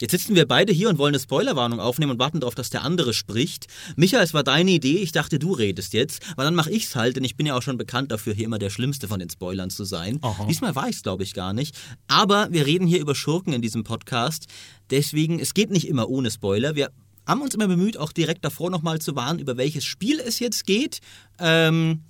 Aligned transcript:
Jetzt 0.00 0.10
sitzen 0.10 0.34
wir 0.34 0.46
beide 0.46 0.72
hier 0.72 0.90
und 0.90 0.98
wollen 0.98 1.14
eine 1.14 1.22
Spoilerwarnung 1.22 1.80
aufnehmen 1.80 2.12
und 2.12 2.18
warten 2.18 2.40
darauf, 2.40 2.54
dass 2.54 2.68
der 2.68 2.82
andere 2.82 3.14
spricht. 3.14 3.66
Michael, 3.96 4.22
es 4.22 4.34
war 4.34 4.44
deine 4.44 4.70
Idee, 4.70 4.98
ich 4.98 5.12
dachte, 5.12 5.38
du 5.38 5.52
redest 5.52 5.94
jetzt. 5.94 6.22
Aber 6.32 6.44
dann 6.44 6.54
mache 6.54 6.70
ich's 6.70 6.94
halt, 6.94 7.16
denn 7.16 7.24
ich 7.24 7.36
bin 7.36 7.46
ja 7.46 7.56
auch 7.56 7.62
schon 7.62 7.78
bekannt 7.78 8.12
dafür, 8.12 8.34
hier 8.34 8.44
immer 8.44 8.58
der 8.58 8.70
Schlimmste 8.70 9.08
von 9.08 9.20
den 9.20 9.30
Spoilern 9.30 9.70
zu 9.70 9.84
sein. 9.84 10.18
Aha. 10.20 10.46
Diesmal 10.46 10.74
war 10.74 10.88
ich's, 10.88 11.02
glaube 11.02 11.22
ich, 11.22 11.32
gar 11.32 11.54
nicht. 11.54 11.74
Aber 12.08 12.48
wir 12.50 12.66
reden 12.66 12.86
hier 12.86 13.00
über 13.00 13.14
Schurken 13.14 13.54
in 13.54 13.62
diesem 13.62 13.84
Podcast. 13.84 14.46
Deswegen, 14.90 15.40
es 15.40 15.54
geht 15.54 15.70
nicht 15.70 15.88
immer 15.88 16.08
ohne 16.10 16.30
Spoiler. 16.30 16.74
Wir 16.74 16.90
haben 17.26 17.40
uns 17.40 17.54
immer 17.54 17.66
bemüht, 17.66 17.96
auch 17.96 18.12
direkt 18.12 18.44
davor 18.44 18.70
nochmal 18.70 19.00
zu 19.00 19.16
warnen, 19.16 19.38
über 19.38 19.56
welches 19.56 19.84
Spiel 19.84 20.20
es 20.20 20.38
jetzt 20.40 20.66
geht. 20.66 21.00
Ähm, 21.38 22.02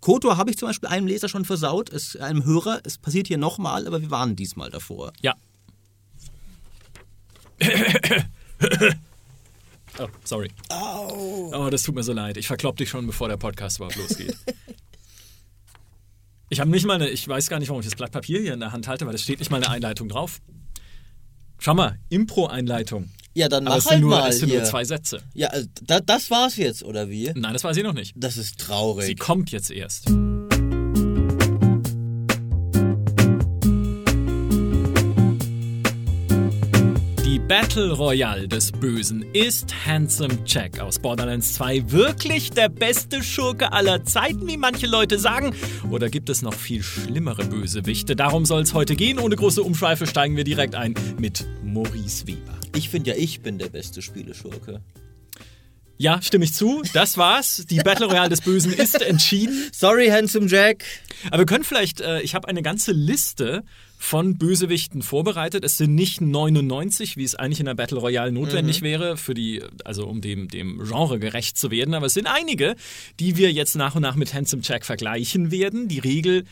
Kotor 0.00 0.36
habe 0.36 0.50
ich 0.50 0.56
zum 0.56 0.68
Beispiel 0.68 0.88
einem 0.88 1.06
Leser 1.06 1.28
schon 1.28 1.44
versaut, 1.44 1.90
es, 1.90 2.16
einem 2.16 2.44
Hörer. 2.44 2.80
Es 2.84 2.98
passiert 2.98 3.26
hier 3.26 3.36
nochmal, 3.36 3.86
aber 3.86 4.00
wir 4.00 4.10
warnen 4.10 4.36
diesmal 4.36 4.70
davor. 4.70 5.12
Ja. 5.20 5.34
Oh, 9.98 10.08
sorry. 10.24 10.50
Oh, 10.70 11.68
das 11.70 11.82
tut 11.82 11.94
mir 11.94 12.02
so 12.02 12.12
leid. 12.12 12.36
Ich 12.36 12.46
verklopp 12.46 12.76
dich 12.76 12.88
schon, 12.88 13.06
bevor 13.06 13.28
der 13.28 13.36
Podcast 13.36 13.78
überhaupt 13.78 13.96
losgeht. 13.96 14.36
Ich 16.48 16.58
habe 16.58 16.70
nicht 16.70 16.84
mal 16.84 16.94
eine, 16.94 17.08
ich 17.08 17.26
weiß 17.26 17.48
gar 17.48 17.60
nicht, 17.60 17.68
warum 17.68 17.80
ich 17.80 17.86
das 17.86 17.94
Blatt 17.94 18.10
Papier 18.10 18.40
hier 18.40 18.54
in 18.54 18.60
der 18.60 18.72
Hand 18.72 18.88
halte, 18.88 19.06
weil 19.06 19.14
es 19.14 19.22
steht 19.22 19.38
nicht 19.38 19.50
mal 19.50 19.58
eine 19.58 19.70
Einleitung 19.70 20.08
drauf. 20.08 20.40
Schau 21.58 21.74
mal, 21.74 21.98
Impro-Einleitung. 22.08 23.10
Ja, 23.34 23.48
dann 23.48 23.66
Aber 23.66 23.76
mach 23.76 23.78
es 23.78 23.84
sind, 23.84 23.92
halt 23.92 24.00
nur, 24.00 24.10
mal 24.10 24.28
es 24.30 24.38
sind 24.40 24.48
hier. 24.48 24.58
nur 24.58 24.68
zwei 24.68 24.84
Sätze. 24.84 25.22
Ja, 25.34 25.48
also, 25.48 25.68
da, 25.82 26.00
das 26.00 26.30
war's 26.30 26.56
jetzt, 26.56 26.82
oder 26.82 27.08
wie? 27.08 27.30
Nein, 27.34 27.52
das 27.52 27.62
war 27.62 27.74
sie 27.74 27.82
noch 27.82 27.92
nicht. 27.92 28.14
Das 28.16 28.36
ist 28.36 28.58
traurig. 28.58 29.06
Sie 29.06 29.14
kommt 29.14 29.52
jetzt 29.52 29.70
erst. 29.70 30.10
Battle 37.50 37.90
Royale 37.90 38.46
des 38.46 38.70
Bösen 38.70 39.24
ist 39.32 39.74
Handsome 39.84 40.38
Jack 40.46 40.78
aus 40.78 41.00
Borderlands 41.00 41.54
2 41.54 41.90
wirklich 41.90 42.52
der 42.52 42.68
beste 42.68 43.24
Schurke 43.24 43.72
aller 43.72 44.04
Zeiten, 44.04 44.46
wie 44.46 44.56
manche 44.56 44.86
Leute 44.86 45.18
sagen? 45.18 45.52
Oder 45.90 46.10
gibt 46.10 46.30
es 46.30 46.42
noch 46.42 46.54
viel 46.54 46.84
schlimmere 46.84 47.44
Bösewichte? 47.44 48.14
Darum 48.14 48.46
soll 48.46 48.62
es 48.62 48.72
heute 48.72 48.94
gehen. 48.94 49.18
Ohne 49.18 49.34
große 49.34 49.64
Umschweife 49.64 50.06
steigen 50.06 50.36
wir 50.36 50.44
direkt 50.44 50.76
ein 50.76 50.94
mit 51.18 51.44
Maurice 51.64 52.28
Weber. 52.28 52.54
Ich 52.76 52.88
finde 52.88 53.10
ja, 53.10 53.16
ich 53.16 53.40
bin 53.40 53.58
der 53.58 53.68
beste 53.68 54.00
Spieleschurke. 54.00 54.80
Ja, 55.98 56.22
stimme 56.22 56.44
ich 56.44 56.54
zu. 56.54 56.84
Das 56.92 57.18
war's. 57.18 57.66
Die 57.68 57.78
Battle 57.78 58.06
Royale 58.06 58.28
des 58.28 58.42
Bösen 58.42 58.72
ist 58.72 59.02
entschieden. 59.02 59.70
Sorry, 59.72 60.06
Handsome 60.06 60.46
Jack. 60.46 60.84
Aber 61.32 61.38
wir 61.38 61.46
können 61.46 61.64
vielleicht, 61.64 62.00
äh, 62.00 62.20
ich 62.20 62.36
habe 62.36 62.46
eine 62.46 62.62
ganze 62.62 62.92
Liste 62.92 63.64
von 64.02 64.38
Bösewichten 64.38 65.02
vorbereitet. 65.02 65.62
Es 65.62 65.76
sind 65.76 65.94
nicht 65.94 66.22
99, 66.22 67.18
wie 67.18 67.22
es 67.22 67.34
eigentlich 67.34 67.60
in 67.60 67.66
der 67.66 67.74
Battle 67.74 67.98
Royale 67.98 68.32
notwendig 68.32 68.80
wäre, 68.80 69.18
für 69.18 69.34
die, 69.34 69.62
also 69.84 70.06
um 70.06 70.22
dem, 70.22 70.48
dem 70.48 70.82
Genre 70.82 71.18
gerecht 71.18 71.58
zu 71.58 71.70
werden, 71.70 71.92
aber 71.92 72.06
es 72.06 72.14
sind 72.14 72.26
einige, 72.26 72.76
die 73.20 73.36
wir 73.36 73.52
jetzt 73.52 73.76
nach 73.76 73.94
und 73.94 74.02
nach 74.02 74.16
mit 74.16 74.32
Handsome 74.32 74.62
Jack 74.64 74.86
vergleichen 74.86 75.50
werden. 75.50 75.86
Die 75.86 75.98
Regel 75.98 76.44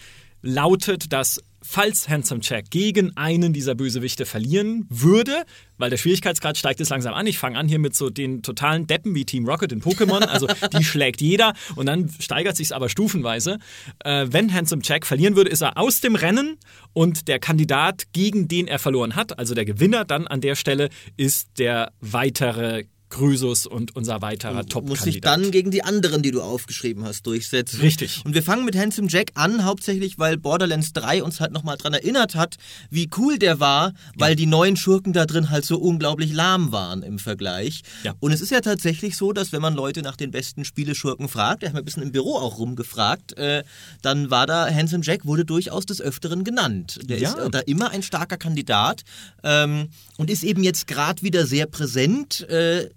lautet, 0.42 1.10
dass 1.10 1.42
falls 1.62 2.08
Handsome 2.08 2.40
Jack 2.42 2.70
gegen 2.70 3.16
einen 3.16 3.52
dieser 3.52 3.74
Bösewichte 3.74 4.26
verlieren 4.26 4.86
würde, 4.88 5.44
weil 5.76 5.90
der 5.90 5.96
Schwierigkeitsgrad 5.96 6.56
steigt 6.56 6.80
jetzt 6.80 6.88
langsam 6.88 7.14
an, 7.14 7.26
ich 7.26 7.38
fange 7.38 7.58
an 7.58 7.68
hier 7.68 7.78
mit 7.78 7.94
so 7.94 8.10
den 8.10 8.42
totalen 8.42 8.86
Deppen 8.86 9.14
wie 9.14 9.24
Team 9.24 9.48
Rocket 9.48 9.72
in 9.72 9.82
Pokémon, 9.82 10.22
also 10.22 10.46
die 10.76 10.84
schlägt 10.84 11.20
jeder 11.20 11.54
und 11.76 11.86
dann 11.86 12.10
steigert 12.20 12.56
sich 12.56 12.74
aber 12.74 12.88
stufenweise. 12.88 13.58
Äh, 14.04 14.26
wenn 14.30 14.52
Handsome 14.52 14.82
Jack 14.84 15.06
verlieren 15.06 15.36
würde, 15.36 15.50
ist 15.50 15.62
er 15.62 15.78
aus 15.78 16.00
dem 16.00 16.14
Rennen 16.14 16.58
und 16.92 17.28
der 17.28 17.38
Kandidat, 17.38 18.12
gegen 18.12 18.48
den 18.48 18.66
er 18.66 18.78
verloren 18.78 19.16
hat, 19.16 19.38
also 19.38 19.54
der 19.54 19.64
Gewinner 19.64 20.04
dann 20.04 20.26
an 20.26 20.40
der 20.40 20.54
Stelle, 20.54 20.88
ist 21.16 21.58
der 21.58 21.92
weitere 22.00 22.84
Krösus 23.08 23.66
und 23.66 23.96
unser 23.96 24.20
weiterer 24.22 24.64
Muss 24.82 25.00
sich 25.02 25.20
dann 25.20 25.50
gegen 25.50 25.70
die 25.70 25.82
anderen, 25.82 26.22
die 26.22 26.30
du 26.30 26.42
aufgeschrieben 26.42 27.04
hast, 27.04 27.26
durchsetzen. 27.26 27.80
Richtig. 27.80 28.22
Und 28.24 28.34
wir 28.34 28.42
fangen 28.42 28.64
mit 28.64 28.76
Handsome 28.76 29.08
Jack 29.10 29.30
an, 29.34 29.64
hauptsächlich, 29.64 30.18
weil 30.18 30.36
Borderlands 30.36 30.92
3 30.92 31.22
uns 31.22 31.40
halt 31.40 31.52
nochmal 31.52 31.76
dran 31.76 31.94
erinnert 31.94 32.34
hat, 32.34 32.56
wie 32.90 33.08
cool 33.16 33.38
der 33.38 33.60
war, 33.60 33.92
weil 34.16 34.36
die 34.36 34.46
neuen 34.46 34.76
Schurken 34.76 35.12
da 35.12 35.26
drin 35.26 35.50
halt 35.50 35.64
so 35.64 35.78
unglaublich 35.78 36.32
lahm 36.32 36.72
waren 36.72 37.02
im 37.02 37.18
Vergleich. 37.18 37.82
Ja. 38.04 38.14
Und 38.20 38.32
es 38.32 38.40
ist 38.40 38.50
ja 38.50 38.60
tatsächlich 38.60 39.16
so, 39.16 39.32
dass 39.32 39.52
wenn 39.52 39.62
man 39.62 39.74
Leute 39.74 40.02
nach 40.02 40.16
den 40.16 40.30
besten 40.30 40.64
Spieleschurken 40.64 41.28
fragt, 41.28 41.62
ich 41.62 41.68
habe 41.70 41.78
ein 41.78 41.84
bisschen 41.84 42.02
im 42.02 42.12
Büro 42.12 42.36
auch 42.36 42.58
rumgefragt, 42.58 43.36
äh, 43.38 43.64
dann 44.02 44.30
war 44.30 44.46
da 44.46 44.68
Handsome 44.72 45.02
Jack, 45.04 45.24
wurde 45.24 45.44
durchaus 45.44 45.86
des 45.86 46.00
Öfteren 46.00 46.44
genannt. 46.44 46.98
Der 47.04 47.18
Ja. 47.18 47.30
ist 47.30 47.38
äh, 47.38 47.50
da 47.50 47.60
immer 47.60 47.90
ein 47.90 48.02
starker 48.02 48.36
Kandidat 48.36 49.02
ähm, 49.42 49.88
und 50.16 50.30
ist 50.30 50.44
eben 50.44 50.62
jetzt 50.62 50.86
gerade 50.86 51.22
wieder 51.22 51.46
sehr 51.46 51.66
präsent. 51.66 52.48
Äh, 52.48 52.90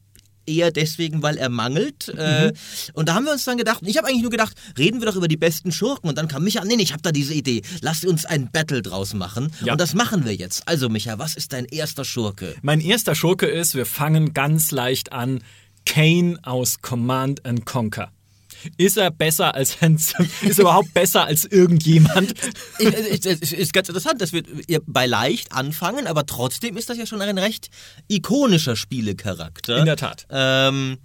eher 0.46 0.72
deswegen, 0.72 1.22
weil 1.22 1.38
er 1.38 1.50
mangelt. 1.50 2.10
Äh, 2.10 2.54
und 2.94 3.10
da 3.10 3.16
haben 3.16 3.26
wir 3.26 3.32
uns 3.32 3.46
dann 3.46 3.58
gedacht, 3.58 3.82
ich 3.86 3.98
habe 3.98 4.08
eigentlich 4.08 4.22
nur 4.22 4.32
gedacht, 4.32 4.56
reden 4.78 5.00
wir 5.00 5.08
doch 5.08 5.16
über 5.16 5.28
die 5.28 5.38
besten 5.38 5.72
Schurken. 5.72 6.10
Und 6.10 6.18
dann 6.18 6.28
kam 6.28 6.44
Micha, 6.44 6.64
nee, 6.64 6.76
ich 6.80 6.94
habe 6.94 7.02
da 7.02 7.12
diese 7.12 7.34
Idee. 7.34 7.62
Lass 7.82 8.04
uns 8.04 8.26
ein 8.26 8.52
Battle 8.52 8.82
draus 8.82 9.14
machen. 9.14 9.52
Ja. 9.64 9.74
Und 9.74 9.82
das 9.82 9.94
machen 9.94 10.26
wir 10.26 10.36
jetzt. 10.36 10.68
Also 10.68 10.90
Micha, 10.90 11.20
was 11.20 11.36
ist 11.36 11.54
dein 11.54 11.66
erster 11.66 12.06
Schurke? 12.06 12.56
Mein 12.62 12.82
erster 12.82 13.16
Schurke 13.16 13.48
ist, 13.48 13.76
wir 13.76 13.86
fangen 13.86 14.34
ganz 14.34 14.72
leicht 14.72 15.12
an. 15.14 15.42
Kane 15.86 16.38
aus 16.44 16.82
Command 16.82 17.46
and 17.46 17.66
Conquer. 17.66 18.12
Ist 18.78 18.98
er 18.98 19.12
besser 19.12 19.56
als 19.56 19.82
Handsome? 19.82 20.28
Ist 20.42 20.58
er 20.60 20.64
überhaupt 20.64 20.94
besser 20.94 21.26
als 21.26 21.46
irgendjemand? 21.46 22.34
Ich- 22.80 22.88
ich- 22.88 23.26
Es 23.26 23.52
ist, 23.54 23.74
ganz 23.74 23.88
interessant, 23.90 24.22
dass 24.22 24.34
wir 24.34 24.44
bei 24.86 25.06
leicht 25.08 25.52
anfangen, 25.52 26.08
aber 26.08 26.26
trotzdem 26.26 26.78
ist 26.78 26.90
das 26.90 26.98
ja 26.98 27.06
schon 27.06 27.22
ein 27.22 27.38
recht 27.38 27.70
ikonischer 28.08 28.76
Spielecharakter. 28.76 29.78
In 29.78 29.86
der 29.86 29.98
Tat. 29.98 30.26
Ähm, 30.30 30.98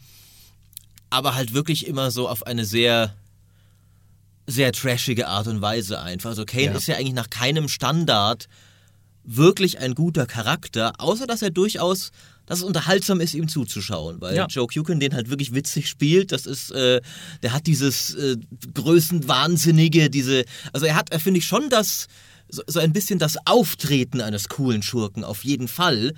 aber 1.11 1.35
halt 1.35 1.55
wirklich 1.55 1.87
immer 1.87 2.11
so 2.11 2.29
auf 2.29 2.47
eine 2.47 2.65
sehr, 2.65 3.15
sehr 4.47 4.73
trashige 4.73 5.29
Art 5.29 5.47
und 5.47 5.61
Weise 5.61 6.01
einfach. 6.01 6.31
Also 6.31 6.45
Kane 6.45 6.65
Ja. 6.67 6.73
ist 6.73 6.87
ja 6.87 6.97
eigentlich 6.97 7.15
nach 7.15 7.31
keinem 7.31 7.69
Standard 7.69 8.49
wirklich 9.25 9.79
ein 9.81 9.95
guter 9.95 10.27
Charakter, 10.27 10.93
außer 10.99 11.27
dass 11.27 11.43
er 11.43 11.51
durchaus, 11.51 12.13
dass 12.47 12.59
es 12.59 12.65
unterhaltsam 12.65 13.21
ist, 13.21 13.35
ihm 13.35 13.49
zuzuschauen, 13.49 14.21
weil 14.21 14.37
Ja. 14.37 14.47
Joe 14.49 14.67
Kukin 14.67 15.01
den 15.01 15.15
halt 15.15 15.31
wirklich 15.31 15.53
witzig 15.53 15.89
spielt. 15.89 16.33
Das 16.33 16.47
ist, 16.47 16.71
äh, 16.71 17.01
der 17.43 17.53
hat 17.53 17.67
dieses 17.67 18.15
äh, 18.15 18.37
Größenwahnsinnige, 18.75 20.11
diese, 20.11 20.45
also 20.73 20.87
er 20.87 20.95
hat, 20.95 21.11
er 21.11 21.21
finde 21.21 21.39
ich 21.39 21.47
schon 21.47 21.69
das, 21.71 22.07
so, 22.49 22.63
so 22.67 22.81
ein 22.81 22.93
bisschen 22.93 23.19
das 23.19 23.37
Auftreten 23.45 24.21
eines 24.21 24.49
coolen 24.49 24.83
Schurken, 24.83 25.25
auf 25.25 25.45
jeden 25.45 25.69
Fall. 25.69 26.13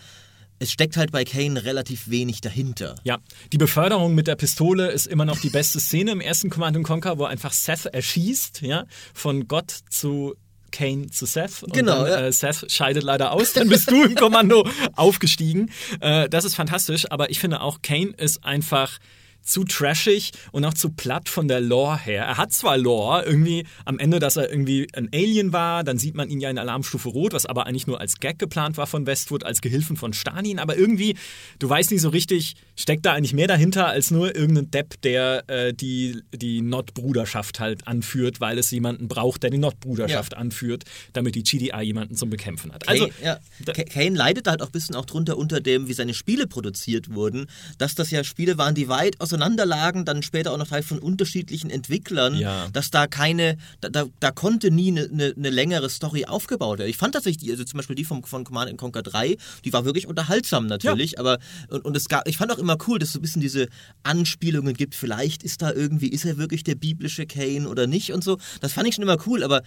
Es 0.61 0.73
steckt 0.73 0.97
halt 0.97 1.13
bei 1.13 1.25
Kane 1.25 1.65
relativ 1.65 2.09
wenig 2.11 2.41
dahinter. 2.41 2.97
Ja, 3.05 3.19
die 3.53 3.59
Beförderung 3.59 4.15
mit 4.17 4.27
der 4.27 4.35
Pistole 4.35 4.91
ist 4.91 5.07
immer 5.07 5.25
noch 5.25 5.39
die 5.39 5.51
beste 5.51 5.79
Szene 5.79 6.11
im 6.11 6.21
ersten 6.21 6.51
Command 6.51 6.83
Conquer, 6.83 7.17
wo 7.19 7.25
einfach 7.25 7.53
Seth 7.53 7.87
erschießt, 7.87 8.63
ja, 8.63 8.85
von 9.15 9.47
Gott 9.47 9.71
zu 9.89 10.35
Kane 10.73 11.11
zu 11.11 11.27
Seth. 11.27 11.63
Und 11.63 11.73
Genau, 11.73 12.05
dann, 12.05 12.21
ja. 12.21 12.27
äh, 12.27 12.33
Seth 12.33 12.71
scheidet 12.71 13.03
leider 13.03 13.33
aus, 13.33 13.53
dann 13.53 13.69
bist 13.69 13.91
du 13.91 14.05
im 14.05 14.15
Kommando 14.15 14.67
aufgestiegen. 14.97 15.71
Äh, 16.01 16.29
das 16.29 16.45
ist 16.45 16.55
fantastisch, 16.55 17.11
aber 17.11 17.31
ich 17.31 17.39
finde 17.41 17.61
auch, 17.61 17.83
Kane 17.83 18.13
ist 18.17 18.45
einfach 18.45 18.99
zu 19.43 19.65
trashig 19.65 20.33
und 20.53 20.65
auch 20.67 20.75
zu 20.75 20.91
platt 20.91 21.29
von 21.31 21.49
der 21.49 21.61
Lore 21.61 21.99
her. 21.99 22.25
Er 22.25 22.37
hat 22.37 22.53
zwar 22.53 22.77
Lore, 22.77 23.25
irgendwie 23.25 23.65
am 23.87 23.99
Ende, 23.99 24.19
dass 24.19 24.37
er 24.37 24.51
irgendwie 24.51 24.87
ein 24.95 25.09
Alien 25.15 25.53
war, 25.55 25.85
dann 25.85 25.97
sieht 25.99 26.15
man 26.15 26.29
ihn 26.29 26.39
ja 26.41 26.51
in 26.51 26.59
Alarmstufe 26.59 27.09
Rot, 27.09 27.33
was 27.33 27.47
aber 27.47 27.67
eigentlich 27.67 27.87
nur 27.87 27.99
als 27.99 28.17
Gag 28.21 28.39
geplant 28.39 28.77
war 28.77 28.87
von 28.87 29.07
Westwood, 29.07 29.45
als 29.45 29.63
Gehilfen 29.63 29.97
von 29.97 30.13
Stalin, 30.13 30.59
aber 30.59 30.77
irgendwie, 30.77 31.17
du 31.59 31.69
weißt 31.69 31.91
nicht 31.93 32.03
so 32.03 32.11
richtig, 32.11 32.57
steckt 32.77 33.07
da 33.07 33.15
eigentlich 33.15 33.33
mehr 33.33 33.47
dahinter 33.49 33.87
als 33.87 34.11
nur 34.11 34.37
irgendein 34.37 34.71
Depp, 34.71 35.01
der 35.01 35.45
äh, 35.49 35.73
die, 35.73 36.21
die 36.35 36.61
Not-Bruderschaft 36.61 37.61
halt 37.61 37.87
anführt, 37.87 38.41
weil 38.41 38.59
es 38.59 38.71
jemanden 38.71 39.09
braucht, 39.09 39.43
der 39.43 39.51
die 39.51 39.59
Not-Bruderschaft 39.59 40.35
anführt, 40.37 40.85
damit 41.13 41.35
die 41.35 41.43
GDI 41.43 41.81
jemanden 41.83 42.15
zum 42.17 42.31
Bekämpfen 42.31 42.73
hat. 42.73 42.87
Also, 42.89 43.07
Kane, 43.07 43.25
ja, 43.25 43.39
da- 43.65 43.73
Ka- 43.73 43.85
Kane 43.85 44.17
leidet 44.17 44.47
halt 44.47 44.61
auch 44.63 44.67
ein 44.67 44.73
bisschen 44.73 44.95
auch 44.95 45.07
drunter 45.07 45.39
unter 45.39 45.61
dem, 45.61 45.89
wie 45.89 45.93
seine 45.95 46.13
Spiele 46.15 46.47
produziert 46.47 47.15
wurden, 47.15 47.47
dass 47.79 47.95
das 47.95 48.11
ja 48.11 48.25
Spiele 48.25 48.59
waren, 48.59 48.75
die 48.75 48.89
weit 48.89 49.17
auseinanderlagen, 49.29 50.05
dann 50.05 50.23
später 50.23 50.53
auch 50.53 50.59
noch 50.59 50.69
Teil 50.69 50.83
von 50.83 50.99
unterschiedlichen 50.99 51.71
Entwicklern, 51.71 52.35
Ja. 52.35 52.69
dass 52.73 52.91
da 52.91 53.07
keine, 53.07 53.57
da, 53.81 53.89
da, 53.89 54.05
da 54.21 54.31
konnte 54.31 54.71
nie 54.71 54.89
eine 54.89 55.09
ne, 55.09 55.33
ne 55.37 55.51
längere 55.51 55.89
Story 55.91 56.25
aufgebaut 56.25 56.79
werden. 56.79 56.89
Ich 56.91 56.97
fand 56.97 57.15
tatsächlich, 57.15 57.45
die, 57.45 57.51
also 57.51 57.65
zum 57.65 57.77
Beispiel 57.79 57.97
die 57.97 58.05
vom, 58.05 58.25
von 58.25 58.45
Command 58.45 58.77
Conquer 58.79 59.03
3, 59.03 59.37
die 59.65 59.73
war 59.73 59.85
wirklich 59.85 60.07
unterhaltsam 60.07 60.67
natürlich, 60.67 61.19
aber 61.19 61.39
und, 61.69 61.85
und 61.85 61.97
es 61.97 62.09
gab, 62.09 62.27
ich 62.27 62.37
fand 62.39 62.51
auch 62.53 62.59
immer 62.59 62.77
cool, 62.89 62.99
dass 62.99 63.11
es 63.11 63.13
so 63.13 63.19
ein 63.19 63.23
bisschen 63.23 63.43
diese 63.43 63.69
Anspielungen 64.03 64.75
gibt, 64.75 64.95
vielleicht 64.95 65.43
ist 65.43 65.63
da 65.63 65.73
irgendwie, 65.73 66.09
ist 66.09 66.25
er 66.25 66.39
wirklich 66.39 66.65
der 66.65 66.75
biblische 66.75 67.27
Kane 67.27 67.69
oder 67.69 67.87
nicht 67.87 68.13
und 68.13 68.25
so. 68.25 68.39
Das 68.61 68.73
fand 68.73 68.89
ich 68.89 68.95
schon 68.95 69.03
immer 69.03 69.19
cool, 69.27 69.43
aber 69.45 69.63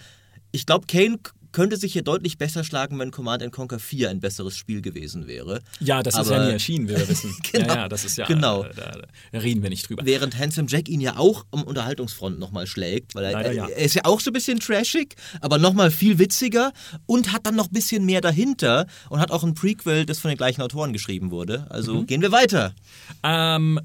ich 0.50 0.66
glaube, 0.66 0.86
Kane 0.86 1.18
könnte 1.52 1.76
sich 1.76 1.92
hier 1.92 2.02
deutlich 2.02 2.38
besser 2.38 2.64
schlagen, 2.64 2.98
wenn 2.98 3.10
Command 3.10 3.50
Conquer 3.52 3.78
4 3.78 4.10
ein 4.10 4.20
besseres 4.20 4.56
Spiel 4.56 4.82
gewesen 4.82 5.26
wäre. 5.26 5.60
Ja, 5.80 6.02
das 6.02 6.14
ist 6.14 6.20
Aber- 6.20 6.36
ja 6.36 6.46
nie 6.46 6.52
erschienen, 6.52 6.88
wie 6.88 6.96
wir 6.96 7.08
wissen. 7.08 7.34
Genau, 7.52 7.66
ja, 7.68 7.74
ja, 7.82 7.88
das 7.88 8.04
ist 8.04 8.16
ja. 8.16 8.26
genau. 8.26 8.62
Äh, 8.64 8.70
da, 8.74 8.92
da 9.32 9.38
reden 9.38 9.62
wir 9.62 9.68
nicht 9.70 9.88
drüber. 9.88 10.04
Während 10.06 10.38
Handsome 10.38 10.66
Jack 10.70 10.88
ihn 10.88 11.00
ja 11.00 11.16
auch 11.18 11.44
um 11.50 11.62
Unterhaltungsfront 11.64 12.38
nochmal 12.38 12.66
schlägt, 12.66 13.14
weil 13.14 13.24
er, 13.24 13.32
Leider 13.32 13.52
ja. 13.52 13.66
er 13.68 13.76
ist 13.84 13.94
ja 13.94 14.02
auch 14.04 14.20
so 14.20 14.30
ein 14.30 14.32
bisschen 14.32 14.58
trashig, 14.60 15.14
aber 15.40 15.58
nochmal 15.58 15.90
viel 15.90 16.18
witziger 16.18 16.72
und 17.06 17.32
hat 17.32 17.46
dann 17.46 17.56
noch 17.56 17.66
ein 17.66 17.72
bisschen 17.72 18.04
mehr 18.06 18.20
dahinter 18.20 18.86
und 19.10 19.20
hat 19.20 19.30
auch 19.30 19.44
ein 19.44 19.54
Prequel, 19.54 20.06
das 20.06 20.18
von 20.18 20.30
den 20.30 20.38
gleichen 20.38 20.62
Autoren 20.62 20.92
geschrieben 20.92 21.30
wurde. 21.30 21.66
Also 21.70 21.94
Mhm. 21.94 22.06
gehen 22.06 22.22
wir 22.22 22.32
weiter. 22.32 22.74
Ähm, 23.22 23.78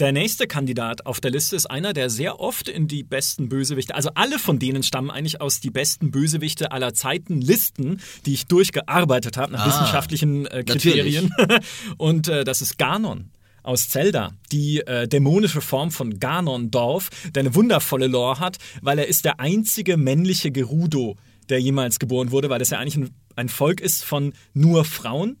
der 0.00 0.12
nächste 0.12 0.46
Kandidat 0.46 1.04
auf 1.04 1.20
der 1.20 1.30
Liste 1.30 1.56
ist 1.56 1.66
einer, 1.66 1.92
der 1.92 2.08
sehr 2.08 2.40
oft 2.40 2.68
in 2.68 2.88
die 2.88 3.02
besten 3.02 3.48
Bösewichte, 3.48 3.94
also 3.94 4.10
alle 4.14 4.38
von 4.38 4.58
denen 4.58 4.82
stammen 4.82 5.10
eigentlich 5.10 5.40
aus 5.40 5.60
die 5.60 5.70
besten 5.70 6.10
Bösewichte 6.10 6.72
aller 6.72 6.94
Zeiten 6.94 7.40
Listen, 7.40 8.00
die 8.24 8.32
ich 8.32 8.46
durchgearbeitet 8.46 9.36
habe 9.36 9.52
nach 9.52 9.66
Ah, 9.66 9.68
wissenschaftlichen 9.68 10.46
äh, 10.46 10.64
Kriterien. 10.64 11.34
Und 11.98 12.28
äh, 12.28 12.44
das 12.44 12.62
ist 12.62 12.78
Ganon. 12.78 13.30
Aus 13.62 13.90
Zelda, 13.90 14.32
die 14.52 14.80
äh, 14.80 15.06
dämonische 15.06 15.60
Form 15.60 15.90
von 15.90 16.18
Ganondorf, 16.18 17.10
der 17.34 17.40
eine 17.40 17.54
wundervolle 17.54 18.06
Lore 18.06 18.38
hat, 18.40 18.56
weil 18.80 18.98
er 18.98 19.06
ist 19.06 19.26
der 19.26 19.38
einzige 19.38 19.98
männliche 19.98 20.50
Gerudo, 20.50 21.18
der 21.50 21.60
jemals 21.60 21.98
geboren 21.98 22.30
wurde, 22.30 22.48
weil 22.48 22.58
das 22.58 22.70
ja 22.70 22.78
eigentlich 22.78 22.96
ein, 22.96 23.10
ein 23.36 23.48
Volk 23.50 23.82
ist 23.82 24.02
von 24.02 24.32
nur 24.54 24.86
Frauen. 24.86 25.36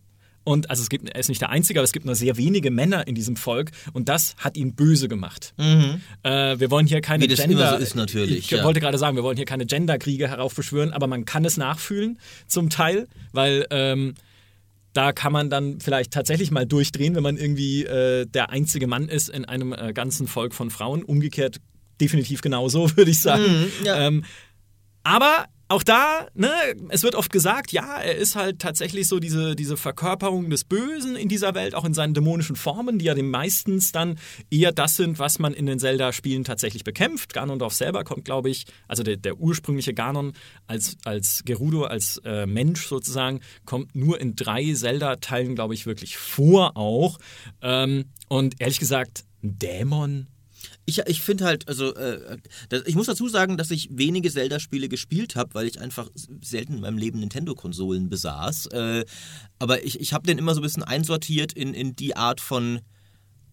Und 0.50 0.68
also 0.68 0.82
es 0.82 0.88
gibt, 0.88 1.08
er 1.08 1.20
ist 1.20 1.28
nicht 1.28 1.40
der 1.40 1.50
Einzige, 1.50 1.78
aber 1.78 1.84
es 1.84 1.92
gibt 1.92 2.06
nur 2.06 2.14
sehr 2.16 2.36
wenige 2.36 2.70
Männer 2.70 3.06
in 3.06 3.14
diesem 3.14 3.36
Volk 3.36 3.70
und 3.92 4.08
das 4.08 4.34
hat 4.36 4.56
ihn 4.56 4.74
böse 4.74 5.08
gemacht. 5.08 5.54
Äh, 5.58 6.58
wir 6.58 6.70
wollen 6.70 6.86
hier 6.86 7.00
keine 7.00 7.20
Mhm. 7.20 7.22
Wie 7.22 7.28
das 7.28 7.40
Gender. 7.40 7.68
immer 7.68 7.78
so 7.78 7.82
ist 7.82 7.94
natürlich, 7.94 8.38
Ich 8.38 8.50
ja. 8.50 8.64
wollte 8.64 8.80
gerade 8.80 8.98
sagen, 8.98 9.16
wir 9.16 9.22
wollen 9.22 9.36
hier 9.36 9.46
keine 9.46 9.64
Genderkriege 9.66 10.28
heraufbeschwören, 10.28 10.92
aber 10.92 11.06
man 11.06 11.24
kann 11.24 11.44
es 11.44 11.56
nachfühlen 11.56 12.18
zum 12.48 12.68
Teil, 12.68 13.06
weil 13.32 13.66
ähm, 13.70 14.14
da 14.92 15.12
kann 15.12 15.32
man 15.32 15.50
dann 15.50 15.80
vielleicht 15.80 16.10
tatsächlich 16.12 16.50
mal 16.50 16.66
durchdrehen, 16.66 17.14
wenn 17.14 17.22
man 17.22 17.36
irgendwie 17.36 17.84
äh, 17.84 18.26
der 18.26 18.50
einzige 18.50 18.88
Mann 18.88 19.08
ist 19.08 19.28
in 19.28 19.44
einem 19.44 19.72
äh, 19.72 19.92
ganzen 19.92 20.26
Volk 20.26 20.52
von 20.52 20.70
Frauen. 20.70 21.04
Umgekehrt 21.04 21.58
definitiv 22.00 22.40
genauso, 22.40 22.90
würde 22.96 23.10
ich 23.10 23.20
sagen. 23.20 23.44
Mhm, 23.44 23.86
ja. 23.86 24.06
ähm, 24.06 24.24
aber 25.04 25.46
auch 25.70 25.84
da, 25.84 26.26
ne, 26.34 26.50
es 26.88 27.04
wird 27.04 27.14
oft 27.14 27.30
gesagt, 27.30 27.70
ja, 27.70 28.00
er 28.00 28.16
ist 28.16 28.34
halt 28.34 28.58
tatsächlich 28.58 29.06
so 29.06 29.20
diese, 29.20 29.54
diese 29.54 29.76
Verkörperung 29.76 30.50
des 30.50 30.64
Bösen 30.64 31.14
in 31.14 31.28
dieser 31.28 31.54
Welt, 31.54 31.76
auch 31.76 31.84
in 31.84 31.94
seinen 31.94 32.12
dämonischen 32.12 32.56
Formen, 32.56 32.98
die 32.98 33.04
ja 33.04 33.14
dem 33.14 33.30
meistens 33.30 33.92
dann 33.92 34.18
eher 34.50 34.72
das 34.72 34.96
sind, 34.96 35.20
was 35.20 35.38
man 35.38 35.54
in 35.54 35.66
den 35.66 35.78
Zelda-Spielen 35.78 36.42
tatsächlich 36.42 36.82
bekämpft. 36.82 37.34
Ganondorf 37.34 37.72
selber 37.72 38.02
kommt, 38.02 38.24
glaube 38.24 38.50
ich, 38.50 38.66
also 38.88 39.04
der, 39.04 39.16
der 39.16 39.38
ursprüngliche 39.38 39.94
Ganon 39.94 40.32
als, 40.66 40.96
als 41.04 41.42
Gerudo, 41.44 41.84
als 41.84 42.20
äh, 42.24 42.46
Mensch 42.46 42.88
sozusagen, 42.88 43.40
kommt 43.64 43.94
nur 43.94 44.20
in 44.20 44.34
drei 44.34 44.74
Zelda-Teilen, 44.74 45.54
glaube 45.54 45.74
ich, 45.74 45.86
wirklich 45.86 46.16
vor 46.16 46.76
auch. 46.76 47.18
Ähm, 47.62 48.06
und 48.28 48.60
ehrlich 48.60 48.80
gesagt, 48.80 49.24
ein 49.44 49.56
Dämon. 49.60 50.26
Ich, 50.90 50.98
ich 51.06 51.22
finde 51.22 51.44
halt, 51.44 51.68
also 51.68 51.94
äh, 51.94 52.38
das, 52.68 52.82
ich 52.86 52.96
muss 52.96 53.06
dazu 53.06 53.28
sagen, 53.28 53.56
dass 53.56 53.70
ich 53.70 53.88
wenige 53.92 54.30
Zelda-Spiele 54.30 54.88
gespielt 54.88 55.36
habe, 55.36 55.54
weil 55.54 55.66
ich 55.66 55.80
einfach 55.80 56.08
selten 56.42 56.74
in 56.74 56.80
meinem 56.80 56.98
Leben 56.98 57.20
Nintendo-Konsolen 57.20 58.08
besaß. 58.10 58.66
Äh, 58.66 59.04
aber 59.58 59.84
ich, 59.84 60.00
ich 60.00 60.12
habe 60.12 60.26
den 60.26 60.38
immer 60.38 60.54
so 60.54 60.60
ein 60.60 60.64
bisschen 60.64 60.82
einsortiert 60.82 61.52
in, 61.52 61.74
in 61.74 61.94
die 61.94 62.16
Art 62.16 62.40
von 62.40 62.80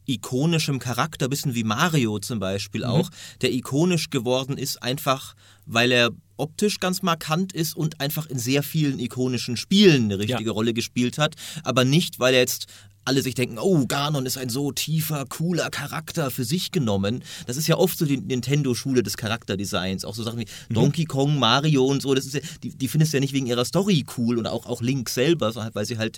ikonischem 0.07 0.79
Charakter, 0.79 1.29
bisschen 1.29 1.53
wie 1.53 1.63
Mario 1.63 2.19
zum 2.19 2.39
Beispiel 2.39 2.83
auch, 2.83 3.09
der 3.41 3.51
ikonisch 3.51 4.09
geworden 4.09 4.57
ist, 4.57 4.81
einfach 4.81 5.35
weil 5.67 5.91
er 5.91 6.09
optisch 6.37 6.79
ganz 6.79 7.01
markant 7.01 7.53
ist 7.53 7.75
und 7.75 7.99
einfach 7.99 8.25
in 8.27 8.39
sehr 8.39 8.63
vielen 8.63 8.99
ikonischen 8.99 9.57
Spielen 9.57 10.05
eine 10.05 10.19
richtige 10.19 10.45
Ja. 10.45 10.51
Rolle 10.51 10.73
gespielt 10.73 11.17
hat, 11.17 11.35
aber 11.63 11.83
nicht, 11.83 12.19
weil 12.19 12.33
er 12.33 12.41
jetzt 12.41 12.67
alle 13.05 13.21
sich 13.21 13.35
denken, 13.35 13.57
oh, 13.57 13.85
Ganon 13.87 14.25
ist 14.25 14.37
ein 14.37 14.49
so 14.49 14.73
tiefer, 14.73 15.25
cooler 15.29 15.69
Charakter 15.69 16.29
für 16.29 16.43
sich 16.43 16.71
genommen. 16.71 17.23
Das 17.45 17.55
ist 17.55 17.67
ja 17.67 17.77
oft 17.77 17.97
so 17.97 18.05
die 18.05 18.17
Nintendo-Schule 18.17 19.01
des 19.01 19.15
Charakterdesigns. 19.15 20.03
Auch 20.03 20.13
so 20.13 20.23
Sachen 20.23 20.39
wie 20.39 20.45
Donkey 20.69 21.05
Kong, 21.05 21.39
Mario 21.39 21.85
und 21.85 22.01
so. 22.01 22.13
Das 22.13 22.25
ist 22.25 22.33
ja, 22.33 22.41
die, 22.63 22.75
die 22.77 22.87
findest 22.89 23.13
du 23.13 23.17
ja 23.17 23.21
nicht 23.21 23.31
wegen 23.31 23.45
ihrer 23.45 23.63
Story 23.63 24.05
cool 24.17 24.37
und 24.37 24.45
auch, 24.45 24.65
auch 24.65 24.81
Link 24.81 25.07
selber, 25.09 25.53
sondern 25.53 25.67
halt, 25.67 25.75
weil 25.75 25.85
sie 25.85 25.97
halt 25.97 26.17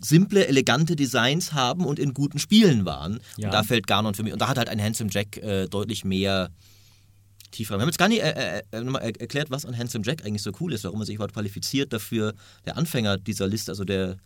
simple, 0.00 0.46
elegante 0.46 0.94
Designs 0.94 1.52
haben 1.52 1.84
und 1.84 1.98
in 1.98 2.14
guten 2.14 2.38
Spielen 2.38 2.84
waren. 2.84 3.18
Ja. 3.36 3.48
Und 3.48 3.54
da 3.54 3.64
fällt 3.64 3.88
Ganon 3.88 4.14
für 4.14 4.22
mich. 4.22 4.32
Und 4.32 4.40
da 4.40 4.46
hat 4.46 4.56
halt 4.56 4.68
ein 4.68 4.80
Handsome 4.80 5.10
Jack 5.12 5.36
äh, 5.38 5.66
deutlich 5.66 6.04
mehr 6.04 6.50
tiefer. 7.50 7.76
Wir 7.76 7.80
haben 7.82 7.88
jetzt 7.88 7.98
gar 7.98 8.08
nicht 8.08 8.22
äh, 8.22 8.62
äh, 8.70 8.80
nochmal 8.80 9.02
er- 9.02 9.20
erklärt, 9.20 9.50
was 9.50 9.64
an 9.66 9.76
Handsome 9.76 10.04
Jack 10.04 10.24
eigentlich 10.24 10.42
so 10.42 10.52
cool 10.60 10.72
ist, 10.72 10.84
warum 10.84 11.00
er 11.00 11.06
sich 11.06 11.14
überhaupt 11.16 11.34
qualifiziert 11.34 11.92
dafür, 11.92 12.34
der 12.66 12.76
Anfänger 12.76 13.16
dieser 13.18 13.46
Liste, 13.48 13.72
also 13.72 13.84
der. 13.84 14.16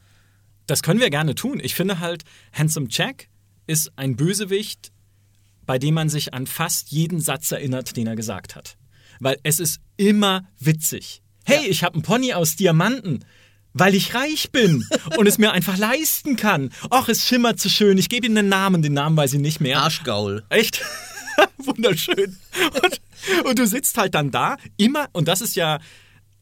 Das 0.66 0.82
können 0.82 1.00
wir 1.00 1.10
gerne 1.10 1.34
tun. 1.34 1.60
Ich 1.62 1.74
finde 1.74 1.98
halt, 2.00 2.22
Handsome 2.52 2.86
Jack 2.90 3.28
ist 3.66 3.92
ein 3.96 4.16
Bösewicht, 4.16 4.92
bei 5.66 5.78
dem 5.78 5.94
man 5.94 6.08
sich 6.08 6.34
an 6.34 6.46
fast 6.46 6.90
jeden 6.90 7.20
Satz 7.20 7.50
erinnert, 7.52 7.96
den 7.96 8.06
er 8.06 8.16
gesagt 8.16 8.56
hat. 8.56 8.76
Weil 9.20 9.38
es 9.42 9.60
ist 9.60 9.80
immer 9.96 10.48
witzig. 10.58 11.22
Hey, 11.44 11.66
ich 11.69 11.82
habe 11.84 11.94
einen 11.94 12.02
Pony 12.02 12.32
aus 12.34 12.56
Diamanten, 12.56 13.24
weil 13.72 13.94
ich 13.94 14.14
reich 14.14 14.50
bin 14.50 14.84
und 15.16 15.26
es 15.26 15.38
mir 15.38 15.52
einfach 15.52 15.76
leisten 15.78 16.36
kann. 16.36 16.70
Och, 16.90 17.08
es 17.08 17.26
schimmert 17.26 17.58
so 17.60 17.69
schön. 17.69 17.98
Ich 17.98 18.08
gebe 18.08 18.26
ihm 18.26 18.36
einen 18.36 18.48
Namen, 18.48 18.82
den 18.82 18.92
Namen 18.94 19.16
weiß 19.16 19.32
ich 19.34 19.40
nicht 19.40 19.60
mehr. 19.60 19.80
Arschgaul. 19.80 20.44
Echt? 20.48 20.82
Wunderschön. 21.58 22.37
Und, 22.82 23.00
und 23.44 23.58
du 23.58 23.67
sitzt 23.67 23.96
halt 23.99 24.14
dann 24.14 24.31
da, 24.31 24.56
immer, 24.76 25.08
und 25.12 25.29
das 25.29 25.40
ist 25.40 25.56
ja, 25.56 25.81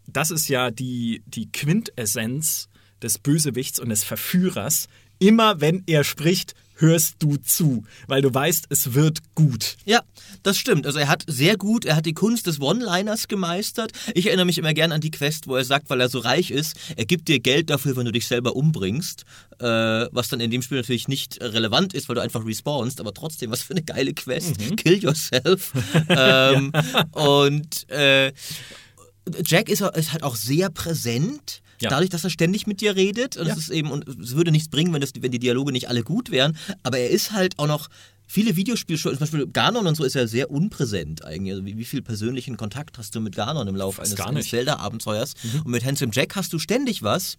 das 0.06 0.30
ist 0.30 0.48
ja 0.48 0.70
die, 0.70 1.22
die 1.26 1.50
Quintessenz 1.50 2.68
des 3.02 3.18
Bösewichts 3.18 3.78
und 3.78 3.88
des 3.88 4.04
Verführers. 4.04 4.88
Immer 5.18 5.60
wenn 5.60 5.84
er 5.86 6.04
spricht, 6.04 6.54
hörst 6.80 7.16
du 7.20 7.36
zu, 7.36 7.84
weil 8.06 8.22
du 8.22 8.32
weißt, 8.32 8.66
es 8.70 8.94
wird 8.94 9.18
gut. 9.34 9.76
Ja, 9.84 10.02
das 10.42 10.58
stimmt. 10.58 10.86
Also 10.86 10.98
er 10.98 11.08
hat 11.08 11.24
sehr 11.26 11.56
gut, 11.56 11.84
er 11.84 11.96
hat 11.96 12.06
die 12.06 12.14
Kunst 12.14 12.46
des 12.46 12.60
One-Liners 12.60 13.28
gemeistert. 13.28 13.92
Ich 14.14 14.26
erinnere 14.26 14.46
mich 14.46 14.58
immer 14.58 14.74
gern 14.74 14.92
an 14.92 15.00
die 15.00 15.10
Quest, 15.10 15.46
wo 15.46 15.56
er 15.56 15.64
sagt, 15.64 15.90
weil 15.90 16.00
er 16.00 16.08
so 16.08 16.18
reich 16.18 16.50
ist, 16.50 16.76
er 16.96 17.04
gibt 17.04 17.28
dir 17.28 17.40
Geld 17.40 17.70
dafür, 17.70 17.96
wenn 17.96 18.06
du 18.06 18.12
dich 18.12 18.26
selber 18.26 18.56
umbringst. 18.56 19.24
Äh, 19.58 19.64
was 20.12 20.28
dann 20.28 20.40
in 20.40 20.50
dem 20.50 20.62
Spiel 20.62 20.78
natürlich 20.78 21.08
nicht 21.08 21.40
relevant 21.42 21.92
ist, 21.92 22.08
weil 22.08 22.16
du 22.16 22.22
einfach 22.22 22.44
respawnst, 22.46 23.00
aber 23.00 23.12
trotzdem, 23.12 23.50
was 23.50 23.62
für 23.62 23.74
eine 23.74 23.82
geile 23.82 24.14
Quest. 24.14 24.56
Kill 24.76 24.98
yourself. 24.98 25.72
ähm, 26.08 26.72
Und 27.12 27.88
äh, 27.90 28.32
Jack 29.44 29.68
ist, 29.68 29.82
ist 29.82 30.12
halt 30.12 30.22
auch 30.22 30.36
sehr 30.36 30.70
präsent. 30.70 31.62
Ja. 31.82 31.90
Dadurch, 31.90 32.10
dass 32.10 32.24
er 32.24 32.30
ständig 32.30 32.66
mit 32.66 32.80
dir 32.80 32.94
redet. 32.96 33.36
Und 33.36 33.46
Ja. 33.46 33.52
es 33.54 33.58
ist 33.58 33.70
eben, 33.70 33.90
und 33.90 34.06
es 34.08 34.34
würde 34.34 34.50
nichts 34.50 34.68
bringen, 34.68 34.92
wenn, 34.92 35.00
das, 35.00 35.12
wenn 35.18 35.32
die 35.32 35.38
Dialoge 35.38 35.72
nicht 35.72 35.88
alle 35.88 36.02
gut 36.02 36.30
wären. 36.30 36.56
Aber 36.82 36.98
er 36.98 37.10
ist 37.10 37.32
halt 37.32 37.58
auch 37.58 37.66
noch. 37.66 37.88
Viele 38.32 38.54
Videospiele, 38.54 38.96
zum 38.96 39.16
Beispiel 39.18 39.44
Ganon 39.48 39.88
und 39.88 39.96
so 39.96 40.04
ist 40.04 40.14
ja 40.14 40.24
sehr 40.28 40.52
unpräsent 40.52 41.24
eigentlich. 41.24 41.52
Also 41.52 41.66
wie, 41.66 41.76
wie 41.76 41.84
viel 41.84 42.00
persönlichen 42.00 42.56
Kontakt 42.56 42.96
hast 42.96 43.12
du 43.16 43.20
mit 43.20 43.34
Ganon 43.34 43.66
im 43.66 43.74
Laufe 43.74 44.00
eines, 44.02 44.20
eines 44.20 44.44
nicht. 44.44 44.52
Mhm. 44.52 44.56
Zelda-Abenteuers? 44.58 45.34
Und 45.64 45.72
mit 45.72 45.84
Handsome 45.84 46.12
Jack 46.14 46.36
hast 46.36 46.52
du 46.52 46.60
ständig 46.60 47.02
was. 47.02 47.38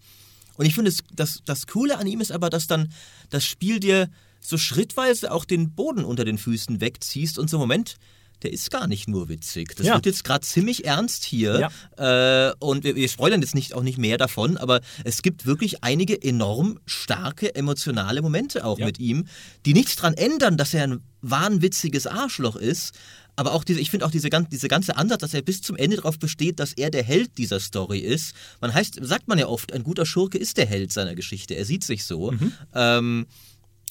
Und 0.57 0.65
ich 0.65 0.75
finde, 0.75 0.91
das, 1.15 1.39
das 1.45 1.65
Coole 1.67 1.97
an 1.97 2.07
ihm 2.07 2.19
ist 2.19 2.33
aber, 2.33 2.49
dass 2.49 2.67
dann 2.67 2.91
das 3.29 3.45
Spiel 3.45 3.79
dir 3.79 4.09
so 4.41 4.57
schrittweise 4.57 5.31
auch 5.31 5.45
den 5.45 5.71
Boden 5.71 6.03
unter 6.03 6.25
den 6.25 6.37
Füßen 6.37 6.81
wegziehst 6.81 7.39
und 7.39 7.49
so 7.49 7.57
Moment, 7.57 7.95
der 8.43 8.51
ist 8.53 8.71
gar 8.71 8.87
nicht 8.87 9.07
nur 9.07 9.29
witzig. 9.29 9.75
Das 9.75 9.85
Ja. 9.87 9.95
wird 9.95 10.05
jetzt 10.05 10.23
gerade 10.23 10.45
ziemlich 10.45 10.85
ernst 10.85 11.23
hier. 11.23 11.69
Äh, 11.97 12.51
und 12.59 12.83
wir, 12.83 12.95
wir 12.95 13.07
spoilern 13.09 13.41
jetzt 13.41 13.55
nicht, 13.55 13.73
auch 13.73 13.83
nicht 13.83 13.97
mehr 13.97 14.17
davon, 14.17 14.57
aber 14.57 14.81
es 15.03 15.21
gibt 15.21 15.45
wirklich 15.45 15.83
einige 15.83 16.21
enorm 16.21 16.79
starke 16.85 17.53
emotionale 17.55 18.21
Momente 18.21 18.65
auch 18.65 18.79
Ja. 18.79 18.85
mit 18.85 18.99
ihm, 18.99 19.25
die 19.65 19.73
nichts 19.73 19.95
dran 19.95 20.13
ändern, 20.15 20.57
dass 20.57 20.73
er 20.73 20.83
ein 20.83 20.99
wahnwitziges 21.21 22.07
Arschloch 22.07 22.55
ist. 22.55 22.93
Aber 23.37 23.53
auch 23.53 23.63
diese, 23.63 23.79
ich 23.79 23.89
finde 23.89 24.05
auch 24.05 24.11
diese, 24.11 24.29
diese 24.51 24.67
ganze 24.67 24.97
Ansatz, 24.97 25.21
dass 25.21 25.33
er 25.33 25.41
bis 25.41 25.61
zum 25.61 25.77
Ende 25.77 25.95
darauf 25.95 26.19
besteht, 26.19 26.59
dass 26.59 26.73
er 26.73 26.89
der 26.91 27.03
Held 27.03 27.37
dieser 27.37 27.59
Story 27.59 27.99
ist. 27.99 28.33
Man 28.59 28.73
heißt, 28.73 28.99
sagt 29.01 29.27
man 29.27 29.39
ja 29.39 29.47
oft, 29.47 29.71
ein 29.73 29.83
guter 29.83 30.05
Schurke 30.05 30.37
ist 30.37 30.57
der 30.57 30.65
Held 30.65 30.91
seiner 30.91 31.15
Geschichte. 31.15 31.55
Er 31.55 31.63
sieht 31.65 31.83
sich 31.83 32.03
so. 32.03 32.33
Ähm, 32.75 33.25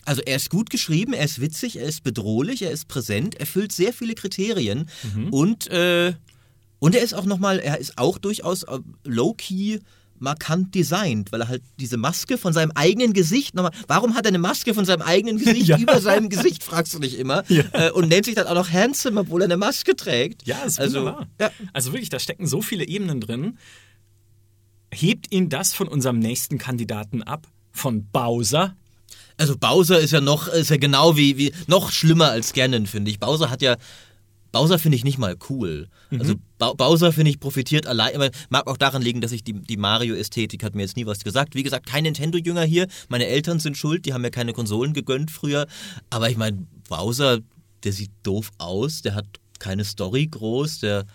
also 0.05 0.23
er 0.23 0.37
ist 0.37 0.51
gut 0.51 0.71
geschrieben, 0.71 1.13
er 1.13 1.25
ist 1.25 1.41
witzig, 1.41 1.77
er 1.77 1.85
ist 1.87 2.03
bedrohlich, 2.03 2.63
er 2.63 2.71
ist 2.71 2.89
präsent, 2.89 3.35
erfüllt 3.39 3.73
sehr 3.73 3.93
viele 3.93 4.15
Kriterien 4.15 4.89
und, 5.31 5.69
äh, 5.71 6.15
und 6.79 6.95
er 6.95 7.03
ist 7.03 7.15
auch 7.15 7.25
nochmal, 7.27 7.59
er 7.59 7.79
ist 7.79 7.99
auch 7.99 8.19
durchaus 8.19 8.63
äh, 8.65 8.79
low-key 9.05 9.81
markant 10.23 10.75
designt, 10.75 11.33
weil 11.33 11.41
er 11.41 11.49
halt 11.49 11.63
diese 11.79 11.97
Maske 11.97 12.37
von 12.37 12.53
seinem 12.53 12.73
eigenen 12.75 13.15
Gesicht 13.15 13.55
nochmal, 13.55 13.73
warum 13.89 14.15
hat 14.15 14.27
er 14.27 14.29
eine 14.29 14.39
Maske 14.39 14.75
von 14.75 14.85
seinem 14.85 15.01
eigenen 15.03 15.39
Gesicht 15.43 15.67
Ja. 15.69 15.79
über 15.79 15.99
seinem 16.01 16.29
Gesicht, 16.29 16.63
fragst 16.63 16.93
du 16.93 16.99
dich 16.99 17.19
immer, 17.19 17.43
Ja. 17.49 17.65
äh, 17.73 17.91
und 17.91 18.09
nennt 18.09 18.27
sich 18.27 18.35
dann 18.35 18.47
auch 18.47 18.55
noch 18.55 18.71
Handsome, 18.71 19.21
obwohl 19.21 19.41
er 19.43 19.47
eine 19.47 19.57
Maske 19.57 19.97
trägt. 19.97 20.47
Ja, 20.47 20.59
ist 20.65 20.79
also, 20.79 20.99
wunderbar. 21.01 21.27
ja. 21.41 21.51
Also 21.73 21.93
wirklich, 21.93 22.11
da 22.11 22.19
stecken 22.19 22.47
so 22.47 22.61
viele 22.61 22.87
Ebenen 22.87 23.21
drin. 23.21 23.57
Hebt 24.93 25.33
ihn 25.33 25.49
das 25.49 25.73
von 25.73 25.89
unserem 25.89 26.19
nächsten 26.19 26.59
Kandidaten 26.59 27.23
ab? 27.23 27.47
Von 27.73 28.07
Bowser? 28.07 28.77
Also 29.41 29.57
Bowser 29.57 29.99
ist 29.99 30.11
ja 30.11 30.21
noch, 30.21 30.49
ist 30.49 30.69
ja 30.69 30.77
genau 30.77 31.17
wie, 31.17 31.39
wie 31.39 31.53
noch 31.67 31.91
schlimmer 31.93 32.29
als 32.31 32.53
Ganon, 32.53 32.87
finde 32.87 33.11
ich. 33.11 33.19
Bowser 33.19 33.49
hat 33.49 33.63
ja 33.63 33.77
Bowser 34.53 34.79
finde 34.79 34.97
ich 34.97 35.05
nicht 35.05 35.17
mal 35.17 35.37
cool. 35.49 35.89
Also 36.11 36.35
ba 36.59 36.75
Bowser 36.75 37.13
finde 37.13 37.31
ich 37.31 37.41
profitiert 37.41 37.87
allein, 37.87 38.15
aber 38.17 38.31
mag 38.51 38.67
auch 38.67 38.77
daran 38.77 39.01
liegen, 39.01 39.23
dass 39.23 39.33
ich 39.33 39.43
die, 39.43 39.55
die 39.55 39.79
Mario-Ästhetik 39.79 40.63
hat 40.63 40.75
mir 40.75 40.83
jetzt 40.83 40.97
nie 40.97 41.07
was 41.07 41.25
gesagt. 41.25 41.55
Wie 41.55 41.63
gesagt, 41.63 41.87
kein 41.87 42.03
Nintendo-Jünger 42.03 42.65
hier. 42.65 42.87
Meine 43.09 43.27
Eltern 43.27 43.61
sind 43.61 43.79
schuld, 43.79 44.05
die 44.05 44.13
haben 44.13 44.23
mir 44.23 44.31
keine 44.31 44.53
Konsolen 44.53 44.93
gegönnt 44.93 45.31
früher. 45.31 45.67
Aber 46.11 46.29
ich 46.29 46.37
meine, 46.37 46.67
Bowser, 46.91 47.39
der 47.85 47.93
sieht 47.93 48.11
doof 48.23 48.51
aus, 48.59 49.01
der 49.01 49.15
hat 49.15 49.27
keine 49.59 49.85
Story 49.85 50.27
groß, 50.27 50.81
der 50.81 51.07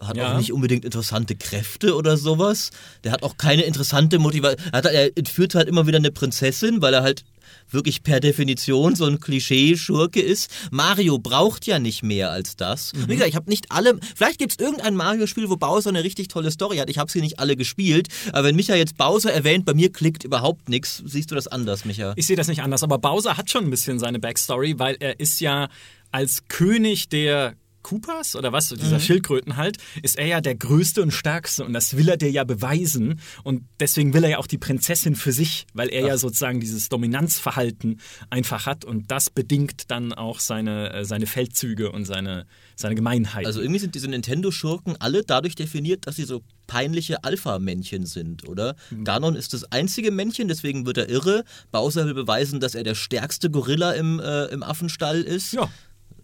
hat 0.00 0.16
Ja. 0.16 0.32
auch 0.32 0.38
nicht 0.38 0.52
unbedingt 0.52 0.84
interessante 0.84 1.34
Kräfte 1.36 1.94
oder 1.96 2.16
sowas. 2.16 2.70
Der 3.04 3.12
hat 3.12 3.22
auch 3.22 3.36
keine 3.36 3.62
interessante 3.62 4.18
Motivation. 4.18 4.72
Er, 4.72 4.84
er 4.84 5.16
entführt 5.16 5.54
halt 5.54 5.68
immer 5.68 5.86
wieder 5.86 5.98
eine 5.98 6.10
Prinzessin, 6.12 6.80
weil 6.82 6.94
er 6.94 7.02
halt 7.02 7.24
wirklich 7.70 8.02
per 8.02 8.20
Definition 8.20 8.94
so 8.94 9.04
ein 9.06 9.20
Klischee-Schurke 9.20 10.20
ist. 10.20 10.50
Mario 10.70 11.18
braucht 11.18 11.66
ja 11.66 11.78
nicht 11.78 12.02
mehr 12.02 12.30
als 12.30 12.56
das. 12.56 12.92
Wie 12.94 13.06
gesagt, 13.14 13.28
ich 13.28 13.36
habe 13.36 13.50
nicht 13.50 13.70
alle. 13.70 13.98
Vielleicht 14.14 14.38
gibt 14.38 14.52
es 14.52 14.58
irgendein 14.58 14.94
Mario-Spiel, 14.96 15.48
wo 15.50 15.56
Bowser 15.56 15.90
eine 15.90 16.04
richtig 16.04 16.28
tolle 16.28 16.50
Story 16.50 16.76
hat. 16.78 16.88
Ich 16.90 16.98
habe 16.98 17.10
sie 17.10 17.20
nicht 17.20 17.38
alle 17.38 17.56
gespielt. 17.56 18.08
Aber 18.32 18.44
wenn 18.44 18.56
Micha 18.56 18.74
jetzt 18.74 18.96
Bowser 18.96 19.32
erwähnt, 19.32 19.64
bei 19.64 19.74
mir 19.74 19.90
klickt 19.92 20.24
überhaupt 20.24 20.68
nichts. 20.68 21.02
Siehst 21.06 21.30
du 21.30 21.34
das 21.34 21.48
anders, 21.48 21.84
Micha? 21.84 22.12
Ich 22.16 22.26
sehe 22.26 22.36
das 22.36 22.48
nicht 22.48 22.62
anders, 22.62 22.82
aber 22.82 22.98
Bowser 22.98 23.36
hat 23.36 23.50
schon 23.50 23.64
ein 23.64 23.70
bisschen 23.70 23.98
seine 23.98 24.18
Backstory, 24.18 24.78
weil 24.78 24.96
er 25.00 25.18
ist 25.20 25.40
ja 25.40 25.68
als 26.10 26.44
König 26.48 27.08
der 27.08 27.54
Koopas 27.88 28.36
oder 28.36 28.52
was, 28.52 28.68
dieser 28.68 28.96
Mhm. 28.96 29.00
Schildkröten 29.00 29.56
halt, 29.56 29.78
ist 30.02 30.18
er 30.18 30.26
ja 30.26 30.40
der 30.42 30.54
Größte 30.56 31.00
und 31.00 31.10
Stärkste 31.10 31.64
und 31.64 31.72
das 31.72 31.96
will 31.96 32.06
er 32.08 32.18
dir 32.18 32.30
ja 32.30 32.44
beweisen 32.44 33.18
und 33.44 33.62
deswegen 33.80 34.12
will 34.12 34.24
er 34.24 34.30
ja 34.30 34.38
auch 34.38 34.46
die 34.46 34.58
Prinzessin 34.58 35.14
für 35.14 35.32
sich, 35.32 35.66
weil 35.72 35.88
er 35.88 36.06
ja 36.06 36.18
sozusagen 36.18 36.60
dieses 36.60 36.90
Dominanzverhalten 36.90 38.00
einfach 38.28 38.66
hat 38.66 38.84
und 38.84 39.10
das 39.10 39.30
bedingt 39.30 39.90
dann 39.90 40.12
auch 40.12 40.38
seine, 40.40 40.92
äh, 40.92 41.04
seine 41.06 41.26
Feldzüge 41.26 41.90
und 41.90 42.04
seine, 42.04 42.44
seine 42.76 42.94
Gemeinheit. 42.94 43.46
Also 43.46 43.60
irgendwie 43.62 43.80
sind 43.80 43.94
diese 43.94 44.08
Nintendo-Schurken 44.08 44.96
alle 45.00 45.22
dadurch 45.24 45.54
definiert, 45.54 46.06
dass 46.06 46.16
sie 46.16 46.24
so 46.24 46.42
peinliche 46.66 47.24
Alpha-Männchen 47.24 48.04
sind, 48.04 48.46
oder? 48.46 48.76
Mhm. 48.90 49.04
Ganon 49.04 49.34
ist 49.36 49.54
das 49.54 49.64
einzige 49.72 50.10
Männchen, 50.10 50.48
deswegen 50.48 50.84
wird 50.84 50.98
er 50.98 51.08
irre. 51.08 51.44
Bowser 51.72 52.04
will 52.04 52.12
beweisen, 52.12 52.60
dass 52.60 52.74
er 52.74 52.82
der 52.84 52.94
stärkste 52.94 53.48
Gorilla 53.50 53.92
im, 53.92 54.20
äh, 54.20 54.44
im 54.46 54.62
Affenstall 54.62 55.22
ist. 55.22 55.54
ja. 55.54 55.70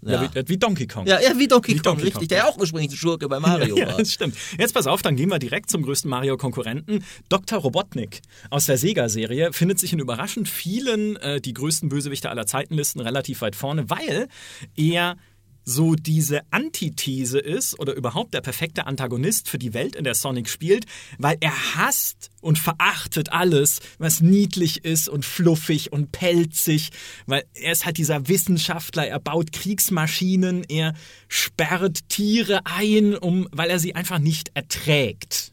Ja. 0.07 0.23
Ja. 0.23 0.31
Wie, 0.35 0.49
wie 0.49 0.59
Donkey 0.59 0.87
Kong. 0.87 1.07
Ja, 1.07 1.21
ja, 1.21 1.39
wie 1.39 1.49
Donkey 1.49 1.73
Wie 1.73 1.77
Kong, 1.77 1.83
Donkey 1.83 2.03
richtig. 2.05 2.21
Kong, 2.21 2.29
der 2.29 2.39
ja. 2.39 2.49
auch 2.49 2.57
ursprünglich 2.59 2.99
Schurke 2.99 3.29
bei 3.29 3.41
Mario 3.41 3.77
Ja, 3.77 3.89
war. 3.89 3.97
das 3.97 4.13
stimmt. 4.13 4.37
Jetzt 4.59 4.75
pass 4.75 4.87
auf, 4.87 5.03
dann 5.03 5.17
gehen 5.17 5.31
wir 5.31 5.39
direkt 5.39 5.71
zum 5.71 5.83
größten 5.83 6.09
Mario-Konkurrenten. 6.11 7.05
Dr. 7.29 7.59
Robotnik 7.59 8.21
aus 8.51 8.67
der 8.67 8.79
Sega-Serie 8.79 9.53
findet 9.53 9.79
sich 9.79 9.93
in 9.93 9.99
überraschend 9.99 10.49
vielen 10.49 11.17
äh, 11.17 11.41
die 11.41 11.55
größten 11.55 11.89
Bösewichte 11.89 12.31
aller 12.31 12.47
Zeitenlisten 12.47 13.01
relativ 13.01 13.41
weit 13.41 13.57
vorne, 13.57 13.89
weil 13.91 14.29
er 14.77 15.17
so 15.65 15.95
diese 15.95 16.41
Antithese 16.51 17.39
ist 17.39 17.79
oder 17.79 17.95
überhaupt 17.95 18.35
der 18.35 18.41
perfekte 18.41 18.87
Antagonist 18.87 19.49
für 19.49 19.59
die 19.59 19.75
Welt, 19.75 19.97
in 19.97 20.05
der 20.05 20.15
Sonic 20.15 20.49
spielt, 20.49 20.87
weil 21.19 21.37
er 21.41 21.77
hasst 21.77 22.31
und 22.41 22.59
verachtet 22.59 23.33
alles, 23.33 23.81
was 23.99 24.21
niedlich 24.21 24.85
ist 24.85 25.09
und 25.09 25.25
fluffig 25.25 25.93
und 25.93 26.13
pelzig, 26.13 26.91
weil 27.27 27.45
er 27.55 27.73
ist 27.73 27.87
halt 27.87 27.97
dieser 27.97 28.29
Wissenschaftler, 28.29 29.07
er 29.07 29.21
baut 29.21 29.53
Kriegsmaschinen, 29.53 30.65
er 30.65 30.95
sperrt 31.29 32.09
Tiere 32.09 32.61
ein, 32.65 33.17
um, 33.17 33.49
weil 33.53 33.71
er 33.71 33.79
sie 33.79 33.95
einfach 33.95 34.19
nicht 34.19 34.51
erträgt. 34.55 35.53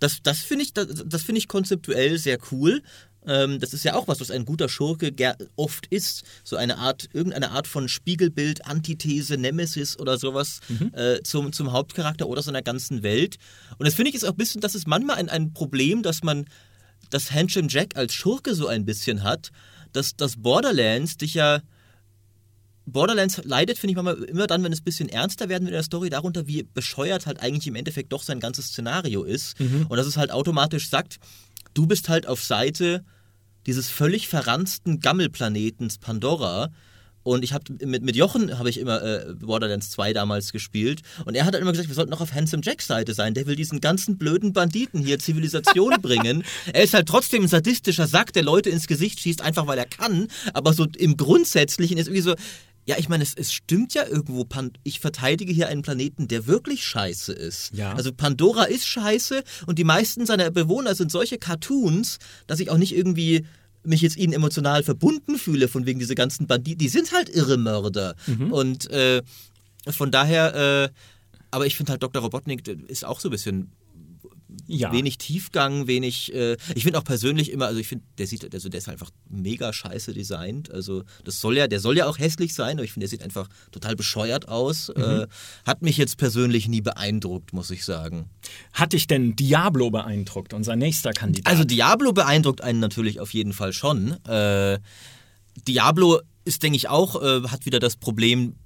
Das, 0.00 0.22
das 0.22 0.38
finde 0.38 0.64
ich, 0.64 0.72
das, 0.72 1.04
das 1.06 1.22
finde 1.22 1.40
ich 1.40 1.48
konzeptuell 1.48 2.18
sehr 2.18 2.38
cool. 2.52 2.82
Ähm, 3.26 3.58
das 3.60 3.74
ist 3.74 3.84
ja 3.84 3.94
auch 3.94 4.08
was, 4.08 4.20
was 4.20 4.30
ein 4.30 4.44
guter 4.44 4.68
Schurke 4.68 5.12
oft 5.56 5.86
ist. 5.86 6.24
So 6.44 6.56
eine 6.56 6.78
Art, 6.78 7.08
irgendeine 7.12 7.50
Art 7.50 7.66
von 7.66 7.88
Spiegelbild, 7.88 8.66
Antithese, 8.66 9.36
Nemesis 9.36 9.98
oder 9.98 10.18
sowas 10.18 10.60
äh, 10.92 11.22
zum, 11.22 11.52
zum 11.52 11.72
Hauptcharakter 11.72 12.28
oder 12.28 12.42
so 12.42 12.50
einer 12.50 12.62
ganzen 12.62 13.02
Welt. 13.02 13.36
Und 13.78 13.86
das 13.86 13.94
finde 13.94 14.10
ich 14.10 14.14
ist 14.14 14.24
auch 14.24 14.30
ein 14.30 14.36
bisschen, 14.36 14.60
das 14.60 14.74
ist 14.74 14.86
manchmal 14.86 15.16
ein, 15.16 15.28
ein 15.28 15.52
Problem, 15.52 16.02
dass 16.02 16.22
man 16.22 16.46
das 17.10 17.32
Handsome 17.32 17.68
Jack 17.70 17.96
als 17.96 18.14
Schurke 18.14 18.54
so 18.54 18.66
ein 18.66 18.84
bisschen 18.84 19.22
hat, 19.22 19.50
dass 19.92 20.16
das 20.16 20.36
Borderlands 20.36 21.16
dich 21.16 21.34
ja 21.34 21.60
Borderlands 22.86 23.40
leidet, 23.44 23.78
finde 23.78 23.92
ich 23.92 24.02
manchmal 24.02 24.24
immer 24.28 24.46
dann, 24.46 24.64
wenn 24.64 24.72
es 24.72 24.80
ein 24.80 24.84
bisschen 24.84 25.08
ernster 25.10 25.48
werden 25.48 25.64
will 25.64 25.72
in 25.72 25.74
der 25.74 25.82
Story, 25.82 26.08
darunter, 26.08 26.46
wie 26.46 26.62
bescheuert 26.62 27.26
halt 27.26 27.40
eigentlich 27.40 27.66
im 27.66 27.74
Endeffekt 27.74 28.12
doch 28.12 28.22
sein 28.22 28.40
ganzes 28.40 28.68
Szenario 28.68 29.24
ist. 29.24 29.60
Und 29.88 29.96
dass 29.96 30.06
es 30.06 30.16
halt 30.16 30.30
automatisch 30.30 30.88
sagt, 30.88 31.18
du 31.78 31.86
bist 31.86 32.08
halt 32.08 32.26
auf 32.26 32.42
Seite 32.42 33.04
dieses 33.66 33.88
völlig 33.88 34.26
verranzten 34.26 34.98
Gammelplanetens 34.98 35.98
Pandora. 35.98 36.72
Und 37.22 37.44
ich 37.44 37.52
habe 37.52 37.72
mit, 37.84 38.02
mit 38.02 38.16
Jochen 38.16 38.58
habe 38.58 38.70
ich 38.70 38.80
immer 38.80 39.02
äh, 39.02 39.34
Borderlands 39.34 39.90
2 39.90 40.12
damals 40.12 40.50
gespielt. 40.50 41.02
Und 41.24 41.36
er 41.36 41.44
hat 41.44 41.52
halt 41.52 41.62
immer 41.62 41.70
gesagt, 41.70 41.88
wir 41.88 41.94
sollten 41.94 42.10
noch 42.10 42.20
auf 42.20 42.32
Handsome 42.32 42.62
Jacks 42.64 42.86
Seite 42.88 43.14
sein. 43.14 43.34
Der 43.34 43.46
will 43.46 43.54
diesen 43.54 43.80
ganzen 43.80 44.18
blöden 44.18 44.52
Banditen 44.52 45.04
hier 45.04 45.20
Zivilisation 45.20 45.94
bringen. 46.02 46.42
Er 46.72 46.82
ist 46.82 46.94
halt 46.94 47.06
trotzdem 47.06 47.42
ein 47.42 47.48
sadistischer 47.48 48.08
Sack, 48.08 48.32
der 48.32 48.42
Leute 48.42 48.70
ins 48.70 48.88
Gesicht 48.88 49.20
schießt, 49.20 49.42
einfach 49.42 49.66
weil 49.68 49.78
er 49.78 49.86
kann. 49.86 50.26
Aber 50.54 50.72
so 50.72 50.86
im 50.96 51.16
Grundsätzlichen 51.16 51.98
ist 51.98 52.08
irgendwie 52.08 52.22
so, 52.22 52.34
ja, 52.88 52.96
ich 52.98 53.10
meine, 53.10 53.22
es, 53.22 53.34
es 53.34 53.52
stimmt 53.52 53.92
ja 53.92 54.06
irgendwo, 54.06 54.44
Pan 54.44 54.72
ich 54.82 54.98
verteidige 54.98 55.52
hier 55.52 55.68
einen 55.68 55.82
Planeten, 55.82 56.26
der 56.26 56.46
wirklich 56.46 56.86
scheiße 56.86 57.34
ist. 57.34 57.70
Ja. 57.74 57.92
Also 57.92 58.14
Pandora 58.14 58.64
ist 58.64 58.86
scheiße 58.86 59.44
und 59.66 59.78
die 59.78 59.84
meisten 59.84 60.24
seiner 60.24 60.50
Bewohner 60.50 60.94
sind 60.94 61.12
solche 61.12 61.36
Cartoons, 61.36 62.16
dass 62.46 62.60
ich 62.60 62.70
auch 62.70 62.78
nicht 62.78 62.96
irgendwie 62.96 63.44
mich 63.82 64.00
jetzt 64.00 64.16
ihnen 64.16 64.32
emotional 64.32 64.82
verbunden 64.82 65.36
fühle, 65.36 65.68
von 65.68 65.84
wegen 65.84 65.98
diese 65.98 66.14
ganzen 66.14 66.46
Banditen. 66.46 66.78
Die 66.78 66.88
sind 66.88 67.12
halt 67.12 67.28
irre 67.28 67.58
Mörder. 67.58 68.14
Und 68.50 68.90
äh, 68.90 69.22
von 69.86 70.10
daher, 70.10 70.54
äh, 70.54 70.88
aber 71.50 71.66
ich 71.66 71.76
finde 71.76 71.92
halt 71.92 72.02
Dr. 72.02 72.22
Robotnik 72.22 72.64
der 72.64 72.76
ist 72.88 73.04
auch 73.04 73.20
so 73.20 73.28
ein 73.28 73.32
bisschen 73.32 73.70
Ja. 74.66 74.92
wenig 74.92 75.18
Tiefgang, 75.18 75.86
wenig. 75.86 76.34
Äh, 76.34 76.56
ich 76.74 76.84
finde 76.84 76.98
auch 76.98 77.04
persönlich 77.04 77.50
immer, 77.50 77.66
also 77.66 77.80
ich 77.80 77.88
finde, 77.88 78.04
der 78.16 78.26
sieht, 78.26 78.52
also 78.54 78.68
der 78.68 78.78
ist 78.78 78.88
einfach 78.88 79.10
mega 79.28 79.72
scheiße 79.72 80.14
designt. 80.14 80.70
Also 80.70 81.04
das 81.24 81.40
soll 81.40 81.56
ja, 81.56 81.66
der 81.68 81.80
soll 81.80 81.96
ja 81.96 82.06
auch 82.06 82.18
hässlich 82.18 82.54
sein, 82.54 82.78
aber 82.78 82.84
ich 82.84 82.92
finde, 82.92 83.04
der 83.04 83.10
sieht 83.10 83.22
einfach 83.22 83.48
total 83.72 83.96
bescheuert 83.96 84.48
aus. 84.48 84.88
Äh, 84.88 85.26
hat 85.66 85.82
mich 85.82 85.96
jetzt 85.96 86.16
persönlich 86.16 86.68
nie 86.68 86.80
beeindruckt, 86.80 87.52
muss 87.52 87.70
ich 87.70 87.84
sagen. 87.84 88.30
Hat 88.72 88.94
dich 88.94 89.06
denn 89.06 89.36
Diablo 89.36 89.90
beeindruckt, 89.90 90.54
unser 90.54 90.76
nächster 90.76 91.12
Kandidat? 91.12 91.50
Also 91.50 91.64
Diablo 91.64 92.12
beeindruckt 92.12 92.62
einen 92.62 92.80
natürlich 92.80 93.20
auf 93.20 93.34
jeden 93.34 93.52
Fall 93.52 93.72
schon. 93.72 94.12
Äh, 94.24 94.78
Diablo 95.66 96.20
ist, 96.44 96.62
denke 96.62 96.76
ich, 96.76 96.88
auch, 96.88 97.20
äh, 97.22 97.48
hat 97.48 97.66
wieder 97.66 97.78
das 97.78 97.96
Problem, 97.96 98.56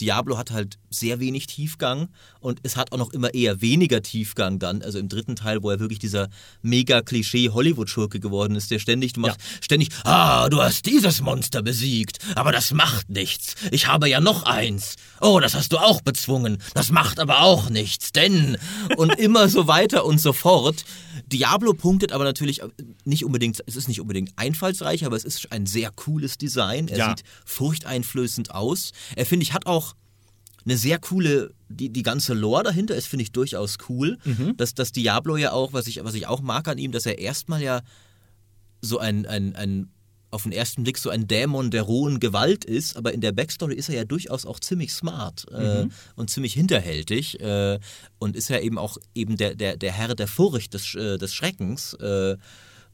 Diablo 0.00 0.38
hat 0.38 0.50
halt 0.50 0.78
sehr 0.90 1.20
wenig 1.20 1.46
Tiefgang 1.46 2.08
und 2.40 2.60
es 2.62 2.76
hat 2.76 2.92
auch 2.92 2.98
noch 2.98 3.12
immer 3.12 3.34
eher 3.34 3.60
weniger 3.60 4.02
Tiefgang 4.02 4.58
dann, 4.58 4.82
also 4.82 4.98
im 4.98 5.08
dritten 5.08 5.36
Teil, 5.36 5.62
wo 5.62 5.70
er 5.70 5.80
wirklich 5.80 5.98
dieser 5.98 6.28
mega 6.62 7.02
Klischee 7.02 7.50
Hollywood-Schurke 7.50 8.20
geworden 8.20 8.56
ist, 8.56 8.70
der 8.70 8.78
ständig, 8.78 9.12
du 9.14 9.20
machst 9.20 9.40
ständig, 9.60 9.90
ah, 10.04 10.48
du 10.48 10.62
hast 10.62 10.86
dieses 10.86 11.20
Monster 11.20 11.62
besiegt, 11.62 12.18
aber 12.34 12.52
das 12.52 12.72
macht 12.72 13.10
nichts. 13.10 13.54
Ich 13.70 13.86
habe 13.86 14.08
ja 14.08 14.20
noch 14.20 14.44
eins. 14.44 14.96
Oh, 15.20 15.40
das 15.40 15.54
hast 15.54 15.72
du 15.72 15.78
auch 15.78 16.00
bezwungen. 16.00 16.58
Das 16.74 16.90
macht 16.90 17.18
aber 17.20 17.42
auch 17.42 17.70
nichts, 17.70 18.12
denn 18.12 18.56
und 18.96 19.16
immer 19.18 19.48
so 19.48 19.66
weiter 19.66 20.04
und 20.04 20.20
so 20.20 20.32
fort. 20.32 20.84
Diablo 21.26 21.74
punktet 21.74 22.12
aber 22.12 22.24
natürlich 22.24 22.60
nicht 23.04 23.24
unbedingt, 23.24 23.62
es 23.66 23.74
ist 23.76 23.88
nicht 23.88 24.00
unbedingt 24.00 24.32
einfallsreich, 24.36 25.04
aber 25.04 25.16
es 25.16 25.24
ist 25.24 25.50
ein 25.52 25.66
sehr 25.66 25.90
cooles 25.90 26.38
Design. 26.38 26.88
Er 26.88 26.98
Ja. 26.98 27.08
sieht 27.10 27.24
furchteinflößend 27.44 28.52
aus. 28.52 28.92
Er 29.16 29.26
finde 29.26 29.42
ich 29.42 29.52
hat 29.52 29.66
auch 29.66 29.94
eine 30.64 30.76
sehr 30.76 30.98
coole, 30.98 31.52
die, 31.68 31.90
die 31.90 32.02
ganze 32.02 32.34
Lore 32.34 32.62
dahinter 32.64 32.94
ist, 32.96 33.06
finde 33.06 33.22
ich 33.24 33.32
durchaus 33.32 33.76
cool. 33.88 34.18
Dass 34.56 34.74
das 34.74 34.92
Diablo 34.92 35.36
ja 35.36 35.52
auch, 35.52 35.72
was 35.72 35.86
ich, 35.86 36.02
was 36.02 36.14
ich 36.14 36.26
auch 36.26 36.40
mag 36.40 36.66
an 36.68 36.78
ihm, 36.78 36.92
dass 36.92 37.06
er 37.06 37.18
erstmal 37.18 37.62
ja 37.62 37.82
so 38.80 38.98
ein, 38.98 39.26
ein, 39.26 39.54
ein 39.56 39.88
auf 40.36 40.42
den 40.42 40.52
ersten 40.52 40.82
Blick 40.82 40.98
so 40.98 41.08
ein 41.08 41.26
Dämon 41.26 41.70
der 41.70 41.82
rohen 41.82 42.20
Gewalt 42.20 42.66
ist, 42.66 42.96
aber 42.96 43.14
in 43.14 43.22
der 43.22 43.32
Backstory 43.32 43.74
ist 43.74 43.88
er 43.88 43.94
ja 43.94 44.04
durchaus 44.04 44.44
auch 44.44 44.60
ziemlich 44.60 44.92
smart 44.92 45.46
äh, 45.50 45.86
und 46.14 46.28
ziemlich 46.28 46.52
hinterhältig 46.52 47.40
äh, 47.40 47.78
und 48.18 48.36
ist 48.36 48.50
ja 48.50 48.60
eben 48.60 48.76
auch 48.76 48.98
eben 49.14 49.38
der, 49.38 49.54
der, 49.54 49.78
der 49.78 49.92
Herr 49.92 50.14
der 50.14 50.28
Furcht, 50.28 50.74
des, 50.74 50.94
äh, 50.94 51.16
des 51.16 51.34
Schreckens, 51.34 51.94
äh, 51.94 52.36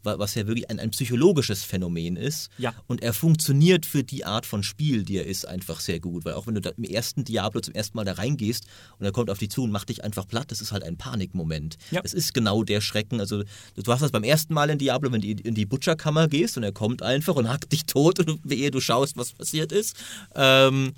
was 0.04 0.34
ja 0.34 0.46
wirklich 0.46 0.70
ein, 0.70 0.78
ein 0.78 0.90
psychologisches 0.90 1.64
Phänomen 1.64 2.16
ist. 2.16 2.50
Ja. 2.58 2.74
Und 2.86 3.02
er 3.02 3.12
funktioniert 3.12 3.86
für 3.86 4.02
die 4.02 4.24
Art 4.24 4.46
von 4.46 4.62
Spiel, 4.62 5.04
die 5.04 5.18
er 5.18 5.26
ist, 5.26 5.46
einfach 5.46 5.80
sehr 5.80 6.00
gut. 6.00 6.24
Weil 6.24 6.34
auch 6.34 6.46
wenn 6.46 6.54
du 6.54 6.74
im 6.76 6.84
ersten 6.84 7.24
Diablo 7.24 7.60
zum 7.60 7.74
ersten 7.74 7.96
Mal 7.96 8.04
da 8.04 8.12
reingehst 8.12 8.66
und 8.98 9.04
er 9.04 9.12
kommt 9.12 9.30
auf 9.30 9.38
dich 9.38 9.50
zu 9.50 9.62
und 9.62 9.70
macht 9.70 9.88
dich 9.88 10.04
einfach 10.04 10.26
platt, 10.26 10.50
das 10.50 10.60
ist 10.60 10.72
halt 10.72 10.82
ein 10.82 10.96
Panikmoment. 10.96 11.76
Ja. 11.90 12.00
Es 12.04 12.14
ist 12.14 12.34
genau 12.34 12.62
der 12.62 12.80
Schrecken. 12.80 13.20
Also 13.20 13.42
du 13.42 13.92
hast 13.92 14.02
das 14.02 14.10
beim 14.10 14.24
ersten 14.24 14.54
Mal 14.54 14.70
in 14.70 14.78
Diablo, 14.78 15.12
wenn 15.12 15.20
du 15.20 15.28
in 15.28 15.54
die 15.54 15.66
Butcherkammer 15.66 16.28
gehst 16.28 16.56
und 16.56 16.62
er 16.62 16.72
kommt 16.72 17.02
einfach 17.02 17.36
und 17.36 17.48
hackt 17.48 17.72
dich 17.72 17.84
tot, 17.84 18.20
und 18.20 18.40
ehe 18.50 18.70
du 18.70 18.80
schaust, 18.80 19.16
was 19.16 19.32
passiert 19.32 19.72
ist. 19.72 19.96
Ähm, 20.34 20.92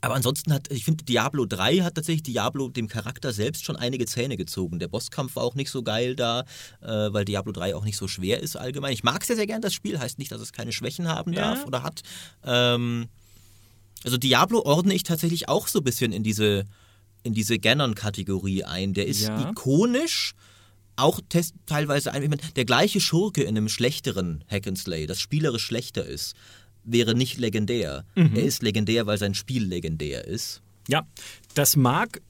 aber 0.00 0.14
ansonsten 0.14 0.52
hat, 0.52 0.70
ich 0.70 0.84
finde, 0.84 1.04
Diablo 1.04 1.46
3 1.46 1.78
hat 1.78 1.94
tatsächlich 1.94 2.22
Diablo 2.22 2.68
dem 2.68 2.86
Charakter 2.88 3.32
selbst 3.32 3.64
schon 3.64 3.76
einige 3.76 4.06
Zähne 4.06 4.36
gezogen. 4.36 4.78
Der 4.78 4.88
Bosskampf 4.88 5.36
war 5.36 5.42
auch 5.42 5.54
nicht 5.54 5.70
so 5.70 5.82
geil 5.82 6.14
da, 6.16 6.40
äh, 6.80 6.86
weil 6.86 7.24
Diablo 7.24 7.52
3 7.52 7.74
auch 7.74 7.84
nicht 7.84 7.96
so 7.96 8.06
schwer 8.06 8.40
ist 8.40 8.56
allgemein. 8.56 8.92
Ich 8.92 9.02
mag 9.04 9.24
sehr, 9.24 9.36
sehr 9.36 9.46
gern 9.46 9.62
das 9.62 9.74
Spiel, 9.74 9.98
heißt 9.98 10.18
nicht, 10.18 10.30
dass 10.32 10.40
es 10.40 10.52
keine 10.52 10.72
Schwächen 10.72 11.08
haben 11.08 11.32
Ja. 11.32 11.54
darf 11.54 11.66
oder 11.66 11.82
hat. 11.82 12.02
Ähm, 12.44 13.08
Also 14.04 14.18
Diablo 14.18 14.60
ordne 14.64 14.94
ich 14.94 15.02
tatsächlich 15.02 15.48
auch 15.48 15.66
so 15.66 15.80
ein 15.80 15.84
bisschen 15.84 16.12
in 16.12 16.22
diese, 16.22 16.64
in 17.24 17.32
diese 17.34 17.58
Ganon-Kategorie 17.58 18.62
ein. 18.62 18.92
Der 18.94 19.06
ist 19.06 19.22
Ja. 19.22 19.50
ikonisch, 19.50 20.34
auch 20.96 21.20
test, 21.28 21.54
teilweise 21.66 22.12
ein, 22.12 22.36
der 22.54 22.64
gleiche 22.64 23.00
Schurke 23.00 23.42
in 23.42 23.56
einem 23.56 23.68
schlechteren 23.68 24.44
Hack 24.48 24.66
and 24.68 24.78
Slay, 24.78 25.06
das 25.06 25.18
spielerisch 25.18 25.64
schlechter 25.64 26.06
ist, 26.06 26.34
wäre 26.86 27.14
nicht 27.14 27.38
legendär. 27.38 28.04
Er 28.14 28.42
ist 28.42 28.62
legendär, 28.62 29.06
weil 29.06 29.18
sein 29.18 29.34
Spiel 29.34 29.64
legendär 29.64 30.24
ist. 30.24 30.62
Ja, 30.88 31.06
das 31.54 31.76
mag 31.76 32.20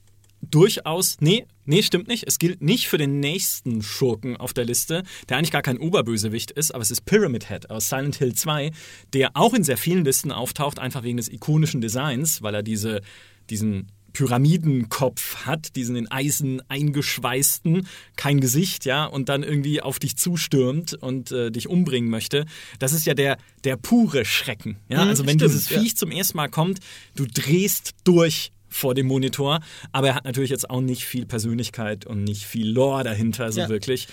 durchaus. 0.41 1.17
Nee, 1.19 1.45
nee, 1.65 1.81
stimmt 1.83 2.07
nicht. 2.07 2.25
Es 2.27 2.39
gilt 2.39 2.61
nicht 2.61 2.87
für 2.87 2.97
den 2.97 3.19
nächsten 3.19 3.81
Schurken 3.81 4.37
auf 4.37 4.53
der 4.53 4.65
Liste, 4.65 5.03
der 5.29 5.37
eigentlich 5.37 5.51
gar 5.51 5.61
kein 5.61 5.77
Oberbösewicht 5.77 6.51
ist, 6.51 6.73
aber 6.73 6.81
es 6.81 6.91
ist 6.91 7.05
Pyramid 7.05 7.49
Head 7.49 7.69
aus 7.69 7.89
Silent 7.89 8.17
Hill 8.17 8.33
2, 8.33 8.71
der 9.13 9.31
auch 9.35 9.53
in 9.53 9.63
sehr 9.63 9.77
vielen 9.77 10.05
Listen 10.05 10.31
auftaucht, 10.31 10.79
einfach 10.79 11.03
wegen 11.03 11.17
des 11.17 11.29
ikonischen 11.29 11.81
Designs, 11.81 12.41
weil 12.41 12.55
er 12.55 12.63
diese, 12.63 13.01
diesen 13.49 13.91
Pyramidenkopf 14.13 15.45
hat, 15.45 15.75
diesen 15.75 15.95
in 15.95 16.09
Eisen 16.11 16.61
eingeschweißten, 16.69 17.87
kein 18.15 18.39
Gesicht, 18.39 18.85
ja, 18.85 19.05
und 19.05 19.29
dann 19.29 19.43
irgendwie 19.43 19.81
auf 19.81 19.99
dich 19.99 20.17
zustürmt 20.17 20.93
und 20.93 21.31
äh, 21.31 21.51
dich 21.51 21.67
umbringen 21.67 22.09
möchte. 22.09 22.45
Das 22.79 22.93
ist 22.93 23.05
ja 23.05 23.13
der, 23.13 23.37
der 23.63 23.77
pure 23.77 24.25
Schrecken. 24.25 24.77
Ja? 24.89 25.03
Mhm, 25.03 25.09
also 25.09 25.25
wenn 25.25 25.37
stimmt, 25.39 25.51
dieses 25.51 25.69
ja. 25.69 25.79
Viech 25.79 25.95
zum 25.97 26.11
ersten 26.11 26.37
Mal 26.37 26.49
kommt, 26.49 26.79
du 27.15 27.25
drehst 27.25 27.93
durch 28.03 28.51
vor 28.69 28.93
dem 28.93 29.07
Monitor, 29.07 29.61
aber 29.91 30.09
er 30.09 30.15
hat 30.15 30.25
natürlich 30.25 30.49
jetzt 30.49 30.69
auch 30.69 30.81
nicht 30.81 31.05
viel 31.05 31.25
Persönlichkeit 31.25 32.05
und 32.05 32.23
nicht 32.23 32.43
viel 32.43 32.69
Lore 32.69 33.03
dahinter, 33.03 33.51
so 33.51 33.61
Ja. 33.61 33.69
wirklich. 33.69 34.07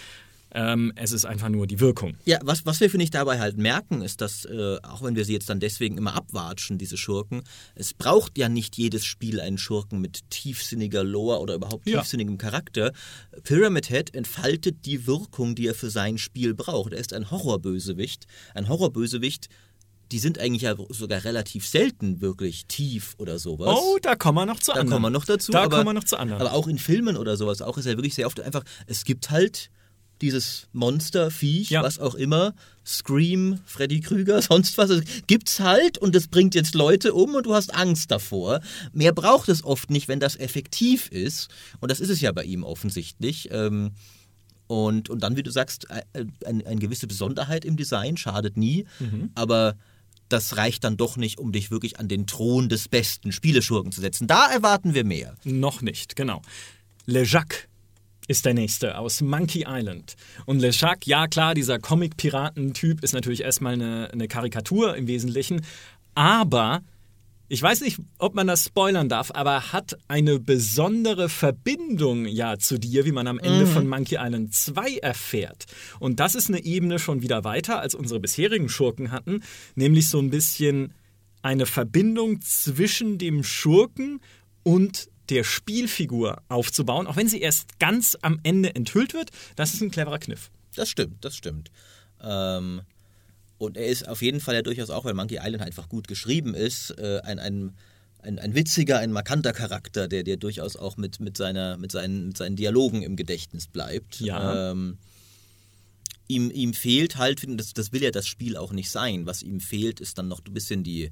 Ähm, 0.57 0.93
es 0.95 1.11
ist 1.11 1.25
einfach 1.25 1.49
nur 1.49 1.67
die 1.67 1.81
Wirkung. 1.81 2.17
Ja, 2.25 2.39
was, 2.45 2.65
was 2.65 2.79
wir, 2.79 2.89
finde 2.89 3.03
ich, 3.05 3.11
dabei 3.11 3.41
halt 3.41 3.59
merken, 3.59 4.03
ist, 4.03 4.21
dass, 4.21 4.45
äh, 4.45 4.77
auch 4.85 5.03
wenn 5.03 5.17
wir 5.17 5.25
sie 5.25 5.33
jetzt 5.33 5.51
dann 5.51 5.59
deswegen 5.59 5.99
immer 5.99 6.15
abwatschen, 6.15 6.79
diese 6.79 6.97
Schurken, 6.97 7.43
es 7.75 7.93
braucht 7.93 8.39
ja 8.39 8.49
nicht 8.49 8.77
jedes 8.79 9.05
Spiel 9.05 9.41
einen 9.41 9.59
Schurken 9.59 10.01
mit 10.01 10.31
tiefsinniger 10.31 11.03
Lore 11.03 11.41
oder 11.41 11.57
überhaupt 11.57 11.89
Ja. 11.89 11.99
tiefsinnigem 12.01 12.39
Charakter. 12.39 12.93
Pyramid 13.43 13.89
Head 13.89 14.15
entfaltet 14.15 14.87
die 14.87 15.09
Wirkung, 15.09 15.57
die 15.57 15.67
er 15.67 15.75
für 15.75 15.91
sein 15.91 16.19
Spiel 16.19 16.55
braucht. 16.55 16.93
Er 16.93 17.01
ist 17.01 17.13
ein 17.13 17.33
Horrorbösewicht. 17.33 18.27
Ein 18.55 18.69
Horrorbösewicht, 18.69 19.49
die 20.13 20.19
sind 20.21 20.39
eigentlich 20.39 20.63
ja 20.63 20.77
sogar 20.91 21.25
relativ 21.25 21.67
selten 21.67 22.21
wirklich 22.21 22.67
tief 22.67 23.15
oder 23.19 23.41
sowas. 23.41 23.77
Oh, 23.77 23.99
da 24.01 24.15
kommen 24.15 24.39
wir 24.39 24.47
noch 24.47 24.61
zu 24.61 24.67
Da 24.73 24.75
anderen. 24.81 24.91
kommen 25.03 25.05
wir 25.07 25.11
noch 25.19 25.25
dazu. 25.25 25.51
Da 25.51 25.63
aber, 25.65 25.71
kommen 25.79 25.87
wir 25.89 25.93
noch 25.95 26.05
zu 26.05 26.17
anderen. 26.17 26.41
Aber 26.41 26.53
auch 26.53 26.69
in 26.69 26.79
Filmen 26.79 27.17
oder 27.17 27.37
sowas, 27.37 27.61
auch 27.61 27.77
ist 27.77 27.87
ja 27.87 27.97
wirklich 27.97 28.15
sehr 28.15 28.29
oft 28.29 28.39
einfach, 28.41 28.63
es 28.87 29.05
gibt 29.05 29.31
halt 29.31 29.71
dieses 30.25 30.67
Monster, 30.73 31.31
Viech, 31.31 31.71
Ja. 31.71 31.83
was 31.83 31.99
auch 31.99 32.15
immer, 32.15 32.55
Scream, 32.85 33.61
Freddy 33.67 34.01
Krüger, 34.01 34.43
sonst 34.43 34.77
was, 34.79 34.91
es 34.91 35.05
gibt's 35.27 35.61
halt 35.61 35.99
und 35.99 36.15
es 36.17 36.29
bringt 36.29 36.55
jetzt 36.55 36.75
Leute 36.75 37.15
um 37.15 37.35
und 37.35 37.47
du 37.47 37.55
hast 37.55 37.75
Angst 37.75 38.11
davor. 38.11 38.61
Mehr 38.93 39.13
braucht 39.13 39.49
es 39.49 39.65
oft 39.65 39.91
nicht, 39.91 40.09
wenn 40.09 40.21
das 40.21 40.37
effektiv 40.37 41.09
ist. 41.09 41.49
Und 41.81 41.91
das 41.91 42.01
ist 42.01 42.11
es 42.11 42.21
ja 42.21 42.33
bei 42.33 42.45
ihm 42.45 42.63
offensichtlich. 42.65 43.49
Ähm, 43.53 43.93
und, 44.67 45.11
und 45.11 45.21
dann, 45.23 45.37
wie 45.37 45.43
du 45.43 45.51
sagst, 45.51 45.91
ein- 45.91 46.33
ein- 46.45 46.67
eine 46.67 46.81
gewisse 46.81 47.07
Besonderheit 47.07 47.65
im 47.65 47.77
Design 47.77 48.17
schadet 48.17 48.57
nie, 48.57 48.87
Mhm. 48.99 49.31
aber 49.35 49.77
das 50.31 50.57
reicht 50.57 50.85
dann 50.85 50.97
doch 50.97 51.17
nicht, 51.19 51.39
um 51.39 51.53
dich 51.53 51.71
wirklich 51.71 52.01
an 52.01 52.09
den 52.09 52.27
Thron 52.27 52.69
des 52.71 52.89
besten 52.89 53.31
Spieleschurken 53.31 53.93
zu 53.93 54.01
setzen. 54.01 54.27
Da 54.27 54.47
erwarten 54.51 54.95
wir 54.95 55.05
mehr. 55.05 55.37
Noch 55.45 55.83
nicht, 55.83 56.17
genau. 56.17 56.41
Le 57.07 57.25
Jacques 57.25 57.69
ist 58.27 58.45
der 58.45 58.55
nächste 58.55 58.99
aus 58.99 59.21
Monkey 59.21 59.65
Island. 59.67 60.15
Und 60.47 60.61
Le 60.61 60.71
Jacques, 60.71 61.07
ja 61.07 61.27
klar, 61.27 61.55
dieser 61.55 61.79
Comic-Piraten-Typ 61.79 63.03
ist 63.03 63.13
natürlich 63.13 63.43
erstmal 63.43 63.75
eine, 63.75 64.11
eine 64.13 64.29
Karikatur 64.29 64.97
im 64.97 65.07
Wesentlichen, 65.07 65.63
aber 66.15 66.83
ich 67.49 67.61
weiß 67.61 67.83
nicht, 67.83 67.99
ob 68.19 68.35
man 68.35 68.47
das 68.47 68.65
spoilern 68.65 69.11
darf, 69.11 69.31
aber 69.35 69.73
hat 69.73 69.99
eine 70.09 70.41
besondere 70.41 71.29
Verbindung 71.29 72.27
ja 72.27 72.59
zu 72.59 72.79
dir, 72.79 73.05
wie 73.05 73.13
man 73.13 73.27
am 73.27 73.39
Ende 73.39 73.67
von 73.67 73.87
Monkey 73.87 74.17
Island 74.19 74.55
2 74.55 74.97
erfährt. 74.97 75.67
Und 76.01 76.21
das 76.21 76.35
ist 76.35 76.49
eine 76.49 76.65
Ebene 76.65 76.99
schon 76.99 77.21
wieder 77.21 77.45
weiter, 77.45 77.81
als 77.81 77.95
unsere 77.95 78.19
bisherigen 78.19 78.71
Schurken 78.71 79.13
hatten, 79.13 79.43
nämlich 79.75 80.09
so 80.09 80.19
ein 80.19 80.31
bisschen 80.31 80.95
eine 81.43 81.67
Verbindung 81.67 82.41
zwischen 82.41 83.19
dem 83.19 83.45
Schurken 83.45 84.21
und 84.63 85.11
der 85.31 85.45
Spielfigur 85.45 86.43
aufzubauen, 86.49 87.07
auch 87.07 87.17
wenn 87.17 87.29
sie 87.29 87.41
erst 87.41 87.79
ganz 87.79 88.17
am 88.23 88.41
Ende 88.43 88.75
enthüllt 88.75 89.15
wird. 89.15 89.31
Das 89.57 89.75
ist 89.75 89.81
ein 89.81 89.91
cleverer 89.91 90.19
Kniff. 90.19 90.51
Das 90.75 90.89
stimmt, 90.89 91.25
das 91.25 91.37
stimmt. 91.37 91.71
Ähm, 92.23 92.83
und 93.59 93.77
er 93.77 93.87
ist 93.87 94.09
auf 94.09 94.23
jeden 94.23 94.41
Fall 94.41 94.57
ja 94.57 94.63
durchaus 94.63 94.91
auch, 94.91 95.05
weil 95.05 95.15
Monkey 95.15 95.39
Island 95.41 95.63
einfach 95.63 95.89
gut 95.89 96.09
geschrieben 96.09 96.55
ist, 96.55 96.91
äh, 96.99 97.21
ein, 97.25 97.39
ein, 97.39 97.73
ein, 98.19 98.39
ein 98.39 98.55
witziger, 98.55 98.99
ein 98.99 99.13
markanter 99.13 99.53
Charakter, 99.53 100.09
der 100.09 100.25
dir 100.25 100.37
durchaus 100.37 100.77
auch 100.77 100.97
mit, 100.97 101.21
mit, 101.21 101.37
seiner, 101.37 101.77
mit, 101.77 101.93
seinen, 101.93 102.29
mit 102.29 102.37
seinen 102.37 102.57
Dialogen 102.57 103.03
im 103.03 103.17
Gedächtnis 103.17 103.67
bleibt. 103.67 104.21
Ja. 104.21 104.73
Ähm, 104.73 104.99
ihm, 106.29 106.51
ihm 106.51 106.75
fehlt 106.75 107.17
halt, 107.17 107.45
das, 107.47 107.73
das 107.73 107.93
will 107.93 108.03
ja 108.03 108.11
das 108.11 108.27
Spiel 108.27 108.57
auch 108.57 108.73
nicht 108.73 108.91
sein, 108.91 109.27
was 109.27 109.43
ihm 109.43 109.61
fehlt, 109.61 110.01
ist 110.01 110.19
dann 110.19 110.29
noch 110.29 110.41
ein 110.45 110.55
bisschen 110.55 110.83
die, 110.83 111.11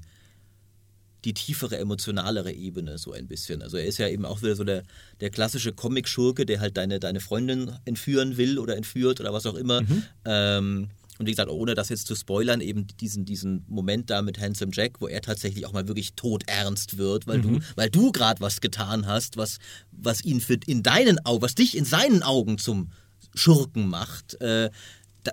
die 1.25 1.33
tiefere, 1.33 1.77
emotionalere 1.77 2.51
Ebene, 2.51 2.97
so 2.97 3.13
ein 3.13 3.27
bisschen. 3.27 3.61
Also 3.61 3.77
er 3.77 3.85
ist 3.85 3.97
ja 3.97 4.07
eben 4.07 4.25
auch 4.25 4.41
wieder 4.41 4.55
so 4.55 4.63
der, 4.63 4.83
der 5.21 5.29
klassische 5.29 5.73
Comic-Schurke, 5.73 6.45
der 6.45 6.59
halt 6.59 6.77
deine, 6.77 6.99
deine 6.99 7.19
Freundin 7.19 7.71
entführen 7.85 8.37
will 8.37 8.59
oder 8.59 8.75
entführt 8.75 9.19
oder 9.19 9.33
was 9.33 9.45
auch 9.45 9.55
immer. 9.55 9.81
Ähm, 10.25 10.89
und 11.19 11.27
wie 11.27 11.31
gesagt, 11.31 11.49
ohne 11.49 11.75
das 11.75 11.89
jetzt 11.89 12.07
zu 12.07 12.15
spoilern, 12.15 12.59
eben 12.59 12.87
diesen, 12.99 13.23
diesen 13.23 13.63
Moment 13.67 14.09
da 14.09 14.21
mit 14.21 14.39
Handsome 14.39 14.71
Jack, 14.73 14.99
wo 14.99 15.07
er 15.07 15.21
tatsächlich 15.21 15.65
auch 15.65 15.73
mal 15.73 15.87
wirklich 15.87 16.15
todernst 16.15 16.97
wird, 16.97 17.27
weil 17.27 17.39
du, 17.41 17.59
weil 17.75 17.89
du 17.89 18.11
gerade 18.11 18.41
was 18.41 18.61
getan 18.61 19.05
hast, 19.05 19.37
was, 19.37 19.59
was 19.91 20.23
ihn 20.23 20.41
für 20.41 20.57
in 20.65 20.81
deinen 20.81 21.23
Augen, 21.25 21.43
was 21.43 21.55
dich 21.55 21.77
in 21.77 21.85
seinen 21.85 22.23
Augen 22.23 22.57
zum 22.57 22.89
Schurken 23.35 23.87
macht. 23.87 24.39
Äh, 24.41 24.71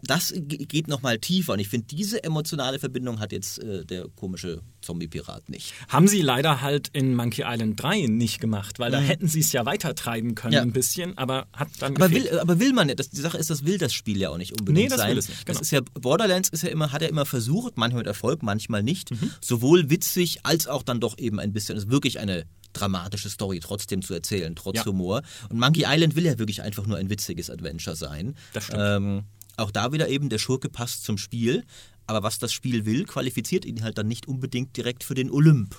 das 0.02 0.32
ge- 0.36 0.64
geht 0.66 0.88
nochmal 0.88 1.18
tiefer. 1.18 1.54
Und 1.54 1.58
ich 1.60 1.68
finde, 1.68 1.86
diese 1.88 2.22
emotionale 2.24 2.78
Verbindung 2.78 3.20
hat 3.20 3.32
jetzt 3.32 3.58
äh, 3.62 3.84
der 3.84 4.06
komische 4.16 4.62
Zombie-Pirat 4.80 5.48
nicht. 5.48 5.74
Haben 5.88 6.08
sie 6.08 6.22
leider 6.22 6.60
halt 6.60 6.88
in 6.92 7.14
Monkey 7.14 7.42
Island 7.46 7.82
3 7.82 8.06
nicht 8.06 8.40
gemacht, 8.40 8.78
weil 8.78 8.90
da 8.90 8.98
hätten 9.00 9.28
sie 9.28 9.40
es 9.40 9.52
ja 9.52 9.66
weitertreiben 9.66 10.34
können 10.34 10.52
Ja. 10.54 10.62
ein 10.62 10.72
bisschen, 10.72 11.16
aber 11.18 11.46
hat 11.52 11.68
dann 11.80 11.96
Aber 11.96 12.08
gefehlt. 12.08 12.30
will, 12.32 12.38
aber 12.38 12.58
will 12.60 12.72
man 12.72 12.88
ja, 12.88 12.94
das, 12.94 13.10
die 13.10 13.20
Sache 13.20 13.38
ist, 13.38 13.50
das 13.50 13.64
will 13.64 13.78
das 13.78 13.92
Spiel 13.92 14.18
ja 14.18 14.30
auch 14.30 14.38
nicht 14.38 14.52
unbedingt 14.52 14.76
Nee, 14.84 14.88
das 14.88 14.98
sein. 14.98 15.10
will 15.10 15.18
es 15.18 15.28
nicht, 15.28 15.44
genau. 15.46 15.58
Das 15.58 15.66
ist 15.66 15.70
ja, 15.72 15.80
Borderlands 15.94 16.48
ist 16.50 16.62
ja 16.62 16.68
immer, 16.70 16.92
hat 16.92 17.02
er 17.02 17.08
immer 17.08 17.26
versucht, 17.26 17.76
manchmal 17.76 18.00
mit 18.00 18.06
Erfolg, 18.06 18.42
manchmal 18.42 18.82
nicht, 18.82 19.10
Mhm. 19.10 19.30
sowohl 19.40 19.90
witzig 19.90 20.38
als 20.44 20.66
auch 20.66 20.82
dann 20.82 21.00
doch 21.00 21.18
eben 21.18 21.38
ein 21.40 21.52
bisschen, 21.52 21.74
also 21.76 21.90
wirklich 21.90 22.18
eine 22.20 22.44
dramatische 22.72 23.28
Story 23.28 23.58
trotzdem 23.60 24.00
zu 24.00 24.14
erzählen, 24.14 24.54
trotz 24.54 24.76
Ja. 24.76 24.84
Humor. 24.86 25.22
Und 25.48 25.58
Monkey 25.58 25.84
Island 25.86 26.14
will 26.14 26.24
ja 26.24 26.38
wirklich 26.38 26.62
einfach 26.62 26.86
nur 26.86 26.96
ein 26.98 27.10
witziges 27.10 27.50
Adventure 27.50 27.96
sein. 27.96 28.36
Das 28.52 28.64
stimmt. 28.66 28.80
Ähm, 28.84 29.22
auch 29.60 29.70
da 29.70 29.92
wieder 29.92 30.08
eben, 30.08 30.28
der 30.28 30.38
Schurke 30.38 30.68
passt 30.68 31.04
zum 31.04 31.18
Spiel, 31.18 31.64
aber 32.06 32.22
was 32.22 32.38
das 32.38 32.52
Spiel 32.52 32.86
will, 32.86 33.04
qualifiziert 33.04 33.64
ihn 33.64 33.82
halt 33.82 33.98
dann 33.98 34.08
nicht 34.08 34.26
unbedingt 34.26 34.76
direkt 34.76 35.04
für 35.04 35.14
den 35.14 35.30
Olymp. 35.30 35.76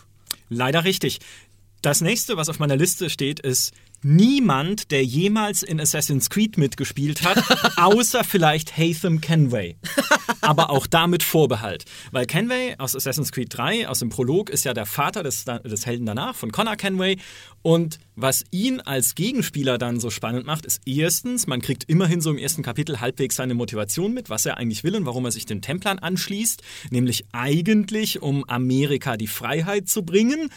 Leider 0.49 0.83
richtig. 0.83 1.19
Das 1.81 2.01
nächste, 2.01 2.37
was 2.37 2.49
auf 2.49 2.59
meiner 2.59 2.75
Liste 2.75 3.09
steht, 3.09 3.39
ist 3.39 3.73
niemand, 4.03 4.91
der 4.91 5.03
jemals 5.03 5.63
in 5.63 5.79
Assassin's 5.79 6.29
Creed 6.29 6.57
mitgespielt 6.57 7.23
hat, 7.23 7.43
außer 7.77 8.23
vielleicht 8.23 8.77
Hatham 8.77 9.21
Kenway. 9.21 9.75
Aber 10.41 10.69
auch 10.69 10.87
damit 10.87 11.23
Vorbehalt. 11.23 11.85
Weil 12.11 12.25
Kenway 12.25 12.75
aus 12.77 12.95
Assassin's 12.95 13.31
Creed 13.31 13.55
3, 13.55 13.87
aus 13.87 13.99
dem 13.99 14.09
Prolog, 14.09 14.49
ist 14.49 14.63
ja 14.63 14.73
der 14.73 14.85
Vater 14.85 15.23
des, 15.23 15.45
des 15.45 15.85
Helden 15.85 16.05
danach, 16.05 16.35
von 16.35 16.51
Connor 16.51 16.75
Kenway. 16.75 17.17
Und 17.61 17.99
was 18.15 18.43
ihn 18.51 18.79
als 18.79 19.15
Gegenspieler 19.15 19.77
dann 19.77 19.99
so 19.99 20.09
spannend 20.09 20.45
macht, 20.45 20.65
ist 20.65 20.81
erstens, 20.85 21.47
man 21.47 21.61
kriegt 21.61 21.83
immerhin 21.85 22.21
so 22.21 22.31
im 22.31 22.37
ersten 22.37 22.63
Kapitel 22.63 22.99
halbwegs 22.99 23.35
seine 23.35 23.53
Motivation 23.53 24.13
mit, 24.13 24.29
was 24.29 24.45
er 24.45 24.57
eigentlich 24.57 24.83
will 24.83 24.95
und 24.95 25.05
warum 25.05 25.25
er 25.25 25.31
sich 25.31 25.45
den 25.45 25.61
Templern 25.61 25.99
anschließt. 25.99 26.61
Nämlich 26.89 27.25
eigentlich, 27.31 28.21
um 28.21 28.47
Amerika 28.49 29.15
die 29.17 29.27
Freiheit 29.27 29.87
zu 29.87 30.03
bringen 30.03 30.49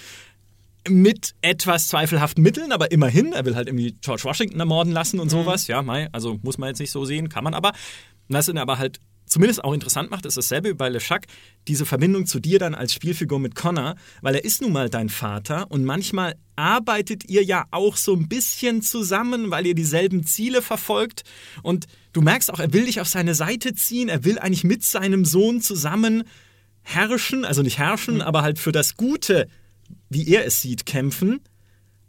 mit 0.89 1.35
etwas 1.41 1.89
zweifelhaften 1.89 2.43
Mitteln, 2.43 2.73
aber 2.73 2.93
immerhin, 2.93 3.33
er 3.33 3.45
will 3.45 3.57
halt 3.57 3.69
irgendwie 3.69 3.97
George 4.01 4.25
Washington 4.25 4.61
ermorden 4.61 4.93
lassen 4.93 5.19
und 5.19 5.31
sowas. 5.31 5.67
Ja, 5.67 5.83
mei, 5.83 6.09
also 6.13 6.39
muss 6.43 6.59
man 6.59 6.69
jetzt 6.69 6.79
nicht 6.79 6.91
so 6.91 7.05
sehen, 7.05 7.29
kann 7.29 7.45
man 7.45 7.55
aber. 7.55 7.73
Was 8.29 8.49
ihn 8.49 8.59
aber 8.59 8.79
halt 8.79 9.01
zumindest 9.27 9.65
auch 9.65 9.73
interessant 9.73 10.11
macht, 10.11 10.27
ist 10.27 10.37
dasselbe 10.37 10.71
wie 10.71 10.75
bei 10.75 10.89
Le 10.89 10.99
Chac, 10.99 11.27
diese 11.67 11.87
Verbindung 11.87 12.27
zu 12.27 12.41
dir 12.41 12.59
dann 12.59 12.75
als 12.75 12.93
Spielfigur 12.93 13.39
mit 13.39 13.55
Connor, 13.55 13.97
weil 14.21 14.35
er 14.35 14.45
ist 14.45 14.61
nun 14.61 14.73
mal 14.73 14.91
dein 14.91 15.09
Vater 15.09 15.71
und 15.71 15.85
manchmal 15.85 16.35
arbeitet 16.57 17.29
ihr 17.29 17.43
ja 17.43 17.65
auch 17.71 17.97
so 17.97 18.15
ein 18.15 18.29
bisschen 18.29 18.83
zusammen, 18.83 19.51
weil 19.51 19.67
ihr 19.67 19.75
dieselben 19.75 20.25
Ziele 20.25 20.63
verfolgt 20.63 21.23
und 21.63 21.87
du 22.13 22.21
merkst 22.21 22.53
auch, 22.53 22.61
er 22.61 22.73
will 22.73 22.85
dich 22.85 23.01
auf 23.01 23.09
seine 23.09 23.35
Seite 23.35 23.75
ziehen, 23.75 24.09
er 24.09 24.25
will 24.25 24.39
eigentlich 24.39 24.65
mit 24.65 24.85
seinem 24.85 25.25
Sohn 25.25 25.61
zusammen 25.61 26.25
herrschen, 26.83 27.45
also 27.45 27.63
nicht 27.63 27.79
herrschen, 27.79 28.21
aber 28.21 28.43
halt 28.43 28.59
für 28.59 28.73
das 28.73 28.97
Gute 28.97 29.49
wie 30.09 30.29
er 30.29 30.47
es 30.47 30.61
sieht, 30.61 30.87
kämpfen. 30.87 31.41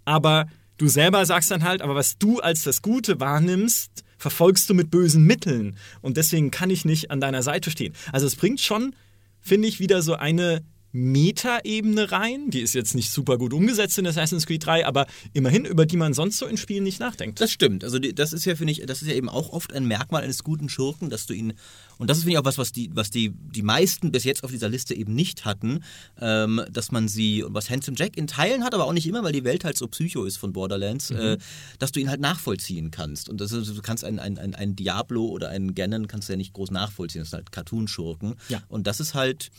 Aber 0.06 0.48
du 0.78 0.88
selber 0.88 1.26
sagst 1.26 1.52
dann 1.52 1.64
halt, 1.64 1.82
aber 1.82 1.96
was 1.96 2.18
du 2.18 2.40
als 2.40 2.64
das 2.64 2.82
Gute 2.82 3.20
wahrnimmst, 3.20 4.04
verfolgst 4.18 4.70
du 4.70 4.74
mit 4.74 4.92
bösen 4.92 5.24
Mitteln. 5.24 5.78
Und 6.02 6.18
deswegen 6.18 6.52
kann 6.52 6.70
ich 6.70 6.86
nicht 6.86 7.12
an 7.12 7.22
deiner 7.22 7.44
Seite 7.44 7.72
stehen. 7.72 7.94
Also 8.12 8.28
es 8.28 8.36
bringt 8.36 8.62
schon, 8.62 8.96
finde 9.40 9.68
ich, 9.68 9.80
wieder 9.80 10.02
so 10.02 10.16
eine 10.16 10.64
Meta-Ebene 10.96 12.12
rein. 12.12 12.50
Die 12.50 12.62
ist 12.62 12.74
jetzt 12.74 12.96
nicht 12.96 13.12
super 13.12 13.38
gut 13.38 13.54
umgesetzt 13.54 13.98
in 13.98 14.08
Assassin's 14.08 14.46
Creed 14.46 14.66
3, 14.66 14.86
aber 14.86 15.08
immerhin, 15.34 15.66
über 15.66 15.86
die 15.86 15.98
man 15.98 16.14
sonst 16.14 16.38
so 16.38 16.46
in 16.46 16.56
Spielen 16.56 16.86
nicht 16.86 17.02
nachdenkt. 17.02 17.42
Das 17.42 17.52
stimmt. 17.52 17.84
Also 17.84 18.00
das 18.00 18.32
ist 18.32 18.46
ja, 18.46 18.56
finde 18.56 18.72
ich, 18.72 18.86
das 18.86 19.02
ist 19.02 19.10
ja 19.10 19.14
eben 19.14 19.28
auch 19.28 19.50
oft 19.50 19.74
ein 19.74 19.86
Merkmal 19.86 20.24
eines 20.24 20.44
guten 20.44 20.70
Schurken, 20.70 21.10
dass 21.10 21.26
du 21.26 21.34
ihn, 21.34 21.54
und 21.98 22.10
das 22.10 22.18
ist, 22.18 22.24
finde 22.24 22.34
ich, 22.34 22.40
auch 22.40 22.46
was, 22.46 22.58
was 22.58 22.72
die, 22.72 22.90
was 22.94 23.10
die, 23.10 23.32
die 23.32 23.62
meisten 23.62 24.12
bis 24.12 24.24
jetzt 24.24 24.44
auf 24.46 24.52
dieser 24.52 24.70
Liste 24.70 24.96
eben 24.96 25.14
nicht 25.14 25.44
hatten, 25.44 25.84
ähm, 26.22 26.62
dass 26.72 26.92
man 26.92 27.10
sie, 27.10 27.44
und 27.44 27.54
was 27.54 27.70
Handsome 27.70 27.98
Jack 27.98 28.16
in 28.16 28.28
Teilen 28.28 28.64
hat, 28.64 28.74
aber 28.74 28.86
auch 28.86 28.94
nicht 28.94 29.08
immer, 29.08 29.24
weil 29.24 29.34
die 29.34 29.44
Welt 29.44 29.66
halt 29.66 29.78
so 29.78 29.88
psycho 29.88 30.24
ist 30.24 30.38
von 30.38 30.54
Borderlands, 30.54 31.10
mhm. 31.10 31.18
äh, 31.18 31.38
dass 31.78 31.92
du 31.92 32.00
ihn 32.00 32.10
halt 32.10 32.22
nachvollziehen 32.22 32.90
kannst. 32.92 33.28
Und 33.28 33.42
das 33.42 33.52
ist, 33.52 33.70
du 33.70 33.82
kannst 33.82 34.06
einen, 34.06 34.20
einen, 34.20 34.56
einen 34.56 34.76
Diablo 34.78 35.26
oder 35.26 35.50
einen 35.50 35.76
Ganon 35.76 36.08
kannst 36.08 36.30
du 36.30 36.34
ja 36.34 36.38
nicht 36.38 36.54
groß 36.54 36.72
nachvollziehen. 36.72 37.22
Das 37.22 37.32
sind 37.32 37.38
halt 37.38 37.52
Cartoon-Schurken. 37.52 38.36
Ja. 38.48 38.62
Und 38.70 38.88
das 38.88 39.02
ist 39.02 39.14
halt 39.14 39.52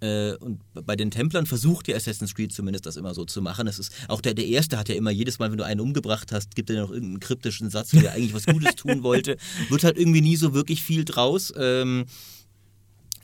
äh, 0.00 0.34
und 0.36 0.60
bei 0.72 0.96
den 0.96 1.10
Templern 1.10 1.46
versucht 1.46 1.86
die 1.86 1.94
Assassin's 1.94 2.34
Creed 2.34 2.52
zumindest 2.52 2.86
das 2.86 2.96
immer 2.96 3.14
so 3.14 3.24
zu 3.24 3.42
machen. 3.42 3.66
Es 3.66 3.78
ist, 3.78 3.92
auch 4.08 4.20
der, 4.20 4.34
der 4.34 4.46
erste 4.46 4.78
hat 4.78 4.88
ja 4.88 4.94
immer 4.94 5.10
jedes 5.10 5.38
Mal, 5.38 5.50
wenn 5.50 5.58
du 5.58 5.64
einen 5.64 5.80
umgebracht 5.80 6.32
hast, 6.32 6.54
gibt 6.54 6.70
er 6.70 6.80
noch 6.80 6.90
irgendeinen 6.90 7.20
kryptischen 7.20 7.70
Satz, 7.70 7.90
der 7.90 8.12
eigentlich 8.12 8.34
was 8.34 8.46
Gutes 8.46 8.76
tun 8.76 9.02
wollte. 9.02 9.36
Wird 9.68 9.84
halt 9.84 9.98
irgendwie 9.98 10.22
nie 10.22 10.36
so 10.36 10.54
wirklich 10.54 10.82
viel 10.82 11.04
draus. 11.04 11.52
Ähm, 11.56 12.06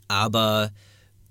aber 0.08 0.70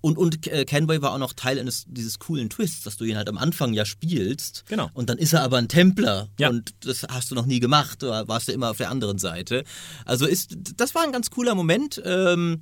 und, 0.01 0.19
und 0.19 0.45
äh, 0.47 0.65
Kenway 0.65 1.01
war 1.01 1.13
auch 1.13 1.17
noch 1.17 1.33
Teil 1.33 1.59
eines 1.59 1.85
dieses 1.87 2.19
coolen 2.19 2.47
Twists, 2.49 2.83
dass 2.83 2.97
du 2.97 3.05
ihn 3.05 3.17
halt 3.17 3.27
am 3.27 3.39
Anfang 3.39 3.73
ja 3.73 3.85
spielst. 3.85 4.63
Genau. 4.67 4.87
Und 4.93 5.09
dann 5.09 5.17
ist 5.17 5.33
er 5.33 5.41
aber 5.41 5.57
ein 5.57 5.67
Templer. 5.67 6.29
Ja. 6.39 6.49
Und 6.49 6.75
das 6.81 7.07
hast 7.09 7.31
du 7.31 7.35
noch 7.35 7.47
nie 7.47 7.59
gemacht. 7.59 8.03
Du 8.03 8.07
warst 8.07 8.47
ja 8.47 8.53
immer 8.53 8.69
auf 8.69 8.77
der 8.77 8.91
anderen 8.91 9.17
Seite. 9.17 9.63
Also 10.05 10.27
ist, 10.27 10.55
das 10.77 10.93
war 10.93 11.03
ein 11.03 11.11
ganz 11.11 11.31
cooler 11.31 11.55
Moment. 11.55 11.99
Ähm, 12.05 12.61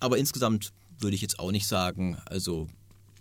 aber 0.00 0.18
insgesamt 0.18 0.72
würde 0.98 1.14
ich 1.14 1.22
jetzt 1.22 1.38
auch 1.38 1.52
nicht 1.52 1.66
sagen. 1.66 2.16
Also 2.26 2.68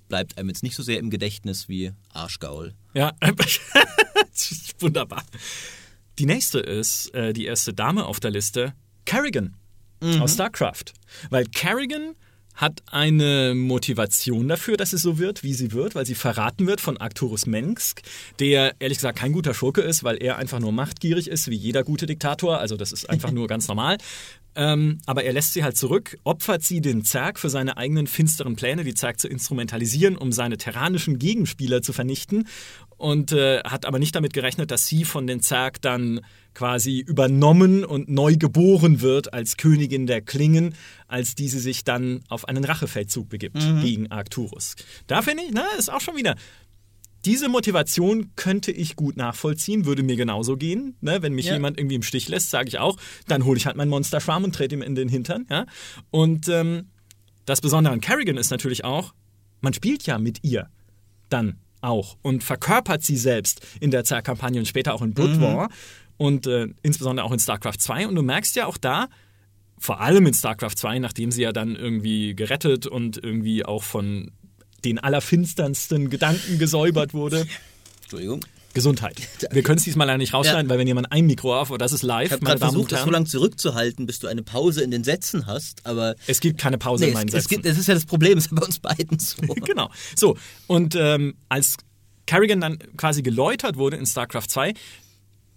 bleibt 0.07 0.37
einem 0.37 0.49
jetzt 0.49 0.63
nicht 0.63 0.75
so 0.75 0.83
sehr 0.83 0.99
im 0.99 1.09
Gedächtnis 1.09 1.67
wie 1.67 1.91
Arschgaul. 2.13 2.73
Ja, 2.93 3.13
wunderbar. 4.79 5.23
Die 6.19 6.25
nächste 6.25 6.59
ist 6.59 7.13
äh, 7.13 7.33
die 7.33 7.45
erste 7.45 7.73
Dame 7.73 8.05
auf 8.05 8.19
der 8.19 8.31
Liste, 8.31 8.73
Kerrigan 9.05 9.55
Mhm. 10.01 10.21
aus 10.21 10.33
StarCraft. 10.33 10.93
Weil 11.29 11.45
Kerrigan 11.45 12.15
hat 12.55 12.81
eine 12.89 13.53
Motivation 13.55 14.47
dafür, 14.47 14.77
dass 14.77 14.93
es 14.93 15.01
so 15.01 15.17
wird, 15.19 15.43
wie 15.43 15.53
sie 15.53 15.71
wird, 15.73 15.95
weil 15.95 16.05
sie 16.05 16.15
verraten 16.15 16.67
wird 16.67 16.81
von 16.81 16.97
Arcturus 16.97 17.45
Mensk, 17.45 18.01
der 18.39 18.75
ehrlich 18.79 18.97
gesagt 18.97 19.19
kein 19.19 19.33
guter 19.33 19.53
Schurke 19.53 19.81
ist, 19.81 20.03
weil 20.03 20.17
er 20.17 20.37
einfach 20.37 20.59
nur 20.59 20.71
machtgierig 20.71 21.29
ist, 21.29 21.49
wie 21.49 21.55
jeder 21.55 21.83
gute 21.83 22.05
Diktator. 22.05 22.59
Also 22.59 22.77
das 22.77 22.91
ist 22.91 23.09
einfach 23.09 23.31
nur 23.31 23.47
ganz 23.47 23.67
normal. 23.67 23.97
Ähm, 24.55 24.99
aber 25.05 25.25
er 25.25 25.33
lässt 25.33 25.53
sie 25.53 25.63
halt 25.63 25.75
zurück, 25.75 26.17
opfert 26.23 26.63
sie 26.63 26.79
den 26.79 27.03
Zerg 27.03 27.39
für 27.39 27.49
seine 27.49 27.75
eigenen 27.75 28.07
finsteren 28.07 28.55
Pläne, 28.55 28.85
die 28.85 28.93
Zerg 28.93 29.19
zu 29.19 29.27
instrumentalisieren, 29.27 30.15
um 30.15 30.31
seine 30.31 30.57
terranischen 30.57 31.19
Gegenspieler 31.19 31.81
zu 31.81 31.91
vernichten. 31.91 32.47
Und 32.97 33.31
äh, 33.33 33.59
hat 33.63 33.85
aber 33.85 33.99
nicht 33.99 34.15
damit 34.15 34.33
gerechnet, 34.33 34.71
dass 34.71 34.87
sie 34.87 35.03
von 35.03 35.27
den 35.27 35.41
Zerg 35.41 35.81
dann 35.81 36.21
quasi 36.53 36.99
übernommen 36.99 37.83
und 37.83 38.07
neu 38.07 38.37
geboren 38.37 39.01
wird 39.01 39.33
als 39.33 39.57
Königin 39.57 40.07
der 40.07 40.21
Klingen, 40.21 40.73
als 41.07 41.35
diese 41.35 41.59
sich 41.59 41.83
dann 41.83 42.23
auf 42.29 42.47
einen 42.47 42.63
Rachefeldzug 42.63 43.27
begibt 43.27 43.59
gegen 43.81 44.09
Arcturus. 44.11 44.75
Da 45.07 45.21
finde 45.21 45.43
ich, 45.43 45.51
na, 45.53 45.65
ist 45.77 45.91
auch 45.91 45.99
schon 45.99 46.15
wieder. 46.15 46.35
Diese 47.25 47.49
Motivation 47.49 48.31
könnte 48.35 48.71
ich 48.71 48.95
gut 48.95 49.17
nachvollziehen, 49.17 49.85
würde 49.85 50.03
mir 50.03 50.15
genauso 50.15 50.55
gehen. 50.57 50.95
Ne? 51.01 51.21
Wenn 51.23 51.33
mich 51.33 51.47
Ja. 51.47 51.53
jemand 51.55 51.79
irgendwie 51.79 51.95
im 51.95 52.03
Stich 52.03 52.29
lässt, 52.29 52.51
sage 52.51 52.69
ich 52.69 52.77
auch, 52.77 52.97
dann 53.27 53.43
hole 53.45 53.57
ich 53.57 53.65
halt 53.65 53.75
meinen 53.75 53.89
Monsterschwarm 53.89 54.43
und 54.43 54.53
trete 54.55 54.75
ihm 54.75 54.83
in 54.83 54.93
den 54.95 55.09
Hintern. 55.09 55.47
Ja? 55.49 55.65
Und 56.11 56.47
ähm, 56.47 56.89
das 57.45 57.61
Besondere 57.61 57.93
an 57.93 57.99
Kerrigan 57.99 58.37
ist 58.37 58.51
natürlich 58.51 58.85
auch, 58.85 59.13
man 59.59 59.73
spielt 59.73 60.03
ja 60.05 60.19
mit 60.19 60.43
ihr 60.43 60.69
dann 61.29 61.57
auch 61.85 62.17
und 62.21 62.43
verkörpert 62.43 63.03
sie 63.03 63.17
selbst 63.17 63.65
in 63.79 63.91
der 63.91 64.03
Zerg-Kampagne 64.03 64.59
und 64.59 64.67
später 64.67 64.93
auch 64.93 65.01
in 65.01 65.13
Blood 65.13 65.39
War 65.41 65.69
und 66.17 66.47
äh, 66.47 66.67
insbesondere 66.81 67.25
auch 67.25 67.31
in 67.31 67.39
StarCraft 67.39 67.79
2. 67.79 68.07
Und 68.07 68.15
du 68.15 68.21
merkst 68.21 68.55
ja 68.55 68.65
auch 68.65 68.77
da, 68.77 69.07
vor 69.77 70.01
allem 70.01 70.25
in 70.25 70.33
StarCraft 70.33 70.75
2, 70.75 70.99
nachdem 70.99 71.31
sie 71.31 71.43
ja 71.43 71.51
dann 71.51 71.75
irgendwie 71.75 72.35
gerettet 72.35 72.87
und 72.87 73.21
irgendwie 73.21 73.65
auch 73.65 73.83
von 73.83 74.31
den 74.83 74.99
allerfinsternsten 74.99 76.09
Gedanken 76.09 76.59
gesäubert 76.59 77.13
wurde. 77.13 77.45
Entschuldigung. 78.03 78.41
Gesundheit. 78.75 79.15
Wir 79.51 79.63
können 79.63 79.79
es 79.79 79.85
diesmal 79.85 80.05
leider 80.05 80.19
nicht 80.19 80.33
rausschneiden, 80.33 80.69
weil 80.69 80.77
wenn 80.77 80.85
jemand 80.85 81.11
ein 81.11 81.25
Mikro 81.25 81.59
auf, 81.59 81.71
das 81.79 81.93
ist 81.93 82.03
live, 82.03 82.27
Ich 82.27 82.31
habe 82.33 82.45
gerade 82.45 82.59
versucht, 82.59 82.91
das 82.91 83.03
so 83.03 83.09
lange 83.09 83.25
zurückzuhalten, 83.25 84.05
bis 84.05 84.19
du 84.19 84.27
eine 84.27 84.43
Pause 84.43 84.83
in 84.83 84.91
den 84.91 85.03
Sätzen 85.03 85.47
hast, 85.47 85.85
aber 85.85 86.15
Es 86.27 86.41
gibt 86.41 86.59
keine 86.59 86.77
Pause 86.77 87.05
nee, 87.05 87.09
in 87.09 87.13
meinen 87.15 87.29
es, 87.29 87.33
es, 87.33 87.43
Sätzen. 87.45 87.55
gibt, 87.55 87.65
das 87.65 87.77
ist 87.79 87.87
ja 87.87 87.93
das 87.95 88.05
Problem, 88.05 88.37
es 88.37 88.47
ist 88.47 88.55
bei 88.55 88.63
uns 88.63 88.79
beiden 88.79 89.17
so. 89.17 89.41
genau. 89.65 89.89
So, 90.15 90.37
und 90.67 90.95
ähm, 90.95 91.35
als 91.49 91.77
Kerrigan 92.27 92.59
dann 92.59 92.77
quasi 92.97 93.23
geläutert 93.23 93.77
wurde 93.77 93.97
in 93.97 94.05
StarCraft 94.05 94.47
2, 94.49 94.73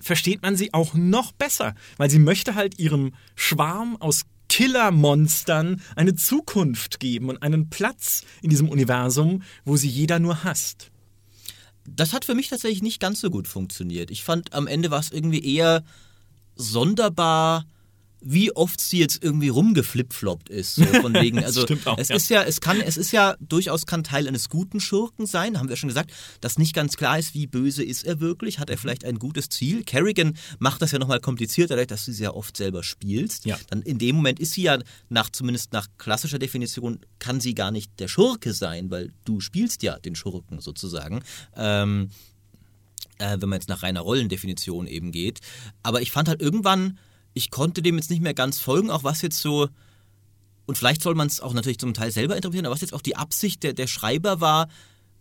versteht 0.00 0.42
man 0.42 0.56
sie 0.56 0.72
auch 0.72 0.94
noch 0.94 1.32
besser, 1.32 1.74
weil 1.96 2.08
sie 2.08 2.20
möchte 2.20 2.54
halt 2.54 2.78
ihrem 2.78 3.14
Schwarm 3.34 3.96
aus 4.00 4.22
Killermonstern 4.48 5.82
eine 5.96 6.14
Zukunft 6.14 7.00
geben 7.00 7.28
und 7.28 7.42
einen 7.42 7.68
Platz 7.68 8.22
in 8.42 8.50
diesem 8.50 8.68
Universum, 8.68 9.42
wo 9.64 9.76
sie 9.76 9.88
jeder 9.88 10.20
nur 10.20 10.44
hasst. 10.44 10.90
Das 11.96 12.12
hat 12.12 12.24
für 12.24 12.34
mich 12.34 12.48
tatsächlich 12.48 12.82
nicht 12.82 13.00
ganz 13.00 13.20
so 13.20 13.30
gut 13.30 13.48
funktioniert. 13.48 14.10
Ich 14.10 14.24
fand, 14.24 14.52
am 14.52 14.66
Ende 14.66 14.90
war 14.90 15.00
es 15.00 15.10
irgendwie 15.10 15.44
eher 15.44 15.82
sonderbar, 16.54 17.64
wie 18.20 18.54
oft 18.54 18.80
sie 18.80 18.98
jetzt 18.98 19.22
irgendwie 19.22 19.48
rumgeflipfloppt 19.48 20.48
ist. 20.48 20.74
So 20.74 20.84
von 20.84 21.14
wegen, 21.14 21.42
also 21.44 21.62
stimmt 21.62 21.86
auch, 21.86 21.98
es 21.98 22.08
ja. 22.08 22.16
ist 22.16 22.28
ja, 22.30 22.42
es 22.42 22.60
kann, 22.60 22.80
es 22.80 22.96
ist 22.96 23.12
ja 23.12 23.36
durchaus 23.40 23.86
kann 23.86 24.04
Teil 24.04 24.26
eines 24.26 24.48
guten 24.48 24.80
Schurken 24.80 25.26
sein, 25.26 25.58
haben 25.58 25.68
wir 25.68 25.76
schon 25.76 25.88
gesagt, 25.88 26.12
dass 26.40 26.58
nicht 26.58 26.74
ganz 26.74 26.96
klar 26.96 27.18
ist, 27.18 27.34
wie 27.34 27.46
böse 27.46 27.84
ist 27.84 28.04
er 28.04 28.20
wirklich, 28.20 28.58
hat 28.58 28.70
er 28.70 28.78
vielleicht 28.78 29.04
ein 29.04 29.18
gutes 29.18 29.48
Ziel. 29.48 29.84
Kerrigan 29.84 30.36
macht 30.58 30.82
das 30.82 30.92
ja 30.92 30.98
nochmal 30.98 31.20
komplizierter, 31.20 31.74
dadurch, 31.74 31.88
dass 31.88 32.04
du 32.06 32.12
sie 32.12 32.24
ja 32.24 32.34
oft 32.34 32.56
selber 32.56 32.82
spielst. 32.82 33.44
Ja. 33.44 33.58
Dann 33.70 33.82
in 33.82 33.98
dem 33.98 34.16
Moment 34.16 34.40
ist 34.40 34.52
sie 34.52 34.62
ja 34.62 34.78
nach, 35.08 35.30
zumindest 35.30 35.72
nach 35.72 35.86
klassischer 35.98 36.38
Definition, 36.38 37.00
kann 37.18 37.40
sie 37.40 37.54
gar 37.54 37.70
nicht 37.70 37.98
der 38.00 38.08
Schurke 38.08 38.52
sein, 38.52 38.90
weil 38.90 39.12
du 39.24 39.40
spielst 39.40 39.82
ja 39.82 39.98
den 39.98 40.14
Schurken 40.14 40.60
sozusagen. 40.60 41.22
Ähm, 41.56 42.10
äh, 43.18 43.36
wenn 43.40 43.48
man 43.48 43.58
jetzt 43.58 43.68
nach 43.68 43.82
reiner 43.82 44.00
Rollendefinition 44.00 44.86
eben 44.86 45.12
geht. 45.12 45.40
Aber 45.82 46.00
ich 46.00 46.12
fand 46.12 46.28
halt 46.28 46.40
irgendwann, 46.40 46.98
ich 47.38 47.50
konnte 47.50 47.82
dem 47.82 47.96
jetzt 47.96 48.10
nicht 48.10 48.20
mehr 48.20 48.34
ganz 48.34 48.58
folgen, 48.58 48.90
auch 48.90 49.04
was 49.04 49.22
jetzt 49.22 49.40
so, 49.40 49.68
und 50.66 50.76
vielleicht 50.76 51.02
soll 51.02 51.14
man 51.14 51.28
es 51.28 51.40
auch 51.40 51.54
natürlich 51.54 51.78
zum 51.78 51.94
Teil 51.94 52.10
selber 52.10 52.36
interpretieren, 52.36 52.66
aber 52.66 52.74
was 52.74 52.82
jetzt 52.82 52.92
auch 52.92 53.00
die 53.00 53.16
Absicht 53.16 53.62
der, 53.62 53.72
der 53.72 53.86
Schreiber 53.86 54.40
war, 54.40 54.68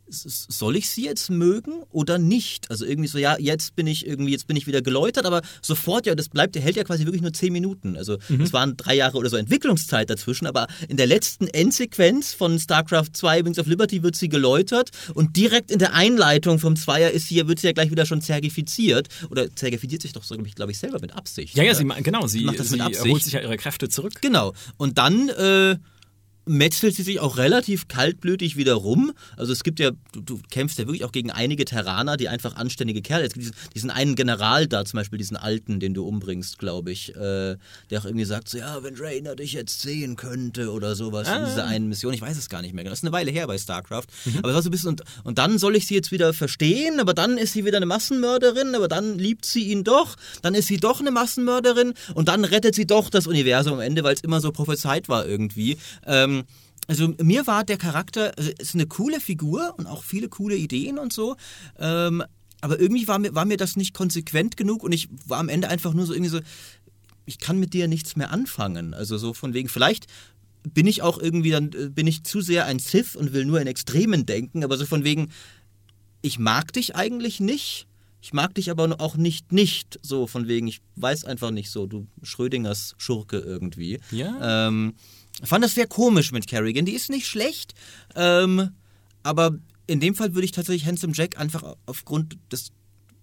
soll 0.09 0.75
ich 0.75 0.89
sie 0.89 1.05
jetzt 1.05 1.29
mögen 1.29 1.83
oder 1.91 2.17
nicht? 2.17 2.69
Also 2.69 2.85
irgendwie 2.85 3.07
so, 3.07 3.17
ja, 3.17 3.37
jetzt 3.39 3.75
bin 3.75 3.87
ich 3.87 4.05
irgendwie, 4.05 4.31
jetzt 4.31 4.47
bin 4.47 4.55
ich 4.55 4.67
wieder 4.67 4.81
geläutert, 4.81 5.25
aber 5.25 5.41
sofort, 5.61 6.05
ja, 6.05 6.15
das 6.15 6.29
bleibt, 6.29 6.55
der 6.55 6.61
hält 6.61 6.75
ja 6.75 6.83
quasi 6.83 7.05
wirklich 7.05 7.21
nur 7.21 7.33
zehn 7.33 7.53
Minuten. 7.53 7.97
Also 7.97 8.17
es 8.41 8.53
waren 8.53 8.77
drei 8.77 8.95
Jahre 8.95 9.17
oder 9.17 9.29
so 9.29 9.37
Entwicklungszeit 9.37 10.09
dazwischen, 10.09 10.47
aber 10.47 10.67
in 10.87 10.97
der 10.97 11.07
letzten 11.07 11.47
Endsequenz 11.47 12.33
von 12.33 12.59
StarCraft 12.59 13.09
2 13.13 13.45
Wings 13.45 13.59
of 13.59 13.67
Liberty 13.67 14.03
wird 14.03 14.15
sie 14.15 14.29
geläutert 14.29 14.91
und 15.13 15.35
direkt 15.35 15.71
in 15.71 15.79
der 15.79 15.93
Einleitung 15.93 16.59
vom 16.59 16.75
Zweier 16.75 17.11
ist 17.11 17.27
sie, 17.27 17.47
wird 17.47 17.59
sie 17.59 17.67
ja 17.67 17.73
gleich 17.73 17.91
wieder 17.91 18.05
schon 18.05 18.21
zergifiziert. 18.21 19.07
Oder 19.29 19.53
zergifiziert 19.55 20.01
sich 20.01 20.13
doch 20.13 20.23
so, 20.23 20.35
glaube 20.35 20.71
ich, 20.71 20.77
selber 20.77 20.99
mit 20.99 21.15
Absicht. 21.15 21.55
Ja, 21.55 21.63
ja, 21.63 21.73
sie, 21.73 21.85
genau, 21.85 22.27
sie, 22.27 22.43
Macht 22.43 22.59
das 22.59 22.69
mit 22.71 22.81
sie 22.81 22.93
erholt 22.93 23.23
sich 23.23 23.33
ja 23.33 23.41
ihre 23.41 23.57
Kräfte 23.57 23.89
zurück. 23.89 24.21
Genau. 24.21 24.53
Und 24.77 24.97
dann 24.97 25.29
äh, 25.29 25.77
metzelt 26.47 26.95
sie 26.95 27.03
sich 27.03 27.19
auch 27.19 27.37
relativ 27.37 27.87
kaltblütig 27.87 28.57
wieder 28.57 28.73
rum. 28.73 29.11
Also 29.35 29.51
es 29.53 29.63
gibt 29.63 29.79
ja, 29.79 29.91
du, 30.13 30.21
du 30.21 30.39
kämpfst 30.49 30.79
ja 30.79 30.85
wirklich 30.85 31.03
auch 31.05 31.11
gegen 31.11 31.31
einige 31.31 31.65
Terraner, 31.65 32.17
die 32.17 32.29
einfach 32.29 32.55
anständige 32.55 33.01
Kerle. 33.01 33.25
Es 33.25 33.33
gibt 33.33 33.43
diesen, 33.45 33.55
diesen 33.75 33.89
einen 33.89 34.15
General 34.15 34.67
da, 34.67 34.85
zum 34.85 34.97
Beispiel 34.97 35.17
diesen 35.17 35.37
Alten, 35.37 35.79
den 35.79 35.93
du 35.93 36.05
umbringst, 36.07 36.57
glaube 36.59 36.91
ich, 36.91 37.15
äh, 37.15 37.55
der 37.89 37.99
auch 37.99 38.05
irgendwie 38.05 38.25
sagt, 38.25 38.49
so, 38.49 38.57
ja, 38.57 38.83
wenn 38.83 38.95
Rainer 38.95 39.35
dich 39.35 39.53
jetzt 39.53 39.81
sehen 39.81 40.15
könnte 40.15 40.71
oder 40.71 40.95
sowas 40.95 41.27
in 41.27 41.33
Ah. 41.33 41.45
dieser 41.45 41.65
einen 41.65 41.87
Mission. 41.89 42.13
Ich 42.13 42.21
weiß 42.21 42.37
es 42.37 42.49
gar 42.49 42.61
nicht 42.61 42.73
mehr 42.73 42.83
genau. 42.83 42.91
Das 42.91 42.99
ist 42.99 43.03
eine 43.05 43.11
Weile 43.13 43.31
her 43.31 43.47
bei 43.47 43.57
StarCraft. 43.57 44.05
Aber 44.39 44.49
es 44.49 44.55
war 44.55 44.61
so 44.61 44.69
ein 44.69 44.71
bisschen, 44.71 44.89
und, 44.89 45.03
und 45.23 45.37
dann 45.37 45.57
soll 45.59 45.75
ich 45.75 45.85
sie 45.87 45.95
jetzt 45.95 46.11
wieder 46.11 46.33
verstehen, 46.33 46.99
aber 46.99 47.13
dann 47.13 47.37
ist 47.37 47.53
sie 47.53 47.65
wieder 47.65 47.77
eine 47.77 47.85
Massenmörderin, 47.85 48.75
aber 48.75 48.87
dann 48.87 49.17
liebt 49.19 49.45
sie 49.45 49.63
ihn 49.71 49.83
doch, 49.83 50.15
dann 50.41 50.55
ist 50.55 50.67
sie 50.67 50.77
doch 50.77 50.99
eine 50.99 51.11
Massenmörderin 51.11 51.93
und 52.13 52.27
dann 52.27 52.45
rettet 52.45 52.75
sie 52.75 52.85
doch 52.87 53.09
das 53.09 53.27
Universum 53.27 53.73
am 53.73 53.79
Ende, 53.81 54.03
weil 54.03 54.15
es 54.15 54.21
immer 54.21 54.41
so 54.41 54.51
prophezeit 54.51 55.09
war 55.09 55.25
irgendwie. 55.27 55.77
Ähm, 56.05 56.36
also 56.87 57.13
mir 57.21 57.47
war 57.47 57.63
der 57.63 57.77
Charakter, 57.77 58.33
also 58.37 58.51
ist 58.57 58.75
eine 58.75 58.87
coole 58.87 59.19
Figur 59.19 59.75
und 59.77 59.87
auch 59.87 60.03
viele 60.03 60.29
coole 60.29 60.55
Ideen 60.55 60.97
und 60.97 61.11
so. 61.11 61.35
Ähm, 61.77 62.23
aber 62.61 62.79
irgendwie 62.79 63.07
war 63.07 63.19
mir, 63.19 63.35
war 63.35 63.45
mir 63.45 63.57
das 63.57 63.75
nicht 63.75 63.93
konsequent 63.93 64.57
genug 64.57 64.83
und 64.83 64.91
ich 64.91 65.09
war 65.25 65.39
am 65.39 65.49
Ende 65.49 65.69
einfach 65.69 65.93
nur 65.93 66.05
so 66.05 66.13
irgendwie 66.13 66.31
so, 66.31 66.39
ich 67.25 67.39
kann 67.39 67.59
mit 67.59 67.73
dir 67.73 67.87
nichts 67.87 68.15
mehr 68.15 68.31
anfangen. 68.31 68.93
Also 68.93 69.17
so 69.17 69.33
von 69.33 69.53
wegen, 69.53 69.69
vielleicht 69.69 70.07
bin 70.73 70.87
ich 70.87 71.01
auch 71.01 71.19
irgendwie 71.19 71.51
dann, 71.51 71.71
äh, 71.73 71.89
bin 71.89 72.07
ich 72.07 72.23
zu 72.23 72.41
sehr 72.41 72.65
ein 72.65 72.79
Sith 72.79 73.15
und 73.15 73.33
will 73.33 73.45
nur 73.45 73.61
in 73.61 73.67
Extremen 73.67 74.25
denken, 74.25 74.63
aber 74.63 74.77
so 74.77 74.85
von 74.85 75.03
wegen, 75.03 75.29
ich 76.21 76.39
mag 76.39 76.73
dich 76.73 76.95
eigentlich 76.95 77.39
nicht. 77.39 77.87
Ich 78.19 78.33
mag 78.33 78.55
dich 78.55 78.71
aber 78.71 78.99
auch 78.99 79.15
nicht 79.15 79.51
nicht. 79.51 79.99
So 80.01 80.25
von 80.25 80.47
wegen, 80.47 80.67
ich 80.67 80.81
weiß 80.95 81.25
einfach 81.25 81.51
nicht 81.51 81.69
so, 81.69 81.85
du 81.85 82.07
Schrödingers 82.23 82.95
Schurke 82.97 83.37
irgendwie. 83.37 83.99
Ja. 84.11 84.67
Ähm, 84.67 84.95
fand 85.43 85.63
das 85.63 85.75
sehr 85.75 85.87
komisch 85.87 86.31
mit 86.31 86.47
Kerrigan. 86.47 86.85
Die 86.85 86.93
ist 86.93 87.09
nicht 87.09 87.27
schlecht. 87.27 87.73
Ähm, 88.15 88.71
aber 89.23 89.57
in 89.87 89.99
dem 89.99 90.15
Fall 90.15 90.33
würde 90.33 90.45
ich 90.45 90.51
tatsächlich 90.51 90.85
Handsome 90.85 91.13
Jack 91.15 91.39
einfach 91.39 91.75
aufgrund 91.85 92.37
des 92.51 92.71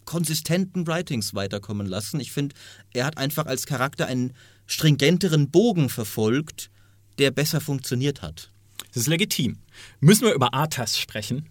konsistenten 0.05 0.87
Writings 0.87 1.35
weiterkommen 1.35 1.87
lassen. 1.87 2.21
Ich 2.21 2.33
finde, 2.33 2.55
er 2.93 3.07
hat 3.07 3.19
einfach 3.19 3.47
als 3.47 3.67
Charakter 3.67 4.07
einen 4.07 4.35
stringenteren 4.67 5.51
Bogen 5.51 5.89
verfolgt, 5.89 6.71
der 7.19 7.31
besser 7.31 7.61
funktioniert 7.61 8.23
hat. 8.23 8.51
Das 8.89 9.03
ist 9.03 9.09
legitim. 9.09 9.59
Müssen 10.01 10.27
wir 10.27 10.35
über 10.35 10.53
Arthas 10.55 10.99
sprechen? 10.99 11.49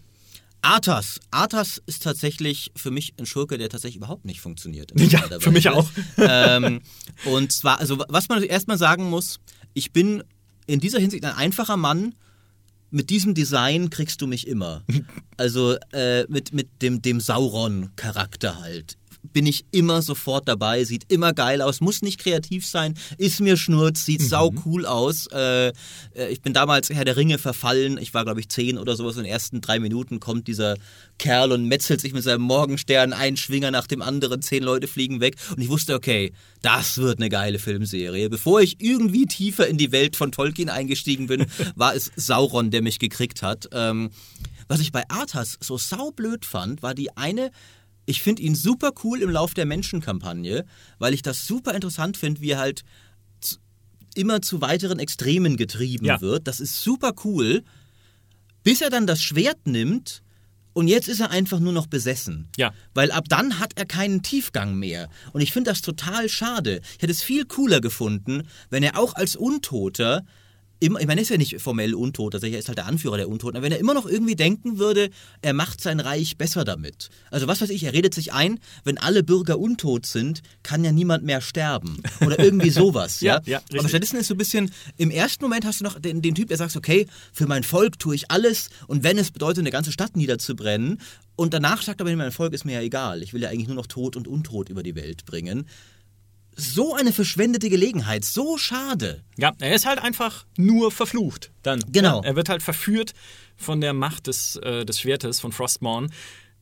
Arthas. 0.62 1.20
Arthas 1.30 1.82
ist 1.86 2.04
tatsächlich 2.04 2.72
für 2.76 2.90
mich 2.90 3.14
ein 3.20 3.26
Schurke, 3.26 3.58
der 3.58 3.70
tatsächlich 3.70 3.98
überhaupt 3.98 4.26
nicht 4.26 4.40
funktioniert. 4.40 4.94
Ja, 5.00 5.40
für 5.40 5.52
mich 5.52 5.70
auch. 5.70 5.90
ähm, 6.18 6.82
und 7.26 7.52
zwar, 7.52 7.80
also 7.80 8.04
was 8.08 8.30
man 8.30 8.42
erstmal 8.44 8.78
sagen 8.78 9.10
muss, 9.10 9.40
ich 9.74 9.92
bin 9.92 10.24
in 10.66 10.80
dieser 10.80 11.00
Hinsicht 11.00 11.26
ein 11.26 11.36
einfacher 11.36 11.78
Mann. 11.78 12.16
Mit 12.90 13.10
diesem 13.10 13.34
Design 13.34 13.90
kriegst 13.90 14.22
du 14.22 14.28
mich 14.28 14.48
immer. 14.48 14.84
Also 15.36 15.78
äh, 15.92 16.26
mit, 16.30 16.54
mit 16.54 16.84
dem, 16.84 17.02
dem 17.02 17.20
Sauron-Charakter 17.20 18.62
halt 18.62 19.00
bin 19.32 19.46
ich 19.46 19.66
immer 19.72 20.02
sofort 20.02 20.48
dabei, 20.48 20.84
sieht 20.84 21.12
immer 21.12 21.34
geil 21.34 21.62
aus, 21.62 21.82
muss 21.82 22.02
nicht 22.02 22.20
kreativ 22.20 22.66
sein, 22.66 22.96
ist 23.18 23.40
mir 23.40 23.58
Schnurz, 23.58 24.06
sieht 24.06 24.22
mhm. 24.22 24.28
sau 24.28 24.54
cool 24.66 24.86
aus. 24.86 25.28
Äh, 25.28 25.68
äh, 25.68 25.74
ich 26.30 26.42
bin 26.42 26.54
damals 26.54 26.90
Herr 26.90 27.06
der 27.06 27.16
Ringe 27.16 27.38
verfallen, 27.38 27.98
ich 27.98 28.14
war 28.14 28.26
glaube 28.26 28.42
ich 28.42 28.50
zehn 28.50 28.78
oder 28.78 28.96
sowas, 28.96 29.16
in 29.16 29.24
den 29.24 29.32
ersten 29.32 29.62
drei 29.62 29.80
Minuten 29.80 30.20
kommt 30.20 30.48
dieser 30.48 30.76
Kerl 31.18 31.52
und 31.52 31.68
metzelt 31.68 32.02
sich 32.02 32.14
mit 32.14 32.24
seinem 32.24 32.42
Morgenstern 32.42 33.14
ein 33.14 33.38
Schwinger 33.38 33.72
nach 33.72 33.88
dem 33.88 34.02
anderen, 34.02 34.42
zehn 34.42 34.64
Leute 34.64 34.88
fliegen 34.88 35.22
weg 35.22 35.38
und 35.56 35.62
ich 35.62 35.70
wusste, 35.70 35.96
okay, 35.96 36.34
das 36.62 36.98
wird 36.98 37.20
eine 37.20 37.30
geile 37.30 37.60
Filmserie. 37.60 38.30
Bevor 38.30 38.62
ich 38.62 38.78
irgendwie 38.80 39.26
tiefer 39.26 39.68
in 39.68 39.78
die 39.78 39.92
Welt 39.92 40.16
von 40.16 40.32
Tolkien 40.32 40.70
eingestiegen 40.70 41.28
bin, 41.28 41.46
war 41.76 41.96
es 41.96 42.12
Sauron, 42.16 42.72
der 42.72 42.82
mich 42.82 43.00
gekriegt 43.00 43.42
hat. 43.42 43.70
Ähm, 43.72 44.10
was 44.68 44.80
ich 44.80 44.92
bei 44.92 45.04
Arthas 45.10 45.58
so 45.60 45.78
saublöd 45.78 46.46
fand, 46.46 46.82
war 46.82 46.94
die 46.94 47.16
eine 47.18 47.52
ich 48.06 48.22
finde 48.22 48.42
ihn 48.42 48.56
super 48.56 48.92
cool 49.04 49.22
im 49.22 49.30
Lauf 49.30 49.54
der 49.54 49.66
Menschenkampagne, 49.66 50.66
weil 51.00 51.14
ich 51.14 51.22
das 51.22 51.46
super 51.48 51.74
interessant 51.74 52.18
finde, 52.18 52.42
wie 52.42 52.52
er 52.52 52.60
halt 52.60 52.84
immer 54.16 54.42
zu 54.42 54.62
weiteren 54.62 55.00
Extremen 55.00 55.58
getrieben 55.58 56.06
ja. 56.06 56.22
wird. 56.22 56.48
Das 56.48 56.60
ist 56.60 56.84
super 56.84 57.14
cool, 57.24 57.64
bis 58.64 58.82
er 58.82 58.90
dann 58.90 59.08
das 59.08 59.22
Schwert 59.22 59.66
nimmt 59.66 60.22
und 60.74 60.88
jetzt 60.88 61.08
ist 61.08 61.20
er 61.20 61.32
einfach 61.32 61.60
nur 61.60 61.74
noch 61.74 61.88
besessen. 61.88 62.50
Ja. 62.58 62.74
Weil 62.94 63.12
ab 63.12 63.26
dann 63.30 63.60
hat 63.60 63.74
er 63.76 63.86
keinen 63.86 64.24
Tiefgang 64.24 64.76
mehr. 64.76 65.10
Und 65.32 65.42
ich 65.42 65.54
finde 65.54 65.72
das 65.72 65.82
total 65.82 66.30
schade. 66.30 66.82
Ich 66.96 67.04
hätte 67.04 67.12
es 67.12 67.22
viel 67.22 67.46
cooler 67.46 67.80
gefunden, 67.80 68.44
wenn 68.70 68.84
er 68.84 68.98
auch 68.98 69.16
als 69.16 69.36
Untoter 69.36 70.26
immer, 70.86 71.00
ich 71.00 71.08
meine, 71.08 71.22
er 71.22 71.24
ist 71.24 71.30
ja 71.30 71.38
nicht 71.38 71.60
formell 71.62 71.94
untot, 71.94 72.36
also 72.36 72.46
er 72.46 72.60
ist 72.60 72.68
halt 72.68 72.78
der 72.78 72.86
Anführer 72.86 73.18
der 73.18 73.30
Untoten, 73.30 73.58
aber 73.58 73.66
wenn 73.66 73.72
er 73.72 73.80
immer 73.80 73.94
noch 73.94 74.06
irgendwie 74.06 74.36
denken 74.36 74.78
würde, 74.78 75.10
er 75.42 75.54
macht 75.54 75.82
sein 75.82 76.00
Reich 76.00 76.38
besser 76.38 76.66
damit. 76.66 77.10
Also 77.32 77.48
was 77.48 77.62
weiß 77.62 77.70
ich, 77.70 77.84
er 77.84 77.94
redet 77.94 78.14
sich 78.14 78.34
ein, 78.34 78.60
wenn 78.84 78.98
alle 78.98 79.24
Bürger 79.24 79.60
untot 79.60 80.06
sind, 80.06 80.42
kann 80.62 80.84
ja 80.84 80.92
niemand 80.92 81.24
mehr 81.24 81.42
sterben. 81.42 82.02
Oder 82.26 82.40
irgendwie 82.40 82.70
sowas, 82.72 83.22
ja. 83.22 83.42
ja, 83.46 83.62
ja 83.72 83.80
aber 83.80 83.90
stattdessen 83.90 84.18
ist 84.18 84.28
so 84.28 84.34
ein 84.34 84.38
bisschen, 84.38 84.72
im 84.98 85.12
ersten 85.12 85.44
Moment 85.44 85.66
hast 85.66 85.80
du 85.80 85.86
noch 85.86 86.00
den, 86.00 86.22
den 86.22 86.36
Typ, 86.36 86.50
der 86.50 86.58
sagt, 86.58 86.76
okay, 86.76 87.08
für 87.32 87.48
mein 87.48 87.64
Volk 87.64 88.00
tue 88.00 88.16
ich 88.16 88.30
alles 88.30 88.70
und 88.88 89.04
wenn 89.04 89.18
es 89.18 89.32
bedeutet, 89.32 89.60
eine 89.60 89.72
ganze 89.72 89.92
Stadt 89.92 90.16
niederzubrennen, 90.16 91.00
und 91.36 91.56
danach 91.56 91.82
sagt 91.82 92.00
er 92.00 92.06
aber, 92.06 92.16
mein 92.16 92.32
Volk 92.32 92.54
ist 92.54 92.64
mir 92.64 92.74
ja 92.74 92.82
egal. 92.82 93.24
Ich 93.24 93.34
will 93.34 93.42
ja 93.42 93.50
eigentlich 93.50 93.68
nur 93.68 93.76
noch 93.76 93.88
Tod 93.88 94.16
und 94.16 94.28
Untot 94.28 94.70
über 94.70 94.84
die 94.84 94.94
Welt 94.94 95.26
bringen 95.26 95.66
so 96.56 96.94
eine 96.94 97.12
verschwendete 97.12 97.70
Gelegenheit, 97.70 98.26
so 98.26 98.58
schade. 98.58 99.24
Ja, 99.38 99.54
er 99.60 99.76
ist 99.76 99.86
halt 99.86 100.00
einfach 100.00 100.46
nur 100.58 100.92
verflucht. 100.92 101.52
Dann. 101.62 101.84
Genau. 101.92 102.22
Ja, 102.22 102.30
er 102.30 102.36
wird 102.36 102.50
halt 102.50 102.64
verführt 102.64 103.14
von 103.56 103.82
der 103.82 103.94
Macht 103.94 104.28
des, 104.28 104.56
äh, 104.58 104.86
des 104.86 105.00
Schwertes 105.00 105.40
von 105.40 105.52
Frostmourne. 105.52 106.10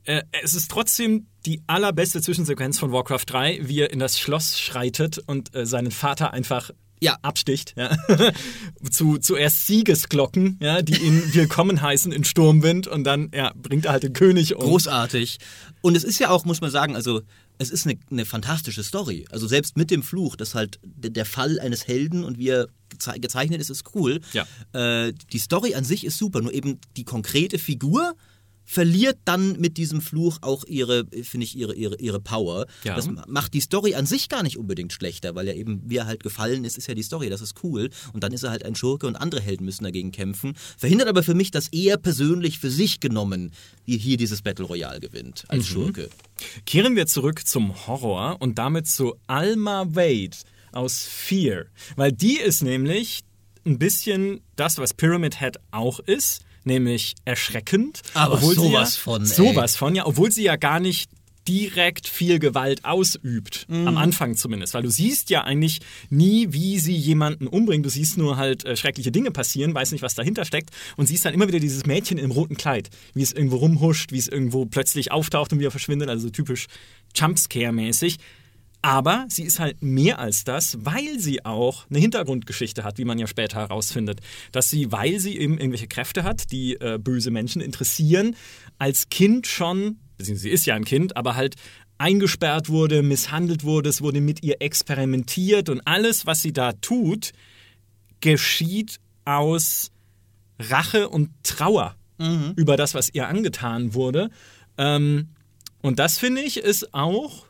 Äh, 0.04 0.24
es 0.44 0.56
ist 0.56 0.72
trotzdem 0.72 1.28
die 1.46 1.62
allerbeste 1.68 2.22
Zwischensequenz 2.22 2.80
von 2.80 2.92
Warcraft 2.92 3.26
3, 3.28 3.60
wie 3.64 3.82
er 3.82 3.92
in 3.92 4.00
das 4.00 4.20
Schloss 4.20 4.60
schreitet 4.60 5.20
und 5.20 5.56
äh, 5.56 5.66
seinen 5.66 5.92
Vater 5.92 6.34
einfach 6.34 6.72
ja. 7.02 7.18
absticht. 7.22 7.74
Ja. 7.76 7.98
Zu, 8.90 9.18
zuerst 9.18 9.68
Siegesglocken, 9.68 10.58
ja, 10.62 10.82
die 10.82 11.02
ihn 11.02 11.22
willkommen 11.34 11.82
heißen 11.82 12.12
in 12.12 12.24
Sturmwind 12.24 12.88
und 12.88 13.04
dann 13.04 13.32
ja, 13.34 13.52
bringt 13.56 13.86
er 13.86 13.94
halt 13.94 14.04
den 14.04 14.14
König 14.14 14.56
um. 14.56 14.64
Großartig. 14.64 15.40
Und 15.82 15.98
es 15.98 16.04
ist 16.04 16.20
ja 16.20 16.30
auch, 16.30 16.46
muss 16.46 16.62
man 16.62 16.72
sagen, 16.72 16.96
also 16.96 17.22
es 17.62 17.70
ist 17.70 17.86
eine, 17.86 17.98
eine, 18.10 18.26
fantastische 18.26 18.84
Story. 18.84 19.26
Also 19.30 19.48
selbst 19.48 19.78
mit 19.78 19.92
dem 19.92 20.02
Fluch, 20.02 20.36
dass 20.36 20.56
halt 20.56 20.80
der 20.84 21.26
Fall 21.26 21.60
eines 21.60 21.88
Helden 21.88 22.24
und 22.24 22.40
wie 22.40 22.50
er 22.50 22.68
gezeichnet 22.90 23.62
ist, 23.62 23.70
ist 23.70 23.96
cool. 23.96 24.20
Ja. 24.34 24.48
Äh, 24.74 25.14
die 25.32 25.38
Story 25.38 25.76
an 25.76 25.84
sich 25.84 26.04
ist 26.04 26.18
super, 26.18 26.42
nur 26.42 26.54
eben 26.54 26.80
die 26.98 27.04
konkrete 27.04 27.60
Figur 27.60 28.16
verliert 28.66 29.18
dann 29.26 29.60
mit 29.60 29.78
diesem 29.78 30.02
Fluch 30.02 30.38
auch 30.42 30.64
ihre, 30.66 31.06
finde 31.24 31.46
ich, 31.46 31.58
ihre, 31.58 31.76
ihre, 31.76 31.98
ihre 32.00 32.20
Power. 32.20 32.68
Ja. 32.84 32.96
Das 32.96 33.10
macht 33.28 33.54
die 33.54 33.60
Story 33.60 33.96
an 33.96 34.06
sich 34.06 34.30
gar 34.30 34.44
nicht 34.44 34.58
unbedingt 34.58 34.94
schlechter, 34.94 35.36
weil 35.36 35.48
ja 35.48 35.54
eben, 35.54 35.82
wie 35.86 35.98
er 35.98 36.06
halt 36.06 36.24
gefallen 36.24 36.64
ist, 36.64 36.78
ist 36.78 36.88
ja 36.88 36.94
die 36.94 37.04
Story, 37.04 37.30
das 37.30 37.42
ist 37.42 37.64
cool. 37.64 37.90
Und 38.14 38.24
dann 38.24 38.32
ist 38.32 38.44
er 38.44 38.52
halt 38.52 38.64
ein 38.64 38.76
Schurke 38.76 39.08
und 39.08 39.16
andere 39.16 39.42
Helden 39.42 39.66
müssen 39.66 39.84
dagegen 39.84 40.12
kämpfen. 40.12 40.54
Verhindert 40.78 41.08
aber 41.08 41.24
für 41.24 41.34
mich, 41.34 41.52
dass 41.52 41.68
er 41.70 41.98
persönlich 41.98 42.60
für 42.60 42.72
sich 42.72 43.00
genommen 43.00 43.52
hier 43.86 44.18
dieses 44.18 44.42
Battle 44.42 44.66
Royale 44.66 45.00
gewinnt, 45.00 45.44
als 45.48 45.64
mhm. 45.64 45.74
Schurke. 45.74 46.10
Kehren 46.66 46.96
wir 46.96 47.08
zurück 47.08 47.46
zum 47.46 47.88
Horror 47.88 48.38
und 48.40 48.58
damit 48.58 48.88
zu 48.88 49.16
Alma 49.28 49.86
Wade 49.90 50.38
aus 50.72 51.04
Fear. 51.04 51.66
Weil 51.96 52.12
die 52.12 52.38
ist 52.38 52.64
nämlich 52.64 53.22
ein 53.66 53.78
bisschen 53.78 54.42
das, 54.56 54.78
was 54.78 54.94
Pyramid 54.94 55.40
Head 55.40 55.58
auch 55.72 56.00
ist 56.00 56.44
nämlich 56.64 57.16
erschreckend. 57.26 58.02
Aber 58.14 58.36
obwohl 58.36 58.56
sowas 58.56 58.96
ja, 58.96 59.02
von. 59.02 59.22
Ey. 59.22 59.28
Sowas 59.28 59.76
von, 59.76 59.96
ja, 59.96 60.06
obwohl 60.06 60.32
sie 60.32 60.44
ja 60.44 60.56
gar 60.56 60.80
nicht 60.80 61.10
direkt 61.48 62.08
viel 62.08 62.40
Gewalt 62.40 62.86
ausübt. 62.86 63.66
Mhm. 63.68 63.88
Am 63.88 63.98
Anfang 63.98 64.36
zumindest. 64.36 64.74
Weil 64.74 64.84
du 64.84 64.90
siehst 64.90 65.30
ja 65.30 65.44
eigentlich 65.44 65.80
nie, 66.10 66.48
wie 66.52 66.80
sie 66.80 66.96
jemanden 66.96 67.48
umbringt. 67.48 67.86
Du 67.86 67.90
siehst 67.90 68.18
nur 68.18 68.38
halt 68.38 68.64
äh, 68.64 68.76
schreckliche 68.76 69.12
Dinge 69.12 69.32
passieren, 69.32 69.74
weißt 69.74 69.92
nicht, 69.92 70.02
was 70.02 70.16
dahinter 70.16 70.46
steckt. 70.46 70.70
Und 70.98 71.08
siehst 71.08 71.26
dann 71.26 71.34
immer 71.34 71.48
wieder 71.48 71.60
dieses 71.60 71.86
Mädchen 71.86 72.18
im 72.18 72.32
roten 72.32 72.58
Kleid. 72.58 72.90
Wie 73.14 73.24
es 73.24 73.34
irgendwo 73.34 73.58
rumhuscht, 73.58 74.12
wie 74.12 74.20
es 74.20 74.28
irgendwo 74.28 74.66
plötzlich 74.66 75.12
auftaucht 75.12 75.52
und 75.52 75.60
wieder 75.60 75.72
verschwindet. 75.72 76.10
Also 76.10 76.28
so 76.28 76.30
typisch 76.30 76.68
Jumpscare-mäßig. 77.16 78.18
Aber 78.82 79.26
sie 79.30 79.44
ist 79.44 79.60
halt 79.60 79.84
mehr 79.84 80.18
als 80.20 80.44
das, 80.44 80.78
weil 80.82 81.20
sie 81.20 81.46
auch 81.46 81.86
eine 81.90 82.00
Hintergrundgeschichte 82.00 82.84
hat, 82.84 82.98
wie 82.98 83.06
man 83.06 83.20
ja 83.20 83.28
später 83.28 83.60
herausfindet. 83.60 84.22
Dass 84.52 84.70
sie, 84.70 84.92
weil 84.92 85.20
sie 85.20 85.38
eben 85.38 85.58
irgendwelche 85.60 85.88
Kräfte 85.88 86.24
hat, 86.24 86.52
die 86.52 86.74
äh, 86.76 86.98
böse 86.98 87.30
Menschen 87.30 87.62
interessieren, 87.62 88.36
als 88.80 89.10
Kind 89.10 89.46
schon, 89.46 90.00
beziehungsweise 90.18 90.44
sie 90.44 90.50
ist 90.50 90.66
ja 90.66 90.76
ein 90.76 90.86
Kind, 90.86 91.16
aber 91.16 91.36
halt 91.36 91.56
eingesperrt 92.00 92.70
wurde, 92.70 93.04
misshandelt 93.04 93.64
wurde, 93.64 93.90
es 93.90 94.02
wurde 94.02 94.22
mit 94.22 94.44
ihr 94.44 94.56
experimentiert 94.60 95.70
und 95.70 95.82
alles, 95.86 96.26
was 96.26 96.42
sie 96.42 96.52
da 96.52 96.74
tut, 96.74 97.32
geschieht 98.22 99.00
aus 99.26 99.92
Rache 100.60 101.10
und 101.10 101.30
Trauer 101.44 101.96
mhm. 102.18 102.54
über 102.56 102.78
das, 102.78 102.96
was 102.96 103.14
ihr 103.14 103.28
angetan 103.28 103.94
wurde. 103.94 104.32
Ähm, 104.80 105.30
und 105.84 106.00
das 106.00 106.18
finde 106.18 106.42
ich 106.42 106.58
ist 106.58 106.94
auch 106.96 107.46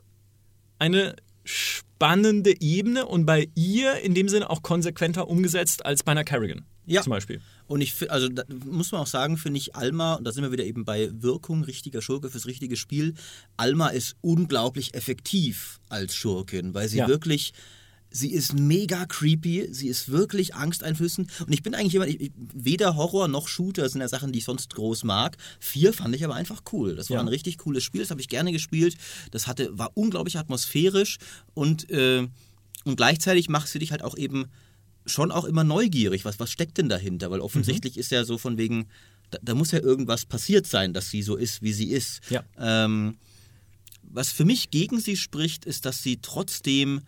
eine 0.82 1.16
spannende 1.44 2.60
Ebene 2.60 3.06
und 3.06 3.28
bei 3.28 3.50
ihr 3.54 3.98
in 3.98 4.16
dem 4.16 4.28
Sinne 4.28 4.50
auch 4.50 4.64
konsequenter 4.64 5.28
umgesetzt 5.28 5.86
als 5.86 6.02
bei 6.02 6.12
einer 6.12 6.24
Kerrigan. 6.24 6.66
Ja. 6.88 7.04
Zum 7.04 7.12
Beispiel. 7.12 7.40
Und 7.68 7.82
ich 7.82 8.12
also 8.12 8.28
da 8.28 8.44
muss 8.66 8.92
man 8.92 9.02
auch 9.02 9.08
sagen, 9.08 9.38
finde 9.38 9.60
ich 9.60 9.76
Alma, 9.76 10.16
und 10.16 10.24
da 10.24 10.32
sind 10.32 10.44
wir 10.44 10.52
wieder 10.52 10.66
eben 10.66 10.84
bei 10.84 11.10
Wirkung, 11.14 11.64
richtiger 11.64 12.02
Schurke 12.02 12.30
fürs 12.30 12.48
richtige 12.48 12.76
Spiel. 12.76 13.14
Alma 13.56 13.90
ist 13.90 14.16
unglaublich 14.22 14.96
effektiv 14.96 15.80
als 15.88 16.16
Schurkin, 16.16 16.74
weil 16.74 16.90
sie 16.90 16.98
ja. 16.98 17.08
wirklich 17.08 17.54
Sie 18.14 18.32
ist 18.32 18.54
mega 18.54 19.06
creepy, 19.06 19.70
sie 19.72 19.88
ist 19.88 20.12
wirklich 20.12 20.54
angsteinflößend. 20.54 21.32
Und 21.48 21.54
ich 21.54 21.64
bin 21.64 21.74
eigentlich 21.74 21.94
jemand, 21.94 22.12
ich, 22.12 22.32
weder 22.36 22.98
Horror 22.98 23.30
noch 23.30 23.48
Shooter 23.48 23.88
sind 23.88 24.02
ja 24.02 24.10
Sachen, 24.10 24.34
die 24.34 24.40
ich 24.40 24.46
sonst 24.46 24.76
groß 24.76 25.06
mag. 25.06 25.38
Vier 25.62 25.94
fand 25.94 26.14
ich 26.14 26.26
aber 26.26 26.36
einfach 26.36 26.62
cool. 26.74 26.96
Das 26.96 27.10
war 27.10 27.16
ja. 27.16 27.22
ein 27.22 27.30
richtig 27.30 27.58
cooles 27.60 27.84
Spiel, 27.84 28.02
das 28.02 28.12
habe 28.12 28.20
ich 28.20 28.28
gerne 28.28 28.52
gespielt. 28.52 28.98
Das 29.32 29.48
hatte, 29.48 29.70
war 29.78 29.92
unglaublich 29.96 30.38
atmosphärisch 30.38 31.20
und, 31.54 31.90
äh, 31.90 32.28
und 32.84 32.96
gleichzeitig 32.98 33.48
macht 33.48 33.70
sie 33.70 33.80
dich 33.80 33.92
halt 33.92 34.04
auch 34.04 34.18
eben 34.18 34.48
schon 35.06 35.32
auch 35.32 35.46
immer 35.46 35.64
neugierig. 35.64 36.26
Was, 36.26 36.40
was 36.40 36.52
steckt 36.52 36.78
denn 36.78 36.90
dahinter? 36.90 37.32
Weil 37.32 37.40
offensichtlich 37.40 37.96
mhm. 37.96 38.02
ist 38.02 38.12
ja 38.12 38.26
so 38.26 38.38
von 38.38 38.58
wegen, 38.58 38.88
da, 39.32 39.40
da, 39.42 39.56
muss 39.56 39.72
ja 39.72 39.80
irgendwas 39.80 40.26
passiert 40.26 40.68
sein, 40.68 40.94
dass 40.94 41.10
sie 41.10 41.24
so 41.24 41.38
ist, 41.38 41.62
wie 41.62 41.74
sie 41.74 41.92
ist. 41.92 42.20
Ja. 42.30 42.44
Ähm, 42.58 43.16
was 44.04 44.32
für 44.32 44.46
mich 44.46 44.70
gegen 44.70 45.00
sie 45.00 45.16
spricht, 45.16 45.66
ist, 45.66 45.86
dass 45.86 46.04
sie 46.04 46.18
trotzdem 46.22 47.02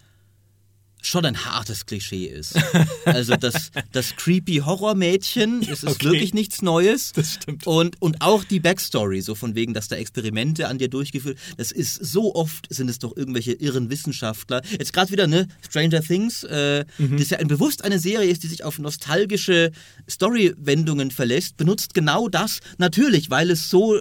schon 1.06 1.26
ein 1.26 1.46
hartes 1.46 1.86
Klischee 1.86 2.26
ist. 2.26 2.56
Also 3.06 3.36
das, 3.36 3.72
das 3.92 4.16
creepy 4.16 4.58
Horrormädchen, 4.66 5.62
es 5.64 5.84
ist 5.84 5.86
Okay. 5.86 6.06
wirklich 6.06 6.34
nichts 6.34 6.62
Neues. 6.62 7.12
Das 7.12 7.34
stimmt. 7.34 7.68
Und, 7.68 8.02
und 8.02 8.22
auch 8.22 8.44
die 8.46 8.62
Backstory, 8.62 9.20
so 9.22 9.36
von 9.36 9.56
wegen, 9.56 9.74
dass 9.74 9.90
da 9.90 9.98
Experimente 9.98 10.68
an 10.70 10.78
dir 10.78 10.88
durchgeführt, 10.88 11.38
das 11.58 11.72
ist 11.74 11.96
so 11.96 12.34
oft, 12.34 12.68
sind 12.74 12.90
es 12.90 13.00
doch 13.00 13.16
irgendwelche 13.18 13.52
irren 13.54 13.90
Wissenschaftler. 13.90 14.62
Jetzt 14.72 14.94
gerade 14.94 15.12
wieder, 15.12 15.28
ne, 15.28 15.48
Stranger 15.68 16.02
Things, 16.02 16.44
äh, 16.46 16.86
Mhm. 16.98 17.18
das 17.18 17.30
ja 17.30 17.40
ein, 17.40 17.48
bewusst 17.50 17.84
eine 17.84 18.00
Serie 18.00 18.30
ist, 18.32 18.44
die 18.44 18.48
sich 18.48 18.64
auf 18.64 18.80
nostalgische 18.80 19.72
Story-Wendungen 20.10 21.12
verlässt, 21.12 21.58
benutzt 21.58 21.94
genau 21.94 22.30
das, 22.30 22.60
natürlich, 22.78 23.30
weil 23.30 23.52
es 23.52 23.70
so 23.70 24.00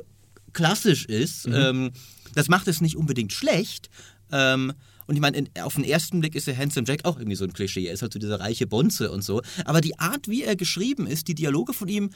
klassisch 0.53 1.07
ist. 1.07 1.49
Mhm. 1.49 1.55
Ähm, 1.55 1.91
das 2.35 2.49
macht 2.49 2.69
es 2.69 2.81
nicht 2.81 2.97
unbedingt 2.97 3.33
schlecht. 3.33 3.91
Ähm, 4.31 4.73
und 5.13 5.17
ich 5.17 5.21
meine, 5.21 5.37
in- 5.37 5.51
auf 5.63 5.75
den 5.75 5.85
ersten 5.85 6.21
Blick 6.21 6.35
ist 6.35 6.47
der 6.47 6.57
Handsome 6.57 6.87
Jack 6.89 7.05
auch 7.05 7.19
irgendwie 7.19 7.37
so 7.37 7.45
ein 7.45 7.53
Klischee. 7.53 7.87
Er 7.87 7.93
ist 7.93 8.01
halt 8.01 8.15
so 8.15 8.19
dieser 8.19 8.41
reiche 8.41 8.67
Bonze 8.67 9.11
und 9.13 9.23
so. 9.23 9.43
Aber 9.67 9.83
die 9.83 9.99
Art, 9.99 10.27
wie 10.27 10.43
er 10.43 10.57
geschrieben 10.57 11.07
ist, 11.07 11.29
die 11.29 11.35
Dialoge 11.35 11.75
von 11.75 11.87
ihm, 11.89 12.11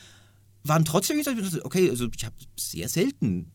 waren 0.65 0.85
trotzdem, 0.87 1.21
okay, 1.63 1.91
also 1.91 2.09
ich 2.17 2.25
habe 2.25 2.35
sehr 2.59 2.89
selten, 2.89 3.53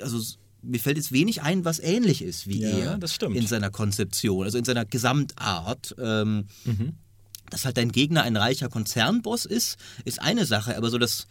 also 0.00 0.20
mir 0.62 0.80
fällt 0.80 0.96
jetzt 0.96 1.12
wenig 1.12 1.42
ein, 1.42 1.64
was 1.64 1.78
ähnlich 1.78 2.20
ist 2.22 2.46
wie 2.48 2.60
Ja, 2.60 2.68
er 2.70 2.98
das 2.98 3.14
stimmt. 3.14 3.36
in 3.36 3.46
seiner 3.46 3.70
Konzeption, 3.70 4.44
also 4.44 4.58
in 4.58 4.64
seiner 4.64 4.84
Gesamtart. 4.84 5.94
Ähm, 5.98 6.46
Mhm. 6.64 6.94
Dass 7.50 7.64
halt 7.64 7.76
dein 7.78 7.90
Gegner 7.90 8.22
ein 8.22 8.36
reicher 8.36 8.68
Konzernboss 8.68 9.44
ist, 9.44 9.76
ist 10.04 10.20
eine 10.20 10.44
Sache, 10.46 10.76
aber 10.76 10.88
so 10.90 10.98
das 10.98 11.26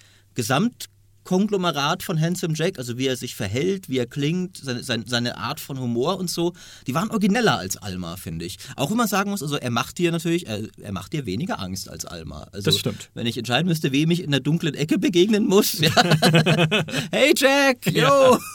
Gesamtkonglomerat 1.29 2.01
von 2.01 2.19
Handsome 2.19 2.55
Jack, 2.55 2.79
also 2.79 2.97
wie 2.97 3.05
er 3.05 3.15
sich 3.15 3.35
verhält, 3.35 3.87
wie 3.87 3.99
er 3.99 4.07
klingt, 4.07 4.57
seine, 4.57 4.83
seine, 4.83 5.03
seine 5.05 5.37
Art 5.37 5.59
von 5.59 5.79
Humor 5.79 6.17
und 6.17 6.29
so, 6.29 6.53
die 6.87 6.95
waren 6.95 7.11
origineller 7.11 7.57
als 7.59 7.77
Alma, 7.77 8.17
finde 8.17 8.45
ich. 8.45 8.57
Auch 8.75 8.89
wenn 8.89 8.97
man 8.97 9.07
sagen 9.07 9.29
muss, 9.29 9.43
also 9.43 9.55
er 9.55 9.69
macht 9.69 9.99
dir 9.99 10.11
natürlich, 10.11 10.47
er, 10.47 10.63
er 10.81 10.91
macht 10.91 11.13
dir 11.13 11.27
weniger 11.27 11.59
Angst 11.59 11.87
als 11.87 12.05
Alma. 12.05 12.47
Also, 12.51 12.71
Das 12.71 12.79
stimmt. 12.79 13.11
Wenn 13.13 13.27
ich 13.27 13.37
entscheiden 13.37 13.67
müsste, 13.67 13.91
wem 13.91 14.09
ich 14.09 14.23
in 14.23 14.31
der 14.31 14.39
dunklen 14.39 14.73
Ecke 14.73 14.97
begegnen 14.97 15.45
muss, 15.45 15.79
ja. 15.79 15.91
hey 17.11 17.33
Jack, 17.35 17.85
yo! 17.85 18.01
Ja. 18.01 18.39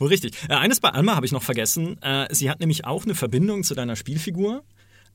Oh, 0.00 0.06
richtig. 0.06 0.34
Äh, 0.48 0.54
eines 0.54 0.80
bei 0.80 0.88
Alma 0.88 1.14
habe 1.14 1.24
ich 1.24 1.32
noch 1.32 1.42
vergessen. 1.42 1.96
Äh, 2.02 2.26
sie 2.34 2.50
hat 2.50 2.58
nämlich 2.58 2.86
auch 2.86 3.04
eine 3.04 3.14
Verbindung 3.14 3.62
zu 3.62 3.76
deiner 3.76 3.94
Spielfigur. 3.94 4.64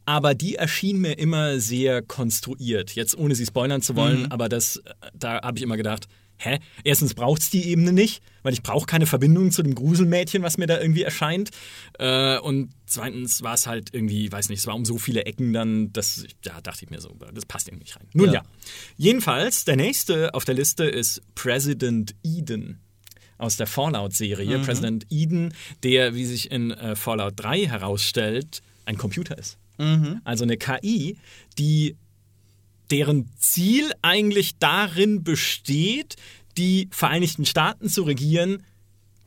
Aber 0.06 0.34
die 0.34 0.56
erschien 0.56 1.02
mir 1.02 1.20
immer 1.20 1.60
sehr 1.60 2.02
konstruiert. 2.02 2.96
Jetzt 2.96 3.18
ohne 3.18 3.36
sie 3.36 3.46
spoilern 3.46 3.82
zu 3.82 3.98
wollen, 3.98 4.32
aber 4.32 4.48
das, 4.48 4.78
äh, 4.78 4.94
da 5.14 5.42
habe 5.42 5.58
ich 5.58 5.64
immer 5.64 5.76
gedacht, 5.76 6.08
hä? 6.40 6.60
Erstens 6.84 7.14
braucht 7.14 7.42
es 7.42 7.50
die 7.50 7.70
Ebene 7.70 7.94
nicht, 7.94 8.24
weil 8.44 8.54
ich 8.54 8.64
brauche 8.64 8.86
keine 8.86 9.06
Verbindung 9.06 9.52
zu 9.52 9.62
dem 9.62 9.76
Gruselmädchen, 9.76 10.42
was 10.42 10.58
mir 10.58 10.68
da 10.68 10.80
irgendwie 10.80 11.04
erscheint. 11.04 11.52
Äh, 12.00 12.40
und 12.40 12.72
zweitens 12.86 13.44
war 13.44 13.54
es 13.54 13.68
halt 13.68 13.94
irgendwie, 13.94 14.32
weiß 14.32 14.50
nicht, 14.50 14.60
es 14.60 14.68
war 14.68 14.76
um 14.76 14.86
so 14.86 14.98
viele 14.98 15.26
Ecken 15.26 15.54
dann, 15.54 15.94
das, 15.94 16.26
ja, 16.44 16.60
dachte 16.62 16.86
ich 16.86 16.90
mir 16.90 17.02
so, 17.02 17.16
das 17.34 17.46
passt 17.46 17.68
irgendwie 17.68 17.84
nicht 17.84 17.96
rein. 17.98 18.08
Nun 18.14 18.28
ja. 18.28 18.34
Ja. 18.34 18.44
Jedenfalls, 18.98 19.66
der 19.66 19.76
nächste 19.76 20.34
auf 20.34 20.46
der 20.46 20.56
Liste 20.56 20.86
ist 20.86 21.22
President 21.36 22.16
Eden 22.24 22.82
aus 23.38 23.56
der 23.58 23.68
Fallout-Serie. 23.68 24.60
President 24.60 25.06
Eden, 25.10 25.54
der, 25.84 26.16
wie 26.16 26.26
sich 26.26 26.52
in 26.52 26.72
äh, 26.72 26.96
Fallout 26.96 27.34
3 27.38 27.68
herausstellt, 27.68 28.62
ein 28.86 28.98
Computer 28.98 29.38
ist. 29.38 29.58
Also 30.26 30.44
eine 30.44 30.58
KI, 30.58 31.18
die 31.58 31.96
deren 32.92 33.30
Ziel 33.38 33.92
eigentlich 34.02 34.58
darin 34.58 35.24
besteht, 35.24 36.16
die 36.58 36.90
Vereinigten 36.92 37.46
Staaten 37.46 37.90
zu 37.90 38.04
regieren, 38.04 38.64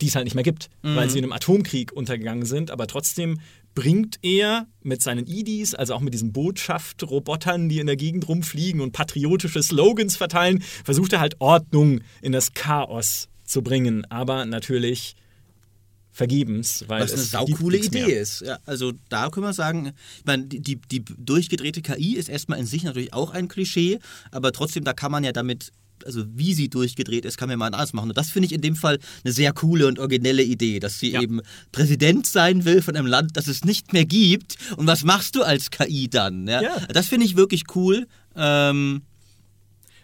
die 0.01 0.09
es 0.09 0.16
halt 0.16 0.25
nicht 0.25 0.35
mehr 0.35 0.44
gibt, 0.44 0.68
weil 0.83 1.09
sie 1.09 1.18
in 1.18 1.25
einem 1.25 1.33
Atomkrieg 1.33 1.92
untergegangen 1.92 2.44
sind. 2.44 2.72
Aber 2.72 2.88
trotzdem 2.88 3.38
bringt 3.75 4.18
er 4.22 4.66
mit 4.83 5.01
seinen 5.01 5.27
IDs, 5.27 5.75
also 5.75 5.94
auch 5.94 6.01
mit 6.01 6.12
diesen 6.12 6.33
Botschaft-Robotern, 6.33 7.68
die 7.68 7.79
in 7.79 7.87
der 7.87 7.96
Gegend 7.96 8.29
rumfliegen 8.29 8.81
und 8.81 8.92
patriotische 8.92 9.62
Slogans 9.62 10.16
verteilen, 10.16 10.62
versucht 10.85 11.12
er 11.12 11.20
halt 11.20 11.40
Ordnung 11.40 12.01
in 12.20 12.33
das 12.33 12.53
Chaos 12.53 13.29
zu 13.44 13.62
bringen. 13.62 14.05
Aber 14.11 14.44
natürlich 14.44 15.14
vergebens, 16.12 16.85
weil 16.88 17.03
Was 17.03 17.12
eine 17.12 17.22
saukoole 17.22 17.79
Idee 17.79 18.07
mehr. 18.07 18.20
ist. 18.20 18.42
Ja, 18.42 18.59
also 18.66 18.92
da 19.09 19.31
können 19.31 19.46
wir 19.46 19.55
sagen, 19.55 19.92
ich 20.18 20.25
meine, 20.27 20.44
die, 20.44 20.77
die, 20.77 21.03
durchgedrehte 21.05 21.81
KI 21.81 22.16
ist 22.16 22.29
erstmal 22.29 22.59
in 22.59 22.66
sich 22.66 22.85
natürlich 22.85 23.14
auch 23.14 23.31
ein 23.31 23.48
Klischee, 23.48 23.98
aber 24.31 24.53
trotzdem, 24.53 24.85
da 24.85 24.92
kann 24.92 25.11
man 25.11 25.25
ja 25.25 25.33
damit, 25.33 25.72
also 26.05 26.25
wie 26.35 26.53
sie 26.53 26.68
durchgedreht 26.68 27.25
ist, 27.25 27.38
kann 27.38 27.48
man 27.48 27.55
ja 27.55 27.57
mal 27.57 27.66
anders 27.66 27.94
machen. 27.94 28.11
Und 28.11 28.18
das 28.18 28.31
finde 28.31 28.46
ich 28.46 28.53
in 28.53 28.61
dem 28.61 28.77
Fall 28.77 28.98
eine 29.25 29.33
sehr 29.33 29.53
coole 29.55 29.87
und 29.87 29.98
originelle 29.98 30.42
Idee, 30.42 30.81
dass 30.81 30.98
sie 30.98 31.12
Ja. 31.12 31.22
eben 31.22 31.40
Präsident 31.72 32.27
sein 32.27 32.66
will 32.66 32.83
von 32.83 32.94
einem 32.94 33.07
Land, 33.07 33.37
das 33.38 33.46
es 33.46 33.64
nicht 33.64 33.94
mehr 33.94 34.05
gibt. 34.05 34.57
Und 34.77 34.87
was 34.87 35.05
machst 35.05 35.35
du 35.35 35.42
als 35.42 35.70
KI 35.70 36.09
dann? 36.11 36.46
Ja? 36.46 36.61
Ja. 36.62 36.79
Das 36.92 37.09
finde 37.09 37.25
ich 37.25 37.37
wirklich 37.37 37.62
cool. 37.75 38.07
Ähm, 38.37 39.01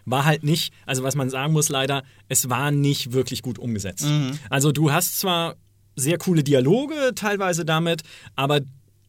war 0.05 0.25
halt 0.25 0.43
nicht, 0.43 0.73
also 0.87 1.03
was 1.03 1.13
man 1.13 1.29
sagen 1.29 1.53
muss 1.53 1.69
leider, 1.69 2.01
es 2.29 2.49
war 2.49 2.71
nicht 2.71 3.11
wirklich 3.11 3.43
gut 3.43 3.59
umgesetzt. 3.59 4.07
Also 4.49 4.71
du 4.71 4.91
hast 4.91 5.19
zwar 5.19 5.55
sehr 5.99 6.17
coole 6.17 6.43
Dialoge 6.43 7.11
teilweise 7.15 7.65
damit, 7.65 8.01
aber 8.35 8.61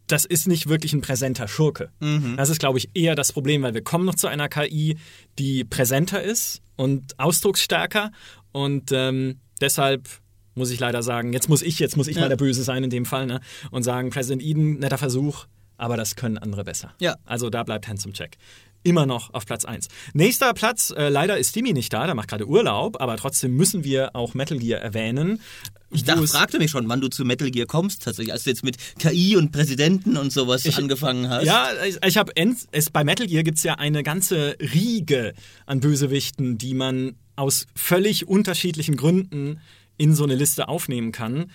das 0.06 0.24
ist 0.24 0.48
nicht 0.48 0.68
wirklich 0.68 0.92
ein 0.92 1.02
präsenter 1.02 1.46
Schurke. 1.46 1.90
Das 2.36 2.48
ist, 2.50 2.58
glaube 2.58 2.78
ich, 2.78 2.90
eher 2.94 3.14
das 3.14 3.32
Problem, 3.32 3.62
weil 3.62 3.74
wir 3.74 3.82
kommen 3.84 4.04
noch 4.04 4.16
zu 4.16 4.26
einer 4.26 4.48
KI, 4.48 4.96
die 5.38 5.62
präsenter 5.64 6.20
ist 6.22 6.62
und 6.76 7.16
ausdrucksstärker 7.20 8.10
und 8.52 8.90
ähm, 8.92 9.38
deshalb 9.60 10.08
muss 10.56 10.70
ich 10.70 10.80
leider 10.80 11.02
sagen, 11.04 11.32
jetzt 11.32 11.48
muss 11.48 11.62
ich, 11.62 11.78
jetzt 11.78 11.96
muss 11.96 12.08
ich 12.08 12.16
Ja. 12.16 12.22
mal 12.22 12.28
der 12.28 12.36
Böse 12.36 12.64
sein 12.64 12.82
in 12.82 12.90
dem 12.90 13.06
Fall 13.06 13.26
ne? 13.26 13.40
und 13.70 13.84
sagen, 13.84 14.10
President 14.10 14.42
Eden, 14.42 14.80
netter 14.80 14.98
Versuch, 14.98 15.46
aber 15.76 15.96
das 15.96 16.16
können 16.16 16.38
andere 16.38 16.64
besser. 16.64 16.92
Ja. 17.00 17.14
Also 17.24 17.48
da 17.48 17.62
bleibt 17.62 17.86
Handsome 17.86 18.12
Jack. 18.16 18.36
Immer 18.82 19.04
noch 19.04 19.34
auf 19.34 19.44
Platz 19.44 19.66
1. 19.66 19.88
Nächster 20.14 20.54
Platz, 20.54 20.90
äh, 20.96 21.10
leider 21.10 21.36
ist 21.36 21.52
Timmy 21.52 21.74
nicht 21.74 21.92
da, 21.92 22.06
der 22.06 22.14
macht 22.14 22.28
gerade 22.28 22.46
Urlaub, 22.48 22.98
aber 23.00 23.18
trotzdem 23.18 23.54
müssen 23.54 23.84
wir 23.84 24.16
auch 24.16 24.32
Metal 24.32 24.58
Gear 24.58 24.80
erwähnen. 24.80 25.40
ich 25.90 26.04
dachte, 26.04 26.26
fragte 26.26 26.58
mich 26.58 26.70
schon, 26.70 26.88
wann 26.88 27.02
du 27.02 27.08
zu 27.08 27.26
Metal 27.26 27.50
Gear 27.50 27.66
kommst, 27.66 28.04
tatsächlich, 28.04 28.32
als 28.32 28.44
du 28.44 28.50
jetzt 28.50 28.64
mit 28.64 28.76
KI 28.98 29.36
und 29.36 29.52
Präsidenten 29.52 30.16
und 30.16 30.32
sowas 30.32 30.64
angefangen 30.78 31.28
hast. 31.28 31.44
Ja, 31.44 31.68
ich, 31.86 31.98
ich 32.02 32.16
habe 32.16 32.32
es 32.72 32.90
bei 32.90 33.04
Metal 33.04 33.26
Gear 33.26 33.42
gibt 33.42 33.58
es 33.58 33.64
ja 33.64 33.74
eine 33.74 34.02
ganze 34.02 34.56
Riege 34.60 35.34
an 35.66 35.80
Bösewichten, 35.80 36.56
die 36.56 36.72
man 36.72 37.16
aus 37.36 37.66
völlig 37.74 38.28
unterschiedlichen 38.28 38.96
Gründen 38.96 39.60
in 39.98 40.14
so 40.14 40.24
eine 40.24 40.34
Liste 40.36 40.68
aufnehmen 40.68 41.12
kann. 41.12 41.50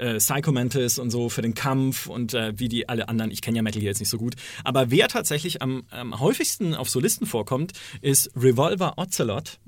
Äh, 0.00 0.16
Psycho 0.16 0.50
Mantis 0.50 0.98
und 0.98 1.10
so 1.10 1.28
für 1.28 1.42
den 1.42 1.54
Kampf 1.54 2.06
und 2.06 2.32
äh, 2.34 2.52
wie 2.58 2.68
die 2.68 2.88
alle 2.88 3.08
anderen. 3.08 3.30
Ich 3.30 3.42
kenne 3.42 3.56
ja 3.58 3.62
Metal 3.62 3.80
Gear 3.80 3.90
jetzt 3.90 4.00
nicht 4.00 4.08
so 4.08 4.16
gut. 4.18 4.34
Aber 4.64 4.90
wer 4.90 5.08
tatsächlich 5.08 5.60
am, 5.60 5.82
am 5.90 6.18
häufigsten 6.18 6.74
auf 6.74 6.88
so 6.88 7.00
Listen 7.00 7.26
vorkommt, 7.26 7.72
ist 8.00 8.30
Revolver 8.34 8.94
Ocelot. 8.96 9.58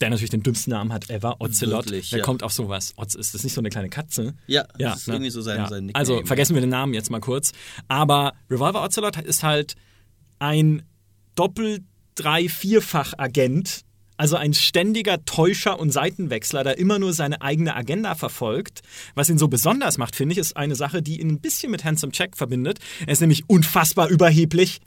Der 0.00 0.10
natürlich 0.10 0.30
den 0.30 0.42
dümmsten 0.42 0.72
Namen 0.72 0.92
hat 0.92 1.10
ever, 1.10 1.40
Ocelot. 1.40 1.84
Wirklich, 1.86 2.10
der 2.10 2.18
ja. 2.20 2.24
kommt 2.24 2.42
auf 2.42 2.52
sowas. 2.52 2.92
Oz, 2.96 3.14
ist 3.14 3.34
das 3.34 3.44
nicht 3.44 3.52
so 3.52 3.60
eine 3.60 3.70
kleine 3.70 3.88
Katze? 3.88 4.34
Ja, 4.48 4.64
das 4.78 5.02
ist 5.02 5.08
irgendwie 5.08 5.30
so 5.30 5.40
sein- 5.42 5.68
sein 5.68 5.86
Nickname, 5.86 5.94
Also 5.94 6.18
ja. 6.20 6.26
vergessen 6.26 6.54
wir 6.54 6.60
den 6.60 6.70
Namen 6.70 6.92
jetzt 6.92 7.10
mal 7.10 7.20
kurz. 7.20 7.52
Aber 7.86 8.32
Revolver 8.50 8.82
Ocelot 8.82 9.16
ist 9.22 9.44
halt 9.44 9.76
ein 10.40 10.82
doppel-, 11.36 11.84
drei-, 12.16 12.48
vierfach 12.48 13.14
Agent. 13.16 13.82
Also 14.22 14.36
ein 14.36 14.54
ständiger 14.54 15.24
Täuscher 15.24 15.80
und 15.80 15.90
Seitenwechsler, 15.90 16.62
der 16.62 16.78
immer 16.78 17.00
nur 17.00 17.12
seine 17.12 17.42
eigene 17.42 17.74
Agenda 17.74 18.14
verfolgt. 18.14 18.82
Was 19.16 19.28
ihn 19.28 19.36
so 19.36 19.48
besonders 19.48 19.98
macht, 19.98 20.14
finde 20.14 20.34
ich, 20.34 20.38
ist 20.38 20.56
eine 20.56 20.76
Sache, 20.76 21.02
die 21.02 21.20
ihn 21.20 21.28
ein 21.28 21.40
bisschen 21.40 21.72
mit 21.72 21.82
Handsome 21.82 22.12
Jack 22.14 22.36
verbindet. 22.36 22.78
Er 23.00 23.14
ist 23.14 23.20
nämlich 23.20 23.50
unfassbar 23.50 24.06
überheblich. 24.10 24.80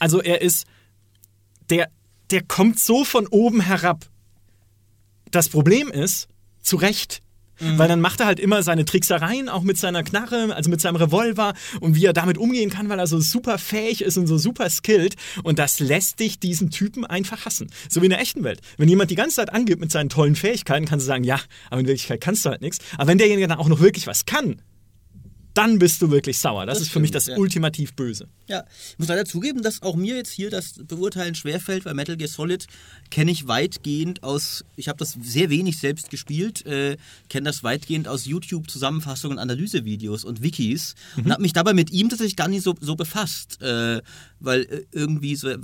Also 0.00 0.20
er 0.20 0.42
ist, 0.42 0.66
der, 1.70 1.90
der 2.32 2.42
kommt 2.42 2.80
so 2.80 3.04
von 3.04 3.28
oben 3.28 3.60
herab. 3.60 4.04
Das 5.30 5.48
Problem 5.48 5.86
ist, 5.86 6.26
zu 6.60 6.74
Recht. 6.74 7.21
Weil 7.62 7.88
dann 7.88 8.00
macht 8.00 8.20
er 8.20 8.26
halt 8.26 8.40
immer 8.40 8.62
seine 8.62 8.84
Tricksereien, 8.84 9.48
auch 9.48 9.62
mit 9.62 9.78
seiner 9.78 10.02
Knarre, 10.02 10.54
also 10.54 10.70
mit 10.70 10.80
seinem 10.80 10.96
Revolver 10.96 11.54
und 11.80 11.94
wie 11.94 12.04
er 12.04 12.12
damit 12.12 12.38
umgehen 12.38 12.70
kann, 12.70 12.88
weil 12.88 12.98
er 12.98 13.06
so 13.06 13.20
super 13.20 13.58
fähig 13.58 14.02
ist 14.02 14.16
und 14.16 14.26
so 14.26 14.38
super 14.38 14.68
skilled. 14.68 15.16
Und 15.42 15.58
das 15.58 15.80
lässt 15.80 16.20
dich 16.20 16.38
diesen 16.38 16.70
Typen 16.70 17.04
einfach 17.04 17.46
hassen. 17.46 17.70
So 17.88 18.00
wie 18.00 18.06
in 18.06 18.10
der 18.10 18.20
echten 18.20 18.44
Welt. 18.44 18.60
Wenn 18.78 18.88
jemand 18.88 19.10
die 19.10 19.14
ganze 19.14 19.36
Zeit 19.36 19.52
angibt 19.52 19.80
mit 19.80 19.92
seinen 19.92 20.08
tollen 20.08 20.36
Fähigkeiten, 20.36 20.86
kannst 20.86 21.06
du 21.06 21.08
sagen, 21.08 21.24
ja, 21.24 21.40
aber 21.70 21.80
in 21.80 21.86
Wirklichkeit 21.86 22.20
kannst 22.20 22.44
du 22.44 22.50
halt 22.50 22.62
nichts. 22.62 22.78
Aber 22.96 23.08
wenn 23.08 23.18
derjenige 23.18 23.48
dann 23.48 23.58
auch 23.58 23.68
noch 23.68 23.80
wirklich 23.80 24.06
was 24.06 24.26
kann, 24.26 24.60
dann 25.54 25.78
bist 25.78 26.00
du 26.02 26.10
wirklich 26.10 26.38
sauer. 26.38 26.66
Das, 26.66 26.78
Das 26.78 26.86
ist 26.86 26.92
für 26.92 27.00
mich 27.00 27.08
stimmt, 27.08 27.16
das 27.16 27.26
ja. 27.28 27.36
ultimativ 27.36 27.94
Böse. 27.94 28.28
Ja, 28.48 28.64
ich 28.90 28.98
muss 28.98 29.08
leider 29.08 29.24
zugeben, 29.24 29.62
dass 29.62 29.82
auch 29.82 29.96
mir 29.96 30.16
jetzt 30.16 30.30
hier 30.30 30.50
das 30.50 30.74
Beurteilen 30.86 31.34
schwerfällt, 31.34 31.84
weil 31.84 31.94
Metal 31.94 32.16
Gear 32.16 32.28
Solid 32.28 32.66
kenne 33.10 33.30
ich 33.30 33.48
weitgehend 33.48 34.22
aus, 34.22 34.64
ich 34.76 34.88
habe 34.88 34.98
das 34.98 35.16
sehr 35.22 35.50
wenig 35.50 35.78
selbst 35.78 36.10
gespielt, 36.10 36.66
äh, 36.66 36.96
kenne 37.28 37.44
das 37.44 37.62
weitgehend 37.62 38.08
aus 38.08 38.26
YouTube-Zusammenfassungen, 38.26 39.38
Analysevideos 39.38 40.24
und 40.24 40.42
Wikis 40.42 40.94
und 41.16 41.30
habe 41.30 41.42
mich 41.42 41.52
dabei 41.52 41.74
mit 41.74 41.90
ihm 41.90 42.08
tatsächlich 42.08 42.36
gar 42.36 42.48
nicht 42.48 42.62
so, 42.62 42.74
so 42.80 42.96
befasst, 42.96 43.60
äh, 43.62 44.00
weil 44.40 44.62
äh, 44.62 44.84
irgendwie 44.92 45.36
so, 45.36 45.48
äh, 45.48 45.58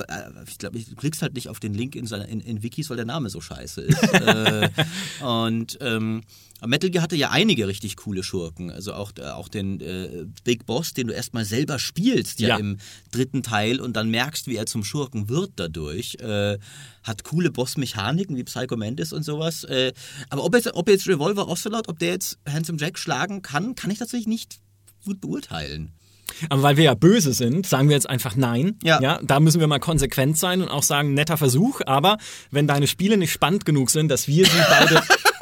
ich 0.46 0.59
glaube, 0.59 0.79
du 0.79 0.94
klickst 0.94 1.22
halt 1.22 1.35
nicht 1.35 1.48
auf 1.48 1.61
den 1.61 1.74
Link 1.74 1.96
in, 1.96 2.07
seiner, 2.07 2.29
in, 2.29 2.40
in 2.40 2.62
Wikis, 2.62 2.90
weil 2.90 2.96
der 2.96 3.07
Name 3.07 3.31
so 3.31 3.40
scheiße 3.40 3.83
ist. 3.83 4.03
äh, 4.12 4.68
und 5.22 5.79
ähm, 5.81 6.22
Metal 6.66 6.90
Gear 6.90 7.03
hatte 7.03 7.16
ja 7.16 7.31
einige 7.31 7.68
richtig 7.68 7.97
coole 7.97 8.23
Schurken, 8.23 8.71
also 8.71 8.92
auch, 8.94 9.12
äh, 9.19 9.23
auch 9.23 9.48
den, 9.48 9.79
den 9.79 9.88
äh, 9.88 10.27
Big 10.44 10.67
Boss, 10.67 10.92
den 10.92 11.06
du 11.09 11.15
erstmal 11.15 11.44
selber 11.44 11.79
spielst, 11.79 12.40
ja, 12.40 12.48
Ja. 12.48 12.56
im 12.56 12.79
dritten 13.11 13.42
Teil 13.42 13.81
und 13.81 13.94
dann 13.96 14.11
merkst, 14.11 14.46
wie 14.48 14.56
er 14.56 14.67
zum 14.67 14.83
Schurken 14.85 15.29
wird 15.29 15.52
dadurch. 15.56 16.17
Äh, 16.21 16.59
hat 17.04 17.25
coole 17.25 17.50
Bossmechaniken 17.50 18.37
wie 18.37 18.44
Psycho 18.44 18.77
Mantis 18.77 19.13
und 19.13 19.23
sowas. 19.23 19.65
Äh, 19.65 19.92
aber 20.31 20.44
ob 20.44 20.54
jetzt, 20.54 20.75
ob 20.75 20.88
jetzt 20.88 21.06
Revolver 21.09 21.48
Ocelot, 21.48 21.88
ob 21.88 21.98
der 21.98 22.11
jetzt 22.11 22.38
Handsome 22.48 22.79
Jack 22.81 22.98
schlagen 22.98 23.42
kann, 23.42 23.75
kann 23.75 23.90
ich 23.90 23.98
tatsächlich 23.98 24.27
nicht 24.27 24.59
gut 25.04 25.21
beurteilen. 25.21 25.92
Aber 26.50 26.63
weil 26.63 26.77
wir 26.77 26.85
ja 26.85 26.94
böse 26.94 27.33
sind, 27.33 27.67
sagen 27.67 27.88
wir 27.88 27.94
jetzt 27.96 28.09
einfach 28.09 28.37
nein. 28.37 28.77
Ja. 28.83 29.00
ja. 29.00 29.21
Da 29.23 29.40
müssen 29.40 29.61
wir 29.61 29.67
mal 29.67 29.79
konsequent 29.81 30.37
sein 30.37 30.61
und 30.61 30.69
auch 30.69 30.83
sagen, 30.83 31.15
netter 31.15 31.38
Versuch. 31.38 31.81
Aber 31.87 32.19
wenn 32.50 32.67
deine 32.67 32.87
Spiele 32.87 33.17
nicht 33.17 33.33
spannend 33.33 33.65
genug 33.65 33.90
sind, 33.90 34.09
dass 34.09 34.29
wir 34.29 34.44
sie 34.44 34.61
beide 34.69 35.02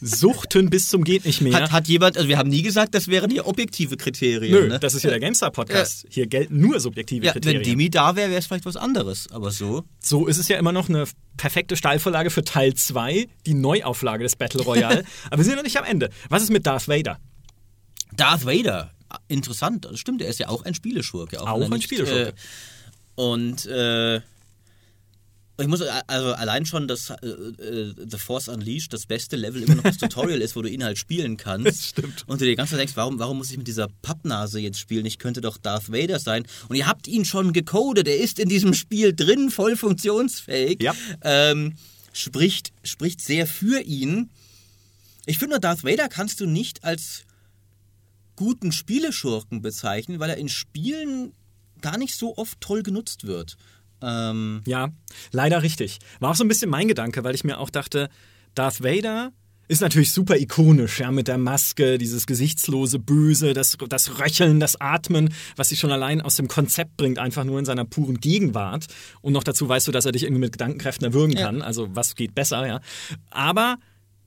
suchten 0.00 0.70
bis 0.70 0.88
zum 0.88 1.04
geht 1.04 1.24
nicht 1.24 1.40
mehr. 1.40 1.54
Hat, 1.54 1.72
hat 1.72 1.88
jemand, 1.88 2.16
also 2.16 2.28
wir 2.28 2.38
haben 2.38 2.48
nie 2.48 2.62
gesagt, 2.62 2.94
das 2.94 3.08
wären 3.08 3.30
hier 3.30 3.46
objektive 3.46 3.96
Kriterien. 3.96 4.52
Nö, 4.52 4.68
ne? 4.68 4.78
das 4.78 4.94
ist 4.94 5.02
ja 5.02 5.10
der 5.10 5.20
GameStar-Podcast. 5.20 6.06
Hier 6.10 6.26
gelten 6.26 6.60
nur 6.60 6.80
subjektive 6.80 7.26
ja, 7.26 7.32
Kriterien. 7.32 7.60
wenn 7.60 7.68
Demi 7.68 7.90
da 7.90 8.16
wäre, 8.16 8.30
wäre 8.30 8.38
es 8.38 8.46
vielleicht 8.46 8.66
was 8.66 8.76
anderes. 8.76 9.30
Aber 9.30 9.50
so. 9.50 9.84
So 10.00 10.26
ist 10.26 10.38
es 10.38 10.48
ja 10.48 10.58
immer 10.58 10.72
noch 10.72 10.88
eine 10.88 11.04
perfekte 11.36 11.76
Steilvorlage 11.76 12.30
für 12.30 12.44
Teil 12.44 12.74
2, 12.74 13.28
die 13.46 13.54
Neuauflage 13.54 14.22
des 14.22 14.36
Battle 14.36 14.62
Royale. 14.62 15.04
Aber 15.26 15.38
wir 15.38 15.44
sind 15.44 15.56
noch 15.56 15.62
nicht 15.62 15.78
am 15.78 15.84
Ende. 15.84 16.10
Was 16.28 16.42
ist 16.42 16.50
mit 16.50 16.66
Darth 16.66 16.88
Vader? 16.88 17.18
Darth 18.16 18.46
Vader, 18.46 18.90
interessant, 19.28 19.84
das 19.84 19.98
stimmt, 20.00 20.22
er 20.22 20.28
ist 20.28 20.38
ja 20.38 20.48
auch 20.48 20.64
ein 20.64 20.74
Spieleschurke. 20.74 21.40
Auch 21.40 21.60
er 21.60 21.72
ein 21.72 21.82
Spieleschurke. 21.82 22.28
Äh, 22.28 22.32
und 23.20 23.66
äh, 23.66 24.20
ich 25.58 25.66
muss 25.66 25.82
also 25.82 26.34
allein 26.34 26.66
schon, 26.66 26.86
dass 26.86 27.10
äh, 27.10 27.26
äh, 27.26 27.94
The 28.08 28.18
Force 28.18 28.48
Unleashed 28.48 28.92
das 28.92 29.06
beste 29.06 29.36
Level 29.36 29.62
immer 29.62 29.74
noch 29.74 29.82
das 29.82 29.98
Tutorial 29.98 30.40
ist, 30.40 30.54
wo 30.54 30.62
du 30.62 30.70
ihn 30.70 30.84
halt 30.84 30.98
spielen 30.98 31.36
kannst. 31.36 31.66
Das 31.66 31.86
stimmt. 31.86 32.24
Und 32.26 32.40
du 32.40 32.44
dir 32.44 32.52
die 32.52 32.56
ganze 32.56 32.72
Zeit 32.72 32.80
denkst, 32.80 32.96
warum, 32.96 33.18
warum 33.18 33.38
muss 33.38 33.50
ich 33.50 33.58
mit 33.58 33.66
dieser 33.66 33.88
Pappnase 34.02 34.60
jetzt 34.60 34.78
spielen? 34.78 35.04
Ich 35.04 35.18
könnte 35.18 35.40
doch 35.40 35.58
Darth 35.58 35.90
Vader 35.90 36.20
sein. 36.20 36.46
Und 36.68 36.76
ihr 36.76 36.86
habt 36.86 37.08
ihn 37.08 37.24
schon 37.24 37.52
gecodet, 37.52 38.06
er 38.06 38.18
ist 38.18 38.38
in 38.38 38.48
diesem 38.48 38.72
Spiel 38.72 39.14
drin, 39.14 39.50
voll 39.50 39.76
funktionsfähig. 39.76 40.80
Ja. 40.82 40.94
Ähm, 41.22 41.74
spricht, 42.12 42.72
spricht 42.84 43.20
sehr 43.20 43.46
für 43.46 43.80
ihn. 43.80 44.30
Ich 45.26 45.38
finde, 45.38 45.58
Darth 45.58 45.84
Vader 45.84 46.08
kannst 46.08 46.40
du 46.40 46.46
nicht 46.46 46.84
als 46.84 47.24
guten 48.36 48.70
Spieleschurken 48.70 49.60
bezeichnen, 49.60 50.20
weil 50.20 50.30
er 50.30 50.36
in 50.36 50.48
Spielen 50.48 51.32
gar 51.80 51.98
nicht 51.98 52.14
so 52.14 52.36
oft 52.36 52.60
toll 52.60 52.82
genutzt 52.82 53.26
wird. 53.26 53.56
Ähm, 54.02 54.62
Ja, 54.66 54.88
leider 55.32 55.62
richtig. 55.62 55.98
War 56.20 56.30
auch 56.30 56.34
so 56.36 56.44
ein 56.44 56.48
bisschen 56.48 56.70
mein 56.70 56.88
Gedanke, 56.88 57.24
weil 57.24 57.34
ich 57.34 57.44
mir 57.44 57.58
auch 57.58 57.70
dachte, 57.70 58.08
Darth 58.54 58.82
Vader 58.82 59.32
ist 59.70 59.82
natürlich 59.82 60.12
super 60.12 60.36
ikonisch, 60.38 61.00
ja, 61.00 61.10
mit 61.10 61.28
der 61.28 61.36
Maske, 61.36 61.98
dieses 61.98 62.26
gesichtslose 62.26 62.98
Böse, 62.98 63.52
das, 63.52 63.76
das 63.88 64.18
Röcheln, 64.18 64.60
das 64.60 64.80
Atmen, 64.80 65.34
was 65.56 65.68
sich 65.68 65.78
schon 65.78 65.92
allein 65.92 66.22
aus 66.22 66.36
dem 66.36 66.48
Konzept 66.48 66.96
bringt, 66.96 67.18
einfach 67.18 67.44
nur 67.44 67.58
in 67.58 67.66
seiner 67.66 67.84
puren 67.84 68.18
Gegenwart. 68.18 68.86
Und 69.20 69.34
noch 69.34 69.44
dazu 69.44 69.68
weißt 69.68 69.86
du, 69.86 69.92
dass 69.92 70.06
er 70.06 70.12
dich 70.12 70.22
irgendwie 70.22 70.40
mit 70.40 70.52
Gedankenkräften 70.52 71.04
erwürgen 71.04 71.36
Ja. 71.36 71.44
kann. 71.44 71.60
Also 71.60 71.88
was 71.94 72.14
geht 72.14 72.34
besser, 72.34 72.66
ja. 72.66 72.80
Aber 73.30 73.76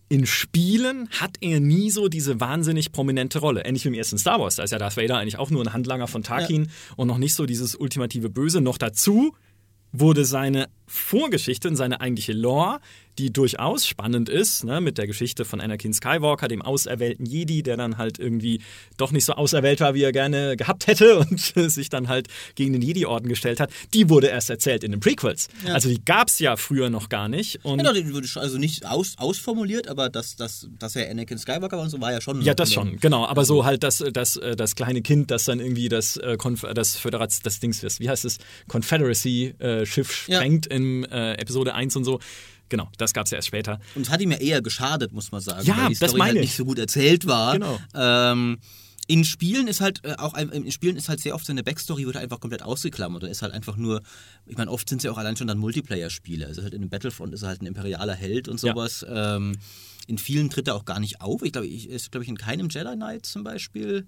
in 0.10 0.28
Spielen 0.28 1.10
hat 1.10 1.38
er 1.42 1.60
nie 1.60 1.90
so 1.90 2.08
diese 2.08 2.40
wahnsinnig 2.40 2.92
prominente 2.92 3.40
Rolle. 3.40 3.64
Ähnlich 3.66 3.86
wie 3.86 3.90
im 3.90 3.94
ersten 3.96 4.18
Star 4.20 4.40
Wars. 4.40 4.58
Da 4.58 4.64
ist 4.64 4.72
ja 4.72 4.78
Darth 4.78 4.98
Vader 4.98 5.18
eigentlich 5.18 5.40
auch 5.40 5.50
nur 5.50 5.64
ein 5.66 5.74
Handlanger 5.74 6.08
von 6.08 6.22
Tarkin 6.22 6.68
und 6.98 7.08
noch 7.08 7.18
nicht 7.18 7.34
so 7.34 7.46
dieses 7.48 7.76
ultimative 7.76 8.30
Böse. 8.30 8.62
Noch 8.62 8.78
dazu 8.78 9.34
wurde 9.92 10.26
seine 10.26 10.70
Vorgeschichte 10.88 11.68
und 11.68 11.76
seine 11.76 12.02
eigentliche 12.02 12.34
Lore, 12.34 12.80
die 13.18 13.32
durchaus 13.32 13.86
spannend 13.86 14.30
ist, 14.30 14.64
ne, 14.64 14.82
mit 14.82 14.98
der 14.98 15.08
Geschichte 15.08 15.46
von 15.46 15.62
Anakin 15.62 15.94
Skywalker, 15.94 16.48
dem 16.48 16.62
auserwählten 16.62 17.26
Jedi, 17.26 17.64
der 17.64 17.78
dann 17.78 17.98
halt 17.98 18.20
irgendwie 18.20 18.62
doch 18.98 19.12
nicht 19.12 19.26
so 19.26 19.34
auserwählt 19.34 19.80
war, 19.82 19.94
wie 19.94 20.04
er 20.04 20.12
gerne 20.12 20.56
gehabt 20.58 20.88
hätte 20.88 21.20
und 21.20 21.40
sich 21.40 21.90
dann 21.90 22.08
halt 22.08 22.28
gegen 22.56 22.74
den 22.74 22.82
Jedi-Orden 22.82 23.28
gestellt 23.28 23.60
hat, 23.60 23.72
die 23.94 24.10
wurde 24.10 24.28
erst 24.28 24.50
erzählt 24.50 24.84
in 24.84 24.92
den 24.92 25.00
Prequels. 25.00 25.48
Ja. 25.66 25.74
Also 25.74 25.90
die 25.90 26.04
gab 26.04 26.30
es 26.30 26.40
ja 26.40 26.56
früher 26.56 26.90
noch 26.90 27.10
gar 27.10 27.28
nicht. 27.28 27.64
Und 27.64 27.78
genau, 27.80 27.94
die 27.94 28.14
wurde 28.14 28.28
also 28.36 28.58
nicht 28.58 28.86
aus, 28.86 29.16
ausformuliert, 29.18 29.88
aber 29.88 30.10
dass, 30.10 30.36
dass, 30.36 30.68
dass 30.80 30.96
er 30.96 31.10
Anakin 31.10 31.38
Skywalker 31.38 31.78
war 31.78 31.84
und 31.84 31.90
so 31.90 32.00
war 32.02 32.12
ja 32.12 32.22
schon. 32.22 32.42
Ja, 32.42 32.54
das 32.54 32.74
schon, 32.74 32.98
genau. 32.98 33.26
Aber 33.26 33.46
so 33.46 33.66
halt 33.66 33.84
das, 33.84 34.04
das, 34.14 34.38
äh, 34.38 34.56
das 34.56 34.76
kleine 34.76 35.02
Kind, 35.02 35.32
das 35.32 35.46
dann 35.46 35.60
irgendwie 35.60 35.90
das, 35.90 36.18
äh, 36.18 36.38
Konf 36.38 36.66
das 36.74 36.96
Föderats, 36.96 37.42
das 37.42 37.60
Dings 37.60 37.82
wie 38.00 38.10
heißt 38.10 38.26
es, 38.26 38.38
Confederacy-Schiff 38.68 40.28
Ja. 40.28 40.38
sprengt 40.38 40.68
in 40.68 41.04
äh, 41.06 41.34
Episode 41.34 41.74
1 41.74 41.96
und 41.96 42.04
so. 42.04 42.20
Genau, 42.72 42.90
das 42.98 43.14
gab 43.14 43.26
es 43.26 43.32
ja 43.32 43.36
erst 43.36 43.50
später. 43.50 43.80
Und 43.96 44.04
es 44.04 44.10
hat 44.10 44.22
ihm 44.22 44.32
ja 44.32 44.38
eher 44.38 44.62
geschadet, 44.62 45.12
muss 45.12 45.32
man 45.34 45.42
sagen. 45.42 45.68
Ja, 45.68 45.76
weil 45.78 45.88
die 45.90 45.96
das 46.00 46.10
Story 46.12 46.18
meine 46.20 46.28
halt 46.30 46.36
ich. 46.38 46.42
nicht 46.44 46.56
so 46.56 46.64
gut 46.66 46.80
erzählt 46.80 47.28
war. 47.28 47.54
Genau. 47.54 47.78
Ähm, 47.94 48.60
in 49.08 49.26
Spielen 49.26 49.68
ist 49.68 49.82
halt 49.82 50.06
äh, 50.06 50.16
auch 50.18 50.34
ein- 50.36 50.50
in 50.50 50.72
Spielen 50.72 50.96
ist 50.96 51.10
halt 51.10 51.20
sehr 51.20 51.36
oft 51.36 51.46
seine 51.46 51.64
Backstory 51.64 52.06
wird 52.06 52.16
einfach 52.16 52.40
komplett 52.40 52.64
ausgeklammert 52.64 53.24
und 53.26 53.30
ist 53.30 53.42
halt 53.42 53.52
einfach 53.54 53.76
nur, 53.76 54.02
ich 54.46 54.56
meine, 54.56 54.72
oft 54.72 54.88
sind 54.88 55.00
es 55.00 55.04
ja 55.04 55.12
auch 55.12 55.18
allein 55.18 55.36
schon 55.36 55.48
dann 55.48 55.58
Multiplayer-Spiele. 55.58 56.48
Also 56.48 56.64
halt 56.64 56.74
in 56.74 56.88
Battlefront 56.90 57.34
ist 57.34 57.42
er 57.42 57.50
halt 57.50 57.62
ein 57.62 57.66
imperialer 57.66 58.16
Held 58.16 58.48
und 58.48 58.62
Ja. 58.64 58.72
sowas. 58.72 59.06
Ähm, 59.10 59.58
in 60.08 60.18
vielen 60.18 60.50
tritt 60.50 60.70
er 60.70 60.76
auch 60.76 60.86
gar 60.86 61.02
nicht 61.02 61.20
auf. 61.20 61.42
Ich 61.44 61.52
glaube, 61.52 61.68
ich 61.68 61.90
ist 61.90 62.12
glaube 62.12 62.24
ich 62.24 62.30
in 62.30 62.38
keinem 62.38 62.70
Jedi 62.70 62.96
Knight 62.96 63.26
zum 63.26 63.44
Beispiel. 63.44 64.08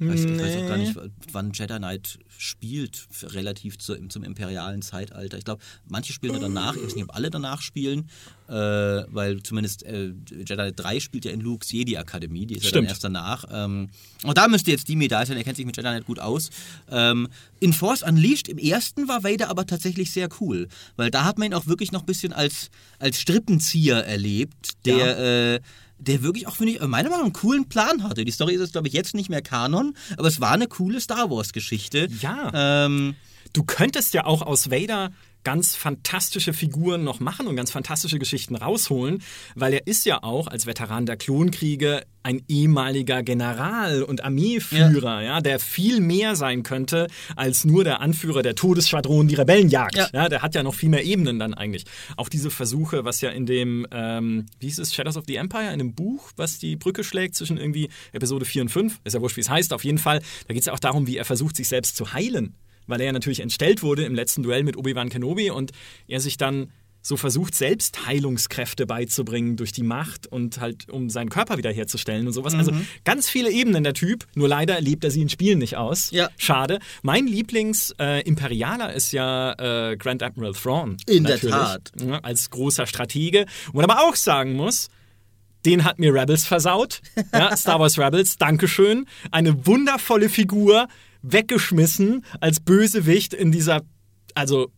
Ich 0.00 0.08
weiß, 0.08 0.24
ich 0.24 0.38
weiß 0.38 0.56
auch 0.56 0.66
gar 0.66 0.78
nicht, 0.78 0.96
wann 1.32 1.52
Jedi 1.52 1.76
Knight 1.76 2.18
spielt, 2.38 3.06
relativ 3.22 3.78
zu, 3.78 3.94
zum 4.08 4.24
imperialen 4.24 4.80
Zeitalter. 4.80 5.36
Ich 5.36 5.44
glaube, 5.44 5.62
manche 5.88 6.14
spielen 6.14 6.32
nur 6.32 6.40
danach, 6.40 6.74
ich 6.74 6.82
weiß 6.82 6.94
nicht, 6.94 7.04
ob 7.04 7.14
alle 7.14 7.28
danach 7.28 7.60
spielen, 7.60 8.08
äh, 8.48 8.54
weil 8.54 9.42
zumindest 9.42 9.82
äh, 9.82 10.14
Jedi 10.30 10.54
Knight 10.54 10.80
3 10.80 11.00
spielt 11.00 11.26
ja 11.26 11.32
in 11.32 11.42
Luke's 11.42 11.70
Jedi-Akademie, 11.70 12.46
die 12.46 12.54
ist 12.54 12.62
ja 12.62 12.68
Stimmt. 12.70 12.84
dann 12.84 12.88
erst 12.88 13.04
danach. 13.04 13.44
Ähm, 13.52 13.90
und 14.24 14.38
da 14.38 14.48
müsste 14.48 14.70
jetzt 14.70 14.88
Dimi 14.88 15.06
da 15.06 15.26
sein, 15.26 15.36
er 15.36 15.44
kennt 15.44 15.56
sich 15.56 15.66
mit 15.66 15.76
Jedi 15.76 15.90
Knight 15.90 16.06
gut 16.06 16.18
aus. 16.18 16.48
Ähm, 16.90 17.28
in 17.60 17.74
Force 17.74 18.02
Unleashed 18.02 18.48
im 18.48 18.56
ersten 18.56 19.06
war 19.06 19.22
Vader 19.22 19.50
aber 19.50 19.66
tatsächlich 19.66 20.12
sehr 20.12 20.30
cool, 20.40 20.68
weil 20.96 21.10
da 21.10 21.24
hat 21.24 21.36
man 21.36 21.48
ihn 21.48 21.54
auch 21.54 21.66
wirklich 21.66 21.92
noch 21.92 22.00
ein 22.00 22.06
bisschen 22.06 22.32
als, 22.32 22.70
als 22.98 23.20
Strippenzieher 23.20 23.98
erlebt, 24.06 24.86
der... 24.86 25.56
Äh, 25.56 25.60
der 26.00 26.22
wirklich 26.22 26.46
auch, 26.46 26.56
finde 26.56 26.72
ich, 26.72 26.80
meiner 26.80 27.08
Meinung 27.08 27.10
nach 27.10 27.24
einen 27.24 27.32
coolen 27.32 27.68
Plan 27.68 28.02
hatte. 28.02 28.24
Die 28.24 28.32
Story 28.32 28.54
ist 28.54 28.60
jetzt, 28.60 28.72
glaube 28.72 28.88
ich, 28.88 28.94
jetzt 28.94 29.14
nicht 29.14 29.30
mehr 29.30 29.42
Kanon, 29.42 29.94
aber 30.16 30.28
es 30.28 30.40
war 30.40 30.52
eine 30.52 30.66
coole 30.66 31.00
Star 31.00 31.30
Wars-Geschichte. 31.30 32.08
Ja. 32.20 32.50
Ähm, 32.86 33.14
Du 33.52 33.64
könntest 33.64 34.14
ja 34.14 34.26
auch 34.26 34.42
aus 34.42 34.70
Vader 34.70 35.12
ganz 35.44 35.74
fantastische 35.76 36.52
Figuren 36.52 37.04
noch 37.04 37.20
machen 37.20 37.46
und 37.46 37.56
ganz 37.56 37.70
fantastische 37.70 38.18
Geschichten 38.18 38.56
rausholen, 38.56 39.22
weil 39.54 39.74
er 39.74 39.86
ist 39.86 40.04
ja 40.04 40.22
auch 40.22 40.46
als 40.46 40.66
Veteran 40.66 41.06
der 41.06 41.16
Klonkriege 41.16 42.02
ein 42.22 42.42
ehemaliger 42.48 43.22
General 43.22 44.02
und 44.02 44.22
Armeeführer, 44.22 45.22
ja. 45.22 45.40
der 45.40 45.58
viel 45.58 46.00
mehr 46.00 46.36
sein 46.36 46.62
könnte 46.62 47.06
als 47.34 47.64
nur 47.64 47.82
der 47.82 48.00
Anführer 48.00 48.42
der 48.42 48.54
Todesschwadron, 48.54 49.28
die 49.28 49.36
Rebellenjagd. 49.36 49.96
Ja. 49.96 50.08
Ja. 50.12 50.28
der 50.28 50.42
hat 50.42 50.54
ja 50.54 50.62
noch 50.62 50.74
viel 50.74 50.90
mehr 50.90 51.04
Ebenen 51.04 51.38
dann 51.38 51.54
eigentlich. 51.54 51.84
Auch 52.16 52.28
diese 52.28 52.50
Versuche, 52.50 53.04
was 53.04 53.22
ja 53.22 53.30
in 53.30 53.46
dem, 53.46 53.86
ähm, 53.90 54.46
wie 54.58 54.66
hieß 54.66 54.80
es, 54.80 54.94
Shadows 54.94 55.16
of 55.16 55.24
the 55.26 55.36
Empire, 55.36 55.72
in 55.72 55.78
dem 55.78 55.94
Buch, 55.94 56.30
was 56.36 56.58
die 56.58 56.76
Brücke 56.76 57.04
schlägt 57.04 57.36
zwischen 57.36 57.56
irgendwie 57.56 57.88
Episode 58.12 58.44
4 58.44 58.62
und 58.62 58.68
5, 58.68 59.00
ist 59.04 59.14
ja 59.14 59.20
wurscht, 59.20 59.36
wie 59.36 59.42
es 59.42 59.50
heißt, 59.50 59.72
auf 59.72 59.84
jeden 59.84 59.98
Fall, 59.98 60.20
da 60.46 60.54
geht 60.54 60.60
es 60.60 60.66
ja 60.66 60.74
auch 60.74 60.78
darum, 60.78 61.06
wie 61.06 61.16
er 61.16 61.24
versucht, 61.24 61.56
sich 61.56 61.68
selbst 61.68 61.96
zu 61.96 62.12
heilen 62.12 62.54
weil 62.86 63.00
er 63.00 63.06
ja 63.06 63.12
natürlich 63.12 63.40
entstellt 63.40 63.82
wurde 63.82 64.04
im 64.04 64.14
letzten 64.14 64.42
Duell 64.42 64.64
mit 64.64 64.76
Obi-Wan 64.76 65.08
Kenobi 65.08 65.50
und 65.50 65.72
er 66.06 66.20
sich 66.20 66.36
dann 66.36 66.72
so 67.02 67.16
versucht, 67.16 67.54
selbst 67.54 68.06
Heilungskräfte 68.06 68.86
beizubringen 68.86 69.56
durch 69.56 69.72
die 69.72 69.82
Macht 69.82 70.26
und 70.26 70.60
halt, 70.60 70.90
um 70.90 71.08
seinen 71.08 71.30
Körper 71.30 71.56
wiederherzustellen 71.56 72.26
und 72.26 72.32
sowas. 72.32 72.54
Also 72.54 72.72
ganz 73.04 73.30
viele 73.30 73.50
Ebenen 73.50 73.84
der 73.84 73.94
Typ, 73.94 74.26
nur 74.34 74.48
leider 74.48 74.80
lebt 74.80 75.04
er 75.04 75.10
sie 75.10 75.22
in 75.22 75.30
Spielen 75.30 75.58
nicht 75.58 75.76
aus. 75.76 76.10
Ja. 76.10 76.28
Schade. 76.36 76.78
Mein 77.02 77.26
Lieblings-Imperialer 77.26 78.92
ist 78.92 79.12
ja 79.12 79.52
äh, 79.92 79.96
Grand 79.96 80.22
Admiral 80.22 80.52
Thrawn. 80.52 80.98
In 81.06 81.24
der 81.24 81.40
Tat. 81.40 81.92
Ja, 81.98 82.18
als 82.18 82.50
großer 82.50 82.86
Stratege. 82.86 83.46
Wo 83.72 83.80
man 83.80 83.90
aber 83.90 84.06
auch 84.06 84.16
sagen 84.16 84.52
muss, 84.52 84.88
den 85.64 85.84
hat 85.84 85.98
mir 85.98 86.12
Rebels 86.12 86.46
versaut. 86.46 87.00
Ja, 87.32 87.56
Star 87.56 87.80
Wars 87.80 87.98
Rebels, 87.98 88.36
Dankeschön. 88.36 89.06
Eine 89.30 89.66
wundervolle 89.66 90.28
Figur, 90.28 90.88
weggeschmissen 91.22 92.24
als 92.40 92.60
Bösewicht 92.60 93.34
in 93.34 93.52
dieser, 93.52 93.82
also 94.34 94.70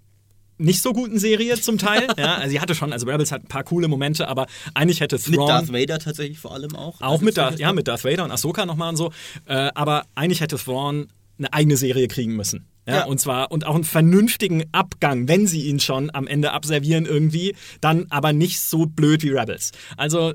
nicht 0.59 0.83
so 0.83 0.93
guten 0.93 1.19
Serie 1.19 1.61
zum 1.61 1.79
Teil. 1.79 2.07
Ja, 2.19 2.37
also 2.37 2.51
sie 2.51 2.61
hatte 2.61 2.75
schon, 2.75 2.93
also 2.93 3.07
Rebels 3.07 3.33
hat 3.33 3.45
ein 3.45 3.49
paar 3.49 3.65
coole 3.65 3.89
Momente, 3.89 4.29
aber 4.29 4.47
eigentlich 4.75 5.01
hätte 5.01 5.17
mit 5.17 5.35
Thrawn 5.35 5.49
Darth 5.49 5.73
Vader 5.73 5.99
tatsächlich 5.99 6.39
vor 6.39 6.53
allem 6.53 6.77
auch. 6.77 7.01
auch 7.01 7.13
Also 7.13 7.25
mit 7.25 7.37
Darth, 7.37 7.59
ja, 7.59 7.73
mit 7.73 7.89
Darth 7.89 8.05
Vader 8.05 8.25
und 8.25 8.31
Ahsoka 8.31 8.65
nochmal 8.67 8.91
und 8.91 8.97
so. 8.97 9.13
Äh, 9.47 9.71
aber 9.75 10.05
eigentlich 10.15 10.41
hätte 10.41 10.57
Thrawn 10.57 11.09
eine 11.39 11.53
eigene 11.53 11.77
Serie 11.77 12.07
kriegen 12.09 12.37
müssen. 12.37 12.67
Ja, 12.87 12.95
Ja. 12.99 13.05
Und 13.05 13.21
zwar, 13.21 13.51
und 13.51 13.67
auch 13.67 13.75
einen 13.75 13.85
vernünftigen 13.85 14.65
Abgang, 14.73 15.27
wenn 15.29 15.47
sie 15.47 15.63
ihn 15.63 15.81
schon 15.81 16.11
am 16.15 16.27
Ende 16.27 16.53
abservieren 16.53 17.07
irgendwie, 17.07 17.57
dann 17.81 18.07
aber 18.11 18.33
nicht 18.33 18.61
so 18.61 18.87
blöd 18.87 19.23
wie 19.23 19.31
Rebels. 19.31 19.73
Also, 19.97 20.35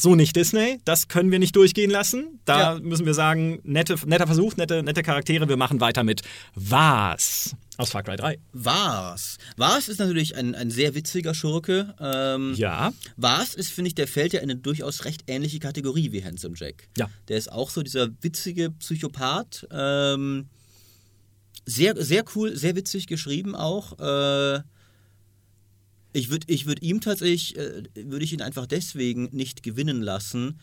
so 0.00 0.14
nicht 0.14 0.36
Disney, 0.36 0.78
das 0.84 1.08
können 1.08 1.30
wir 1.32 1.38
nicht 1.40 1.56
durchgehen 1.56 1.90
lassen. 1.90 2.40
Da 2.44 2.74
Ja. 2.74 2.80
müssen 2.80 3.04
wir 3.04 3.14
sagen, 3.14 3.58
nette, 3.64 3.96
netter 4.06 4.26
Versuch, 4.26 4.56
nette, 4.56 4.82
nette 4.84 5.02
Charaktere, 5.02 5.48
wir 5.48 5.56
machen 5.56 5.80
weiter 5.80 6.04
mit 6.04 6.22
Was? 6.54 7.54
Aus 7.76 7.90
Far 7.90 8.02
Cry 8.04 8.16
3. 8.16 8.38
Vars. 8.52 9.38
Vars 9.56 9.88
ist 9.88 9.98
natürlich 9.98 10.36
ein, 10.36 10.54
ein 10.54 10.70
sehr 10.70 10.94
witziger 10.94 11.34
Schurke. 11.34 11.94
Ähm, 12.00 12.54
Ja. 12.56 12.92
Vars 13.16 13.54
ist, 13.54 13.70
finde 13.70 13.88
ich, 13.88 13.94
der 13.94 14.08
fällt 14.08 14.32
ja 14.32 14.40
in 14.40 14.50
eine 14.50 14.58
durchaus 14.60 15.04
recht 15.04 15.22
ähnliche 15.26 15.58
Kategorie 15.58 16.10
wie 16.12 16.24
Handsome 16.24 16.54
Jack. 16.56 16.88
Ja. 16.96 17.08
Der 17.28 17.36
ist 17.38 17.50
auch 17.52 17.70
so 17.70 17.82
dieser 17.82 18.08
witzige 18.20 18.70
Psychopath. 18.70 19.66
Ähm, 19.70 20.48
sehr, 21.66 22.02
sehr 22.02 22.24
cool, 22.34 22.56
sehr 22.56 22.74
witzig 22.76 23.06
geschrieben 23.06 23.54
auch. 23.54 23.98
Äh, 23.98 24.60
ich 26.18 26.30
würde 26.30 26.46
ich 26.48 26.66
würd 26.66 26.82
ihm 26.82 27.00
tatsächlich, 27.00 27.56
äh, 27.56 27.84
würde 27.94 28.24
ich 28.24 28.32
ihn 28.32 28.42
einfach 28.42 28.66
deswegen 28.66 29.28
nicht 29.32 29.62
gewinnen 29.62 30.02
lassen, 30.02 30.58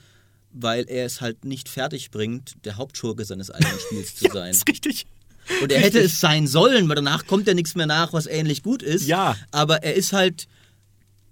weil 0.52 0.86
er 0.88 1.06
es 1.06 1.22
halt 1.22 1.46
nicht 1.46 1.70
fertig 1.70 2.12
bringt, 2.12 2.54
der 2.66 2.78
Hauptschurke 2.78 3.26
seines 3.26 3.52
eigenen 3.52 3.80
Spiels 3.80 4.16
zu 4.16 4.30
sein. 4.34 4.52
Ist 4.52 4.68
richtig. 4.68 5.06
Und 5.62 5.72
er 5.72 5.80
hätte 5.80 6.00
es 6.00 6.20
sein 6.20 6.48
sollen, 6.48 6.90
weil 6.90 6.96
danach 6.96 7.28
kommt 7.28 7.48
ja 7.48 7.54
nichts 7.54 7.76
mehr 7.76 7.86
nach, 7.86 8.14
was 8.14 8.26
ähnlich 8.26 8.64
gut 8.64 8.82
ist. 8.82 9.06
Ja. 9.08 9.38
Aber 9.52 9.84
er 9.84 9.94
ist 9.94 10.12
halt, 10.12 10.48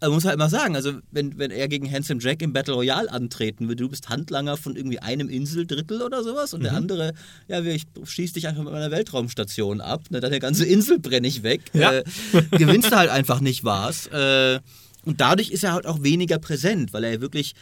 man 0.10 0.16
muss 0.16 0.26
halt 0.26 0.38
mal 0.38 0.50
sagen, 0.50 0.76
also 0.76 0.94
wenn, 1.12 1.38
wenn 1.38 1.52
er 1.52 1.68
gegen 1.68 1.92
Handsome 1.92 2.20
Jack 2.22 2.42
im 2.42 2.54
Battle 2.54 2.74
Royale 2.74 3.12
antreten 3.12 3.68
würde, 3.68 3.84
du 3.84 3.90
bist 3.90 4.10
Handlanger 4.10 4.58
von 4.58 4.76
irgendwie 4.76 5.00
einem 5.00 5.30
Inseldrittel 5.30 6.02
oder 6.02 6.24
sowas 6.24 6.54
und 6.54 6.60
Mhm. 6.62 6.64
der 6.64 6.74
andere, 6.74 7.14
ja, 7.48 7.62
ich 7.64 7.84
schieß 8.04 8.34
dich 8.34 8.48
einfach 8.48 8.64
mit 8.64 8.74
meiner 8.74 8.92
Weltraumstation 8.92 9.82
ab, 9.82 10.04
ne, 10.10 10.20
deine 10.20 10.40
ganze 10.40 10.66
Insel 10.66 11.00
brenne 11.00 11.28
ich 11.28 11.44
weg. 11.44 11.62
Ja. 11.74 11.92
Äh, 11.94 12.04
gewinnst 12.52 12.92
du 12.92 12.96
halt 12.96 13.10
einfach 13.10 13.40
nicht 13.40 13.64
was. 13.64 14.08
Äh, 14.08 14.60
und 15.06 15.20
dadurch 15.22 15.52
ist 15.52 15.64
er 15.64 15.74
halt 15.74 15.86
auch 15.86 16.02
weniger 16.04 16.40
präsent, 16.40 16.94
weil 16.94 17.04
er 17.04 17.22
wirklich 17.22 17.54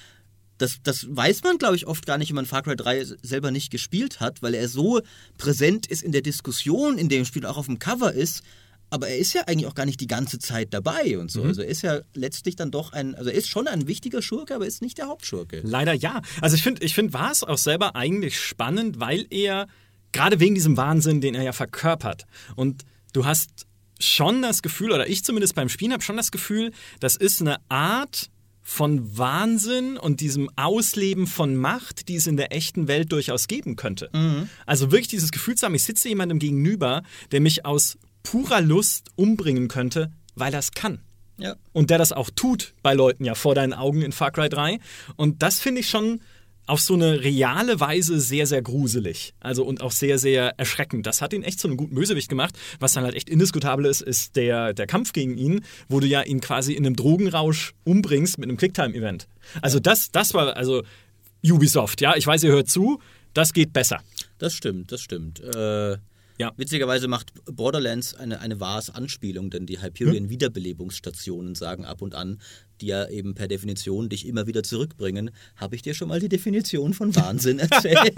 das, 0.58 0.78
das 0.84 1.08
weiß 1.10 1.42
man, 1.44 1.58
glaube 1.58 1.76
ich, 1.76 1.88
oft 1.88 2.06
gar 2.06 2.20
nicht, 2.20 2.30
wenn 2.30 2.36
man 2.36 2.46
Far 2.46 2.62
Cry 2.62 2.76
3 2.76 3.04
selber 3.24 3.50
nicht 3.50 3.72
gespielt 3.72 4.20
hat, 4.20 4.44
weil 4.44 4.54
er 4.54 4.68
so 4.68 5.02
präsent 5.40 5.88
ist 5.88 6.04
in 6.04 6.12
der 6.12 6.22
Diskussion, 6.22 7.00
in 7.00 7.10
dem 7.10 7.26
Spiel 7.26 7.48
auch 7.48 7.58
auf 7.58 7.66
dem 7.66 7.80
Cover 7.80 8.14
ist. 8.14 8.44
Aber 8.92 9.08
er 9.08 9.18
ist 9.18 9.34
ja 9.34 9.44
eigentlich 9.48 9.68
auch 9.68 9.74
gar 9.74 9.86
nicht 9.86 10.02
die 10.02 10.08
ganze 10.08 10.38
Zeit 10.38 10.74
dabei 10.74 11.18
und 11.18 11.32
so. 11.32 11.44
Also 11.44 11.62
er 11.62 11.70
ist 11.70 11.82
ja 11.82 12.02
letztlich 12.14 12.58
dann 12.58 12.72
doch 12.72 12.92
ein, 12.92 13.16
also 13.16 13.30
er 13.30 13.36
ist 13.38 13.48
schon 13.48 13.68
ein 13.68 13.88
wichtiger 13.88 14.22
Schurke, 14.22 14.54
aber 14.54 14.66
er 14.66 14.68
ist 14.68 14.82
nicht 14.82 14.98
der 14.98 15.08
Hauptschurke. 15.08 15.62
Leider 15.64 15.94
ja. 15.94 16.22
Also 16.42 16.58
ich 16.58 16.62
finde, 16.62 16.84
ich 16.84 16.94
find, 16.94 17.14
war 17.14 17.32
es 17.32 17.44
auch 17.44 17.58
selber 17.58 17.96
eigentlich 17.96 18.38
spannend, 18.38 19.00
weil 19.00 19.26
er, 19.30 19.68
gerade 20.12 20.42
wegen 20.42 20.56
diesem 20.56 20.76
Wahnsinn, 20.76 21.22
den 21.22 21.36
er 21.36 21.44
ja 21.44 21.54
verkörpert, 21.54 22.26
und 22.58 22.84
du 23.14 23.24
hast 23.24 23.66
schon 24.00 24.42
das 24.42 24.62
Gefühl, 24.62 24.92
oder 24.92 25.08
ich 25.08 25.24
zumindest 25.24 25.56
beim 25.56 25.70
Spielen 25.70 25.94
habe 25.94 26.04
schon 26.04 26.18
das 26.18 26.32
Gefühl, 26.32 26.72
das 27.00 27.16
ist 27.16 27.40
eine 27.40 27.58
Art 27.70 28.30
von 28.62 29.18
Wahnsinn 29.18 29.98
und 29.98 30.20
diesem 30.20 30.50
Ausleben 30.58 31.28
von 31.28 31.56
Macht, 31.56 32.10
die 32.10 32.16
es 32.16 32.28
in 32.28 32.36
der 32.36 32.54
echten 32.54 32.88
Welt 32.88 33.12
durchaus 33.12 33.48
geben 33.48 33.76
könnte. 33.78 34.10
Also 34.66 34.92
wirklich 34.92 35.08
dieses 35.08 35.32
Gefühl 35.32 35.56
zu 35.56 35.66
haben, 35.66 35.76
ich 35.76 35.84
sitze 35.84 36.10
jemandem 36.10 36.40
gegenüber, 36.40 37.04
der 37.32 37.42
mich 37.42 37.66
aus 37.66 37.98
purer 38.24 38.62
Lust 38.62 39.10
umbringen 39.16 39.68
könnte, 39.68 40.12
weil 40.36 40.54
er 40.54 40.60
es 40.60 40.72
kann. 40.72 41.00
Ja. 41.38 41.56
Und 41.74 41.90
der 41.90 41.98
das 41.98 42.12
auch 42.12 42.30
tut 42.30 42.74
bei 42.84 42.94
Leuten 42.94 43.26
ja 43.26 43.36
vor 43.36 43.56
deinen 43.56 43.74
Augen 43.74 44.02
in 44.02 44.12
Far 44.12 44.32
Cry 44.32 44.50
3. 44.50 44.80
Und 45.16 45.42
das 45.42 45.60
finde 45.60 45.82
ich 45.82 45.90
schon 45.90 46.22
auf 46.68 46.80
so 46.80 46.94
eine 46.94 47.22
reale 47.22 47.80
Weise 47.80 48.20
sehr, 48.20 48.46
sehr 48.46 48.62
gruselig. 48.62 49.34
Also 49.40 49.66
und 49.66 49.82
auch 49.82 49.92
sehr, 49.92 50.20
sehr 50.20 50.58
erschreckend. 50.58 51.06
Das 51.06 51.22
hat 51.22 51.34
ihn 51.34 51.44
echt 51.44 51.60
zu 51.60 51.68
einem 51.68 51.78
guten 51.78 51.96
Bösewicht 51.96 52.30
gemacht. 52.30 52.58
Was 52.80 52.94
dann 52.94 53.04
halt 53.04 53.16
echt 53.16 53.30
indiskutabel 53.30 53.86
ist, 53.86 54.02
ist 54.02 54.36
der, 54.36 54.74
der 54.74 54.88
Kampf 54.88 55.14
gegen 55.14 55.38
ihn, 55.38 55.66
wo 55.90 56.00
du 56.00 56.08
ja 56.08 56.22
ihn 56.22 56.40
quasi 56.40 56.74
in 56.74 56.86
einem 56.86 56.96
Drogenrausch 56.96 57.74
umbringst 57.84 58.38
mit 58.38 58.48
einem 58.48 58.58
Quicktime-Event. 58.58 59.28
Also 59.62 59.80
das, 59.80 60.12
das 60.12 60.34
war, 60.34 60.56
also 60.56 60.84
Ubisoft, 61.44 62.02
ja, 62.02 62.16
ich 62.16 62.28
weiß, 62.28 62.44
ihr 62.44 62.52
hört 62.52 62.70
zu, 62.70 63.02
das 63.34 63.54
geht 63.54 63.74
besser. 63.74 64.00
Das 64.38 64.54
stimmt, 64.54 64.92
das 64.92 65.02
stimmt. 65.02 65.40
Äh, 65.40 65.98
Ja. 66.42 66.52
Witzigerweise 66.58 67.08
macht 67.08 67.34
Borderlands 67.46 68.16
eine, 68.16 68.40
eine 68.40 68.60
wahres 68.60 68.90
Anspielung, 68.90 69.52
denn 69.52 69.68
die 69.68 69.80
Hyperion 69.80 70.30
Wiederbelebungsstationen 70.30 71.54
sagen 71.54 71.86
ab 71.86 72.02
und 72.02 72.16
an, 72.16 72.40
die 72.82 72.88
ja 72.88 73.08
eben 73.08 73.36
per 73.36 73.48
Definition 73.48 74.10
dich 74.10 74.26
immer 74.26 74.48
wieder 74.48 74.64
zurückbringen. 74.64 75.30
Habe 75.56 75.76
ich 75.76 75.84
dir 75.84 75.94
schon 75.94 76.08
mal 76.08 76.20
die 76.20 76.30
Definition 76.30 76.96
von 76.96 77.16
Wahnsinn 77.16 77.60
erzählt? 77.70 78.14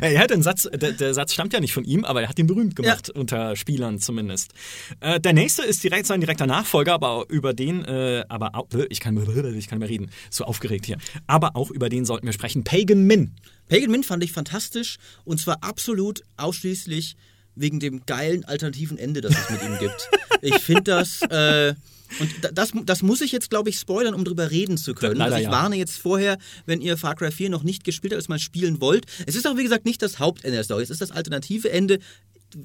Er 0.00 0.20
hat 0.20 0.30
den 0.30 0.44
Satz, 0.44 0.68
der, 0.72 0.92
der 0.92 1.14
Satz 1.14 1.32
stammt 1.32 1.52
ja 1.52 1.58
nicht 1.58 1.72
von 1.72 1.82
ihm, 1.82 2.04
aber 2.04 2.22
er 2.22 2.28
hat 2.28 2.38
ihn 2.38 2.46
berühmt 2.46 2.76
gemacht, 2.76 3.10
unter 3.10 3.56
Spielern 3.56 3.98
zumindest. 3.98 4.52
Äh, 5.00 5.18
der 5.18 5.32
nächste 5.32 5.62
ist 5.62 5.82
direkt 5.82 6.06
sein 6.06 6.20
direkter 6.20 6.46
Nachfolger, 6.46 6.94
aber 6.94 7.24
über 7.28 7.54
den, 7.54 7.84
äh, 7.84 8.24
aber 8.28 8.54
auch, 8.54 8.68
ich 8.88 9.00
kann, 9.00 9.18
ich 9.56 9.66
kann 9.66 9.80
mehr 9.80 9.88
reden, 9.88 10.10
so 10.30 10.44
aufgeregt 10.44 10.86
hier. 10.86 10.98
Aber 11.26 11.56
auch 11.56 11.72
über 11.72 11.88
den 11.88 12.04
sollten 12.04 12.26
wir 12.26 12.32
sprechen. 12.32 12.62
Pagan 12.62 13.02
Min. 13.02 13.34
Pagan 13.68 13.90
Min 13.90 14.02
fand 14.04 14.22
ich 14.24 14.32
fantastisch 14.32 14.96
und 15.24 15.40
zwar 15.40 15.62
absolut 15.62 16.22
ausschließlich 16.36 17.16
wegen 17.54 17.80
dem 17.80 18.06
geilen 18.06 18.44
alternativen 18.44 18.98
Ende, 18.98 19.20
das 19.20 19.34
es 19.36 19.50
mit 19.50 19.62
ihm 19.62 19.78
gibt. 19.78 20.08
Ich 20.40 20.54
finde 20.60 20.82
das. 20.84 21.20
Äh, 21.22 21.74
und 22.20 22.30
da- 22.42 22.52
das, 22.52 22.70
das 22.84 23.02
muss 23.02 23.20
ich 23.20 23.32
jetzt, 23.32 23.50
glaube 23.50 23.70
ich, 23.70 23.78
spoilern, 23.80 24.14
um 24.14 24.24
drüber 24.24 24.52
reden 24.52 24.78
zu 24.78 24.94
können. 24.94 25.16
Leider 25.16 25.34
also 25.34 25.48
ich 25.48 25.50
warne 25.52 25.74
jetzt 25.74 25.98
vorher, 25.98 26.38
wenn 26.64 26.80
ihr 26.80 26.96
Far 26.96 27.16
Cry 27.16 27.32
4 27.32 27.50
noch 27.50 27.64
nicht 27.64 27.82
gespielt 27.82 28.12
habt, 28.12 28.22
es 28.22 28.28
mal 28.28 28.38
spielen 28.38 28.80
wollt. 28.80 29.06
Es 29.26 29.34
ist 29.34 29.48
auch, 29.48 29.56
wie 29.56 29.64
gesagt, 29.64 29.84
nicht 29.84 30.00
das 30.00 30.20
Hauptende 30.20 30.54
der 30.54 30.62
Story. 30.62 30.84
Es 30.84 30.90
ist 30.90 31.00
das 31.00 31.10
alternative 31.10 31.70
Ende, 31.72 31.98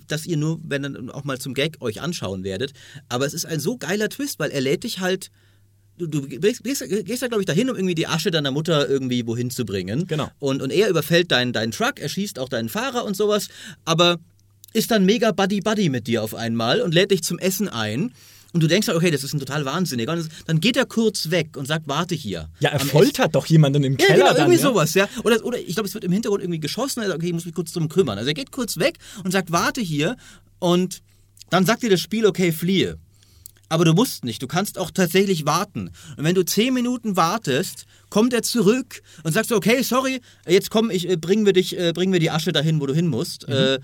das 0.08 0.28
ihr 0.28 0.38
nur, 0.38 0.60
wenn 0.64 0.84
dann 0.84 1.10
auch 1.10 1.24
mal 1.24 1.40
zum 1.40 1.56
Gag 1.56 1.82
euch 1.82 2.00
anschauen 2.00 2.44
werdet. 2.44 2.74
Aber 3.10 3.26
es 3.26 3.34
ist 3.34 3.46
ein 3.48 3.60
so 3.60 3.76
geiler 3.78 4.08
Twist, 4.10 4.38
weil 4.38 4.52
er 4.52 4.62
lädt 4.62 4.84
dich 4.84 5.00
halt 5.00 5.32
du, 5.98 6.08
du 6.08 6.28
gehst, 6.28 6.64
gehst, 6.64 6.84
gehst 7.06 7.22
ja, 7.22 7.28
glaube 7.28 7.42
ich, 7.42 7.46
dahin, 7.46 7.70
um 7.70 7.76
irgendwie 7.76 7.96
die 7.96 8.08
Asche 8.08 8.32
deiner 8.32 8.52
Mutter 8.52 8.90
irgendwie 8.90 9.26
wohin 9.26 9.50
zu 9.50 9.66
bringen. 9.66 10.08
Genau. 10.08 10.30
Und, 10.40 10.62
und 10.62 10.72
er 10.72 10.90
überfällt 10.90 11.32
deinen, 11.32 11.54
deinen 11.54 11.72
Truck, 11.72 12.00
erschießt 12.00 12.40
auch 12.40 12.50
deinen 12.50 12.70
Fahrer 12.70 13.06
und 13.06 13.16
sowas, 13.16 13.48
aber 13.86 14.18
ist 14.74 14.92
dann 14.92 15.06
mega 15.06 15.32
Buddy-Buddy 15.32 15.90
mit 15.90 16.08
dir 16.08 16.24
auf 16.24 16.34
einmal 16.34 16.82
und 16.82 16.94
lädt 16.94 17.12
dich 17.12 17.24
zum 17.24 17.40
Essen 17.40 17.70
ein. 17.70 18.12
Und 18.54 18.62
du 18.62 18.68
denkst 18.68 18.88
halt, 18.88 18.98
okay, 18.98 19.10
das 19.10 19.24
ist 19.24 19.34
ein 19.34 19.40
total 19.40 19.66
Wahnsinniger. 19.66 20.14
Und 20.14 20.30
dann 20.46 20.60
geht 20.60 20.78
er 20.78 20.86
kurz 20.86 21.32
weg 21.32 21.58
und 21.58 21.68
sagt, 21.68 21.88
warte 21.88 22.14
hier. 22.14 22.50
Ja, 22.60 22.70
er 22.70 22.82
Am 22.82 22.88
foltert 22.88 23.34
doch 23.34 23.48
jemanden 23.48 23.84
im 23.84 23.98
ja, 23.98 24.06
Keller 24.06 24.18
genau, 24.18 24.28
dann. 24.30 24.38
irgendwie 24.38 24.62
ja? 24.62 24.70
sowas, 24.70 24.94
ja. 24.94 25.10
Oder, 25.24 25.44
oder 25.44 25.60
ich 25.60 25.74
glaube, 25.74 25.88
es 25.88 25.94
wird 25.96 26.04
im 26.04 26.12
Hintergrund 26.12 26.44
irgendwie 26.44 26.60
geschossen. 26.60 27.02
Er 27.02 27.08
sagt, 27.08 27.18
okay, 27.18 27.28
ich 27.28 27.34
muss 27.34 27.46
mich 27.46 27.56
kurz 27.56 27.72
drum 27.72 27.90
kümmern. 27.90 28.18
Also 28.18 28.28
er 28.28 28.36
geht 28.36 28.52
kurz 28.52 28.78
weg 28.78 28.98
und 29.24 29.32
sagt, 29.32 29.52
warte 29.52 29.82
hier. 29.82 30.18
Und 30.60 31.02
dann 31.50 31.66
sagt 31.66 31.82
dir 31.82 31.90
das 31.90 32.00
Spiel, 32.00 32.28
okay, 32.28 32.52
fliehe. 32.52 33.00
Aber 33.74 33.86
du 33.86 33.94
musst 33.94 34.24
nicht. 34.24 34.40
Du 34.44 34.46
kannst 34.46 34.78
auch 34.78 34.92
tatsächlich 34.92 35.48
warten. 35.48 35.90
Und 36.16 36.24
wenn 36.24 36.36
du 36.36 36.46
zehn 36.46 36.76
Minuten 36.76 37.16
wartest, 37.16 37.88
kommt 38.12 38.32
er 38.32 38.44
zurück 38.44 39.02
und 39.24 39.34
sagst, 39.34 39.52
okay, 39.52 39.82
sorry, 39.82 40.22
jetzt 40.48 40.70
komm, 40.70 40.92
ich 40.92 41.10
äh, 41.10 41.18
bringen 41.18 41.48
wir 41.48 41.54
dich, 41.54 41.76
äh, 41.76 41.92
bringen 41.92 42.14
wir 42.14 42.20
die 42.20 42.30
Asche 42.30 42.52
dahin, 42.52 42.80
wo 42.80 42.86
du 42.86 42.94
hin 42.94 43.08
musst. 43.08 43.50
Äh, 43.50 43.80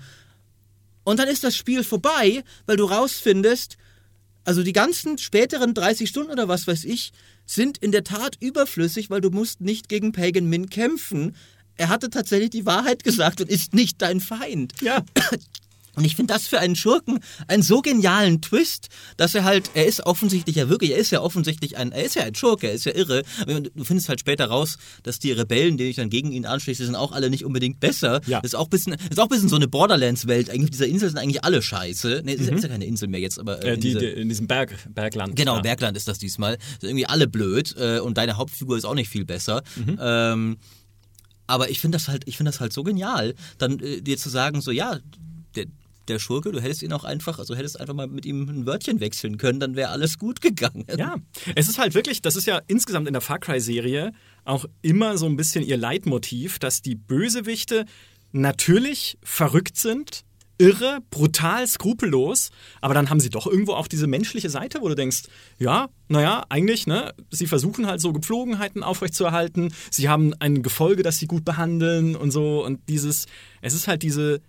und 1.02 1.18
dann 1.18 1.26
ist 1.26 1.42
das 1.42 1.56
Spiel 1.56 1.82
vorbei, 1.82 2.44
weil 2.66 2.76
du 2.76 2.84
rausfindest, 2.84 3.78
also 4.44 4.62
die 4.62 4.72
ganzen 4.72 5.18
späteren 5.18 5.74
30 5.74 6.08
Stunden 6.08 6.30
oder 6.30 6.46
was 6.46 6.68
weiß 6.68 6.84
ich, 6.84 7.10
sind 7.44 7.76
in 7.78 7.90
der 7.90 8.04
Tat 8.04 8.36
überflüssig, 8.38 9.10
weil 9.10 9.20
du 9.20 9.30
musst 9.30 9.60
nicht 9.60 9.88
gegen 9.88 10.12
Pagan 10.12 10.48
Min 10.48 10.70
kämpfen. 10.70 11.34
Er 11.74 11.88
hatte 11.88 12.10
tatsächlich 12.10 12.50
die 12.50 12.64
Wahrheit 12.64 13.02
gesagt 13.02 13.40
und 13.40 13.50
ist 13.50 13.74
nicht 13.74 14.00
dein 14.00 14.20
Feind. 14.20 14.72
Ja. 14.82 15.04
Und 15.96 16.04
ich 16.04 16.14
finde 16.16 16.32
das 16.34 16.46
für 16.46 16.60
einen 16.60 16.76
Schurken 16.76 17.18
einen 17.48 17.62
so 17.62 17.82
genialen 17.82 18.40
Twist, 18.40 18.88
dass 19.16 19.34
er 19.34 19.44
halt, 19.44 19.70
er 19.74 19.86
ist 19.86 20.06
offensichtlich 20.06 20.56
ja 20.56 20.68
wirklich, 20.68 20.92
er 20.92 20.98
ist 20.98 21.10
ja 21.10 21.20
offensichtlich 21.20 21.76
ein, 21.76 21.90
er 21.92 22.04
ist 22.04 22.14
ja 22.14 22.22
ein 22.22 22.34
Schurke, 22.34 22.68
er 22.68 22.74
ist 22.74 22.84
ja 22.84 22.94
irre. 22.94 23.22
Du 23.74 23.84
findest 23.84 24.08
halt 24.08 24.20
später 24.20 24.46
raus, 24.46 24.78
dass 25.02 25.18
die 25.18 25.32
Rebellen, 25.32 25.76
die 25.76 25.86
sich 25.86 25.96
dann 25.96 26.08
gegen 26.08 26.30
ihn 26.32 26.46
anschließen, 26.46 26.82
die 26.82 26.86
sind 26.86 26.94
auch 26.94 27.12
alle 27.12 27.28
nicht 27.28 27.44
unbedingt 27.44 27.80
besser. 27.80 28.20
Ja. 28.26 28.40
Das 28.40 28.52
ist 28.52 28.54
auch 28.54 28.66
ein 28.66 28.70
bisschen, 28.70 28.92
ist 29.10 29.18
auch 29.18 29.28
bisschen 29.28 29.48
so 29.48 29.56
eine 29.56 29.66
Borderlands-Welt. 29.68 30.48
Eigentlich 30.48 30.64
auf 30.64 30.70
dieser 30.70 30.86
Insel 30.86 31.08
sind 31.08 31.18
eigentlich 31.18 31.42
alle 31.44 31.60
scheiße. 31.60 32.22
Nee, 32.24 32.34
ist, 32.34 32.48
ja- 32.48 32.54
ist 32.54 32.62
ja 32.62 32.68
keine 32.68 32.84
Insel 32.86 33.08
mehr 33.08 33.20
jetzt, 33.20 33.38
aber 33.40 33.62
äh, 33.64 33.70
Äh, 33.70 33.74
in 33.74 33.80
die, 33.80 33.88
dieser- 33.88 34.00
die, 34.00 34.06
in 34.06 34.28
diesem 34.28 34.46
Berg, 34.46 34.76
Bergland. 34.94 35.34
Genau, 35.36 35.56
ja. 35.56 35.60
Bergland 35.62 35.96
ist 35.96 36.06
das 36.08 36.18
diesmal. 36.18 36.56
Sind 36.80 36.90
irgendwie 36.90 37.06
alle 37.06 37.26
blöd 37.26 37.74
äh, 37.76 37.98
und 37.98 38.16
deine 38.16 38.36
Hauptfigur 38.36 38.76
ist 38.78 38.84
auch 38.84 38.94
nicht 38.94 39.08
viel 39.10 39.24
besser. 39.24 39.62
Mhm. 39.76 39.98
Ähm, 40.00 40.56
aber 41.46 41.68
ich 41.70 41.80
finde 41.80 41.96
das 41.98 42.06
halt, 42.08 42.22
ich 42.26 42.36
finde 42.36 42.52
das 42.52 42.60
halt 42.60 42.72
so 42.72 42.84
genial, 42.84 43.34
dann 43.58 43.80
äh, 43.80 44.00
dir 44.00 44.16
zu 44.16 44.28
sagen, 44.28 44.60
so 44.60 44.70
ja, 44.70 44.98
der, 45.56 45.66
der 46.08 46.18
Schurke, 46.18 46.52
du 46.52 46.60
hättest 46.60 46.82
ihn 46.82 46.92
auch 46.92 47.04
einfach, 47.04 47.38
also 47.38 47.54
hättest 47.54 47.80
einfach 47.80 47.94
mal 47.94 48.06
mit 48.06 48.26
ihm 48.26 48.48
ein 48.48 48.66
Wörtchen 48.66 49.00
wechseln 49.00 49.38
können, 49.38 49.60
dann 49.60 49.76
wäre 49.76 49.90
alles 49.90 50.18
gut 50.18 50.40
gegangen. 50.40 50.86
Ja, 50.96 51.16
es 51.54 51.68
ist 51.68 51.78
halt 51.78 51.94
wirklich, 51.94 52.22
das 52.22 52.36
ist 52.36 52.46
ja 52.46 52.60
insgesamt 52.66 53.06
in 53.06 53.12
der 53.12 53.20
Far 53.20 53.38
Cry-Serie 53.38 54.12
auch 54.44 54.64
immer 54.82 55.18
so 55.18 55.26
ein 55.26 55.36
bisschen 55.36 55.64
ihr 55.64 55.76
Leitmotiv, 55.76 56.58
dass 56.58 56.82
die 56.82 56.94
Bösewichte 56.94 57.84
natürlich 58.32 59.18
verrückt 59.22 59.76
sind, 59.76 60.24
irre, 60.60 60.98
brutal, 61.10 61.66
skrupellos, 61.66 62.50
aber 62.82 62.92
dann 62.92 63.08
haben 63.08 63.18
sie 63.18 63.30
doch 63.30 63.46
irgendwo 63.46 63.72
auch 63.72 63.88
diese 63.88 64.06
menschliche 64.06 64.50
Seite, 64.50 64.82
wo 64.82 64.88
du 64.88 64.94
denkst, 64.94 65.22
ja, 65.58 65.88
naja, 66.08 66.44
eigentlich, 66.50 66.86
ne, 66.86 67.14
sie 67.30 67.46
versuchen 67.46 67.86
halt 67.86 68.02
so 68.02 68.12
Gepflogenheiten 68.12 68.82
aufrechtzuerhalten, 68.82 69.72
sie 69.90 70.10
haben 70.10 70.34
ein 70.38 70.62
Gefolge, 70.62 71.02
das 71.02 71.18
sie 71.18 71.26
gut 71.26 71.46
behandeln 71.46 72.14
und 72.14 72.30
so 72.30 72.64
und 72.64 72.80
dieses, 72.90 73.26
es 73.62 73.72
ist 73.72 73.88
halt 73.88 74.02
diese, 74.02 74.42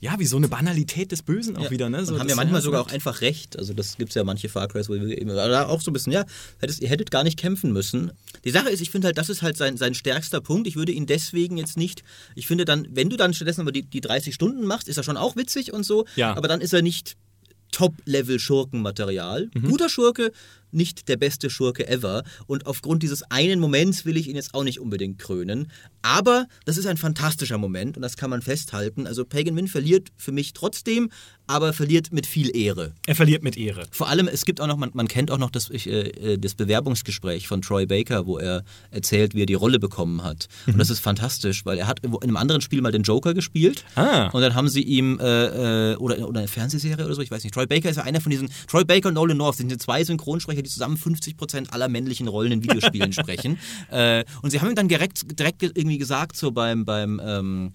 ja, 0.00 0.18
wie 0.18 0.26
so 0.26 0.36
eine 0.36 0.48
Banalität 0.48 1.10
des 1.10 1.22
Bösen 1.22 1.56
auch 1.56 1.64
Ja. 1.64 1.70
wieder, 1.70 1.90
ne? 1.90 2.04
So, 2.04 2.14
und 2.14 2.20
haben 2.20 2.28
ja 2.28 2.36
manchmal 2.36 2.62
sogar 2.62 2.82
so- 2.84 2.88
auch 2.88 2.92
einfach 2.92 3.20
recht. 3.20 3.58
Also 3.58 3.74
das 3.74 3.96
gibt 3.96 4.10
es 4.10 4.14
ja 4.14 4.22
manche 4.24 4.48
Far 4.48 4.68
Crys, 4.68 4.88
wo 4.88 4.94
wir 4.94 5.18
eben 5.20 5.30
oder 5.30 5.68
auch 5.68 5.80
so 5.80 5.90
ein 5.90 5.92
bisschen, 5.94 6.12
ja, 6.12 6.24
hättest, 6.60 6.80
ihr 6.80 6.88
hättet 6.88 7.10
gar 7.10 7.24
nicht 7.24 7.36
kämpfen 7.38 7.72
müssen. 7.72 8.12
Die 8.44 8.50
Sache 8.50 8.68
ist, 8.70 8.80
ich 8.80 8.90
finde 8.90 9.06
halt, 9.06 9.18
das 9.18 9.28
ist 9.28 9.42
halt 9.42 9.56
sein, 9.56 9.76
sein 9.76 9.94
stärkster 9.94 10.40
Punkt. 10.40 10.66
Ich 10.68 10.76
würde 10.76 10.92
ihn 10.92 11.06
deswegen 11.06 11.56
jetzt 11.58 11.76
nicht, 11.76 12.04
ich 12.36 12.46
finde 12.46 12.64
dann, 12.64 12.86
wenn 12.92 13.10
du 13.10 13.16
dann 13.16 13.34
stattdessen 13.34 13.62
aber 13.62 13.72
die, 13.72 13.82
die 13.82 14.00
30 14.00 14.34
Stunden 14.34 14.66
machst, 14.66 14.88
ist 14.88 14.96
er 14.98 15.02
schon 15.02 15.16
auch 15.16 15.34
witzig 15.36 15.72
und 15.72 15.84
so, 15.84 16.06
Ja. 16.16 16.34
aber 16.36 16.46
dann 16.48 16.60
ist 16.60 16.72
er 16.72 16.82
nicht 16.82 17.16
Top-Level-Schurkenmaterial. 17.72 19.50
Guter 19.62 19.88
Schurke, 19.88 20.32
nicht 20.70 21.08
der 21.08 21.16
beste 21.16 21.50
Schurke 21.50 21.88
ever. 21.88 22.24
Und 22.46 22.66
aufgrund 22.66 23.02
dieses 23.02 23.22
einen 23.30 23.60
Moments 23.60 24.04
will 24.04 24.16
ich 24.16 24.28
ihn 24.28 24.36
jetzt 24.36 24.54
auch 24.54 24.64
nicht 24.64 24.80
unbedingt 24.80 25.18
krönen. 25.18 25.70
Aber 26.02 26.46
das 26.64 26.76
ist 26.76 26.86
ein 26.86 26.96
fantastischer 26.96 27.58
Moment 27.58 27.96
und 27.96 28.02
das 28.02 28.16
kann 28.16 28.30
man 28.30 28.42
festhalten. 28.42 29.06
Also 29.06 29.24
Pagan 29.24 29.54
Min 29.54 29.68
verliert 29.68 30.08
für 30.16 30.32
mich 30.32 30.52
trotzdem, 30.52 31.10
aber 31.48 31.72
verliert 31.72 32.12
mit 32.12 32.26
viel 32.26 32.54
Ehre. 32.54 32.92
Er 33.06 33.16
verliert 33.16 33.42
mit 33.42 33.56
Ehre. 33.56 33.86
Vor 33.90 34.08
allem, 34.08 34.28
es 34.28 34.44
gibt 34.44 34.60
auch 34.60 34.66
noch, 34.66 34.76
man, 34.76 34.90
man 34.92 35.08
kennt 35.08 35.30
auch 35.30 35.38
noch 35.38 35.50
das, 35.50 35.70
ich, 35.70 35.88
äh, 35.88 36.36
das 36.36 36.54
Bewerbungsgespräch 36.54 37.48
von 37.48 37.62
Troy 37.62 37.86
Baker, 37.86 38.26
wo 38.26 38.38
er 38.38 38.62
erzählt, 38.90 39.34
wie 39.34 39.42
er 39.42 39.46
die 39.46 39.54
Rolle 39.54 39.78
bekommen 39.78 40.22
hat. 40.22 40.48
Und 40.66 40.78
das 40.78 40.90
ist 40.90 41.00
fantastisch, 41.00 41.64
weil 41.64 41.78
er 41.78 41.86
hat 41.86 42.04
in 42.04 42.14
einem 42.14 42.36
anderen 42.36 42.60
Spiel 42.60 42.82
mal 42.82 42.92
den 42.92 43.02
Joker 43.02 43.34
gespielt. 43.34 43.84
Ah. 43.94 44.28
Und 44.28 44.42
dann 44.42 44.54
haben 44.54 44.68
sie 44.68 44.82
ihm, 44.82 45.18
äh, 45.20 45.92
äh, 45.92 45.96
oder, 45.96 46.28
oder 46.28 46.40
eine 46.40 46.48
Fernsehserie 46.48 47.04
oder 47.04 47.14
so, 47.14 47.22
ich 47.22 47.30
weiß 47.30 47.42
nicht. 47.42 47.54
Troy 47.54 47.66
Baker 47.66 47.88
ist 47.88 47.96
ja 47.96 48.02
einer 48.02 48.20
von 48.20 48.30
diesen, 48.30 48.50
Troy 48.66 48.84
Baker 48.84 49.08
und 49.08 49.14
Nolan 49.14 49.36
North 49.36 49.56
sind 49.56 49.80
zwei 49.80 50.04
Synchronsprecher, 50.04 50.62
die 50.62 50.70
zusammen 50.70 50.96
50% 50.96 51.70
aller 51.70 51.88
männlichen 51.88 52.28
Rollen 52.28 52.52
in 52.52 52.62
Videospielen 52.62 53.12
sprechen. 53.14 53.58
Äh, 53.90 54.24
und 54.42 54.50
sie 54.50 54.60
haben 54.60 54.68
ihm 54.68 54.74
dann 54.74 54.88
direkt, 54.88 55.38
direkt 55.38 55.62
irgendwie 55.62 55.98
gesagt, 55.98 56.36
so 56.36 56.50
beim, 56.50 56.84
beim, 56.84 57.20
ähm, 57.24 57.72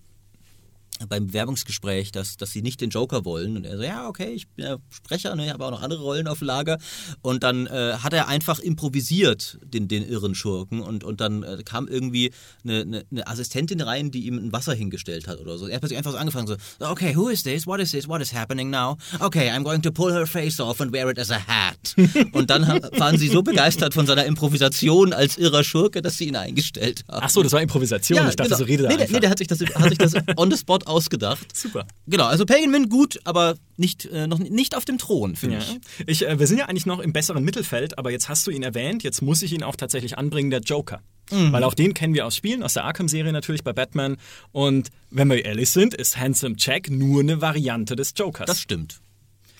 beim 1.07 1.27
Bewerbungsgespräch, 1.27 2.11
dass, 2.11 2.37
dass 2.37 2.51
sie 2.51 2.61
nicht 2.61 2.81
den 2.81 2.89
Joker 2.89 3.25
wollen. 3.25 3.57
Und 3.57 3.65
er 3.65 3.77
so, 3.77 3.83
ja, 3.83 4.07
okay, 4.07 4.31
ich 4.33 4.47
bin 4.49 4.65
ja 4.65 4.77
Sprecher, 4.89 5.35
ne, 5.35 5.45
ich 5.45 5.53
habe 5.53 5.65
auch 5.65 5.71
noch 5.71 5.81
andere 5.81 6.01
Rollen 6.01 6.27
auf 6.27 6.41
Lager. 6.41 6.77
Und 7.21 7.43
dann 7.43 7.67
äh, 7.67 7.93
hat 8.01 8.13
er 8.13 8.27
einfach 8.27 8.59
improvisiert, 8.59 9.59
den, 9.63 9.87
den 9.87 10.07
irren 10.07 10.35
Schurken. 10.35 10.81
Und, 10.81 11.03
und 11.03 11.21
dann 11.21 11.43
äh, 11.43 11.63
kam 11.63 11.87
irgendwie 11.87 12.31
eine, 12.63 12.81
eine, 12.81 13.05
eine 13.11 13.27
Assistentin 13.27 13.81
rein, 13.81 14.11
die 14.11 14.25
ihm 14.27 14.37
ein 14.37 14.51
Wasser 14.51 14.73
hingestellt 14.73 15.27
hat 15.27 15.39
oder 15.39 15.57
so. 15.57 15.67
Er 15.67 15.75
hat 15.75 15.81
plötzlich 15.81 15.97
einfach 15.97 16.11
so 16.11 16.17
angefangen, 16.17 16.47
so, 16.47 16.55
okay, 16.79 17.15
who 17.15 17.29
is 17.29 17.43
this? 17.43 17.67
What 17.67 17.79
is 17.79 17.91
this? 17.91 18.07
What 18.07 18.21
is 18.21 18.33
happening 18.33 18.69
now? 18.69 18.97
Okay, 19.19 19.49
I'm 19.49 19.63
going 19.63 19.81
to 19.81 19.91
pull 19.91 20.11
her 20.11 20.25
face 20.25 20.59
off 20.59 20.81
and 20.81 20.91
wear 20.91 21.09
it 21.09 21.19
as 21.19 21.31
a 21.31 21.39
hat. 21.39 21.95
und 22.33 22.49
dann 22.49 22.67
waren 22.67 23.17
sie 23.17 23.27
so 23.27 23.43
begeistert 23.43 23.93
von 23.93 24.05
seiner 24.05 24.25
Improvisation 24.25 25.13
als 25.13 25.37
irrer 25.37 25.63
Schurke, 25.63 26.01
dass 26.01 26.17
sie 26.17 26.27
ihn 26.27 26.35
eingestellt 26.35 27.03
haben. 27.09 27.21
Ach 27.23 27.29
so, 27.29 27.43
das 27.43 27.51
war 27.51 27.61
Improvisation. 27.61 28.27
ich 28.29 28.35
dachte, 28.35 28.49
genau. 28.49 28.57
so 28.57 28.63
rede 28.65 28.83
da 28.83 28.89
nee, 28.89 28.95
einfach. 28.95 29.13
nee, 29.13 29.19
der 29.19 29.29
hat 29.29 29.37
sich 29.37 29.47
das, 29.47 29.59
hat 29.59 29.89
sich 29.89 29.97
das 29.97 30.13
on 30.37 30.51
the 30.51 30.57
spot 30.57 30.79
ausgedacht. 30.93 31.45
Super. 31.55 31.85
Genau, 32.07 32.25
also 32.25 32.45
Pagan 32.45 32.71
Min 32.71 32.87
gut, 32.89 33.19
aber 33.25 33.55
nicht, 33.77 34.05
äh, 34.05 34.27
noch 34.27 34.39
nicht 34.39 34.75
auf 34.77 34.85
dem 34.85 34.97
Thron, 34.97 35.35
finde 35.35 35.57
Ja. 35.57 35.63
ich. 35.63 36.07
Ich, 36.07 36.27
äh, 36.27 36.39
wir 36.39 36.47
sind 36.47 36.59
ja 36.59 36.65
eigentlich 36.67 36.85
noch 36.85 36.99
im 36.99 37.11
besseren 37.11 37.43
Mittelfeld, 37.43 37.97
aber 37.97 38.11
jetzt 38.11 38.29
hast 38.29 38.47
du 38.47 38.51
ihn 38.51 38.63
erwähnt, 38.63 39.03
jetzt 39.03 39.21
muss 39.21 39.41
ich 39.41 39.51
ihn 39.53 39.63
auch 39.63 39.75
tatsächlich 39.75 40.17
anbringen, 40.17 40.49
der 40.51 40.61
Joker. 40.61 41.01
Mhm. 41.31 41.51
Weil 41.51 41.63
auch 41.63 41.73
den 41.73 41.93
kennen 41.93 42.13
wir 42.13 42.25
aus 42.25 42.35
Spielen, 42.35 42.63
aus 42.63 42.73
der 42.73 42.83
Arkham-Serie 42.85 43.31
natürlich 43.33 43.63
bei 43.63 43.73
Batman. 43.73 44.17
Und 44.51 44.89
wenn 45.09 45.29
wir 45.29 45.43
ehrlich 45.43 45.69
sind, 45.71 45.93
ist 45.93 46.17
Handsome 46.17 46.55
Jack 46.57 46.89
nur 46.89 47.21
eine 47.21 47.41
Variante 47.41 47.95
des 47.95 48.13
Jokers. 48.15 48.45
Das 48.45 48.59
stimmt. 48.61 48.99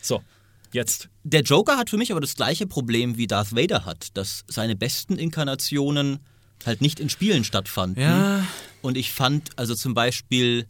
so, 0.02 0.22
jetzt. 0.72 1.10
Der 1.24 1.42
Joker 1.42 1.78
hat 1.78 1.90
für 1.90 1.98
mich 1.98 2.12
aber 2.12 2.20
das 2.22 2.36
gleiche 2.36 2.68
Problem 2.68 3.16
wie 3.18 3.28
Darth 3.28 3.56
Vader 3.56 3.86
hat, 3.86 4.08
dass 4.16 4.44
seine 4.48 4.76
besten 4.76 5.18
Inkarnationen 5.18 6.20
halt 6.66 6.82
nicht 6.82 7.00
in 7.00 7.10
Spielen 7.10 7.44
stattfanden. 7.44 8.02
Ja. 8.04 8.46
Und 8.82 8.98
ich 8.98 9.12
fand, 9.14 9.52
also 9.58 9.76
zum 9.76 9.94
Beispiel, 9.94 10.66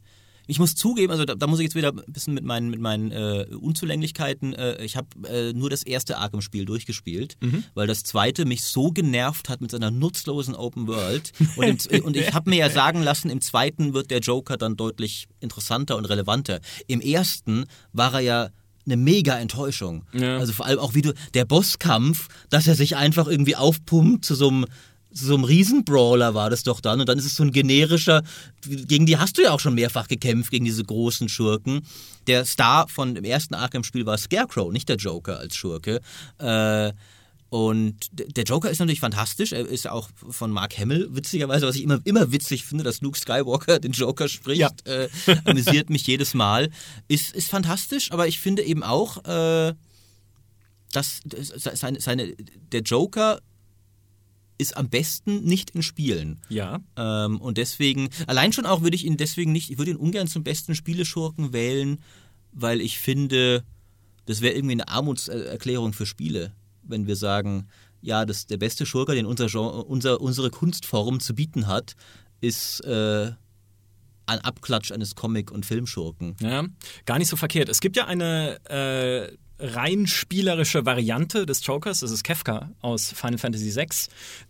ich 0.47 0.59
muss 0.59 0.75
zugeben, 0.75 1.11
also 1.11 1.25
da, 1.25 1.35
da 1.35 1.47
muss 1.47 1.59
ich 1.59 1.63
jetzt 1.63 1.75
wieder 1.75 1.89
ein 1.89 2.01
bisschen 2.11 2.33
mit 2.33 2.43
meinen, 2.43 2.69
mit 2.69 2.79
meinen 2.79 3.11
äh, 3.11 3.45
Unzulänglichkeiten, 3.59 4.53
äh, 4.53 4.83
ich 4.83 4.97
habe 4.97 5.07
äh, 5.27 5.53
nur 5.53 5.69
das 5.69 5.83
erste 5.83 6.17
Arkham-Spiel 6.17 6.65
durchgespielt, 6.65 7.37
weil 7.73 7.87
das 7.87 8.03
zweite 8.03 8.45
mich 8.45 8.63
so 8.63 8.91
genervt 8.91 9.49
hat 9.49 9.61
mit 9.61 9.71
seiner 9.71 9.91
nutzlosen 9.91 10.55
Open 10.55 10.87
World. 10.87 11.31
Und, 11.55 11.85
im, 11.87 12.03
und 12.05 12.17
ich 12.17 12.33
habe 12.33 12.49
mir 12.49 12.57
ja 12.57 12.69
sagen 12.69 13.03
lassen, 13.03 13.29
im 13.29 13.41
zweiten 13.41 13.93
wird 13.93 14.11
der 14.11 14.19
Joker 14.19 14.57
dann 14.57 14.75
deutlich 14.75 15.27
interessanter 15.39 15.97
und 15.97 16.05
relevanter. 16.05 16.59
Im 16.87 16.99
ersten 16.99 17.65
war 17.91 18.15
er 18.15 18.19
ja 18.21 18.49
eine 18.85 18.97
mega 18.97 19.37
Enttäuschung. 19.37 20.03
Ja. 20.13 20.37
Also 20.37 20.53
vor 20.53 20.65
allem 20.65 20.79
auch 20.79 20.93
wie 20.93 21.01
du, 21.01 21.13
der 21.33 21.45
Bosskampf, 21.45 22.27
dass 22.49 22.67
er 22.67 22.75
sich 22.75 22.95
einfach 22.95 23.27
irgendwie 23.27 23.55
aufpumpt 23.55 24.25
zu 24.25 24.35
so 24.35 24.49
einem 24.49 24.65
so 25.13 25.35
einem 25.35 25.43
Riesenbrawler 25.43 26.33
war 26.33 26.49
das 26.49 26.63
doch 26.63 26.81
dann 26.81 26.99
und 26.99 27.07
dann 27.07 27.17
ist 27.17 27.25
es 27.25 27.35
so 27.35 27.43
ein 27.43 27.51
generischer, 27.51 28.23
gegen 28.61 29.05
die 29.05 29.17
hast 29.17 29.37
du 29.37 29.43
ja 29.43 29.51
auch 29.51 29.59
schon 29.59 29.75
mehrfach 29.75 30.07
gekämpft, 30.07 30.51
gegen 30.51 30.65
diese 30.65 30.83
großen 30.83 31.29
Schurken. 31.29 31.81
Der 32.27 32.45
Star 32.45 32.87
von 32.87 33.15
dem 33.15 33.23
ersten 33.23 33.53
Arkham-Spiel 33.53 34.05
war 34.05 34.17
Scarecrow, 34.17 34.71
nicht 34.71 34.89
der 34.89 34.97
Joker 34.97 35.39
als 35.39 35.55
Schurke. 35.55 36.01
Äh, 36.39 36.93
und 37.53 38.07
der 38.11 38.45
Joker 38.45 38.71
ist 38.71 38.79
natürlich 38.79 38.99
fantastisch. 38.99 39.51
Er 39.51 39.67
ist 39.67 39.87
auch 39.87 40.09
von 40.27 40.49
Mark 40.49 40.75
Hamill, 40.79 41.09
witzigerweise, 41.11 41.67
was 41.67 41.75
ich 41.75 41.83
immer, 41.83 41.99
immer 42.03 42.31
witzig 42.31 42.65
finde, 42.65 42.83
dass 42.83 43.01
Luke 43.01 43.15
Skywalker 43.15 43.79
den 43.79 43.91
Joker 43.91 44.27
spricht. 44.27 44.59
Ja. 44.59 44.71
Äh, 44.85 45.07
amüsiert 45.45 45.91
mich 45.91 46.07
jedes 46.07 46.33
Mal. 46.33 46.71
Ist, 47.07 47.35
ist 47.35 47.51
fantastisch, 47.51 48.11
aber 48.11 48.27
ich 48.27 48.39
finde 48.39 48.63
eben 48.63 48.81
auch, 48.81 49.23
äh, 49.25 49.75
dass 50.93 51.19
dass 51.25 51.79
seine, 51.79 52.01
seine, 52.01 52.33
der 52.71 52.81
Joker 52.81 53.39
ist 54.57 54.77
am 54.77 54.89
besten 54.89 55.43
nicht 55.43 55.71
in 55.71 55.83
Spielen. 55.83 56.39
Ja. 56.49 56.79
Ähm, 56.95 57.39
und 57.39 57.57
deswegen, 57.57 58.09
allein 58.27 58.53
schon 58.53 58.65
auch 58.65 58.81
würde 58.81 58.95
ich 58.95 59.05
ihn 59.05 59.17
deswegen 59.17 59.51
nicht, 59.51 59.71
ich 59.71 59.77
würde 59.77 59.91
ihn 59.91 59.97
ungern 59.97 60.27
zum 60.27 60.43
besten 60.43 60.75
Spieleschurken 60.75 61.53
wählen, 61.53 61.99
weil 62.51 62.81
ich 62.81 62.99
finde, 62.99 63.63
das 64.25 64.41
wäre 64.41 64.53
irgendwie 64.53 64.73
eine 64.73 64.87
Armutserklärung 64.87 65.93
für 65.93 66.05
Spiele, 66.05 66.53
wenn 66.83 67.07
wir 67.07 67.15
sagen, 67.15 67.67
ja, 68.01 68.25
das, 68.25 68.45
der 68.45 68.57
beste 68.57 68.85
Schurker, 68.85 69.15
den 69.15 69.25
unser, 69.25 69.47
Genre, 69.47 69.83
unser, 69.83 70.21
unsere 70.21 70.49
Kunstform 70.49 71.19
zu 71.19 71.33
bieten 71.33 71.67
hat, 71.67 71.95
ist 72.41 72.81
äh, 72.81 73.31
ein 74.25 74.39
Abklatsch 74.39 74.91
eines 74.91 75.15
Comic- 75.15 75.51
und 75.51 75.65
Filmschurken. 75.65 76.35
Ja, 76.41 76.65
gar 77.05 77.17
nicht 77.17 77.29
so 77.29 77.37
verkehrt. 77.37 77.69
Es 77.69 77.79
gibt 77.79 77.95
ja 77.95 78.05
eine 78.05 78.59
äh, 78.69 79.37
rein 79.63 80.07
spielerische 80.07 80.85
Variante 80.85 81.45
des 81.45 81.65
Jokers, 81.65 82.01
das 82.01 82.11
ist 82.11 82.23
Kefka 82.23 82.69
aus 82.81 83.13
Final 83.15 83.37
Fantasy 83.37 83.73
VI, 83.73 83.87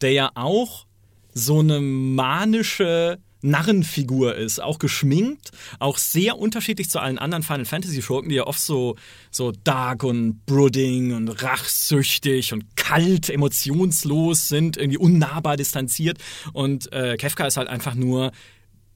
der 0.02 0.12
ja 0.12 0.32
auch 0.34 0.88
so 1.34 1.60
eine 1.60 1.80
manische 1.80 3.20
Narrenfigur 3.42 4.36
ist, 4.36 4.62
auch 4.62 4.80
geschminkt, 4.80 5.52
auch 5.80 5.98
sehr 5.98 6.40
unterschiedlich 6.40 6.90
zu 6.90 7.00
allen 7.00 7.20
anderen 7.20 7.44
Final 7.44 7.66
Fantasy 7.66 8.02
Schurken, 8.02 8.30
die 8.30 8.36
ja 8.36 8.48
oft 8.48 8.62
so, 8.62 8.96
so 9.32 9.52
dark 9.52 10.04
und 10.04 10.46
brooding 10.46 11.14
und 11.14 11.30
rachsüchtig 11.44 12.54
und 12.54 12.76
kalt, 12.78 13.30
emotionslos 13.30 14.48
sind, 14.48 14.78
irgendwie 14.78 14.98
unnahbar 14.98 15.58
distanziert. 15.58 16.20
Und 16.54 16.92
äh, 16.94 17.18
Kefka 17.18 17.46
ist 17.46 17.58
halt 17.58 17.68
einfach 17.68 17.96
nur 17.96 18.32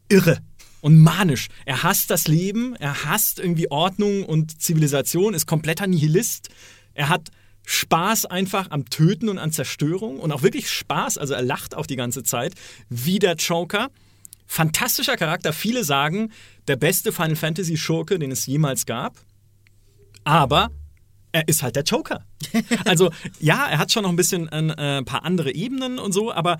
irre 0.07 0.39
und 0.82 0.97
manisch. 0.97 1.47
Er 1.65 1.84
hasst 1.84 2.09
das 2.09 2.28
Leben, 2.28 2.75
er 2.75 3.05
hasst 3.05 3.39
irgendwie 3.39 3.69
Ordnung 3.71 4.23
und 4.23 4.61
Zivilisation, 4.61 5.34
ist 5.34 5.45
kompletter 5.45 5.88
Nihilist. 5.88 6.49
Er 6.93 7.09
hat 7.09 7.30
Spaß 7.65 8.25
einfach 8.25 8.71
am 8.71 8.89
Töten 8.89 9.28
und 9.28 9.38
an 9.38 9.51
Zerstörung 9.51 10.19
und 10.19 10.32
auch 10.32 10.41
wirklich 10.41 10.69
Spaß, 10.69 11.17
also 11.17 11.34
er 11.34 11.41
lacht 11.41 11.75
auch 11.75 11.86
die 11.86 11.97
ganze 11.97 12.23
Zeit, 12.23 12.53
wie 12.89 13.19
der 13.19 13.36
Joker. 13.36 13.89
Fantastischer 14.45 15.17
Charakter, 15.17 15.51
viele 15.51 15.84
sagen, 15.84 16.32
der 16.69 16.78
beste 16.78 17.11
Final 17.11 17.36
Fantasy 17.36 17.75
Schurke, 17.75 18.19
den 18.19 18.32
es 18.32 18.45
jemals 18.45 18.86
gab. 18.86 19.17
Aber 20.23 20.71
er 21.34 21.47
ist 21.47 21.61
halt 21.61 21.75
der 21.75 21.84
Joker. 21.84 22.25
Also 22.86 23.11
ja, 23.39 23.67
er 23.67 23.80
hat 23.80 23.91
schon 23.91 24.03
noch 24.03 24.09
ein 24.09 24.15
bisschen 24.15 24.47
ein 24.49 24.69
äh, 24.69 25.03
paar 25.03 25.25
andere 25.25 25.51
Ebenen 25.51 25.99
und 25.99 26.13
so, 26.13 26.32
aber 26.32 26.57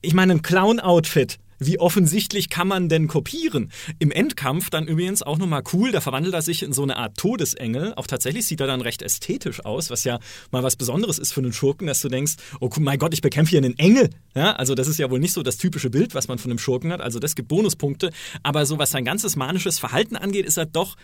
ich 0.00 0.14
meine, 0.14 0.32
ein 0.32 0.42
Clown-Outfit. 0.42 1.38
Wie 1.58 1.78
offensichtlich 1.78 2.50
kann 2.50 2.68
man 2.68 2.88
denn 2.88 3.08
kopieren? 3.08 3.72
Im 3.98 4.10
Endkampf 4.10 4.70
dann 4.70 4.86
übrigens 4.86 5.22
auch 5.22 5.38
nochmal 5.38 5.62
cool, 5.72 5.90
da 5.90 6.00
verwandelt 6.00 6.34
er 6.34 6.42
sich 6.42 6.62
in 6.62 6.72
so 6.72 6.82
eine 6.82 6.96
Art 6.96 7.16
Todesengel. 7.16 7.94
Auch 7.96 8.06
tatsächlich 8.06 8.46
sieht 8.46 8.60
er 8.60 8.66
dann 8.66 8.80
recht 8.80 9.02
ästhetisch 9.02 9.64
aus, 9.64 9.90
was 9.90 10.04
ja 10.04 10.18
mal 10.50 10.62
was 10.62 10.76
Besonderes 10.76 11.18
ist 11.18 11.32
für 11.32 11.40
einen 11.40 11.52
Schurken, 11.52 11.86
dass 11.86 12.00
du 12.00 12.08
denkst, 12.08 12.34
oh 12.60 12.70
mein 12.78 12.98
Gott, 12.98 13.12
ich 13.12 13.22
bekämpfe 13.22 13.50
hier 13.50 13.58
einen 13.58 13.78
Engel. 13.78 14.10
Ja, 14.34 14.52
also 14.52 14.74
das 14.74 14.88
ist 14.88 14.98
ja 14.98 15.10
wohl 15.10 15.18
nicht 15.18 15.32
so 15.32 15.42
das 15.42 15.56
typische 15.56 15.90
Bild, 15.90 16.14
was 16.14 16.28
man 16.28 16.38
von 16.38 16.50
einem 16.50 16.58
Schurken 16.58 16.92
hat. 16.92 17.00
Also 17.00 17.18
das 17.18 17.34
gibt 17.34 17.48
Bonuspunkte. 17.48 18.10
Aber 18.42 18.66
so 18.66 18.78
was 18.78 18.90
sein 18.90 19.04
ganzes 19.04 19.36
manisches 19.36 19.78
Verhalten 19.78 20.16
angeht, 20.16 20.46
ist 20.46 20.56
er 20.56 20.66
doch 20.66 20.96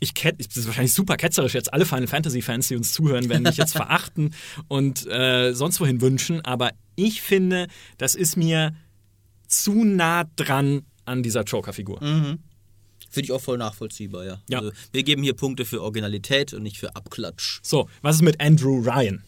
ich 0.00 0.14
kenn, 0.14 0.34
das 0.38 0.56
ist 0.56 0.66
wahrscheinlich 0.66 0.94
super 0.94 1.16
ketzerisch 1.16 1.54
jetzt. 1.54 1.72
Alle 1.72 1.84
Final 1.84 2.06
Fantasy 2.06 2.40
Fans, 2.40 2.68
die 2.68 2.76
uns 2.76 2.92
zuhören, 2.92 3.28
werden 3.28 3.42
mich 3.42 3.58
jetzt 3.58 3.72
verachten 3.76 4.34
und 4.66 5.06
äh, 5.06 5.52
sonst 5.52 5.78
wohin 5.78 6.00
wünschen. 6.00 6.40
Aber 6.40 6.70
ich 6.96 7.20
finde, 7.20 7.66
das 7.98 8.14
ist 8.14 8.36
mir 8.36 8.74
zu 9.50 9.84
nah 9.84 10.24
dran 10.36 10.82
an 11.04 11.22
dieser 11.22 11.42
Joker-Figur. 11.42 12.00
Finde 13.10 13.24
ich 13.24 13.32
auch 13.32 13.40
voll 13.40 13.58
nachvollziehbar, 13.58 14.24
ja. 14.24 14.40
Ja. 14.48 14.60
Also, 14.60 14.72
wir 14.92 15.02
geben 15.02 15.24
hier 15.24 15.34
Punkte 15.34 15.64
für 15.64 15.82
Originalität 15.82 16.54
und 16.54 16.62
nicht 16.62 16.78
für 16.78 16.94
Abklatsch. 16.94 17.58
So, 17.62 17.88
was 18.02 18.16
ist 18.16 18.22
mit 18.22 18.40
Andrew 18.40 18.80
Ryan? 18.80 19.24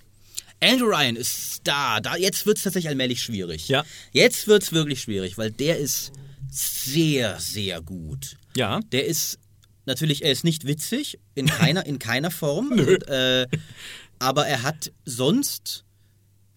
Andrew 0.62 0.86
Ryan 0.86 1.16
ist 1.16 1.62
da. 1.64 2.00
da 2.00 2.16
jetzt 2.16 2.46
wird 2.46 2.58
es 2.58 2.62
tatsächlich 2.62 2.88
allmählich 2.88 3.20
schwierig. 3.20 3.66
Ja. 3.66 3.84
Jetzt 4.12 4.46
wird 4.46 4.62
es 4.62 4.72
wirklich 4.72 5.00
schwierig, 5.00 5.36
weil 5.36 5.50
der 5.50 5.78
ist 5.78 6.12
sehr, 6.48 7.40
sehr 7.40 7.82
gut. 7.82 8.36
Ja. 8.56 8.78
Der 8.92 9.04
ist 9.06 9.40
natürlich, 9.84 10.22
er 10.22 10.30
ist 10.30 10.44
nicht 10.44 10.64
witzig, 10.64 11.18
in 11.34 11.46
keiner, 11.46 11.84
in 11.84 11.98
keiner 11.98 12.30
Form. 12.30 12.70
Und, 12.72 13.08
äh, 13.08 13.48
aber 14.20 14.46
er 14.46 14.62
hat 14.62 14.92
sonst, 15.04 15.84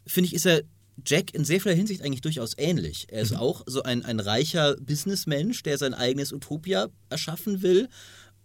finde 0.05 0.28
ich, 0.28 0.36
ist 0.36 0.45
er 0.45 0.61
Jack 1.04 1.34
in 1.34 1.43
sehr 1.43 1.60
vieler 1.60 1.76
Hinsicht 1.76 2.02
eigentlich 2.02 2.22
durchaus 2.22 2.54
ähnlich. 2.58 3.08
Er 3.10 3.22
ist 3.22 3.36
auch 3.36 3.64
so 3.66 3.84
ein, 3.84 4.06
ein 4.06 4.20
reicher 4.20 4.76
Businessmensch, 4.78 5.64
der 5.64 5.78
sein 5.78 5.93
eigenes 5.93 6.32
Utopia 6.32 6.88
erschaffen 7.10 7.62
will 7.62 7.89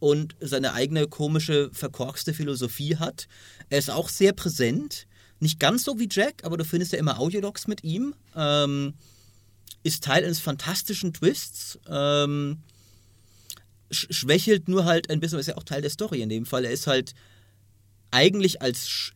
und 0.00 0.34
seine 0.40 0.72
eigene 0.72 1.06
komische, 1.06 1.70
verkorkste 1.72 2.34
Philosophie 2.34 2.96
hat. 2.96 3.28
Er 3.68 3.78
ist 3.78 3.90
auch 3.90 4.08
sehr 4.08 4.32
präsent. 4.32 5.06
Nicht 5.38 5.60
ganz 5.60 5.84
so 5.84 5.98
wie 5.98 6.08
Jack, 6.10 6.44
aber 6.44 6.56
du 6.56 6.64
findest 6.64 6.92
ja 6.92 6.98
immer 6.98 7.20
Audiologs 7.20 7.66
mit 7.66 7.84
ihm. 7.84 8.14
Ähm, 8.34 8.94
ist 9.82 10.04
Teil 10.04 10.24
eines 10.24 10.40
fantastischen 10.40 11.12
Twists. 11.12 11.78
Ähm, 11.88 12.58
schwächelt 13.90 14.68
nur 14.68 14.84
halt 14.84 15.10
ein 15.10 15.20
bisschen, 15.20 15.38
ist 15.38 15.46
ja 15.46 15.56
auch 15.56 15.64
Teil 15.64 15.82
der 15.82 15.90
Story 15.90 16.20
in 16.22 16.28
dem 16.28 16.46
Fall. 16.46 16.64
Er 16.64 16.72
ist 16.72 16.86
halt 16.86 17.14
eigentlich 18.10 18.60
als 18.62 19.12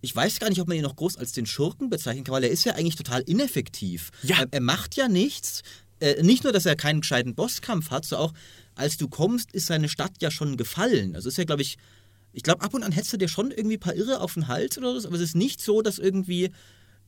ich 0.00 0.14
weiß 0.14 0.38
gar 0.38 0.48
nicht, 0.48 0.60
ob 0.60 0.68
man 0.68 0.76
ihn 0.76 0.82
noch 0.82 0.96
groß 0.96 1.16
als 1.16 1.32
den 1.32 1.46
Schurken 1.46 1.90
bezeichnen 1.90 2.24
kann, 2.24 2.34
weil 2.34 2.44
er 2.44 2.50
ist 2.50 2.64
ja 2.64 2.74
eigentlich 2.74 2.96
total 2.96 3.22
ineffektiv. 3.22 4.10
Ja. 4.22 4.40
Er, 4.40 4.46
er 4.52 4.60
macht 4.60 4.94
ja 4.96 5.08
nichts. 5.08 5.62
Äh, 6.00 6.22
nicht 6.22 6.44
nur, 6.44 6.52
dass 6.52 6.66
er 6.66 6.76
keinen 6.76 7.00
gescheiten 7.00 7.34
Bosskampf 7.34 7.90
hat, 7.90 8.04
sondern 8.04 8.28
auch, 8.30 8.34
als 8.76 8.96
du 8.96 9.08
kommst, 9.08 9.50
ist 9.52 9.66
seine 9.66 9.88
Stadt 9.88 10.12
ja 10.20 10.30
schon 10.30 10.56
gefallen. 10.56 11.16
Also 11.16 11.28
ist 11.28 11.38
ja, 11.38 11.44
glaube 11.44 11.62
ich, 11.62 11.76
ich 12.32 12.44
glaube, 12.44 12.62
ab 12.62 12.74
und 12.74 12.84
an 12.84 12.92
hättest 12.92 13.12
du 13.12 13.16
dir 13.16 13.28
schon 13.28 13.50
irgendwie 13.50 13.76
ein 13.76 13.80
paar 13.80 13.96
Irre 13.96 14.20
auf 14.20 14.34
den 14.34 14.46
Hals 14.46 14.78
oder 14.78 15.00
so, 15.00 15.08
aber 15.08 15.16
es 15.16 15.22
ist 15.22 15.34
nicht 15.34 15.60
so, 15.60 15.82
dass 15.82 15.98
irgendwie 15.98 16.50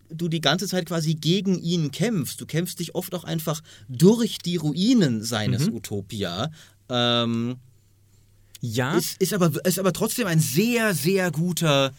du 0.09 0.29
die 0.29 0.41
ganze 0.41 0.67
Zeit 0.67 0.87
quasi 0.87 1.15
gegen 1.15 1.57
ihn 1.61 1.93
kämpfst. 1.93 2.41
Du 2.41 2.47
kämpfst 2.47 2.81
dich 2.81 2.97
oft 2.97 3.15
auch 3.15 3.23
einfach 3.23 3.61
durch 3.89 4.39
die 4.39 4.57
Ruinen 4.57 5.23
seines 5.23 5.69
Mhm. 5.69 5.75
Utopia. 5.77 6.51
Ähm, 6.89 7.59
Ja, 8.61 8.97
ist, 8.99 9.23
ist, 9.23 9.33
aber, 9.33 9.53
ist 9.65 9.79
aber 9.79 9.93
trotzdem 9.93 10.27
ein 10.27 10.41
sehr, 10.41 10.95
sehr 10.95 11.31
guter 11.31 11.93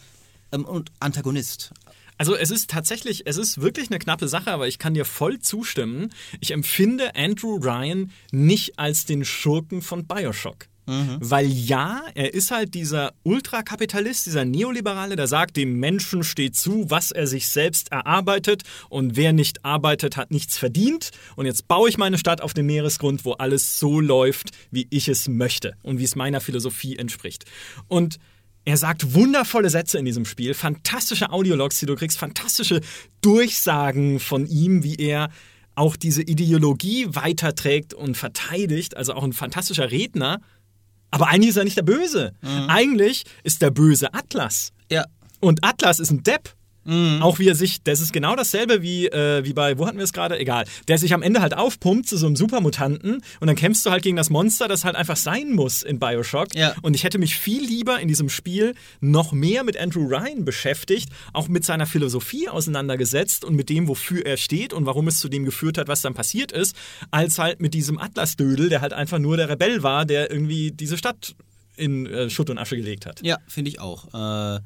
ähm, 0.52 0.64
und 0.64 0.92
Antagonist. 1.00 1.72
Also 2.18 2.36
es 2.36 2.50
ist 2.50 2.70
tatsächlich, 2.70 3.26
es 3.26 3.36
ist 3.36 3.60
wirklich 3.60 3.90
eine 3.90 3.98
knappe 3.98 4.28
Sache, 4.28 4.52
aber 4.52 4.68
ich 4.68 4.78
kann 4.78 4.94
dir 4.94 5.04
voll 5.04 5.40
zustimmen. 5.40 6.12
Ich 6.40 6.52
empfinde 6.52 7.16
Andrew 7.16 7.56
Ryan 7.56 8.12
nicht 8.30 8.78
als 8.78 9.06
den 9.06 9.24
Schurken 9.24 9.82
von 9.82 10.06
Bioshock. 10.06 10.68
Weil 11.20 11.46
ja, 11.46 12.02
er 12.14 12.34
ist 12.34 12.50
halt 12.50 12.74
dieser 12.74 13.12
Ultrakapitalist, 13.22 14.26
dieser 14.26 14.44
Neoliberale, 14.44 15.14
der 15.14 15.28
sagt, 15.28 15.56
dem 15.56 15.78
Menschen 15.78 16.24
steht 16.24 16.56
zu, 16.56 16.90
was 16.90 17.12
er 17.12 17.26
sich 17.26 17.48
selbst 17.48 17.92
erarbeitet 17.92 18.62
und 18.88 19.16
wer 19.16 19.32
nicht 19.32 19.64
arbeitet, 19.64 20.16
hat 20.16 20.32
nichts 20.32 20.58
verdient. 20.58 21.10
Und 21.36 21.46
jetzt 21.46 21.68
baue 21.68 21.88
ich 21.88 21.98
meine 21.98 22.18
Stadt 22.18 22.40
auf 22.40 22.52
dem 22.52 22.66
Meeresgrund, 22.66 23.24
wo 23.24 23.32
alles 23.32 23.78
so 23.78 24.00
läuft, 24.00 24.50
wie 24.70 24.88
ich 24.90 25.08
es 25.08 25.28
möchte 25.28 25.76
und 25.82 25.98
wie 26.00 26.04
es 26.04 26.16
meiner 26.16 26.40
Philosophie 26.40 26.96
entspricht. 26.96 27.44
Und 27.86 28.18
er 28.64 28.76
sagt 28.76 29.14
wundervolle 29.14 29.70
Sätze 29.70 29.98
in 29.98 30.04
diesem 30.04 30.24
Spiel, 30.24 30.54
fantastische 30.54 31.30
Audiologs, 31.30 31.78
die 31.78 31.86
du 31.86 31.96
kriegst, 31.96 32.18
fantastische 32.18 32.80
Durchsagen 33.20 34.20
von 34.20 34.46
ihm, 34.46 34.84
wie 34.84 34.96
er 34.96 35.30
auch 35.74 35.96
diese 35.96 36.22
Ideologie 36.22 37.06
weiterträgt 37.10 37.94
und 37.94 38.16
verteidigt. 38.16 38.96
Also 38.96 39.14
auch 39.14 39.24
ein 39.24 39.32
fantastischer 39.32 39.90
Redner. 39.90 40.40
Aber 41.10 41.28
eigentlich 41.28 41.50
ist 41.50 41.56
er 41.56 41.64
nicht 41.64 41.76
der 41.76 41.82
Böse. 41.82 42.34
Eigentlich 42.68 43.24
ist 43.42 43.62
der 43.62 43.70
Böse 43.70 44.14
Atlas. 44.14 44.72
Ja. 44.90 45.06
Und 45.40 45.64
Atlas 45.64 45.98
ist 45.98 46.10
ein 46.10 46.22
Depp. 46.22 46.54
Auch 46.84 47.38
wie 47.38 47.48
er 47.48 47.54
sich, 47.54 47.82
das 47.82 48.00
ist 48.00 48.12
genau 48.12 48.34
dasselbe 48.34 48.82
wie, 48.82 49.06
äh, 49.06 49.44
wie 49.44 49.52
bei, 49.52 49.78
wo 49.78 49.86
hatten 49.86 49.98
wir 49.98 50.04
es 50.04 50.12
gerade? 50.12 50.38
Egal. 50.38 50.64
Der 50.88 50.98
sich 50.98 51.14
am 51.14 51.22
Ende 51.22 51.40
halt 51.40 51.54
aufpumpt 51.54 52.08
zu 52.08 52.16
so 52.16 52.26
einem 52.26 52.36
Supermutanten 52.36 53.22
und 53.40 53.46
dann 53.46 53.56
kämpfst 53.56 53.86
du 53.86 53.90
halt 53.90 54.02
gegen 54.02 54.16
das 54.16 54.30
Monster, 54.30 54.66
das 54.66 54.84
halt 54.84 54.96
einfach 54.96 55.16
sein 55.16 55.52
muss 55.52 55.82
in 55.82 55.98
Bioshock. 55.98 56.54
Ja. 56.54 56.74
Und 56.82 56.94
ich 56.94 57.04
hätte 57.04 57.18
mich 57.18 57.36
viel 57.36 57.64
lieber 57.64 58.00
in 58.00 58.08
diesem 58.08 58.28
Spiel 58.28 58.74
noch 59.00 59.32
mehr 59.32 59.62
mit 59.64 59.76
Andrew 59.76 60.06
Ryan 60.06 60.44
beschäftigt, 60.44 61.08
auch 61.32 61.48
mit 61.48 61.64
seiner 61.64 61.86
Philosophie 61.86 62.48
auseinandergesetzt 62.48 63.44
und 63.44 63.54
mit 63.54 63.68
dem, 63.68 63.86
wofür 63.86 64.26
er 64.26 64.36
steht 64.36 64.72
und 64.72 64.86
warum 64.86 65.08
es 65.08 65.20
zu 65.20 65.28
dem 65.28 65.44
geführt 65.44 65.78
hat, 65.78 65.88
was 65.88 66.02
dann 66.02 66.14
passiert 66.14 66.50
ist, 66.52 66.74
als 67.10 67.38
halt 67.38 67.60
mit 67.60 67.74
diesem 67.74 67.98
Atlas-Dödel, 67.98 68.68
der 68.68 68.80
halt 68.80 68.92
einfach 68.92 69.18
nur 69.18 69.36
der 69.36 69.48
Rebell 69.48 69.82
war, 69.82 70.04
der 70.04 70.30
irgendwie 70.30 70.72
diese 70.72 70.98
Stadt 70.98 71.34
in 71.76 72.06
äh, 72.06 72.28
Schutt 72.28 72.50
und 72.50 72.58
Asche 72.58 72.76
gelegt 72.76 73.06
hat. 73.06 73.20
Ja, 73.22 73.38
finde 73.46 73.70
ich 73.70 73.80
auch. 73.80 74.12
Äh, 74.12 74.60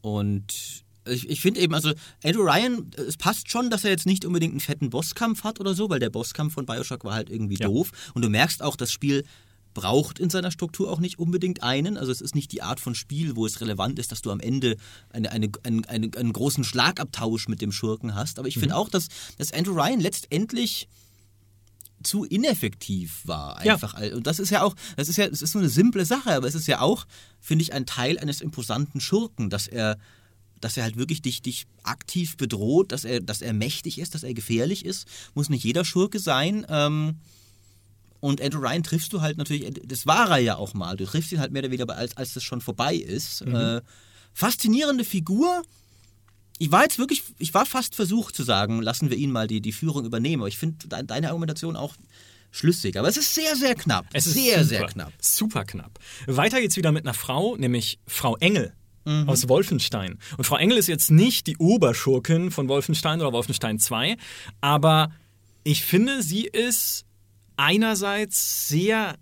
und 0.00 0.81
ich, 1.06 1.28
ich 1.28 1.40
finde 1.40 1.60
eben, 1.60 1.74
also 1.74 1.92
Andrew 2.24 2.42
Ryan, 2.42 2.90
es 3.08 3.16
passt 3.16 3.50
schon, 3.50 3.70
dass 3.70 3.84
er 3.84 3.90
jetzt 3.90 4.06
nicht 4.06 4.24
unbedingt 4.24 4.52
einen 4.52 4.60
fetten 4.60 4.90
Bosskampf 4.90 5.44
hat 5.44 5.58
oder 5.60 5.74
so, 5.74 5.90
weil 5.90 5.98
der 6.00 6.10
Bosskampf 6.10 6.54
von 6.54 6.66
Bioshock 6.66 7.04
war 7.04 7.14
halt 7.14 7.30
irgendwie 7.30 7.56
Ja. 7.58 7.66
doof. 7.66 7.90
Und 8.14 8.22
du 8.22 8.28
merkst 8.28 8.62
auch, 8.62 8.76
das 8.76 8.90
Spiel 8.92 9.24
braucht 9.74 10.18
in 10.18 10.28
seiner 10.28 10.50
Struktur 10.50 10.90
auch 10.90 11.00
nicht 11.00 11.18
unbedingt 11.18 11.62
einen. 11.62 11.96
Also 11.96 12.12
es 12.12 12.20
ist 12.20 12.34
nicht 12.34 12.52
die 12.52 12.62
Art 12.62 12.78
von 12.78 12.94
Spiel, 12.94 13.36
wo 13.36 13.46
es 13.46 13.60
relevant 13.62 13.98
ist, 13.98 14.12
dass 14.12 14.20
du 14.20 14.30
am 14.30 14.38
Ende 14.40 14.76
eine, 15.10 15.32
eine, 15.32 15.50
einen, 15.62 15.84
einen, 15.86 16.14
einen 16.14 16.32
großen 16.34 16.62
Schlagabtausch 16.62 17.48
mit 17.48 17.62
dem 17.62 17.72
Schurken 17.72 18.14
hast. 18.14 18.38
Aber 18.38 18.48
ich 18.48 18.58
finde 18.58 18.76
auch, 18.76 18.90
dass, 18.90 19.08
dass 19.38 19.52
Andrew 19.52 19.72
Ryan 19.72 19.98
letztendlich 20.00 20.88
zu 22.02 22.24
ineffektiv 22.24 23.20
war 23.24 23.64
Ja. 23.64 23.74
einfach. 23.74 23.98
Und 24.12 24.26
das 24.26 24.38
ist 24.40 24.50
ja 24.50 24.62
auch, 24.62 24.74
das 24.96 25.08
ist 25.08 25.16
ja, 25.16 25.24
es 25.26 25.40
ist 25.40 25.54
nur 25.54 25.62
eine 25.62 25.70
simple 25.70 26.04
Sache, 26.04 26.32
aber 26.34 26.48
es 26.48 26.54
ist 26.54 26.66
ja 26.66 26.80
auch, 26.80 27.06
finde 27.40 27.62
ich, 27.62 27.72
ein 27.72 27.86
Teil 27.86 28.18
eines 28.18 28.40
imposanten 28.40 29.00
Schurken, 29.00 29.50
dass 29.50 29.68
er, 29.68 29.98
dass 30.62 30.76
er 30.76 30.84
halt 30.84 30.96
wirklich 30.96 31.20
dich, 31.20 31.42
dich 31.42 31.66
aktiv 31.82 32.36
bedroht, 32.36 32.92
dass 32.92 33.04
er, 33.04 33.20
dass 33.20 33.42
er 33.42 33.52
mächtig 33.52 33.98
ist, 33.98 34.14
dass 34.14 34.22
er 34.22 34.32
gefährlich 34.32 34.84
ist. 34.84 35.06
Muss 35.34 35.50
nicht 35.50 35.64
jeder 35.64 35.84
Schurke 35.84 36.18
sein. 36.18 36.64
Ähm, 36.68 37.16
und 38.20 38.40
Andrew 38.40 38.60
Ryan 38.60 38.84
triffst 38.84 39.12
du 39.12 39.20
halt 39.20 39.36
natürlich, 39.36 39.68
das 39.84 40.06
war 40.06 40.30
er 40.30 40.38
ja 40.38 40.56
auch 40.56 40.74
mal. 40.74 40.96
Du 40.96 41.04
triffst 41.04 41.32
ihn 41.32 41.40
halt 41.40 41.52
mehr 41.52 41.62
oder 41.62 41.72
weniger, 41.72 41.94
als, 41.94 42.16
als 42.16 42.32
das 42.32 42.44
schon 42.44 42.60
vorbei 42.60 42.94
ist. 42.94 43.42
Äh, 43.42 43.80
faszinierende 44.32 45.04
Figur. 45.04 45.62
Ich 46.58 46.70
war 46.70 46.84
jetzt 46.84 46.98
wirklich, 46.98 47.24
ich 47.38 47.52
war 47.52 47.66
fast 47.66 47.96
versucht 47.96 48.36
zu 48.36 48.44
sagen, 48.44 48.80
lassen 48.80 49.10
wir 49.10 49.16
ihn 49.16 49.32
mal 49.32 49.48
die, 49.48 49.60
die 49.60 49.72
Führung 49.72 50.04
übernehmen. 50.04 50.42
Aber 50.42 50.48
ich 50.48 50.58
finde 50.58 50.86
de 50.86 51.02
deine 51.02 51.28
Argumentation 51.28 51.74
auch 51.74 51.96
schlüssig. 52.52 52.96
Aber 52.96 53.08
es 53.08 53.16
ist 53.16 53.34
sehr, 53.34 53.56
sehr 53.56 53.74
knapp. 53.74 54.06
Es 54.12 54.26
ist 54.26 54.34
sehr, 54.34 54.58
super, 54.58 54.64
sehr 54.66 54.86
knapp. 54.86 55.12
Super 55.20 55.64
knapp. 55.64 55.98
Weiter 56.26 56.60
geht's 56.60 56.76
wieder 56.76 56.92
mit 56.92 57.04
einer 57.04 57.14
Frau, 57.14 57.56
nämlich 57.56 57.98
Frau 58.06 58.36
Engel. 58.36 58.72
Mhm. 59.04 59.28
Aus 59.28 59.48
Wolfenstein. 59.48 60.18
Und 60.36 60.44
Frau 60.44 60.56
Engel 60.56 60.78
ist 60.78 60.86
jetzt 60.86 61.10
nicht 61.10 61.46
die 61.46 61.56
Oberschurkin 61.56 62.50
von 62.50 62.68
Wolfenstein 62.68 63.20
oder 63.20 63.32
Wolfenstein 63.32 63.78
2, 63.78 64.16
aber 64.60 65.10
ich 65.64 65.84
finde, 65.84 66.22
sie 66.22 66.44
ist 66.46 67.04
einerseits 67.56 68.68
sehr 68.68 69.16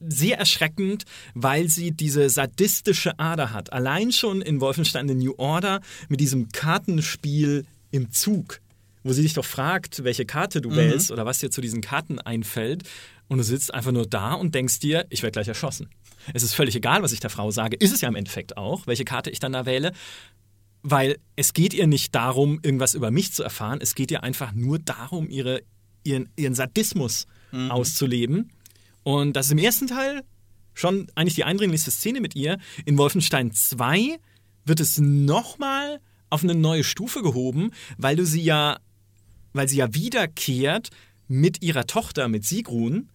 sehr 0.00 0.38
erschreckend, 0.38 1.04
weil 1.34 1.68
sie 1.68 1.92
diese 1.92 2.30
sadistische 2.30 3.18
Ader 3.18 3.52
hat. 3.52 3.72
Allein 3.72 4.12
schon 4.12 4.40
in 4.40 4.60
Wolfenstein 4.60 5.06
The 5.06 5.14
New 5.14 5.34
Order 5.36 5.80
mit 6.08 6.20
diesem 6.20 6.48
Kartenspiel 6.48 7.66
im 7.90 8.10
Zug, 8.10 8.60
wo 9.02 9.12
sie 9.12 9.22
dich 9.22 9.34
doch 9.34 9.44
fragt, 9.44 10.02
welche 10.02 10.24
Karte 10.24 10.60
du 10.60 10.74
wählst 10.74 11.10
oder 11.10 11.26
was 11.26 11.38
dir 11.38 11.50
zu 11.50 11.60
diesen 11.60 11.82
Karten 11.82 12.18
einfällt. 12.18 12.84
Und 13.28 13.38
du 13.38 13.44
sitzt 13.44 13.72
einfach 13.74 13.92
nur 13.92 14.06
da 14.06 14.32
und 14.32 14.54
denkst 14.54 14.80
dir, 14.80 15.06
ich 15.10 15.22
werde 15.22 15.32
gleich 15.32 15.48
erschossen. 15.48 15.88
Es 16.32 16.42
ist 16.42 16.54
völlig 16.54 16.76
egal, 16.76 17.02
was 17.02 17.12
ich 17.12 17.20
der 17.20 17.30
Frau 17.30 17.50
sage. 17.50 17.76
Ist 17.76 17.92
es 17.92 18.00
ja 18.00 18.08
im 18.08 18.16
Endeffekt 18.16 18.56
auch, 18.56 18.86
welche 18.86 19.04
Karte 19.04 19.30
ich 19.30 19.38
dann 19.38 19.52
da 19.52 19.66
wähle. 19.66 19.92
Weil 20.82 21.18
es 21.36 21.52
geht 21.52 21.74
ihr 21.74 21.86
nicht 21.86 22.14
darum, 22.14 22.58
irgendwas 22.62 22.94
über 22.94 23.10
mich 23.10 23.32
zu 23.32 23.42
erfahren. 23.42 23.80
Es 23.82 23.94
geht 23.94 24.10
ihr 24.10 24.22
einfach 24.22 24.52
nur 24.52 24.78
darum, 24.78 25.28
ihre, 25.28 25.62
ihren, 26.04 26.30
ihren 26.36 26.54
Sadismus 26.54 27.26
auszuleben. 27.52 28.50
Und 29.02 29.34
das 29.34 29.46
ist 29.46 29.52
im 29.52 29.58
ersten 29.58 29.86
Teil 29.86 30.22
schon 30.74 31.08
eigentlich 31.14 31.34
die 31.34 31.44
eindringlichste 31.44 31.90
Szene 31.90 32.20
mit 32.20 32.36
ihr. 32.36 32.58
In 32.84 32.96
Wolfenstein 32.96 33.52
2 33.52 34.18
wird 34.64 34.80
es 34.80 34.98
nochmal 34.98 36.00
auf 36.28 36.42
eine 36.42 36.54
neue 36.54 36.84
Stufe 36.84 37.22
gehoben, 37.22 37.72
weil 37.98 38.16
du 38.16 38.24
sie 38.24 38.42
ja, 38.42 38.78
weil 39.52 39.68
sie 39.68 39.78
ja 39.78 39.94
wiederkehrt 39.94 40.90
mit 41.28 41.62
ihrer 41.62 41.86
Tochter, 41.86 42.28
mit 42.28 42.44
Sigrun. 42.44 43.10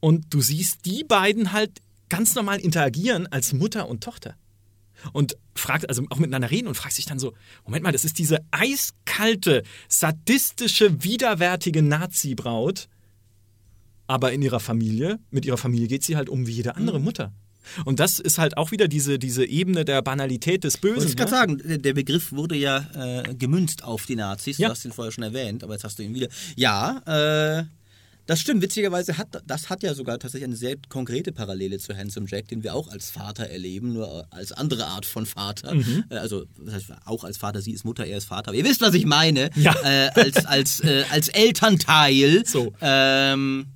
Und 0.00 0.32
du 0.32 0.40
siehst 0.40 0.86
die 0.86 1.04
beiden 1.04 1.52
halt 1.52 1.80
ganz 2.16 2.34
normal 2.34 2.60
interagieren 2.60 3.26
als 3.26 3.52
Mutter 3.52 3.88
und 3.88 4.02
Tochter. 4.02 4.36
Und 5.12 5.36
fragt, 5.54 5.88
also 5.88 6.02
auch 6.10 6.18
miteinander 6.18 6.50
reden 6.50 6.66
und 6.68 6.76
fragt 6.76 6.94
sich 6.94 7.04
dann 7.04 7.18
so: 7.18 7.34
Moment 7.64 7.82
mal, 7.84 7.92
das 7.92 8.04
ist 8.04 8.18
diese 8.18 8.38
eiskalte, 8.50 9.62
sadistische, 9.88 11.02
widerwärtige 11.04 11.82
Nazi-Braut. 11.82 12.88
Aber 14.06 14.32
in 14.32 14.42
ihrer 14.42 14.60
Familie, 14.60 15.18
mit 15.30 15.44
ihrer 15.46 15.56
Familie 15.58 15.88
geht 15.88 16.04
sie 16.04 16.16
halt 16.16 16.28
um 16.28 16.46
wie 16.46 16.52
jede 16.52 16.76
andere 16.76 17.00
Mutter. 17.00 17.32
Und 17.86 17.98
das 17.98 18.18
ist 18.18 18.36
halt 18.38 18.58
auch 18.58 18.70
wieder 18.70 18.88
diese, 18.88 19.18
diese 19.18 19.46
Ebene 19.46 19.86
der 19.86 20.02
Banalität 20.02 20.64
des 20.64 20.76
Bösen. 20.76 21.08
Ich 21.08 21.16
gerade 21.16 21.30
ne? 21.30 21.36
sagen, 21.36 21.62
der- 21.64 21.78
der 21.78 21.94
Begriff 21.94 22.30
wurde 22.32 22.54
ja 22.56 22.86
äh, 22.94 23.34
gemünzt 23.34 23.82
auf 23.84 24.04
die 24.04 24.16
Nazis. 24.16 24.58
Ja. 24.58 24.68
Du 24.68 24.72
hast 24.72 24.84
ihn 24.84 24.92
vorher 24.92 25.12
schon 25.12 25.24
erwähnt, 25.24 25.64
aber 25.64 25.72
jetzt 25.72 25.84
hast 25.84 25.98
du 25.98 26.02
ihn 26.02 26.14
wieder. 26.14 26.28
Ja, 26.56 26.98
äh, 27.60 27.64
das 28.26 28.40
stimmt. 28.40 28.62
Witzigerweise 28.62 29.18
hat 29.18 29.42
das 29.46 29.70
hat 29.70 29.82
ja 29.82 29.94
sogar 29.94 30.18
tatsächlich 30.18 30.48
eine 30.48 30.56
sehr 30.56 30.76
konkrete 30.88 31.32
Parallele 31.32 31.78
zu 31.78 31.96
Handsome 31.96 32.26
Jack, 32.28 32.48
den 32.48 32.62
wir 32.62 32.74
auch 32.74 32.88
als 32.88 33.10
Vater 33.10 33.46
erleben, 33.46 33.92
nur 33.92 34.26
als 34.30 34.52
andere 34.52 34.86
Art 34.86 35.06
von 35.06 35.26
Vater. 35.26 35.74
Mhm. 35.74 36.04
Äh, 36.08 36.16
also 36.16 36.44
das 36.58 36.74
heißt, 36.74 36.92
auch 37.04 37.24
als 37.24 37.36
Vater, 37.36 37.60
sie 37.60 37.72
ist 37.72 37.84
Mutter, 37.84 38.06
er 38.06 38.18
ist 38.18 38.24
Vater. 38.24 38.48
Aber 38.48 38.56
ihr 38.56 38.64
wisst, 38.64 38.80
was 38.80 38.94
ich 38.94 39.06
meine. 39.06 39.50
Ja. 39.56 39.74
Äh, 39.84 40.10
als, 40.14 40.46
als, 40.46 40.80
äh, 40.80 41.04
als 41.10 41.28
Elternteil. 41.28 42.44
So. 42.46 42.72
Ähm, 42.80 43.66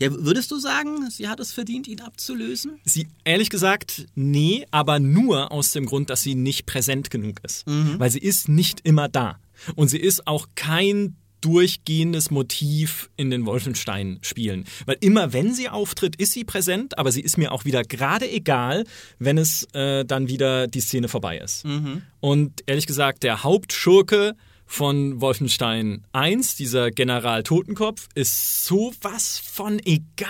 ja, 0.00 0.10
würdest 0.12 0.50
du 0.50 0.58
sagen, 0.58 1.10
sie 1.10 1.28
hat 1.28 1.40
es 1.40 1.52
verdient, 1.52 1.88
ihn 1.88 2.00
abzulösen? 2.00 2.80
Sie, 2.84 3.08
ehrlich 3.24 3.50
gesagt, 3.50 4.06
nee, 4.14 4.66
aber 4.70 5.00
nur 5.00 5.52
aus 5.52 5.72
dem 5.72 5.86
Grund, 5.86 6.10
dass 6.10 6.22
sie 6.22 6.34
nicht 6.34 6.66
präsent 6.66 7.10
genug 7.10 7.40
ist. 7.42 7.66
Weil 7.66 8.10
sie 8.10 8.20
ist 8.20 8.48
nicht 8.48 8.80
immer 8.84 9.08
da. 9.08 9.40
Und 9.74 9.88
sie 9.88 9.98
ist 9.98 10.26
auch 10.26 10.48
kein 10.54 11.16
durchgehendes 11.40 12.30
Motiv 12.30 13.10
in 13.16 13.30
den 13.30 13.46
Wolfenstein-Spielen. 13.46 14.64
Weil 14.86 14.96
immer 15.00 15.32
wenn 15.32 15.54
sie 15.54 15.68
auftritt, 15.68 16.16
ist 16.16 16.32
sie 16.32 16.44
präsent, 16.44 16.98
aber 16.98 17.12
sie 17.12 17.20
ist 17.20 17.38
mir 17.38 17.52
auch 17.52 17.64
wieder 17.64 17.82
gerade 17.82 18.30
egal, 18.30 18.84
wenn 19.18 19.38
es 19.38 19.66
äh, 19.72 20.04
dann 20.04 20.28
wieder 20.28 20.66
die 20.66 20.80
Szene 20.80 21.08
vorbei 21.08 21.38
ist. 21.38 21.64
Mhm. 21.64 22.02
Und 22.20 22.62
ehrlich 22.66 22.86
gesagt, 22.86 23.22
der 23.22 23.42
Hauptschurke 23.42 24.34
von 24.66 25.20
Wolfenstein 25.20 26.04
1, 26.12 26.54
dieser 26.54 26.90
General 26.90 27.42
Totenkopf, 27.42 28.08
ist 28.14 28.64
sowas 28.64 29.40
von 29.44 29.80
egal. 29.84 30.28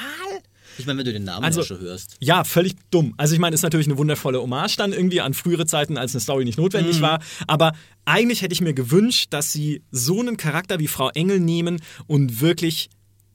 Ich 0.81 0.87
meine, 0.87 0.99
wenn 0.99 1.05
du 1.07 1.13
den 1.13 1.25
Namen 1.25 1.45
Also- 1.45 1.63
schon 1.63 1.81
hörst. 1.81 2.17
Ja, 2.21 2.45
völlig 2.45 2.75
dumm. 2.91 3.15
Also 3.17 3.35
ich 3.35 3.41
meine, 3.41 3.55
ist 3.55 3.63
natürlich 3.63 3.87
eine 3.87 3.99
wundervolle 3.99 4.41
Hommage 4.41 4.77
dann 4.77 4.93
irgendwie 4.93 5.21
an 5.21 5.35
frühere 5.35 5.67
Zeiten, 5.67 5.97
als 5.97 6.13
eine 6.15 6.21
Story 6.21 6.45
nicht 6.45 6.59
notwendig 6.59 7.01
war. 7.01 7.21
Aber 7.47 7.73
eigentlich 8.05 8.43
hätte 8.43 8.53
ich 8.53 8.61
mir 8.61 8.75
gewünscht, 8.75 9.29
dass 9.31 9.53
sie 9.53 9.83
so 9.91 10.21
einen 10.21 10.37
Charakter 10.37 10.79
wie 10.79 10.89
Frau 10.89 11.11
Engel 11.11 11.41
nehmen 11.41 11.81
und 12.07 12.41
wirklich 12.41 12.89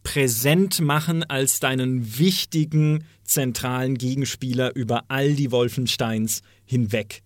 präsent 0.04 0.82
machen 0.82 1.24
als 1.24 1.60
deinen 1.60 2.20
wichtigen 2.20 3.06
zentralen 3.24 3.98
Gegenspieler 3.98 4.76
über 4.76 5.06
all 5.08 5.34
die 5.34 5.52
Wolfensteins 5.52 6.42
hinweg. 6.66 7.24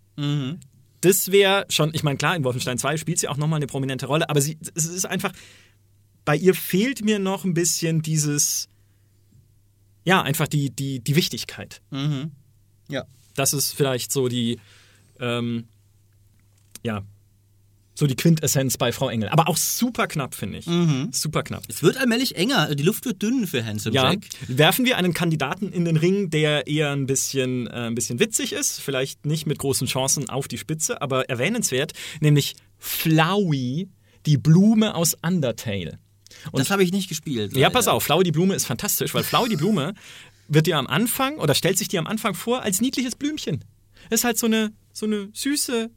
Das 1.02 1.32
wäre 1.32 1.66
schon, 1.70 1.92
ich 1.94 2.04
meine, 2.04 2.18
klar, 2.18 2.36
in 2.36 2.44
Wolfenstein 2.44 2.78
2 2.78 2.98
spielt 2.98 3.20
sie 3.20 3.28
auch 3.28 3.38
nochmal 3.38 3.58
eine 3.58 3.68
prominente 3.68 4.06
Rolle, 4.06 4.30
aber 4.30 4.40
sie, 4.42 4.58
es 4.76 4.86
ist 4.86 5.06
einfach, 5.06 5.32
bei 6.26 6.36
ihr 6.38 6.54
fehlt 6.54 7.04
mir 7.04 7.20
noch 7.20 7.44
ein 7.44 7.54
bisschen 7.54 8.02
dieses, 8.02 8.70
ja, 10.04 10.22
einfach 10.22 10.48
die, 10.48 10.70
die, 10.70 11.00
die 11.00 11.16
Wichtigkeit. 11.16 11.82
Mhm. 11.92 12.32
Ja. 12.90 13.06
Das 13.36 13.54
ist 13.54 13.74
vielleicht 13.74 14.12
so 14.12 14.28
die, 14.28 14.60
ähm, 15.20 15.68
ja, 16.84 17.04
so 18.00 18.08
die 18.08 18.16
Quintessenz 18.16 18.78
bei 18.78 18.94
Frau 18.94 19.10
Engel. 19.10 19.28
Aber 19.30 19.50
auch 19.50 19.58
super 19.58 20.08
knapp, 20.08 20.34
finde 20.34 20.60
ich. 20.60 20.66
Super 21.12 21.44
knapp. 21.44 21.64
Es 21.68 21.84
wird 21.84 21.98
allmählich 21.98 22.38
enger. 22.38 22.74
Die 22.74 22.84
Luft 22.84 23.04
wird 23.06 23.22
dünn 23.22 23.46
für 23.46 23.66
Handsome 23.66 23.94
Ja, 23.94 24.12
Jack. 24.12 24.26
werfen 24.48 24.86
wir 24.86 24.96
einen 24.98 25.14
Kandidaten 25.14 25.70
in 25.72 25.84
den 25.84 25.98
Ring, 25.98 26.30
der 26.30 26.66
eher 26.66 26.92
ein 26.92 27.06
bisschen, 27.08 27.68
äh, 27.68 27.72
ein 27.88 27.96
bisschen 27.96 28.20
witzig 28.20 28.54
ist, 28.54 28.80
vielleicht 28.80 29.26
nicht 29.26 29.46
mit 29.48 29.60
großen 29.60 29.86
Chancen 29.86 30.30
auf 30.30 30.48
die 30.48 30.58
Spitze, 30.58 31.02
aber 31.02 31.30
erwähnenswert, 31.30 31.92
nämlich 32.22 32.56
Flowey, 32.78 33.90
die 34.26 34.38
Blume 34.38 34.96
aus 34.96 35.16
Undertale. 35.22 36.00
Das 36.54 36.70
habe 36.70 36.84
ich 36.84 36.92
nicht 36.92 37.10
gespielt. 37.10 37.54
Ja, 37.54 37.68
leider. 37.68 37.74
pass 37.74 37.88
auf, 37.88 38.04
Flowey 38.04 38.24
die 38.24 38.32
Blume 38.32 38.56
ist 38.56 38.66
fantastisch, 38.66 39.14
weil 39.14 39.24
Flowey 39.24 39.50
die 39.50 39.56
Blume 39.56 39.94
wird 40.48 40.68
dir 40.68 40.78
am 40.78 40.88
Anfang 40.88 41.38
oder 41.38 41.54
stellt 41.54 41.78
sich 41.78 41.88
dir 41.88 42.00
am 42.00 42.08
Anfang 42.08 42.34
vor 42.34 42.62
als 42.62 42.82
niedliches 42.82 43.16
Blümchen. 43.16 43.64
Das 44.10 44.22
ist 44.22 44.24
halt 44.24 44.38
so 44.38 44.48
eine, 44.48 44.72
so 44.94 45.06
eine 45.06 45.30
süße, 45.34 45.90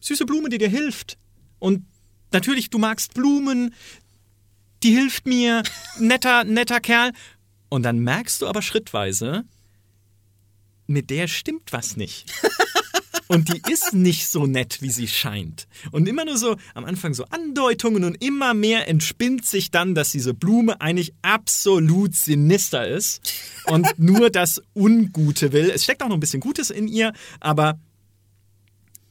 süße 0.00 0.26
Blume, 0.26 0.48
die 0.48 0.58
dir 0.58 0.68
hilft. 0.68 1.18
Und 1.58 1.84
natürlich, 2.32 2.70
du 2.70 2.78
magst 2.78 3.14
Blumen, 3.14 3.74
die 4.82 4.92
hilft 4.92 5.26
mir, 5.26 5.62
netter, 5.98 6.44
netter 6.44 6.80
Kerl. 6.80 7.12
Und 7.68 7.82
dann 7.82 7.98
merkst 7.98 8.42
du 8.42 8.46
aber 8.46 8.62
schrittweise, 8.62 9.44
mit 10.86 11.10
der 11.10 11.28
stimmt 11.28 11.72
was 11.72 11.96
nicht. 11.96 12.32
Und 13.30 13.48
die 13.48 13.62
ist 13.70 13.94
nicht 13.94 14.26
so 14.26 14.46
nett, 14.46 14.82
wie 14.82 14.90
sie 14.90 15.06
scheint. 15.06 15.68
Und 15.92 16.08
immer 16.08 16.24
nur 16.24 16.36
so 16.36 16.56
am 16.74 16.84
Anfang 16.84 17.14
so 17.14 17.24
Andeutungen 17.26 18.02
und 18.02 18.20
immer 18.20 18.54
mehr 18.54 18.88
entspinnt 18.88 19.46
sich 19.46 19.70
dann, 19.70 19.94
dass 19.94 20.10
diese 20.10 20.34
Blume 20.34 20.80
eigentlich 20.80 21.14
absolut 21.22 22.16
sinister 22.16 22.88
ist 22.88 23.20
und 23.66 23.86
nur 23.98 24.30
das 24.30 24.60
Ungute 24.74 25.52
will. 25.52 25.70
Es 25.70 25.84
steckt 25.84 26.02
auch 26.02 26.08
noch 26.08 26.16
ein 26.16 26.20
bisschen 26.20 26.40
Gutes 26.40 26.70
in 26.70 26.88
ihr, 26.88 27.12
aber 27.38 27.78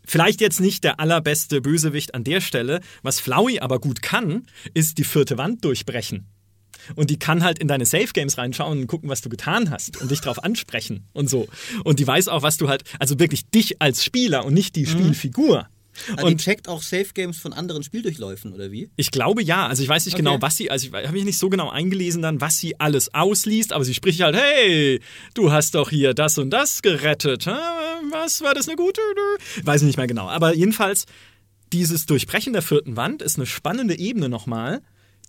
vielleicht 0.03 0.41
jetzt 0.41 0.59
nicht 0.59 0.83
der 0.83 0.99
allerbeste 0.99 1.61
Bösewicht 1.61 2.13
an 2.13 2.25
der 2.25 2.41
Stelle. 2.41 2.81
Was 3.03 3.21
Flowey 3.21 3.61
aber 3.61 3.79
gut 3.79 4.01
kann, 4.01 4.47
ist 4.73 4.97
die 4.97 5.05
vierte 5.05 5.37
Wand 5.37 5.63
durchbrechen. 5.63 6.27
Und 6.95 7.09
die 7.09 7.19
kann 7.19 7.43
halt 7.43 7.59
in 7.59 7.67
deine 7.67 7.85
Safe 7.85 8.07
Games 8.13 8.37
reinschauen 8.37 8.79
und 8.79 8.87
gucken, 8.87 9.09
was 9.09 9.21
du 9.21 9.29
getan 9.29 9.69
hast 9.69 10.01
und 10.01 10.11
dich 10.11 10.21
drauf 10.21 10.43
ansprechen 10.43 11.05
und 11.13 11.29
so. 11.29 11.47
Und 11.83 11.99
die 11.99 12.07
weiß 12.07 12.27
auch, 12.27 12.41
was 12.41 12.57
du 12.57 12.69
halt, 12.69 12.83
also 12.99 13.19
wirklich 13.19 13.49
dich 13.49 13.81
als 13.81 14.03
Spieler 14.03 14.45
und 14.45 14.53
nicht 14.53 14.75
die 14.75 14.85
Spielfigur. 14.85 15.67
Ah, 16.15 16.23
die 16.23 16.37
checkt 16.37 16.69
auch 16.69 16.81
Safe 16.81 17.07
Games 17.13 17.39
von 17.39 17.51
anderen 17.51 17.83
Spieldurchläufen, 17.83 18.53
oder 18.53 18.71
wie? 18.71 18.89
Ich 18.95 19.11
glaube 19.11 19.43
ja. 19.43 19.67
Also 19.67 19.83
ich 19.83 19.89
weiß 19.89 20.05
nicht 20.05 20.13
Okay. 20.13 20.23
genau, 20.23 20.41
was 20.41 20.55
sie, 20.55 20.71
also 20.71 20.87
ich 20.87 20.93
habe 20.93 21.11
mich 21.11 21.25
nicht 21.25 21.37
so 21.37 21.49
genau 21.49 21.69
eingelesen 21.69 22.21
dann, 22.21 22.39
was 22.39 22.57
sie 22.57 22.79
alles 22.79 23.13
ausliest, 23.13 23.73
aber 23.73 23.83
sie 23.83 23.93
spricht 23.93 24.21
halt, 24.21 24.35
hey, 24.37 25.01
du 25.33 25.51
hast 25.51 25.75
doch 25.75 25.89
hier 25.89 26.13
das 26.13 26.37
und 26.37 26.51
das 26.51 26.81
gerettet. 26.81 27.47
Was 28.11 28.41
war 28.41 28.53
das 28.53 28.69
eine 28.69 28.77
gute? 28.77 29.01
Weiß 29.63 29.81
ich 29.81 29.87
nicht 29.87 29.97
mehr 29.97 30.07
genau. 30.07 30.29
Aber 30.29 30.55
jedenfalls, 30.55 31.05
dieses 31.73 32.05
Durchbrechen 32.05 32.53
der 32.53 32.61
vierten 32.61 32.95
Wand 32.95 33.21
ist 33.21 33.35
eine 33.35 33.45
spannende 33.45 33.97
Ebene 33.99 34.29
nochmal, 34.29 34.81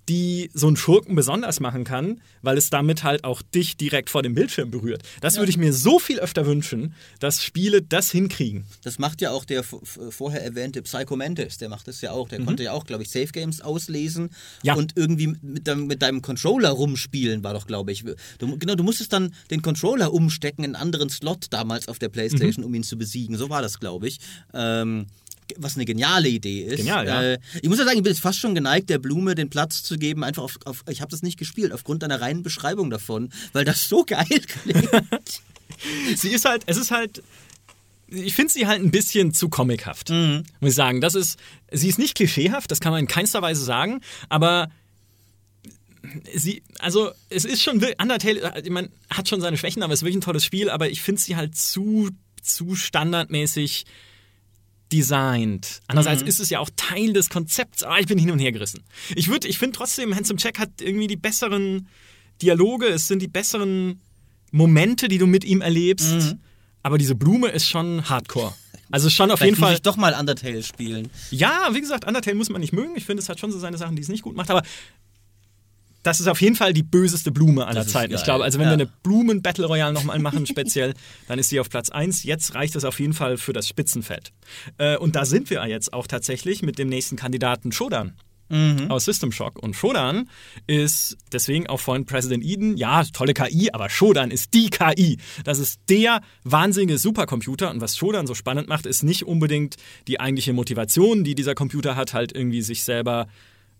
die 0.09 0.51
so 0.55 0.67
einen 0.67 0.77
Schurken 0.77 1.15
besonders 1.15 1.61
machen 1.61 1.85
kann, 1.85 2.21
weil 2.43 2.59
es 2.59 2.71
damit 2.71 3.05
halt 3.05 3.23
auch 3.25 3.43
dich 3.43 3.77
direkt 3.77 4.11
vor 4.11 4.23
dem 4.23 4.35
Bildschirm 4.35 4.71
berührt. 4.71 5.03
Das 5.21 5.37
würde 5.37 5.51
ich 5.51 5.57
mir 5.57 5.73
so 5.73 5.99
viel 5.99 6.19
öfter 6.19 6.47
wünschen, 6.47 6.95
dass 7.21 7.45
Spiele 7.45 7.81
das 7.83 8.11
hinkriegen. 8.11 8.65
Das 8.83 8.99
macht 8.99 9.21
ja 9.21 9.31
auch 9.31 9.45
der 9.45 9.63
vorher 9.63 10.43
erwähnte 10.43 10.83
Psycho 10.83 11.15
Mantis, 11.17 11.59
der 11.59 11.69
macht 11.69 11.87
das 11.87 12.01
ja 12.01 12.11
auch. 12.13 12.29
Der 12.29 12.41
konnte 12.41 12.63
ja 12.65 12.73
auch, 12.73 12.87
glaube 12.87 13.03
ich, 13.05 13.11
Safe 13.11 13.27
Games 13.29 13.61
auslesen 13.61 14.25
Mhm. 14.25 14.29
Ja. 14.63 14.75
und 14.75 14.93
irgendwie 14.97 15.37
mit 15.43 15.69
deinem, 15.69 15.87
mit 15.87 16.03
deinem 16.03 16.23
Controller 16.23 16.71
rumspielen, 16.71 17.45
war 17.45 17.55
doch, 17.55 17.67
glaube 17.67 17.93
ich. 17.93 18.05
Du, 18.39 18.59
genau, 18.59 18.75
du 18.75 18.83
musstest 18.83 19.13
dann 19.13 19.35
den 19.51 19.63
Controller 19.63 20.13
umstecken 20.13 20.65
in 20.65 20.75
einen 20.75 20.83
anderen 20.83 21.11
Slot 21.11 21.47
damals 21.51 21.87
auf 21.89 21.99
der 21.99 22.09
Mhm. 22.09 22.13
Playstation, 22.13 22.65
um 22.65 22.75
ihn 22.75 22.83
zu 22.83 22.97
besiegen. 22.99 23.37
So 23.37 23.49
war 23.51 23.63
das, 23.63 23.79
glaube 23.79 24.09
ich. 24.09 24.19
Ähm, 24.55 25.07
was 25.59 25.77
eine 25.77 25.85
geniale 25.85 26.29
Idee 26.29 26.63
ist. 26.63 26.79
Genial, 26.79 27.07
ja. 27.07 27.23
Äh, 27.23 27.39
ich 27.63 27.69
muss 27.69 27.79
ja 27.79 27.85
sagen, 27.85 27.99
ich 27.99 28.03
bin 28.03 28.13
jetzt 28.13 28.23
fast 28.23 28.39
schon 28.39 28.55
geneigt, 28.55 28.91
der 28.91 28.99
Blume 28.99 29.35
den 29.35 29.51
Platz 29.51 29.83
zu 29.83 29.99
geben, 29.99 30.25
einfach 30.25 30.43
auf, 30.43 30.59
auf 30.65 30.85
ich 30.89 31.01
habe 31.01 31.11
das 31.11 31.23
nicht 31.23 31.39
gespielt, 31.39 31.73
aufgrund 31.73 32.03
deiner 32.03 32.21
reinen 32.21 32.43
Beschreibung 32.43 32.91
davon, 32.91 33.33
weil 33.53 33.65
das 33.65 33.89
so 33.89 34.05
geil 34.05 34.27
klingt. 34.27 34.89
sie 36.17 36.31
ist 36.31 36.45
halt, 36.45 36.63
es 36.67 36.77
ist 36.77 36.91
halt, 36.91 37.23
ich 38.09 38.35
finde 38.35 38.53
sie 38.53 38.67
halt 38.67 38.83
ein 38.83 38.91
bisschen 38.91 39.33
zu 39.33 39.49
comichaft, 39.49 40.11
muss 40.11 40.45
ich 40.71 40.75
sagen. 40.75 41.01
Das 41.01 41.15
ist, 41.15 41.39
sie 41.71 41.89
ist 41.89 41.99
nicht 41.99 42.15
klischeehaft, 42.15 42.71
das 42.71 42.81
kann 42.81 42.93
man 42.93 43.01
in 43.01 43.07
keinster 43.07 43.43
Weise 43.43 43.65
sagen, 43.65 44.01
aber 44.29 44.71
sie, 46.35 46.63
also 46.79 47.11
es 47.29 47.45
ist 47.45 47.63
schon, 47.63 47.85
Undertale, 48.01 48.63
ich 48.63 48.71
meine, 48.71 48.91
hat 49.11 49.29
schon 49.29 49.41
seine 49.41 49.57
Schwächen, 49.57 49.83
aber 49.83 49.93
es 49.93 50.01
ist 50.01 50.05
wirklich 50.05 50.19
ein 50.19 50.23
tolles 50.23 50.45
Spiel, 50.45 50.71
aber 50.71 50.91
ich 50.91 51.03
finde 51.03 51.21
sie 51.21 51.37
halt 51.37 51.57
zu, 51.57 52.11
zu 52.43 52.75
standardmäßig 52.75 53.85
designt. 54.93 55.81
Andererseits 55.87 56.23
ist 56.23 56.41
es 56.41 56.51
ja 56.51 56.59
auch 56.59 56.71
Teil 56.77 57.13
des 57.13 57.29
Konzepts. 57.29 57.83
Ah, 57.83 57.99
ich 57.99 58.07
bin 58.07 58.19
hin 58.19 58.31
und 58.31 58.39
her 58.39 58.53
gerissen. 58.53 58.83
Ich 59.15 59.29
würde, 59.29 59.49
ich 59.49 59.59
finde 59.59 59.77
trotzdem, 59.77 60.15
Handsome 60.15 60.39
Jack 60.41 60.59
hat 60.59 60.71
irgendwie 60.81 61.07
die 61.07 61.17
besseren 61.17 61.89
Dialoge, 62.43 62.87
es 62.87 63.07
sind 63.09 63.21
die 63.23 63.29
besseren 63.29 64.01
Momente, 64.51 65.09
die 65.09 65.19
du 65.19 65.27
mit 65.27 65.45
ihm 65.45 65.61
erlebst. 65.61 66.37
Aber 66.83 66.99
diese 66.99 67.15
Blume 67.15 67.49
ist 67.49 67.69
schon 67.69 68.09
Hardcore. 68.09 68.55
Also 68.91 69.09
schon 69.09 69.31
auf 69.31 69.39
Vielleicht 69.39 69.51
jeden 69.51 69.61
muss 69.61 69.69
Fall. 69.69 69.75
ich 69.77 69.83
doch 69.83 69.97
mal 69.97 70.15
Undertale 70.19 70.63
spielen. 70.63 71.11
Ja, 71.31 71.69
wie 71.73 71.81
gesagt, 71.81 72.07
Undertale 72.07 72.35
muss 72.37 72.49
man 72.51 72.61
nicht 72.61 72.73
mögen. 72.73 72.97
Ich 72.97 73.05
finde, 73.05 73.23
es 73.23 73.29
hat 73.29 73.39
schon 73.39 73.53
so 73.53 73.59
seine 73.59 73.79
Sachen, 73.79 73.95
die 73.95 74.03
es 74.03 74.09
nicht 74.09 74.23
gut 74.23 74.35
macht. 74.35 74.51
Aber 74.51 74.63
das 76.03 76.21
ist 76.21 76.27
auf 76.29 76.41
jeden 76.41 76.57
Fall 76.57 76.73
die 76.73 76.83
böseste 76.83 77.31
Blume 77.31 77.67
aller 77.67 77.83
Das 77.85 77.93
Zeiten. 77.93 78.15
Ich 78.15 78.25
glaube, 78.25 78.45
also 78.45 78.59
wenn 78.59 78.65
Ja. 78.67 78.71
wir 78.71 78.85
eine 78.85 78.91
Blumen-Battle 79.03 79.67
Royale 79.67 79.93
nochmal 79.93 80.19
machen, 80.19 80.47
speziell, 80.47 80.95
dann 81.29 81.39
ist 81.39 81.49
sie 81.51 81.61
auf 81.61 81.69
Platz 81.69 81.91
1. 81.91 82.23
Jetzt 82.25 82.55
reicht 82.55 82.75
es 82.77 82.85
auf 82.85 82.99
jeden 83.01 83.13
Fall 83.13 83.37
für 83.37 83.53
das 83.53 83.69
Spitzenfeld. 83.69 84.33
Äh, 84.79 84.97
und 84.97 85.17
da 85.17 85.25
sind 85.25 85.51
wir 85.51 85.67
jetzt 85.67 85.93
auch 85.93 86.07
tatsächlich 86.07 86.63
mit 86.63 86.79
dem 86.79 86.89
nächsten 86.89 87.17
Kandidaten 87.17 87.73
Shodan. 87.73 88.15
Aus 88.89 89.05
System 89.05 89.31
Shock. 89.31 89.63
Und 89.63 89.77
Shodan 89.77 90.29
ist 90.67 91.17
deswegen 91.33 91.69
auch 91.69 91.79
vorhin 91.79 92.05
President 92.05 92.43
Eden. 92.45 92.77
Ja, 92.77 93.05
tolle 93.05 93.33
KI, 93.33 93.71
aber 93.73 93.89
Shodan 93.89 94.33
ist 94.33 94.55
die 94.55 94.71
KI. 94.71 95.19
Das 95.45 95.61
ist 95.61 95.79
der 95.89 96.21
wahnsinnige 96.43 96.99
Supercomputer. 96.99 97.71
Und 97.71 97.81
was 97.81 97.97
Shodan 97.97 98.27
so 98.27 98.35
spannend 98.35 98.67
macht, 98.69 98.87
ist 98.87 99.05
nicht 99.05 99.25
unbedingt 99.25 99.77
die 100.09 100.19
eigentliche 100.19 100.53
Motivation, 100.53 101.23
die 101.23 101.37
dieser 101.37 101.55
Computer 101.55 101.95
hat, 101.95 102.13
halt 102.13 102.33
irgendwie 102.35 102.63
sich 102.63 102.83
selber 102.83 103.29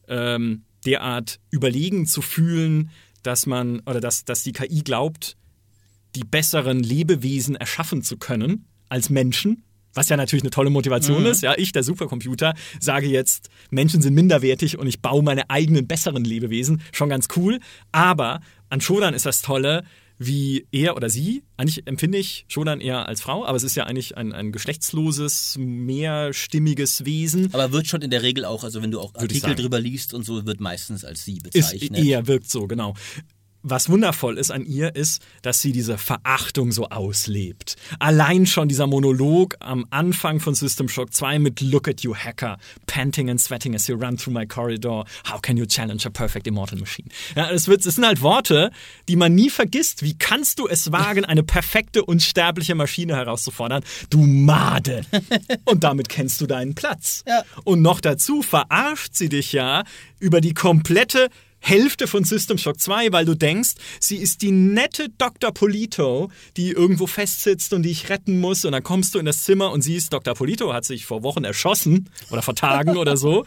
ähm, 0.07 0.63
derart 0.87 1.41
überlegen 1.51 2.07
zu 2.07 2.23
fühlen, 2.23 2.91
dass 3.23 3.47
man 3.47 3.81
oder 3.81 4.01
dass, 4.01 4.25
dass 4.25 4.43
die 4.43 4.53
KI 4.53 4.83
glaubt, 4.83 5.37
die 6.15 6.25
besseren 6.25 6.81
Lebewesen 6.81 7.55
erschaffen 7.57 8.03
zu 8.03 8.17
können 8.17 8.67
als 8.89 9.11
Menschen. 9.11 9.65
Was 9.93 10.09
ja 10.09 10.17
natürlich 10.17 10.45
eine 10.45 10.51
tolle 10.51 10.71
Motivation 10.71 11.27
ist. 11.27 11.43
Ja, 11.43 11.55
ich, 11.57 11.73
der 11.73 11.83
Supercomputer, 11.83 12.55
sage 12.79 13.09
jetzt, 13.09 13.49
Menschen 13.71 14.01
sind 14.01 14.15
minderwertig 14.15 14.79
und 14.79 14.87
ich 14.87 15.03
baue 15.03 15.23
meine 15.23 15.51
eigenen 15.51 15.89
besseren 15.89 16.25
Lebewesen. 16.25 16.81
Schon 16.93 17.09
ganz 17.09 17.27
cool. 17.37 17.59
Aber 17.91 18.41
an 18.69 18.81
Shodan 18.81 19.15
ist 19.15 19.27
das 19.27 19.43
Tolle, 19.43 19.83
wie 20.23 20.67
er 20.71 20.97
oder 20.97 21.09
sie, 21.09 21.43
eigentlich 21.57 21.87
empfinde 21.87 22.19
ich 22.19 22.45
Shodan 22.47 22.83
eher 22.83 23.09
als 23.09 23.23
Frau, 23.23 23.47
aber 23.47 23.57
es 23.57 23.63
ist 23.63 23.75
ja 23.75 23.85
eigentlich 23.85 24.19
ein, 24.19 24.35
ein 24.35 24.53
geschlechtsloses, 24.53 25.57
mehrstimmiges 25.59 27.07
Wesen. 27.07 27.49
Aber 27.55 27.73
wird 27.73 27.87
schon 27.87 28.03
in 28.03 28.11
der 28.11 28.23
Regel 28.23 28.45
auch, 28.45 28.63
also 28.63 28.83
wenn 28.83 28.91
du 28.91 29.01
auch 29.01 29.15
Artikel 29.15 29.55
drüber 29.55 29.81
liest 29.81 30.13
und 30.13 30.27
so, 30.27 30.45
wird 30.45 30.61
meistens 30.61 31.07
als 31.07 31.25
sie 31.25 31.39
Ist 31.39 31.71
bezeichnet. 31.71 32.05
eher 32.05 32.27
wirkt 32.27 32.51
so, 32.51 32.67
genau. 32.67 32.95
Was 33.63 33.89
wundervoll 33.89 34.39
ist 34.39 34.51
an 34.51 34.65
ihr, 34.65 34.95
ist, 34.95 35.23
dass 35.43 35.61
sie 35.61 35.73
diese 35.73 35.99
Verachtung 35.99 36.73
so 36.73 36.89
auslebt. 36.89 37.77
Allein 37.99 38.47
schon 38.47 38.69
dieser 38.69 38.87
Monolog 38.87 39.57
am 39.61 39.87
Anfang 39.91 40.41
von 40.41 40.55
System 40.55 40.89
Shock 40.89 41.13
2 41.13 41.39
mit 41.39 41.61
Look 41.61 41.89
at 41.89 42.01
you, 42.01 42.15
Hacker, 42.15 42.59
panting 42.87 43.29
and 43.31 43.41
sweating 43.41 43.75
as 43.75 43.87
you 43.87 43.97
run 43.97 44.17
through 44.17 44.33
my 44.33 44.47
corridor. 44.47 45.05
How 45.31 45.41
can 45.41 45.57
you 45.57 45.67
challenge 45.67 46.07
a 46.07 46.11
perfect 46.11 46.47
immortal 46.47 46.79
machine? 46.79 47.09
Ja, 47.37 47.51
es, 47.51 47.69
wird, 47.69 47.85
es 47.85 47.97
sind 47.97 48.07
halt 48.07 48.23
Worte, 48.23 48.71
die 49.09 49.17
man 49.17 49.35
nie 49.35 49.51
vergisst. 49.51 50.03
Wie 50.03 50.17
kannst 50.17 50.59
du 50.59 50.67
es 50.67 50.93
wagen, 50.93 51.25
eine 51.25 51.43
perfekte, 51.43 52.05
unsterbliche 52.05 52.75
Maschine 52.75 53.17
herauszufordern? 53.17 53.83
Du 54.09 54.19
Made! 54.21 55.03
Und 55.65 55.85
damit 55.85 56.09
kennst 56.09 56.41
du 56.41 56.47
deinen 56.47 56.75
Platz. 56.75 57.25
Ja. 57.27 57.43
Und 57.65 57.83
noch 57.83 58.01
dazu 58.01 58.43
verarscht 58.43 59.15
sie 59.15 59.29
dich 59.29 59.53
ja 59.53 59.85
über 60.19 60.41
die 60.41 60.55
komplette 60.55 61.29
Hälfte 61.61 62.07
von 62.07 62.25
System 62.25 62.59
Shock 62.59 62.81
2, 62.81 63.13
weil 63.13 63.25
du 63.25 63.35
denkst, 63.35 63.71
sie 64.01 64.17
ist 64.17 64.43
die 64.43 64.51
nette 64.51 65.09
Dr. 65.19 65.53
Polito, 65.53 66.31
die 66.57 66.71
irgendwo 66.71 67.07
festsitzt 67.07 67.73
und 67.73 67.83
die 67.83 67.91
ich 67.91 68.09
retten 68.09 68.41
muss. 68.41 68.65
Und 68.65 68.73
dann 68.73 68.83
kommst 68.83 69.15
du 69.15 69.19
in 69.19 69.27
das 69.27 69.45
Zimmer 69.45 69.71
und 69.71 69.83
siehst, 69.83 70.13
Dr. 70.13 70.35
Polito 70.35 70.73
hat 70.73 70.85
sich 70.85 71.05
vor 71.07 71.23
Wochen 71.23 71.45
erschossen 71.45 72.09
oder 72.31 72.43
vor 72.43 72.55
Tagen 72.55 72.97
oder 72.97 73.17
so. 73.17 73.45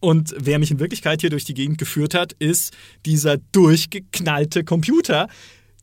Und 0.00 0.34
wer 0.38 0.58
mich 0.58 0.70
in 0.70 0.78
Wirklichkeit 0.78 1.20
hier 1.22 1.30
durch 1.30 1.44
die 1.44 1.54
Gegend 1.54 1.78
geführt 1.78 2.14
hat, 2.14 2.32
ist 2.38 2.72
dieser 3.06 3.38
durchgeknallte 3.52 4.64
Computer, 4.64 5.28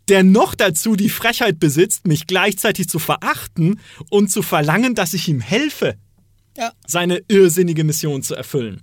der 0.07 0.23
noch 0.23 0.55
dazu 0.55 0.95
die 0.95 1.09
Frechheit 1.09 1.59
besitzt, 1.59 2.05
mich 2.07 2.27
gleichzeitig 2.27 2.87
zu 2.87 2.99
verachten 2.99 3.79
und 4.09 4.31
zu 4.31 4.41
verlangen, 4.41 4.93
dass 4.95 5.13
ich 5.13 5.27
ihm 5.27 5.41
helfe, 5.41 5.95
Ja. 6.57 6.71
seine 6.87 7.21
irrsinnige 7.27 7.83
Mission 7.83 8.21
zu 8.23 8.35
erfüllen. 8.35 8.81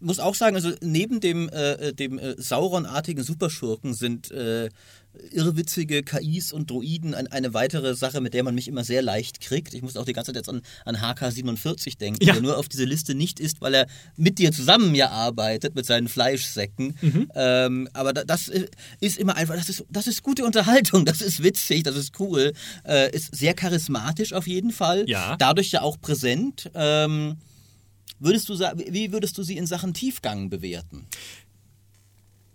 Muss 0.00 0.18
auch 0.18 0.34
sagen, 0.34 0.56
also 0.56 0.72
neben 0.82 1.20
dem, 1.20 1.48
äh, 1.48 1.92
dem 1.92 2.18
äh, 2.18 2.34
Sauron-artigen 2.40 3.22
Superschurken 3.24 3.94
sind 3.94 4.30
äh, 4.30 4.68
irrwitzige 5.32 6.02
KIs 6.02 6.52
und 6.52 6.70
Droiden 6.70 7.14
ein, 7.14 7.26
eine 7.28 7.52
weitere 7.54 7.94
Sache, 7.94 8.20
mit 8.20 8.34
der 8.34 8.44
man 8.44 8.54
mich 8.54 8.68
immer 8.68 8.84
sehr 8.84 9.02
leicht 9.02 9.40
kriegt. 9.40 9.74
Ich 9.74 9.82
muss 9.82 9.96
auch 9.96 10.04
die 10.04 10.12
ganze 10.12 10.32
Zeit 10.32 10.36
jetzt 10.36 10.48
an, 10.48 10.62
an 10.84 10.96
HK47 10.96 11.98
denken, 11.98 12.24
Ja. 12.24 12.34
der 12.34 12.42
nur 12.42 12.56
auf 12.58 12.68
diese 12.68 12.84
Liste 12.84 13.14
nicht 13.14 13.40
ist, 13.40 13.60
weil 13.60 13.74
er 13.74 13.86
mit 14.16 14.38
dir 14.38 14.52
zusammen 14.52 14.94
ja 14.94 15.10
arbeitet, 15.10 15.74
mit 15.74 15.86
seinen 15.86 16.08
Fleischsäcken. 16.08 16.96
Mhm. 17.00 17.32
Ähm, 17.34 17.88
aber 17.92 18.12
da, 18.12 18.24
das 18.24 18.48
äh, 18.48 18.66
ist 19.00 19.18
immer 19.18 19.36
einfach, 19.36 19.56
das 19.56 19.68
ist, 19.68 19.84
das 19.90 20.06
ist 20.06 20.22
gute 20.22 20.44
Unterhaltung, 20.44 21.04
das 21.04 21.20
ist 21.20 21.42
witzig, 21.42 21.82
das 21.82 21.96
ist 21.96 22.18
cool, 22.20 22.52
äh, 22.84 23.10
ist 23.14 23.34
sehr 23.34 23.54
charismatisch 23.54 24.32
auf 24.32 24.46
jeden 24.46 24.70
Fall. 24.70 25.04
Ja. 25.08 25.36
Dadurch 25.38 25.72
ja 25.72 25.82
auch 25.82 26.00
präsent. 26.00 26.70
Ähm, 26.74 27.36
Würdest 28.20 28.48
du 28.48 28.54
wie 28.54 29.12
würdest 29.12 29.38
du 29.38 29.42
sie 29.42 29.56
in 29.56 29.66
Sachen 29.66 29.94
Tiefgang 29.94 30.50
bewerten? 30.50 31.06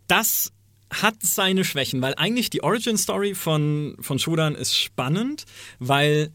das 0.07 0.51
hat 0.91 1.15
seine 1.21 1.65
Schwächen, 1.65 2.01
weil 2.01 2.13
eigentlich 2.15 2.49
die 2.51 2.61
Origin 2.61 2.97
Story 2.97 3.33
von, 3.33 3.95
von 3.99 4.19
Shodan 4.19 4.53
ist 4.53 4.77
spannend, 4.77 5.45
weil 5.79 6.31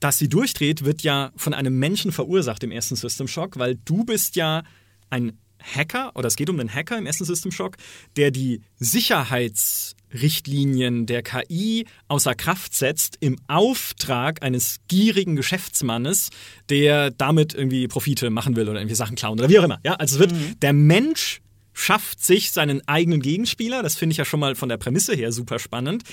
dass 0.00 0.18
sie 0.18 0.28
durchdreht, 0.28 0.84
wird 0.84 1.02
ja 1.02 1.32
von 1.36 1.54
einem 1.54 1.78
Menschen 1.78 2.12
verursacht 2.12 2.62
im 2.62 2.70
ersten 2.70 2.96
System 2.96 3.26
Shock, 3.26 3.58
weil 3.58 3.76
du 3.86 4.04
bist 4.04 4.36
ja 4.36 4.62
ein 5.08 5.38
Hacker, 5.60 6.12
oder 6.14 6.28
es 6.28 6.36
geht 6.36 6.48
um 6.50 6.60
einen 6.60 6.72
Hacker 6.72 6.96
im 6.98 7.06
ersten 7.06 7.24
System 7.24 7.50
Shock, 7.52 7.76
der 8.16 8.30
die 8.30 8.60
Sicherheitsrichtlinien 8.76 11.06
der 11.06 11.22
KI 11.22 11.86
außer 12.08 12.34
Kraft 12.34 12.74
setzt 12.74 13.16
im 13.20 13.36
Auftrag 13.48 14.42
eines 14.42 14.80
gierigen 14.88 15.36
Geschäftsmannes, 15.36 16.28
der 16.68 17.10
damit 17.10 17.54
irgendwie 17.54 17.88
Profite 17.88 18.28
machen 18.30 18.56
will 18.56 18.68
oder 18.68 18.80
irgendwie 18.80 18.96
Sachen 18.96 19.16
klauen 19.16 19.38
oder 19.38 19.48
wie 19.48 19.58
auch 19.58 19.64
immer. 19.64 19.80
Ja, 19.84 19.94
also 19.94 20.16
es 20.16 20.20
wird 20.20 20.34
der 20.62 20.74
Mensch 20.74 21.40
schafft 21.74 22.24
sich 22.24 22.52
seinen 22.52 22.86
eigenen 22.86 23.20
Gegenspieler. 23.20 23.82
Das 23.82 23.96
finde 23.96 24.12
ich 24.12 24.18
ja 24.18 24.24
schon 24.24 24.40
mal 24.40 24.54
von 24.54 24.68
der 24.68 24.76
Prämisse 24.76 25.14
her 25.14 25.32
super 25.32 25.58
spannend. 25.58 26.04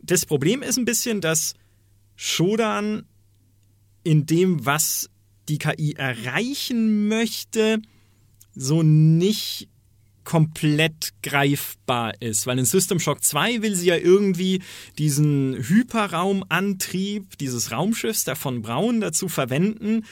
Das 0.00 0.24
Problem 0.24 0.62
ist 0.62 0.78
ein 0.78 0.84
bisschen, 0.84 1.20
dass 1.20 1.54
Shodan 2.14 3.04
in 4.04 4.26
dem, 4.26 4.64
was 4.64 5.10
die 5.48 5.58
KI 5.58 5.94
erreichen 5.94 7.08
möchte, 7.08 7.82
so 8.56 8.82
nicht 8.82 9.68
komplett 10.24 11.12
greifbar 11.22 12.20
ist. 12.20 12.46
Weil 12.46 12.58
in 12.58 12.64
System 12.64 12.98
Shock 12.98 13.22
2 13.22 13.62
will 13.62 13.74
sie 13.76 13.86
ja 13.86 13.96
irgendwie 13.96 14.60
diesen 14.98 15.54
Hyperraumantrieb 15.54 17.38
dieses 17.38 17.70
Raumschiffs, 17.70 18.24
der 18.24 18.36
von 18.36 18.60
Braun, 18.60 19.00
dazu 19.00 19.28
verwenden, 19.28 20.04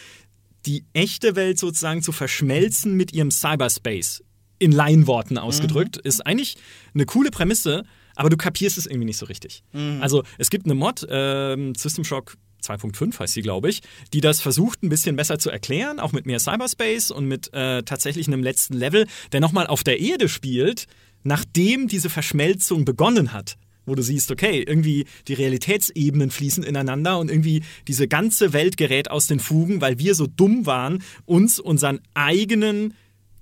die 0.67 0.85
echte 0.95 1.37
Welt 1.37 1.59
sozusagen 1.59 2.01
zu 2.01 2.13
verschmelzen 2.13 2.97
mit 2.97 3.13
ihrem 3.13 3.31
Cyberspace. 3.31 4.23
In 4.61 4.73
Laienworten 4.73 5.37
ausgedrückt. 5.37 5.97
Ist 5.97 6.25
eigentlich 6.25 6.57
eine 6.95 7.07
coole 7.07 7.31
Prämisse, 7.31 7.85
aber 8.15 8.31
du 8.31 8.37
kapierst 8.37 8.79
es 8.79 8.87
irgendwie 8.87 9.07
nicht 9.07 9.19
so 9.19 9.27
richtig. 9.27 9.65
Also 10.01 10.23
es 10.39 10.49
gibt 10.49 10.65
eine 10.65 10.75
Mod, 10.75 11.05
ähm, 11.11 11.75
System 11.75 12.05
Shock 12.05 12.37
2.5 12.65 13.19
heißt 13.19 13.35
sie, 13.35 13.43
glaube 13.43 13.69
ich, 13.69 13.81
die 14.13 14.21
das 14.21 14.41
versucht 14.41 14.83
ein 14.83 14.89
bisschen 14.89 15.17
besser 15.17 15.39
zu 15.39 15.51
erklären, 15.51 16.01
auch 16.01 16.13
mit 16.13 16.27
mehr 16.27 16.39
Cyberspace 16.39 17.11
und 17.11 17.27
mit 17.27 17.53
äh, 17.53 17.83
tatsächlich 17.83 18.27
einem 18.27 18.43
letzten 18.43 18.75
Level, 18.75 19.07
der 19.33 19.41
nochmal 19.41 19.67
auf 19.67 19.85
der 19.85 20.01
Erde 20.01 20.29
spielt, 20.29 20.87
nachdem 21.23 21.89
diese 21.89 22.11
Verschmelzung 22.11 22.85
begonnen 22.85 23.33
hat. 23.33 23.57
Wo 23.87 23.95
du 23.95 24.03
siehst, 24.03 24.31
okay, 24.31 24.65
irgendwie 24.67 25.05
die 25.29 25.35
Realitätsebenen 25.35 26.31
fließen 26.31 26.65
ineinander 26.65 27.19
und 27.19 27.31
irgendwie 27.31 27.63
diese 27.87 28.09
ganze 28.09 28.55
Welt 28.55 28.79
gerät 28.79 29.11
aus 29.11 29.27
den 29.27 29.41
Fugen, 29.41 29.83
weil 29.83 29.99
wir 29.99 30.15
so 30.15 30.27
dumm 30.27 30.65
waren, 30.65 31.03
uns 31.27 31.61
unseren 31.61 32.01
eigenen 32.15 32.95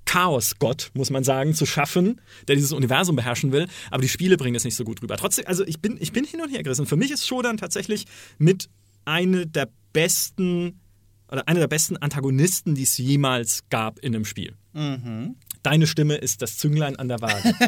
Chaosgott, 0.04 0.90
muss 0.94 1.10
man 1.10 1.22
sagen, 1.22 1.54
zu 1.54 1.64
schaffen, 1.64 2.20
der 2.48 2.56
dieses 2.56 2.72
Universum 2.72 3.16
beherrschen 3.16 3.52
will. 3.52 3.68
Aber 3.90 4.02
die 4.02 4.08
Spiele 4.08 4.36
bringen 4.36 4.56
es 4.56 4.64
nicht 4.64 4.74
so 4.74 4.84
gut 4.84 5.00
rüber. 5.00 5.16
Trotzdem, 5.16 5.46
also 5.46 5.64
ich 5.64 5.80
bin, 5.80 5.96
ich 6.00 6.12
bin 6.12 6.24
hin 6.24 6.40
und 6.40 6.50
her 6.50 6.62
gerissen. 6.62 6.86
Für 6.86 6.96
mich 6.96 7.10
ist 7.10 7.26
Shodan 7.26 7.56
tatsächlich 7.56 8.06
mit 8.38 8.68
eine 9.04 9.46
der 9.46 9.68
besten 9.92 10.80
oder 11.28 11.48
einer 11.48 11.60
der 11.60 11.68
besten 11.68 11.96
Antagonisten, 11.96 12.74
die 12.74 12.82
es 12.82 12.98
jemals 12.98 13.60
gab 13.70 13.98
in 14.00 14.14
einem 14.14 14.24
Spiel. 14.24 14.54
Deine 15.62 15.86
Stimme 15.86 16.16
ist 16.16 16.42
das 16.42 16.56
Zünglein 16.56 16.96
an 16.96 17.08
der 17.08 17.20
Waage. 17.20 17.54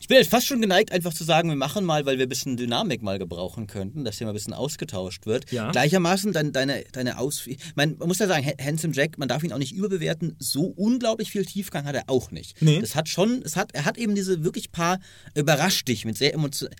Ich 0.00 0.08
bin 0.08 0.16
jetzt 0.16 0.30
fast 0.30 0.46
schon 0.46 0.60
geneigt, 0.62 0.92
einfach 0.92 1.12
zu 1.12 1.24
sagen, 1.24 1.50
wir 1.50 1.56
machen 1.56 1.84
mal, 1.84 2.06
weil 2.06 2.16
wir 2.18 2.26
ein 2.26 2.28
bisschen 2.28 2.56
Dynamik 2.56 3.02
mal 3.02 3.18
gebrauchen 3.18 3.66
könnten, 3.66 4.04
dass 4.04 4.16
hier 4.16 4.26
mal 4.26 4.32
ein 4.32 4.34
bisschen 4.34 4.54
ausgetauscht 4.54 5.26
wird. 5.26 5.52
Ja. 5.52 5.70
Gleichermaßen 5.70 6.32
dein, 6.32 6.52
deine, 6.52 6.84
deine 6.92 7.18
Aus... 7.18 7.46
Man, 7.74 7.96
man 7.98 8.08
muss 8.08 8.18
ja 8.18 8.26
sagen, 8.26 8.44
Ha- 8.44 8.60
Handsome 8.64 8.94
Jack, 8.94 9.18
man 9.18 9.28
darf 9.28 9.44
ihn 9.44 9.52
auch 9.52 9.58
nicht 9.58 9.72
überbewerten, 9.72 10.36
so 10.38 10.64
unglaublich 10.64 11.30
viel 11.30 11.44
Tiefgang 11.44 11.84
hat 11.84 11.94
er 11.94 12.04
auch 12.08 12.30
nicht. 12.30 12.60
Nee. 12.62 12.80
Das 12.80 12.96
hat 12.96 13.08
schon, 13.08 13.42
es 13.44 13.56
hat, 13.56 13.72
er 13.74 13.84
hat 13.84 13.98
eben 13.98 14.14
diese 14.14 14.42
wirklich 14.42 14.72
paar, 14.72 14.98
überrascht 15.34 15.86
dich 15.86 16.04
mit 16.06 16.16
sehr 16.16 16.32
emotional... 16.34 16.74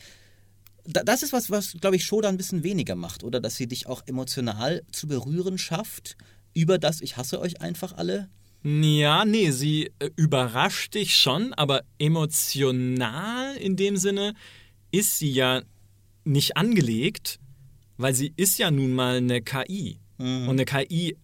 Das 0.84 1.22
ist 1.22 1.32
was, 1.32 1.50
was, 1.50 1.76
glaube 1.80 1.96
ich, 1.96 2.04
Shoda 2.04 2.28
ein 2.28 2.36
bisschen 2.36 2.62
weniger 2.62 2.94
macht, 2.94 3.24
oder? 3.24 3.40
Dass 3.40 3.56
sie 3.56 3.66
dich 3.66 3.86
auch 3.86 4.02
emotional 4.06 4.82
zu 4.92 5.06
berühren 5.06 5.58
schafft, 5.58 6.16
über 6.52 6.78
das 6.78 7.00
Ich 7.00 7.16
hasse 7.16 7.40
euch 7.40 7.60
einfach 7.60 7.94
alle. 7.94 8.28
Ja, 8.62 9.24
nee, 9.24 9.50
sie 9.50 9.90
äh, 9.98 10.10
überrascht 10.16 10.94
dich 10.94 11.16
schon, 11.16 11.52
aber 11.54 11.82
emotional 11.98 13.56
in 13.56 13.76
dem 13.76 13.96
Sinne 13.96 14.34
ist 14.90 15.18
sie 15.18 15.30
ja 15.30 15.62
nicht 16.24 16.56
angelegt, 16.56 17.40
weil 17.96 18.14
sie 18.14 18.32
ist 18.36 18.58
ja 18.58 18.70
nun 18.70 18.92
mal 18.92 19.16
eine 19.16 19.42
KI. 19.42 19.98
Und 20.16 20.48
eine 20.48 20.64
KI 20.64 21.16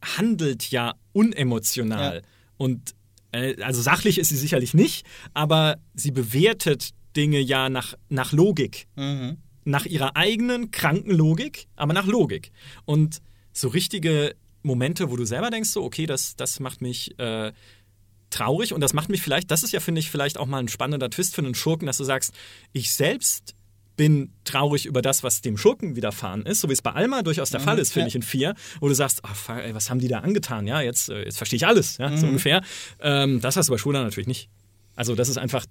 handelt 0.00 0.70
ja 0.70 0.94
unemotional. 1.12 2.16
Ja. 2.16 2.22
Und 2.56 2.94
äh, 3.32 3.60
also 3.62 3.82
sachlich 3.82 4.18
ist 4.18 4.28
sie 4.28 4.36
sicherlich 4.36 4.72
nicht, 4.72 5.04
aber 5.34 5.76
sie 5.94 6.12
bewertet 6.12 6.90
Dinge 7.16 7.40
ja 7.40 7.68
nach, 7.68 7.94
nach 8.08 8.32
Logik 8.32 8.86
Mhm. 8.96 9.38
nach 9.64 9.86
ihrer 9.86 10.16
eigenen 10.16 10.70
kranken 10.70 11.10
Logik, 11.10 11.66
aber 11.74 11.92
nach 11.92 12.06
Logik. 12.06 12.52
Und 12.84 13.20
so 13.52 13.68
richtige 13.68 14.36
Momente, 14.62 15.10
wo 15.10 15.16
du 15.16 15.24
selber 15.24 15.50
denkst, 15.50 15.70
so, 15.70 15.82
okay, 15.82 16.06
das, 16.06 16.36
das 16.36 16.60
macht 16.60 16.82
mich 16.82 17.18
äh, 17.18 17.52
traurig 18.30 18.72
und 18.72 18.80
das 18.80 18.92
macht 18.92 19.08
mich 19.08 19.22
vielleicht, 19.22 19.50
das 19.50 19.62
ist 19.62 19.72
ja, 19.72 19.80
finde 19.80 20.00
ich, 20.00 20.10
vielleicht 20.10 20.38
auch 20.38 20.46
mal 20.46 20.58
ein 20.58 20.68
spannender 20.68 21.08
Twist 21.10 21.34
für 21.34 21.42
einen 21.42 21.54
Schurken, 21.54 21.86
dass 21.86 21.96
du 21.98 22.04
sagst, 22.04 22.32
ich 22.72 22.92
selbst 22.92 23.54
bin 23.96 24.30
traurig 24.44 24.84
über 24.84 25.00
das, 25.00 25.22
was 25.22 25.40
dem 25.40 25.56
Schurken 25.56 25.96
widerfahren 25.96 26.44
ist, 26.44 26.60
so 26.60 26.68
wie 26.68 26.74
es 26.74 26.82
bei 26.82 26.92
Alma 26.92 27.22
durchaus 27.22 27.50
der 27.50 27.60
Fall 27.60 27.78
ist, 27.78 27.92
finde 27.92 28.04
ja. 28.04 28.08
ich, 28.08 28.14
in 28.16 28.22
vier, 28.22 28.54
wo 28.80 28.88
du 28.88 28.94
sagst, 28.94 29.22
fuck, 29.32 29.56
ey, 29.56 29.74
was 29.74 29.88
haben 29.88 30.00
die 30.00 30.08
da 30.08 30.18
angetan? 30.18 30.66
Ja, 30.66 30.82
jetzt, 30.82 31.08
äh, 31.08 31.24
jetzt 31.24 31.38
verstehe 31.38 31.56
ich 31.56 31.66
alles, 31.66 31.96
ja, 31.96 32.14
so 32.16 32.26
ungefähr. 32.26 32.62
Ähm, 33.00 33.40
das 33.40 33.56
hast 33.56 33.68
du 33.68 33.72
bei 33.72 33.78
Shoda 33.78 34.02
natürlich 34.02 34.28
nicht. 34.28 34.50
Also 34.96 35.14
das 35.14 35.28
ist 35.28 35.38
einfach. 35.38 35.64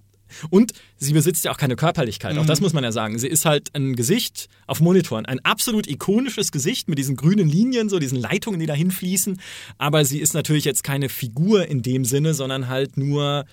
Und 0.50 0.74
sie 0.98 1.14
besitzt 1.14 1.46
ja 1.46 1.52
auch 1.52 1.58
keine 1.58 1.76
Körperlichkeit. 1.76 2.38
Auch 2.38 2.46
das 2.46 2.62
muss 2.62 2.74
man 2.74 2.84
ja 2.84 2.92
sagen. 2.92 3.18
Sie 3.20 3.28
ist 3.28 3.46
halt 3.46 3.70
ein 3.76 3.96
Gesicht 3.96 4.48
auf 4.68 4.80
Monitoren. 4.82 5.26
Ein 5.26 5.40
absolut 5.40 5.88
ikonisches 5.88 6.52
Gesicht 6.52 6.88
mit 6.90 6.98
diesen 6.98 7.16
grünen 7.16 7.48
Linien, 7.48 7.90
so 7.90 8.00
diesen 8.00 8.20
Leitungen, 8.20 8.60
die 8.60 8.66
dahin 8.66 8.92
fließen. 8.92 9.40
Aber 9.78 10.04
sie 10.06 10.20
ist 10.20 10.34
natürlich 10.34 10.66
jetzt 10.66 10.84
keine 10.84 11.10
Figur 11.10 11.68
in 11.68 11.82
dem 11.82 12.06
Sinne, 12.06 12.34
sondern 12.34 12.68
halt 12.68 12.98
nur 12.98 13.46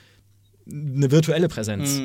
eine 0.70 1.10
virtuelle 1.10 1.48
Präsenz. 1.48 2.00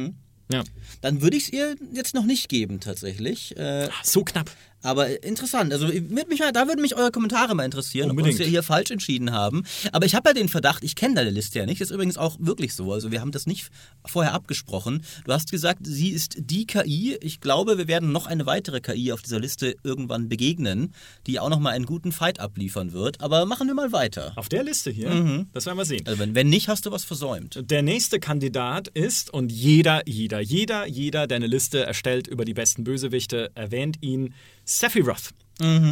Ja. 0.52 0.64
Dann 1.02 1.22
würde 1.22 1.38
ich 1.38 1.44
es 1.44 1.54
ihr 1.54 1.76
jetzt 1.94 2.16
noch 2.16 2.26
nicht 2.26 2.48
geben, 2.50 2.80
tatsächlich. 2.80 3.56
Äh, 3.58 3.90
So 4.02 4.24
knapp. 4.24 4.50
Aber 4.84 5.24
interessant. 5.24 5.74
Also 5.74 5.88
würd 5.88 6.30
mich, 6.30 6.40
da 6.54 6.68
würden 6.68 6.82
mich 6.82 6.96
eure 6.96 7.12
Kommentare 7.12 7.56
mal 7.56 7.64
interessieren, 7.66 8.10
Unbedingt. 8.12 8.36
ob 8.36 8.40
wir 8.40 8.46
uns 8.46 8.52
hier 8.52 8.64
falsch 8.64 8.92
entschieden 8.92 9.32
haben. 9.32 9.64
Aber 9.92 10.06
ich 10.06 10.16
habe 10.16 10.30
ja 10.30 10.34
den 10.34 10.50
Verdacht, 10.50 10.84
ich 10.84 10.96
kenne 10.96 11.16
deine 11.16 11.32
Liste 11.32 11.60
ja 11.60 11.66
nicht. 11.66 11.82
Das 11.82 11.90
ist 11.90 11.96
übrigens 11.96 12.18
auch 12.18 12.38
wirklich 12.40 12.74
so. 12.74 12.94
Also 12.94 13.12
wir 13.12 13.22
haben 13.22 13.32
das 13.32 13.48
nicht 13.48 13.70
vorher 14.06 14.34
abgesprochen. 14.34 15.04
Du 15.26 15.34
hast 15.34 15.52
gesagt, 15.52 15.80
sie 15.84 16.10
ist 16.10 16.36
die 16.38 16.68
KI. 16.68 17.18
Ich 17.22 17.42
glaube, 17.42 17.78
wir 17.78 17.88
werden 17.88 18.12
noch 18.12 18.28
eine 18.28 18.46
weitere 18.46 18.80
KI 18.80 19.12
auf 19.12 19.22
dieser 19.22 19.40
Liste 19.40 19.76
irgendwann 19.84 20.30
begegnen, 20.30 20.94
die 21.26 21.40
auch 21.40 21.50
nochmal 21.50 21.74
einen 21.74 21.86
guten 21.86 22.12
Fight 22.12 22.40
abliefern 22.40 22.94
wird. 22.94 23.22
Aber 23.22 23.46
machen 23.46 23.68
wir 23.68 23.74
mal 23.74 23.92
weiter. 23.92 24.34
Auf 24.36 24.50
der 24.50 24.64
Liste 24.64 24.92
hier, 24.92 25.46
das 25.54 25.66
werden 25.66 25.78
wir 25.78 25.86
sehen. 25.86 26.06
Also 26.06 26.20
wenn, 26.20 26.36
wenn 26.36 26.50
nicht, 26.50 26.68
hast 26.68 26.86
du 26.86 26.92
was 26.92 27.04
versäumt. 27.04 27.60
Der 27.70 27.82
nächste 27.82 28.20
Kandidat 28.20 28.88
ist, 28.90 29.34
und 29.34 29.52
jeder, 29.52 30.08
jeder, 30.08 30.40
jeder, 30.40 30.86
jeder, 30.86 31.28
der 31.28 31.38
eine 31.38 31.48
Liste 31.48 31.86
erstellt 31.86 32.28
über 32.28 32.46
die 32.46 32.54
besten 32.54 32.84
Bösewichte, 32.84 33.52
erwähnt 33.56 33.98
ihn, 34.02 34.34
Sephiroth. 34.68 35.30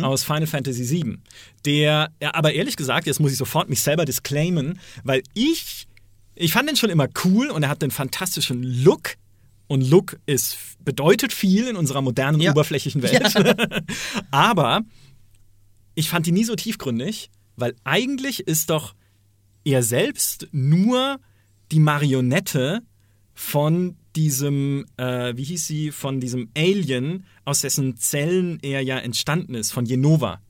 Aus 0.04 0.24
Final 0.24 0.46
Fantasy 0.46 0.88
VII. 0.88 1.18
Der, 1.66 2.12
ja, 2.22 2.36
aber 2.36 2.54
ehrlich 2.54 2.76
gesagt, 2.76 3.08
jetzt 3.08 3.20
muss 3.20 3.32
ich 3.32 3.38
sofort 3.40 3.68
mich 3.68 3.82
selber 3.82 4.06
disclaimen, 4.06 4.80
weil 5.04 5.24
ich, 5.34 5.88
ich 6.36 6.54
fand 6.54 6.70
den 6.70 6.76
schon 6.76 6.92
immer 6.92 7.08
cool 7.24 7.50
und 7.50 7.64
er 7.64 7.70
hat 7.70 7.82
den 7.82 7.90
fantastischen 7.90 8.62
Look. 8.62 9.16
Und 9.66 9.82
Look 9.90 10.20
ist, 10.28 10.58
bedeutet 10.86 11.34
viel 11.34 11.68
in 11.68 11.78
unserer 11.78 12.04
modernen, 12.04 12.40
Ja. 12.42 12.52
oberflächlichen 12.52 13.02
Welt. 13.02 13.34
aber 14.30 14.82
ich 15.96 16.10
fand 16.10 16.28
die 16.28 16.32
nie 16.32 16.44
so 16.44 16.56
tiefgründig, 16.56 17.32
weil 17.56 17.74
eigentlich 17.84 18.42
ist 18.42 18.70
doch 18.70 18.94
er 19.64 19.82
selbst 19.82 20.48
nur 20.52 21.20
die 21.72 21.80
Marionette 21.80 22.84
von 23.34 23.98
diesem, 24.16 24.86
äh, 24.98 25.36
wie 25.36 25.44
hieß 25.44 25.68
sie, 25.68 25.92
von 25.92 26.20
diesem 26.20 26.50
Alien, 26.58 27.26
aus 27.44 27.62
dessen 27.62 27.98
Zellen 27.98 28.60
er 28.62 28.82
ja 28.82 28.98
entstanden 28.98 29.54
ist, 29.56 29.72
von 29.72 29.86
Jenova. 29.86 30.42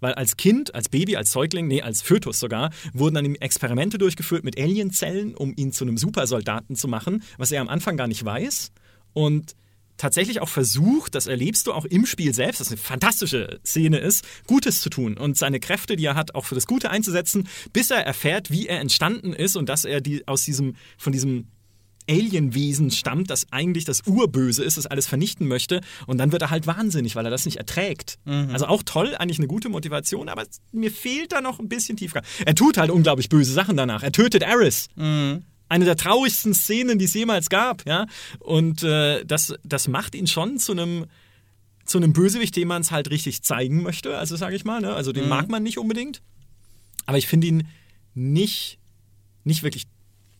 Weil 0.00 0.14
als 0.14 0.36
Kind, 0.36 0.74
als 0.74 0.88
Baby, 0.88 1.16
als 1.16 1.32
Säugling, 1.32 1.68
nee, 1.68 1.82
als 1.82 2.02
Fötus 2.02 2.40
sogar, 2.40 2.70
wurden 2.92 3.16
an 3.16 3.24
ihm 3.24 3.34
Experimente 3.36 3.98
durchgeführt 3.98 4.44
mit 4.44 4.58
Alienzellen, 4.58 5.34
um 5.34 5.52
ihn 5.56 5.72
zu 5.72 5.84
einem 5.84 5.98
Supersoldaten 5.98 6.76
zu 6.76 6.88
machen, 6.88 7.22
was 7.38 7.52
er 7.52 7.60
am 7.60 7.68
Anfang 7.68 7.96
gar 7.96 8.08
nicht 8.08 8.24
weiß. 8.24 8.72
Und 9.12 9.54
tatsächlich 9.96 10.40
auch 10.40 10.48
versucht, 10.48 11.14
das 11.14 11.28
erlebst 11.28 11.66
du 11.66 11.72
auch 11.72 11.84
im 11.84 12.06
Spiel 12.06 12.34
selbst, 12.34 12.60
das 12.60 12.68
eine 12.68 12.76
fantastische 12.76 13.60
Szene 13.64 13.98
ist, 13.98 14.24
Gutes 14.48 14.80
zu 14.80 14.90
tun 14.90 15.16
und 15.16 15.36
seine 15.36 15.60
Kräfte, 15.60 15.94
die 15.94 16.06
er 16.06 16.16
hat, 16.16 16.34
auch 16.34 16.44
für 16.44 16.56
das 16.56 16.66
Gute 16.66 16.90
einzusetzen, 16.90 17.48
bis 17.72 17.90
er 17.92 18.04
erfährt, 18.04 18.50
wie 18.50 18.66
er 18.66 18.80
entstanden 18.80 19.32
ist 19.32 19.54
und 19.54 19.68
dass 19.68 19.84
er 19.84 20.00
die 20.00 20.26
aus 20.26 20.44
diesem, 20.44 20.74
von 20.98 21.12
diesem 21.12 21.46
Alienwesen 22.08 22.90
stammt, 22.90 23.30
das 23.30 23.46
eigentlich 23.50 23.84
das 23.84 24.02
Urböse 24.06 24.64
ist, 24.64 24.76
das 24.76 24.86
alles 24.86 25.06
vernichten 25.06 25.48
möchte. 25.48 25.80
Und 26.06 26.18
dann 26.18 26.32
wird 26.32 26.42
er 26.42 26.50
halt 26.50 26.66
wahnsinnig, 26.66 27.16
weil 27.16 27.24
er 27.24 27.30
das 27.30 27.44
nicht 27.44 27.56
erträgt. 27.56 28.18
Also 28.52 28.66
auch 28.66 28.82
toll, 28.84 29.14
eigentlich 29.16 29.38
eine 29.38 29.48
gute 29.48 29.68
Motivation, 29.68 30.28
aber 30.28 30.44
mir 30.72 30.90
fehlt 30.90 31.32
da 31.32 31.40
noch 31.40 31.58
ein 31.60 31.68
bisschen 31.68 31.96
Tiefgang. 31.96 32.24
Er 32.44 32.54
tut 32.54 32.76
halt 32.76 32.90
unglaublich 32.90 33.28
böse 33.28 33.52
Sachen 33.52 33.76
danach. 33.76 34.02
Er 34.02 34.12
tötet 34.12 34.42
Eris. 34.42 34.88
Eine 35.68 35.84
der 35.84 35.96
traurigsten 35.96 36.52
Szenen, 36.54 36.98
die 36.98 37.06
es 37.06 37.14
jemals 37.14 37.48
gab, 37.48 37.86
ja. 37.86 38.06
Und 38.40 38.82
äh, 38.82 39.24
das, 39.24 39.54
das 39.64 39.88
macht 39.88 40.14
ihn 40.14 40.26
schon 40.26 40.58
zu 40.58 40.72
einem 40.72 41.06
zu 41.84 41.98
einem 41.98 42.12
Bösewicht, 42.12 42.54
dem 42.56 42.68
man 42.68 42.82
es 42.82 42.90
halt 42.90 43.10
richtig 43.10 43.42
zeigen 43.42 43.82
möchte, 43.82 44.16
also 44.16 44.36
sage 44.36 44.54
ich 44.54 44.64
mal. 44.64 44.80
Ne? 44.80 44.94
Also 44.94 45.12
den 45.12 45.28
mag 45.28 45.48
man 45.48 45.62
nicht 45.62 45.78
unbedingt. 45.78 46.22
Aber 47.06 47.18
ich 47.18 47.26
finde 47.26 47.48
ihn 47.48 47.68
nicht, 48.14 48.78
nicht 49.44 49.62
wirklich 49.62 49.86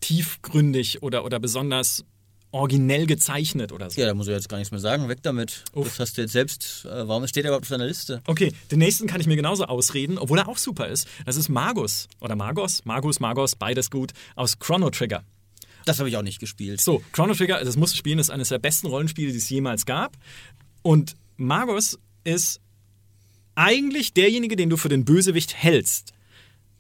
tiefgründig 0.03 1.03
oder, 1.03 1.25
oder 1.25 1.41
besonders 1.41 2.05
originell 2.51 3.07
gezeichnet 3.07 3.73
oder 3.73 3.91
so. 3.91 3.99
Ja, 4.01 4.07
da 4.07 4.15
muss 4.15 4.29
ich 4.29 4.35
jetzt 4.35 4.49
gar 4.49 4.59
nichts 4.59 4.71
mehr 4.71 4.81
sagen. 4.81 5.09
Weg 5.09 5.23
damit. 5.23 5.65
Uff. 5.73 5.89
Das 5.89 6.01
hast 6.01 6.19
du 6.19 6.21
jetzt 6.21 6.33
selbst. 6.33 6.85
Äh, 6.85 7.09
warum 7.09 7.27
steht 7.27 7.45
er 7.45 7.49
überhaupt 7.49 7.65
auf 7.65 7.71
deiner 7.71 7.87
Liste? 7.87 8.21
Okay, 8.27 8.53
den 8.71 8.79
nächsten 8.79 9.07
kann 9.07 9.21
ich 9.21 9.27
mir 9.27 9.37
genauso 9.37 9.65
ausreden, 9.65 10.19
obwohl 10.19 10.39
er 10.39 10.49
auch 10.49 10.59
super 10.59 10.87
ist. 10.89 11.09
Das 11.25 11.37
ist 11.37 11.49
Magus 11.49 12.09
oder 12.21 12.37
Magos, 12.37 12.85
Magus, 12.85 13.21
Magos, 13.21 13.57
beides 13.57 13.91
gut, 13.91 14.13
aus 14.37 14.59
Chrono 14.59 14.91
Trigger. 14.91 15.25
Das 15.87 15.99
habe 15.99 16.09
ich 16.09 16.17
auch 16.17 16.23
nicht 16.23 16.39
gespielt. 16.39 16.81
So, 16.81 17.03
Chrono 17.13 17.35
Trigger, 17.35 17.65
das 17.65 17.77
musst 17.77 17.95
du 17.95 17.99
spielen, 17.99 18.19
ist 18.19 18.31
eines 18.31 18.51
der 18.51 18.59
besten 18.59 18.87
Rollenspiele, 18.87 19.33
die 19.33 19.39
es 19.39 19.49
jemals 19.49 19.87
gab. 19.87 20.17
Und 20.83 21.15
Magos 21.37 21.99
ist 22.23 22.61
eigentlich 23.55 24.13
derjenige, 24.13 24.57
den 24.57 24.71
du 24.71 24.77
für 24.77 24.89
den 24.89 25.05
Bösewicht 25.05 25.55
hältst. 25.55 26.13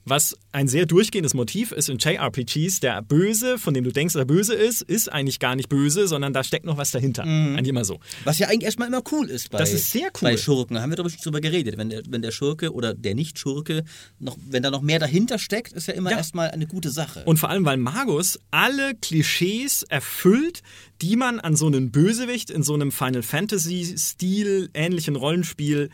Was 0.04 0.36
ein 0.50 0.66
sehr 0.66 0.84
durchgehendes 0.86 1.32
Motiv 1.32 1.70
ist 1.70 1.88
in 1.88 1.98
JRPGs, 1.98 2.80
der 2.80 3.02
Böse, 3.02 3.56
von 3.56 3.72
dem 3.72 3.84
du 3.84 3.92
denkst, 3.92 4.14
dass 4.14 4.20
er 4.22 4.24
böse 4.26 4.52
ist, 4.54 4.82
ist 4.82 5.12
eigentlich 5.12 5.38
gar 5.38 5.54
nicht 5.54 5.68
böse, 5.68 6.08
sondern 6.08 6.32
da 6.32 6.42
steckt 6.42 6.66
noch 6.66 6.76
was 6.76 6.90
dahinter. 6.90 7.22
Eigentlich 7.22 7.68
immer 7.68 7.84
so. 7.84 8.00
Was 8.24 8.38
ja 8.40 8.48
eigentlich 8.48 8.64
erstmal 8.64 8.88
immer 8.88 9.02
cool 9.12 9.30
ist 9.30 9.50
bei, 9.50 9.58
Das 9.58 9.72
ist 9.72 9.92
sehr 9.92 10.06
cool. 10.08 10.30
bei 10.30 10.36
Schurken. 10.36 10.74
Da 10.74 10.82
haben 10.82 10.90
wir 10.90 10.96
doch 10.96 11.08
schon 11.08 11.20
drüber 11.22 11.40
geredet. 11.40 11.76
Wenn 11.78 11.88
der, 11.90 12.02
wenn 12.08 12.20
der 12.20 12.32
Schurke 12.32 12.72
oder 12.72 12.94
der 12.94 13.14
Nicht-Schurke, 13.14 13.84
noch, 14.18 14.36
wenn 14.50 14.62
da 14.64 14.70
noch 14.72 14.82
mehr 14.82 14.98
dahinter 14.98 15.38
steckt, 15.38 15.72
ist 15.72 15.86
ja 15.86 15.94
immer 15.94 16.10
Ja. 16.10 16.16
erstmal 16.16 16.50
eine 16.50 16.66
gute 16.66 16.90
Sache. 16.90 17.22
Und 17.24 17.38
vor 17.38 17.50
allem, 17.50 17.64
weil 17.64 17.76
Magus 17.76 18.40
alle 18.50 18.96
Klischees 18.96 19.84
erfüllt, 19.84 20.62
die 21.00 21.14
man 21.14 21.38
an 21.38 21.54
so 21.54 21.66
einen 21.68 21.92
Bösewicht 21.92 22.50
in 22.50 22.64
so 22.64 22.74
einem 22.74 22.90
Final 22.90 23.22
Fantasy-Stil 23.22 24.70
ähnlichen 24.74 25.14
Rollenspiel 25.16 25.90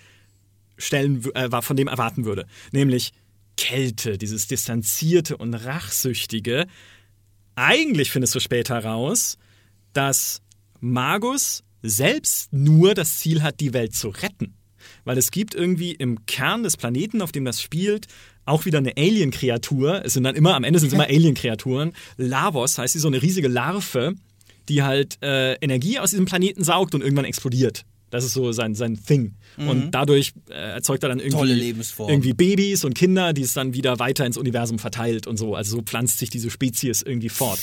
stellen, 0.78 1.24
äh, 1.34 1.50
von 1.62 1.76
dem 1.76 1.88
erwarten 1.88 2.24
würde. 2.24 2.46
Nämlich 2.72 3.12
Kälte, 3.58 4.16
dieses 4.16 4.46
distanzierte 4.46 5.36
und 5.36 5.52
rachsüchtige. 5.52 6.66
Eigentlich 7.56 8.10
findest 8.10 8.34
du 8.34 8.40
später 8.40 8.82
raus, 8.82 9.36
dass 9.92 10.40
Magus 10.80 11.64
selbst 11.82 12.52
nur 12.52 12.94
das 12.94 13.18
Ziel 13.18 13.42
hat, 13.42 13.60
die 13.60 13.74
Welt 13.74 13.94
zu 13.94 14.08
retten. 14.08 14.54
Weil 15.04 15.18
es 15.18 15.30
gibt 15.30 15.54
irgendwie 15.54 15.92
im 15.92 16.24
Kern 16.26 16.62
des 16.62 16.76
Planeten, 16.76 17.20
auf 17.20 17.32
dem 17.32 17.44
das 17.44 17.60
spielt, 17.60 18.06
auch 18.44 18.64
wieder 18.64 18.78
eine 18.78 18.96
Alien-Kreatur. 18.96 20.02
Es 20.04 20.14
sind 20.14 20.22
dann 20.22 20.36
immer, 20.36 20.54
am 20.54 20.64
Ende 20.64 20.78
sind 20.78 20.88
es 20.88 20.94
immer 20.94 21.04
Alien-Kreaturen. 21.08 21.92
Lavos 22.16 22.78
heißt 22.78 22.94
sie, 22.94 23.00
so 23.00 23.08
eine 23.08 23.20
riesige 23.20 23.48
Larve, 23.48 24.14
die 24.68 24.82
halt 24.82 25.20
äh, 25.22 25.54
Energie 25.54 25.98
aus 25.98 26.10
diesem 26.10 26.26
Planeten 26.26 26.62
saugt 26.62 26.94
und 26.94 27.02
irgendwann 27.02 27.24
explodiert. 27.24 27.84
Das 28.10 28.24
ist 28.24 28.32
so 28.32 28.52
sein, 28.52 28.74
sein 28.74 29.02
Thing. 29.02 29.34
Und 29.56 29.90
dadurch 29.90 30.32
äh, 30.48 30.54
erzeugt 30.54 31.02
er 31.02 31.08
dann 31.10 31.20
irgendwie, 31.20 31.74
irgendwie 32.08 32.32
Babys 32.32 32.84
und 32.84 32.94
Kinder, 32.94 33.32
die 33.32 33.42
es 33.42 33.52
dann 33.54 33.74
wieder 33.74 33.98
weiter 33.98 34.24
ins 34.24 34.36
Universum 34.36 34.78
verteilt 34.78 35.26
und 35.26 35.36
so. 35.36 35.54
Also 35.54 35.76
so 35.76 35.82
pflanzt 35.82 36.18
sich 36.18 36.30
diese 36.30 36.50
Spezies 36.50 37.02
irgendwie 37.02 37.28
fort. 37.28 37.58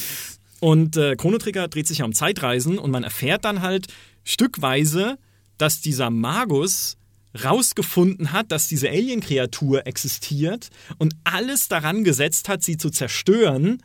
Und 0.60 0.98
äh, 0.98 1.16
Chrono 1.16 1.38
Trigger 1.38 1.68
dreht 1.68 1.88
sich 1.88 2.00
ja 2.00 2.06
um 2.06 2.14
Zeitreisen 2.14 2.78
und 2.78 2.92
man 2.92 3.04
erfährt 3.04 3.46
dann 3.46 3.62
halt 3.62 3.88
stückweise, 4.24 5.18
dass 5.58 5.82
dieser 5.82 6.10
Magus 6.10 6.98
rausgefunden 7.44 8.32
hat, 8.32 8.52
dass 8.52 8.68
diese 8.68 8.90
Alien-Kreatur 8.90 9.86
existiert 9.88 10.70
und 10.98 11.16
alles 11.24 11.68
daran 11.68 12.04
gesetzt 12.04 12.48
hat, 12.50 12.64
sie 12.64 12.78
zu 12.78 12.90
zerstören. 12.90 13.82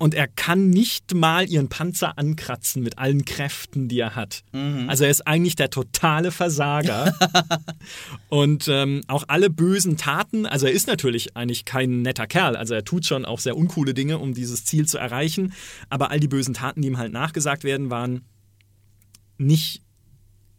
Und 0.00 0.14
er 0.14 0.28
kann 0.28 0.70
nicht 0.70 1.12
mal 1.12 1.46
ihren 1.46 1.68
Panzer 1.68 2.16
ankratzen 2.16 2.82
mit 2.82 2.96
allen 2.96 3.26
Kräften, 3.26 3.86
die 3.86 3.98
er 4.00 4.16
hat. 4.16 4.44
Also 4.88 5.04
er 5.04 5.10
ist 5.10 5.26
eigentlich 5.26 5.56
der 5.56 5.68
totale 5.68 6.30
Versager. 6.30 7.14
und 8.30 8.66
ähm, 8.68 9.02
auch 9.08 9.24
alle 9.28 9.50
bösen 9.50 9.98
Taten, 9.98 10.46
also 10.46 10.64
er 10.64 10.72
ist 10.72 10.86
natürlich 10.86 11.36
eigentlich 11.36 11.66
kein 11.66 12.00
netter 12.00 12.26
Kerl. 12.26 12.56
Also 12.56 12.72
er 12.72 12.82
tut 12.82 13.04
schon 13.04 13.26
auch 13.26 13.40
sehr 13.40 13.58
uncoole 13.58 13.92
Dinge, 13.92 14.16
um 14.16 14.32
dieses 14.32 14.64
Ziel 14.64 14.86
zu 14.86 14.96
erreichen. 14.96 15.52
Aber 15.90 16.10
all 16.10 16.18
die 16.18 16.28
bösen 16.28 16.54
Taten, 16.54 16.80
die 16.80 16.88
ihm 16.88 16.96
halt 16.96 17.12
nachgesagt 17.12 17.62
werden, 17.62 17.90
waren 17.90 18.22
nicht 19.36 19.82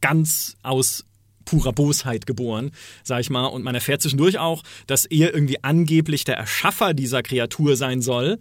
ganz 0.02 0.56
aus 0.62 1.04
purer 1.46 1.74
Bosheit 1.74 2.28
geboren, 2.28 2.70
sag 3.04 3.22
ich 3.22 3.32
mal. 3.32 3.48
Und 3.48 3.64
man 3.64 3.74
erfährt 3.74 4.04
zwischendurch 4.04 4.38
auch, 4.38 4.62
dass 4.86 5.06
er 5.06 5.34
irgendwie 5.34 5.64
angeblich 5.64 6.26
der 6.26 6.38
Erschaffer 6.38 6.94
dieser 6.94 7.24
Kreatur 7.24 7.76
sein 7.76 8.04
soll. 8.04 8.38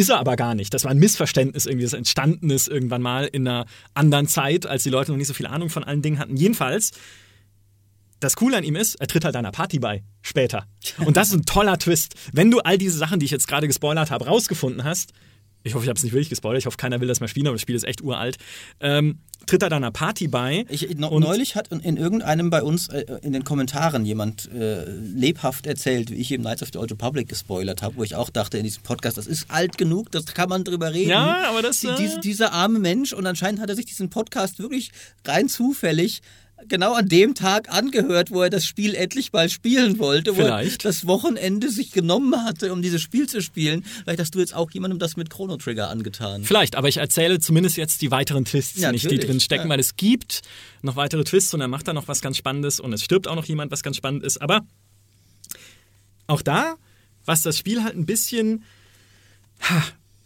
Ist 0.00 0.08
er 0.08 0.18
aber 0.18 0.36
gar 0.36 0.54
nicht. 0.54 0.72
Das 0.72 0.84
war 0.84 0.92
ein 0.92 0.98
Missverständnis 0.98 1.66
irgendwie, 1.66 1.84
das 1.84 1.92
entstanden 1.92 2.48
ist 2.48 2.68
irgendwann 2.68 3.02
mal 3.02 3.26
in 3.26 3.46
einer 3.46 3.66
anderen 3.92 4.28
Zeit, 4.28 4.64
als 4.64 4.82
die 4.82 4.88
Leute 4.88 5.10
noch 5.10 5.18
nicht 5.18 5.26
so 5.26 5.34
viel 5.34 5.46
Ahnung 5.46 5.68
von 5.68 5.84
allen 5.84 6.00
Dingen 6.00 6.18
hatten. 6.18 6.38
Jedenfalls, 6.38 6.92
das 8.18 8.34
Coole 8.34 8.56
an 8.56 8.64
ihm 8.64 8.76
ist, 8.76 8.94
er 8.94 9.08
tritt 9.08 9.26
halt 9.26 9.36
einer 9.36 9.52
Party 9.52 9.78
bei 9.78 10.02
später. 10.22 10.64
Und 11.04 11.18
das 11.18 11.28
ist 11.28 11.34
ein 11.34 11.44
toller 11.44 11.76
Twist. 11.76 12.14
Wenn 12.32 12.50
du 12.50 12.60
all 12.60 12.78
diese 12.78 12.96
Sachen, 12.96 13.20
die 13.20 13.26
ich 13.26 13.30
jetzt 13.30 13.46
gerade 13.46 13.66
gespoilert 13.66 14.10
habe, 14.10 14.24
rausgefunden 14.24 14.84
hast, 14.84 15.12
ich 15.62 15.74
hoffe, 15.74 15.84
ich 15.84 15.88
habe 15.88 15.96
es 15.96 16.02
nicht 16.02 16.12
wirklich 16.12 16.30
gespoilert, 16.30 16.60
ich 16.60 16.66
hoffe, 16.66 16.76
keiner 16.76 17.00
will 17.00 17.08
das 17.08 17.20
mehr 17.20 17.28
spielen, 17.28 17.46
aber 17.46 17.54
das 17.54 17.62
Spiel 17.62 17.74
ist 17.74 17.84
echt 17.84 18.02
uralt, 18.02 18.36
ähm, 18.80 19.18
tritt 19.46 19.62
er 19.62 19.68
deiner 19.68 19.90
Party 19.90 20.28
bei. 20.28 20.64
Ich, 20.68 20.96
neulich 20.96 21.56
hat 21.56 21.68
in, 21.68 21.80
in 21.80 21.96
irgendeinem 21.96 22.50
bei 22.50 22.62
uns 22.62 22.88
äh, 22.88 23.04
in 23.22 23.32
den 23.32 23.44
Kommentaren 23.44 24.04
jemand 24.04 24.50
äh, 24.52 24.84
lebhaft 24.90 25.66
erzählt, 25.66 26.10
wie 26.10 26.16
ich 26.16 26.30
eben 26.30 26.42
Knights 26.42 26.62
of 26.62 26.68
the 26.72 26.78
Old 26.78 26.92
Republic 26.92 27.28
gespoilert 27.28 27.82
habe, 27.82 27.96
wo 27.96 28.04
ich 28.04 28.14
auch 28.14 28.30
dachte 28.30 28.58
in 28.58 28.64
diesem 28.64 28.82
Podcast, 28.82 29.18
das 29.18 29.26
ist 29.26 29.50
alt 29.50 29.78
genug, 29.78 30.10
das 30.10 30.26
kann 30.26 30.48
man 30.48 30.64
drüber 30.64 30.92
reden. 30.92 31.10
Ja, 31.10 31.48
aber 31.48 31.62
das, 31.62 31.82
äh, 31.84 31.94
dies, 31.98 32.20
dieser 32.20 32.52
arme 32.52 32.78
Mensch 32.78 33.12
und 33.12 33.26
anscheinend 33.26 33.60
hat 33.60 33.68
er 33.68 33.76
sich 33.76 33.86
diesen 33.86 34.10
Podcast 34.10 34.58
wirklich 34.58 34.92
rein 35.24 35.48
zufällig 35.48 36.22
genau 36.68 36.94
an 36.94 37.08
dem 37.08 37.34
Tag 37.34 37.72
angehört, 37.72 38.30
wo 38.30 38.42
er 38.42 38.50
das 38.50 38.64
Spiel 38.64 38.94
endlich 38.94 39.32
mal 39.32 39.48
spielen 39.48 39.98
wollte, 39.98 40.32
wo 40.32 40.42
Vielleicht. 40.42 40.84
er 40.84 40.90
das 40.90 41.06
Wochenende 41.06 41.70
sich 41.70 41.92
genommen 41.92 42.44
hatte, 42.44 42.72
um 42.72 42.82
dieses 42.82 43.02
Spiel 43.02 43.28
zu 43.28 43.40
spielen. 43.40 43.84
Vielleicht 44.04 44.20
hast 44.20 44.34
du 44.34 44.38
jetzt 44.38 44.54
auch 44.54 44.70
jemandem 44.70 44.98
das 44.98 45.16
mit 45.16 45.30
Chrono 45.30 45.56
Trigger 45.56 45.90
angetan. 45.90 46.44
Vielleicht, 46.44 46.76
aber 46.76 46.88
ich 46.88 46.98
erzähle 46.98 47.40
zumindest 47.40 47.76
jetzt 47.76 48.02
die 48.02 48.10
weiteren 48.10 48.44
Twists 48.44 48.80
Ja, 48.80 48.92
nicht, 48.92 49.10
die 49.10 49.18
drin 49.18 49.40
stecken, 49.40 49.64
ja. 49.64 49.70
weil 49.70 49.80
es 49.80 49.96
gibt 49.96 50.42
noch 50.82 50.96
weitere 50.96 51.24
Twists 51.24 51.52
und 51.54 51.60
er 51.60 51.68
macht 51.68 51.88
da 51.88 51.92
noch 51.92 52.08
was 52.08 52.20
ganz 52.20 52.36
Spannendes 52.36 52.80
und 52.80 52.92
es 52.92 53.02
stirbt 53.02 53.28
auch 53.28 53.36
noch 53.36 53.44
jemand, 53.46 53.70
was 53.70 53.82
ganz 53.82 53.96
spannend 53.96 54.24
ist. 54.24 54.40
Aber 54.40 54.60
auch 56.26 56.42
da, 56.42 56.76
was 57.24 57.42
das 57.42 57.58
Spiel 57.58 57.82
halt 57.82 57.96
ein 57.96 58.06
bisschen. 58.06 58.64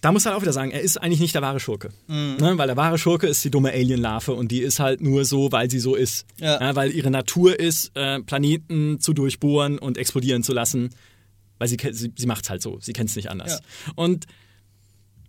Da 0.04 0.12
muss 0.12 0.26
man 0.26 0.34
auch 0.34 0.42
wieder 0.42 0.52
sagen, 0.52 0.70
er 0.70 0.82
ist 0.82 0.98
eigentlich 0.98 1.20
nicht 1.20 1.34
der 1.34 1.40
wahre 1.40 1.58
Schurke. 1.58 1.88
Mhm. 2.08 2.36
Ne? 2.38 2.58
Weil 2.58 2.66
der 2.66 2.76
wahre 2.76 2.98
Schurke 2.98 3.26
ist 3.26 3.42
die 3.42 3.50
dumme 3.50 3.72
Alien-Larve 3.72 4.34
und 4.34 4.50
die 4.50 4.60
ist 4.60 4.78
halt 4.78 5.00
nur 5.00 5.24
so, 5.24 5.50
weil 5.50 5.70
sie 5.70 5.78
so 5.78 5.94
ist. 5.94 6.26
Ja. 6.38 6.76
weil 6.76 6.90
ihre 6.90 7.10
Natur 7.10 7.58
ist, 7.58 7.90
äh, 7.94 8.20
Planeten 8.20 9.00
zu 9.00 9.14
durchbohren 9.14 9.78
und 9.78 9.96
explodieren 9.96 10.42
zu 10.42 10.52
lassen. 10.52 10.90
Weil 11.56 11.68
sie, 11.68 11.78
sie, 11.92 12.12
sie 12.14 12.26
macht 12.26 12.44
es 12.44 12.50
halt 12.50 12.60
so. 12.60 12.78
Sie 12.82 12.92
kennt 12.92 13.08
es 13.08 13.16
nicht 13.16 13.30
anders. 13.30 13.62
Und 13.94 14.26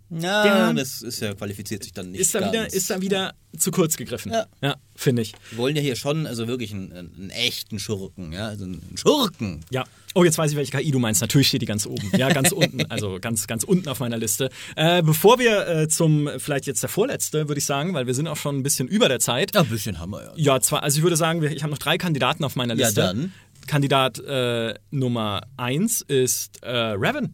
Ja, 0.09 0.45
Ja. 0.45 0.73
das 0.73 1.01
ist 1.01 1.19
ja 1.19 1.33
qualifiziert 1.33 1.83
sich 1.83 1.93
dann 1.93 2.11
nicht. 2.11 2.21
ist 2.21 2.35
da, 2.35 2.47
wieder, 2.51 2.71
ist 2.71 2.89
da 2.89 3.01
wieder 3.01 3.33
zu 3.57 3.71
kurz 3.71 3.97
gegriffen. 3.97 4.31
Ja. 4.61 4.75
finde 4.95 5.21
ich. 5.23 5.33
Wir 5.49 5.57
wollen 5.57 5.75
ja 5.75 5.81
hier 5.81 5.95
schon 5.95 6.27
also 6.27 6.47
wirklich 6.47 6.73
einen, 6.73 6.91
einen 6.91 7.29
echten 7.31 7.79
Schurken, 7.79 8.31
ja, 8.31 8.47
also 8.47 8.65
einen 8.65 8.81
Schurken. 8.97 9.61
Ja. 9.71 9.83
Oh, 10.13 10.23
jetzt 10.23 10.37
weiß 10.37 10.51
ich, 10.51 10.57
welche 10.57 10.71
KI 10.77 10.91
du 10.91 10.99
meinst. 10.99 11.21
Natürlich 11.21 11.47
steht 11.49 11.61
die 11.61 11.65
ganz 11.65 11.85
oben. 11.85 12.09
Ja, 12.17 12.29
ganz 12.31 12.51
unten. 12.51 12.85
Also 12.89 13.17
ganz, 13.19 13.47
ganz 13.47 13.63
unten 13.63 13.89
auf 13.89 13.99
meiner 13.99 14.17
Liste. 14.17 14.49
Äh, 14.75 15.01
bevor 15.03 15.39
wir 15.39 15.67
äh, 15.67 15.87
zum, 15.89 16.29
vielleicht 16.37 16.67
jetzt 16.67 16.81
der 16.83 16.89
vorletzte, 16.89 17.47
würde 17.49 17.59
ich 17.59 17.65
sagen, 17.65 17.93
weil 17.93 18.07
wir 18.07 18.13
sind 18.13 18.27
auch 18.27 18.37
schon 18.37 18.57
ein 18.57 18.63
bisschen 18.63 18.87
über 18.87 19.09
der 19.09 19.19
Zeit. 19.19 19.53
Ja, 19.55 19.61
ein 19.61 19.67
bisschen 19.67 19.99
haben 19.99 20.11
wir 20.11 20.23
ja. 20.23 20.31
Ja, 20.35 20.61
zwar, 20.61 20.83
also 20.83 20.97
ich 20.97 21.03
würde 21.03 21.17
sagen, 21.17 21.43
ich 21.43 21.63
habe 21.63 21.71
noch 21.71 21.77
drei 21.79 21.97
Kandidaten 21.97 22.43
auf 22.45 22.55
meiner 22.55 22.75
Ja, 22.75 22.85
Liste. 22.87 23.01
dann. 23.01 23.33
Kandidat 23.67 24.19
äh, 24.19 24.75
Nummer 24.91 25.41
eins 25.57 26.01
ist 26.01 26.61
äh, 26.63 26.69
Raven, 26.71 27.33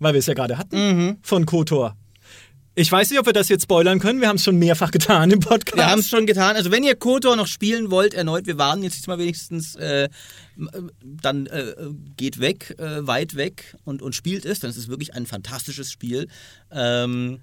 weil 0.00 0.14
wir 0.14 0.18
es 0.20 0.26
ja 0.26 0.34
gerade 0.34 0.56
hatten, 0.58 0.76
Mhm. 0.76 1.16
von 1.22 1.44
KOTOR. 1.46 1.94
Ich 2.78 2.92
weiß 2.92 3.08
nicht, 3.08 3.18
ob 3.18 3.24
wir 3.24 3.32
das 3.32 3.48
jetzt 3.48 3.62
spoilern 3.62 3.98
können. 4.00 4.20
Wir 4.20 4.28
haben 4.28 4.36
es 4.36 4.44
schon 4.44 4.58
mehrfach 4.58 4.90
getan 4.90 5.30
im 5.30 5.40
Podcast. 5.40 5.76
Wir 5.78 5.86
haben 5.90 6.00
es 6.00 6.10
schon 6.10 6.26
getan. 6.26 6.56
Also 6.56 6.70
wenn 6.70 6.84
ihr 6.84 6.94
Kotor 6.94 7.34
noch 7.34 7.46
spielen 7.46 7.90
wollt, 7.90 8.12
erneut, 8.12 8.46
wir 8.46 8.58
warnen 8.58 8.82
jetzt 8.82 9.06
mal 9.08 9.18
wenigstens, 9.18 9.76
äh, 9.76 10.10
dann 11.02 11.46
äh, 11.46 11.74
geht 12.18 12.38
weg, 12.38 12.74
äh, 12.78 13.06
weit 13.06 13.34
weg 13.34 13.74
und, 13.84 14.02
und 14.02 14.14
spielt 14.14 14.44
es. 14.44 14.60
Dann 14.60 14.68
ist 14.68 14.76
es 14.76 14.88
wirklich 14.88 15.14
ein 15.14 15.24
fantastisches 15.24 15.90
Spiel. 15.90 16.28
Ähm, 16.70 17.40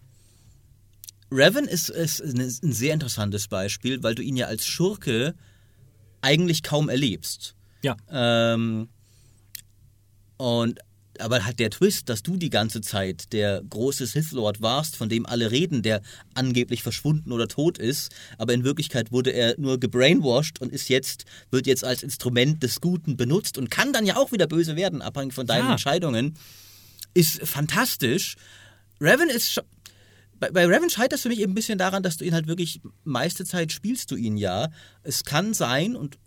Revan 1.31 1.65
ist, 1.65 1.89
ist 1.89 2.21
eine- 2.21 2.43
ein 2.43 2.71
sehr 2.73 2.93
interessantes 2.93 3.47
Beispiel, 3.47 4.03
weil 4.03 4.13
du 4.13 4.21
ihn 4.21 4.35
ja 4.37 4.45
als 4.45 4.67
Schurke 4.67 5.33
eigentlich 6.21 6.61
kaum 6.61 6.89
erlebst. 6.89 7.55
Ja. 7.81 7.97
Ähm, 8.11 8.87
und 10.37 10.79
aber 11.23 11.45
halt 11.45 11.59
der 11.59 11.69
Twist, 11.69 12.09
dass 12.09 12.21
du 12.21 12.37
die 12.37 12.49
ganze 12.49 12.81
Zeit 12.81 13.33
der 13.33 13.63
große 13.69 14.05
Sith 14.05 14.31
Lord 14.31 14.61
warst, 14.61 14.95
von 14.95 15.09
dem 15.09 15.25
alle 15.25 15.51
reden, 15.51 15.81
der 15.81 16.01
angeblich 16.33 16.83
verschwunden 16.83 17.31
oder 17.31 17.47
tot 17.47 17.77
ist, 17.77 18.11
aber 18.37 18.53
in 18.53 18.63
Wirklichkeit 18.63 19.11
wurde 19.11 19.31
er 19.31 19.55
nur 19.57 19.79
gebrainwashed 19.79 20.61
und 20.61 20.71
ist 20.71 20.89
jetzt 20.89 21.25
wird 21.49 21.67
jetzt 21.67 21.83
als 21.83 22.03
Instrument 22.03 22.61
des 22.61 22.81
Guten 22.81 23.17
benutzt 23.17 23.57
und 23.57 23.71
kann 23.71 23.93
dann 23.93 24.05
ja 24.05 24.17
auch 24.17 24.31
wieder 24.31 24.47
böse 24.47 24.75
werden, 24.75 25.01
abhängig 25.01 25.33
von 25.33 25.47
deinen 25.47 25.65
Ja. 25.65 25.71
Entscheidungen, 25.71 26.35
ist 27.13 27.45
fantastisch. 27.45 28.35
Revan 28.99 29.29
ist 29.29 29.61
bei, 30.39 30.51
bei 30.51 30.65
Revan 30.65 30.89
scheitert 30.89 31.13
es 31.13 31.21
für 31.21 31.29
mich 31.29 31.39
eben 31.39 31.53
ein 31.53 31.55
bisschen 31.55 31.77
daran, 31.77 32.03
dass 32.03 32.17
du 32.17 32.25
ihn 32.25 32.33
halt 32.33 32.47
wirklich 32.47 32.81
meiste 33.05 33.45
Zeit 33.45 33.71
spielst 33.71 34.11
du 34.11 34.15
ihn 34.15 34.35
ja. 34.35 34.69
Es 35.03 35.23
kann 35.23 35.53
sein 35.53 35.95
und 35.95 36.17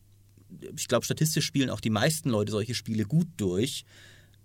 ich 0.76 0.88
glaube, 0.88 1.04
statistisch 1.04 1.44
spielen 1.44 1.70
auch 1.70 1.80
die 1.80 1.90
meisten 1.90 2.30
Leute 2.30 2.52
solche 2.52 2.74
Spiele 2.74 3.04
gut 3.04 3.26
durch, 3.36 3.84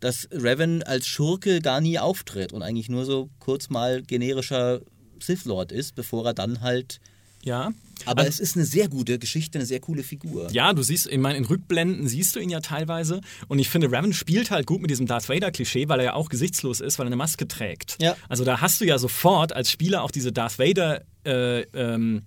dass 0.01 0.27
Revan 0.31 0.83
als 0.83 1.07
Schurke 1.07 1.61
gar 1.61 1.79
nie 1.79 1.97
auftritt 1.97 2.51
und 2.51 2.61
eigentlich 2.61 2.89
nur 2.89 3.05
so 3.05 3.29
kurz 3.39 3.69
mal 3.69 4.01
generischer 4.01 4.81
Sith 5.21 5.45
Lord 5.45 5.71
ist, 5.71 5.95
bevor 5.95 6.25
er 6.25 6.33
dann 6.33 6.59
halt. 6.61 6.99
Ja. 7.43 7.71
Aber 8.05 8.21
Also- 8.21 8.29
es 8.29 8.39
ist 8.39 8.55
eine 8.55 8.65
sehr 8.65 8.87
gute 8.87 9.17
Geschichte, 9.19 9.57
eine 9.59 9.65
sehr 9.65 9.79
coole 9.79 10.01
Figur. 10.03 10.49
Ja, 10.51 10.73
du 10.73 10.81
siehst, 10.83 11.07
ich 11.07 11.17
meine, 11.19 11.37
in 11.37 11.45
Rückblenden 11.45 12.07
siehst 12.07 12.35
du 12.35 12.39
ihn 12.39 12.49
ja 12.49 12.59
teilweise. 12.59 13.21
Und 13.47 13.59
ich 13.59 13.69
finde, 13.69 13.87
Revan 13.91 14.11
spielt 14.13 14.49
halt 14.51 14.65
gut 14.67 14.81
mit 14.81 14.89
diesem 14.89 15.05
Darth 15.05 15.29
Vader-Klischee, 15.29 15.87
weil 15.87 15.99
er 15.99 16.05
ja 16.05 16.13
auch 16.13 16.29
gesichtslos 16.29 16.81
ist, 16.81 16.97
weil 16.99 17.05
er 17.05 17.09
eine 17.09 17.15
Maske 17.15 17.47
trägt. 17.47 17.97
Ja. 18.01 18.15
Also 18.27 18.43
da 18.43 18.59
hast 18.61 18.81
du 18.81 18.85
ja 18.85 18.97
sofort 18.97 19.53
als 19.53 19.69
Spieler 19.71 20.03
auch 20.03 20.11
diese 20.11 20.31
Darth 20.31 20.57
Vader, 20.59 21.03
äh, 21.25 21.61
ähm, 21.73 22.23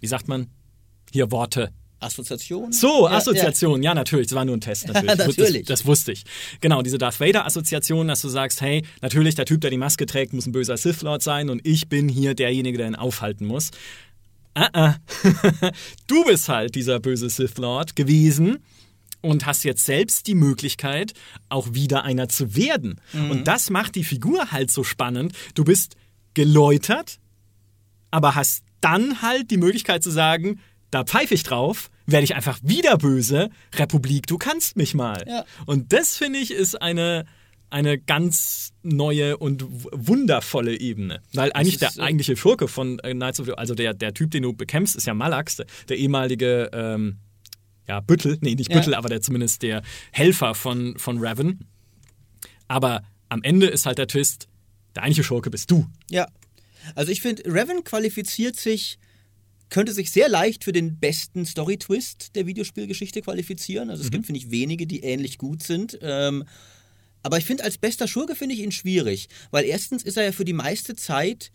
wie 0.00 0.06
sagt 0.08 0.26
man? 0.28 0.48
Hier 1.12 1.30
Worte. 1.30 1.70
Assoziation? 2.00 2.72
So, 2.72 3.08
Ja, 3.08 3.16
Assoziation, 3.16 3.82
ja. 3.82 3.94
natürlich, 3.94 4.28
das 4.28 4.36
war 4.36 4.44
nur 4.44 4.56
ein 4.56 4.60
Test 4.60 4.86
natürlich. 4.92 5.16
Das- 5.16 5.26
natürlich. 5.26 5.66
Das, 5.66 5.80
das 5.80 5.86
wusste 5.86 6.12
ich. 6.12 6.24
Genau, 6.60 6.82
diese 6.82 6.98
Darth 6.98 7.18
Vader-Assoziation, 7.20 8.08
dass 8.08 8.20
du 8.22 8.28
sagst, 8.28 8.60
hey, 8.60 8.84
natürlich, 9.02 9.34
der 9.34 9.46
Typ, 9.46 9.60
der 9.60 9.70
die 9.70 9.78
Maske 9.78 10.06
trägt, 10.06 10.32
muss 10.32 10.46
ein 10.46 10.52
böser 10.52 10.76
Sith 10.76 11.02
Lord 11.02 11.22
sein 11.22 11.50
und 11.50 11.64
ich 11.66 11.88
bin 11.88 12.08
hier 12.08 12.34
derjenige, 12.34 12.78
der 12.78 12.86
ihn 12.88 12.94
aufhalten 12.94 13.46
muss. 13.46 13.70
Ah, 14.54 14.68
ah. 14.72 14.94
du 16.06 16.24
bist 16.24 16.48
halt 16.48 16.74
dieser 16.74 17.00
böse 17.00 17.28
Sith 17.30 17.58
Lord 17.58 17.94
gewesen 17.96 18.58
und 19.20 19.46
hast 19.46 19.64
jetzt 19.64 19.84
selbst 19.84 20.26
die 20.26 20.34
Möglichkeit, 20.34 21.12
auch 21.48 21.74
wieder 21.74 22.04
einer 22.04 22.28
zu 22.28 22.54
werden. 22.56 23.00
Und 23.12 23.48
das 23.48 23.70
macht 23.70 23.94
die 23.96 24.04
Figur 24.04 24.52
halt 24.52 24.70
so 24.70 24.84
spannend. 24.84 25.32
Du 25.54 25.64
bist 25.64 25.96
geläutert, 26.34 27.18
aber 28.12 28.34
hast 28.36 28.62
dann 28.80 29.22
halt 29.22 29.50
die 29.50 29.56
Möglichkeit 29.56 30.02
zu 30.04 30.10
sagen, 30.10 30.60
da 30.90 31.04
pfeife 31.04 31.34
ich 31.34 31.42
drauf, 31.42 31.90
werde 32.06 32.24
ich 32.24 32.34
einfach 32.34 32.58
wieder 32.62 32.96
böse, 32.96 33.50
Republik, 33.74 34.26
du 34.26 34.38
kannst 34.38 34.76
mich 34.76 34.94
mal. 34.94 35.24
Ja. 35.26 35.44
Und 35.66 35.92
das 35.92 36.16
finde 36.16 36.38
ich 36.38 36.50
ist 36.50 36.80
eine, 36.80 37.26
eine 37.70 37.98
ganz 37.98 38.72
neue 38.82 39.36
und 39.36 39.64
wundervolle 39.68 40.78
Ebene. 40.78 41.20
Weil 41.34 41.52
eigentlich 41.52 41.78
der 41.78 41.92
äh, 41.96 42.00
eigentliche 42.00 42.36
Schurke 42.36 42.68
von 42.68 42.98
äh, 43.00 43.12
Knights 43.12 43.40
of 43.40 43.46
the, 43.46 43.52
also 43.52 43.74
der, 43.74 43.94
der 43.94 44.14
Typ, 44.14 44.30
den 44.30 44.42
du 44.44 44.52
bekämpfst, 44.54 44.96
ist 44.96 45.06
ja 45.06 45.14
Malax, 45.14 45.56
der, 45.56 45.66
der 45.88 45.98
ehemalige 45.98 46.70
ähm, 46.72 47.18
ja, 47.86 48.00
Büttel, 48.00 48.38
nee, 48.40 48.54
nicht 48.54 48.70
Ja. 48.70 48.76
Büttel, 48.76 48.94
aber 48.94 49.08
der 49.08 49.20
zumindest 49.20 49.62
der 49.62 49.82
Helfer 50.12 50.54
von, 50.54 50.98
von 50.98 51.18
Raven. 51.18 51.66
Aber 52.68 53.02
am 53.28 53.42
Ende 53.42 53.66
ist 53.66 53.86
halt 53.86 53.98
der 53.98 54.06
Twist, 54.06 54.48
der 54.94 55.02
eigentliche 55.02 55.24
Schurke 55.24 55.50
bist 55.50 55.70
du. 55.70 55.86
Ja. 56.10 56.26
Also 56.94 57.12
ich 57.12 57.20
finde, 57.20 57.42
Revan 57.46 57.84
qualifiziert 57.84 58.56
sich, 58.56 58.98
könnte 59.70 59.92
sich 59.92 60.10
sehr 60.10 60.28
leicht 60.28 60.64
für 60.64 60.72
den 60.72 60.98
besten 60.98 61.44
Story-Twist 61.44 62.34
der 62.34 62.46
Videospielgeschichte 62.46 63.22
qualifizieren. 63.22 63.90
Also 63.90 64.02
es 64.02 64.10
gibt, 64.10 64.26
finde 64.26 64.40
ich, 64.40 64.50
wenige, 64.50 64.86
die 64.86 65.00
ähnlich 65.00 65.38
gut 65.38 65.62
sind. 65.62 65.98
Ähm, 66.02 66.44
aber 67.22 67.38
ich 67.38 67.44
finde, 67.44 67.64
als 67.64 67.78
bester 67.78 68.08
Schurke 68.08 68.34
finde 68.34 68.54
ich 68.54 68.62
ihn 68.62 68.72
schwierig. 68.72 69.28
Weil 69.50 69.64
erstens 69.64 70.02
ist 70.02 70.16
er 70.16 70.24
ja 70.24 70.32
für 70.32 70.44
die 70.44 70.52
meiste 70.52 70.94
Zeit 70.94 71.50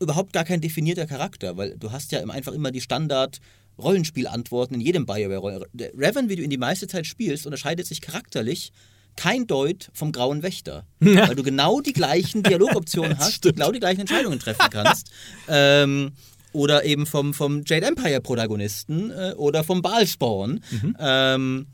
überhaupt 0.00 0.32
gar 0.32 0.44
kein 0.44 0.60
definierter 0.60 1.06
Charakter, 1.06 1.56
weil 1.56 1.76
du 1.76 1.92
hast 1.92 2.12
ja 2.12 2.24
einfach 2.24 2.52
immer 2.52 2.70
die 2.70 2.80
Standard 2.80 3.40
Rollenspielantworten 3.78 4.74
in 4.74 4.80
jedem 4.80 5.06
BioWare. 5.06 5.66
Revan, 5.96 6.28
wie 6.28 6.36
du 6.36 6.42
ihn 6.42 6.50
die 6.50 6.58
meiste 6.58 6.86
Zeit 6.86 7.06
spielst, 7.06 7.46
unterscheidet 7.46 7.86
sich 7.86 8.00
charakterlich 8.00 8.72
kein 9.16 9.46
Deut 9.46 9.90
vom 9.92 10.12
Grauen 10.12 10.42
Wächter. 10.42 10.86
Weil 11.00 11.34
du 11.34 11.42
genau 11.42 11.80
die 11.80 11.92
gleichen 11.92 12.42
Dialogoptionen 12.42 13.18
hast, 13.18 13.34
stimmt. 13.34 13.56
genau 13.56 13.72
die 13.72 13.80
gleichen 13.80 14.00
Entscheidungen 14.00 14.38
treffen 14.38 14.66
kannst. 14.70 15.10
ähm, 15.48 16.12
oder 16.58 16.84
eben 16.84 17.06
vom, 17.06 17.32
vom 17.34 17.62
Jade 17.64 17.86
Empire 17.86 18.20
Protagonisten 18.20 19.10
äh, 19.10 19.32
oder 19.36 19.64
vom 19.64 19.80
Baalspawn. 19.82 20.60
Ähm, 20.98 21.66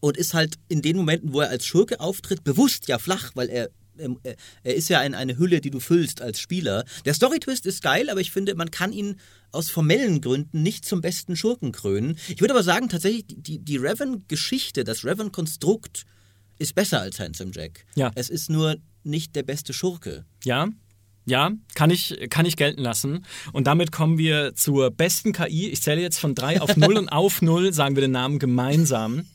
und 0.00 0.16
ist 0.16 0.32
halt 0.34 0.54
in 0.68 0.80
den 0.82 0.96
Momenten, 0.96 1.32
wo 1.32 1.40
er 1.40 1.50
als 1.50 1.66
Schurke 1.66 2.00
auftritt, 2.00 2.42
bewusst 2.42 2.88
ja 2.88 2.98
flach, 2.98 3.32
weil 3.34 3.48
er 3.50 3.68
ähm, 3.98 4.18
er- 4.22 4.36
er 4.62 4.74
ist 4.74 4.88
ja 4.88 4.98
ein, 5.00 5.14
eine 5.14 5.36
Hülle, 5.36 5.60
die 5.60 5.70
du 5.70 5.78
füllst 5.78 6.22
als 6.22 6.40
Spieler. 6.40 6.84
Der 7.04 7.12
Story-Twist 7.12 7.66
ist 7.66 7.82
geil, 7.82 8.08
aber 8.08 8.20
ich 8.20 8.30
finde, 8.30 8.54
man 8.54 8.70
kann 8.70 8.92
ihn 8.94 9.16
aus 9.52 9.68
formellen 9.68 10.22
Gründen 10.22 10.62
nicht 10.62 10.86
zum 10.86 11.02
besten 11.02 11.36
Schurken 11.36 11.70
krönen. 11.72 12.16
Ich 12.28 12.40
würde 12.40 12.54
aber 12.54 12.62
sagen, 12.62 12.88
tatsächlich, 12.88 13.24
die, 13.28 13.58
die 13.58 13.76
Revan-Geschichte, 13.76 14.84
das 14.84 15.04
Revan-Konstrukt 15.04 16.04
ist 16.58 16.74
besser 16.74 17.00
als 17.02 17.18
Handsome 17.20 17.50
Jack. 17.54 17.84
Ja. 17.94 18.10
Es 18.14 18.30
ist 18.30 18.48
nur 18.48 18.76
nicht 19.04 19.36
der 19.36 19.42
beste 19.42 19.74
Schurke. 19.74 20.24
Ja, 20.44 20.68
ja, 21.26 21.50
kann 21.74 21.90
ich, 21.90 22.18
kann 22.30 22.46
ich 22.46 22.56
gelten 22.56 22.82
lassen. 22.82 23.24
Und 23.52 23.66
damit 23.66 23.92
kommen 23.92 24.18
wir 24.18 24.54
zur 24.54 24.90
besten 24.90 25.32
KI. 25.32 25.68
Ich 25.68 25.82
zähle 25.82 26.00
jetzt 26.00 26.18
von 26.18 26.34
3 26.34 26.60
auf 26.60 26.76
0 26.76 26.96
und 26.96 27.08
auf 27.12 27.42
0 27.42 27.72
sagen 27.72 27.94
wir 27.96 28.00
den 28.00 28.12
Namen 28.12 28.38
gemeinsam. 28.38 29.26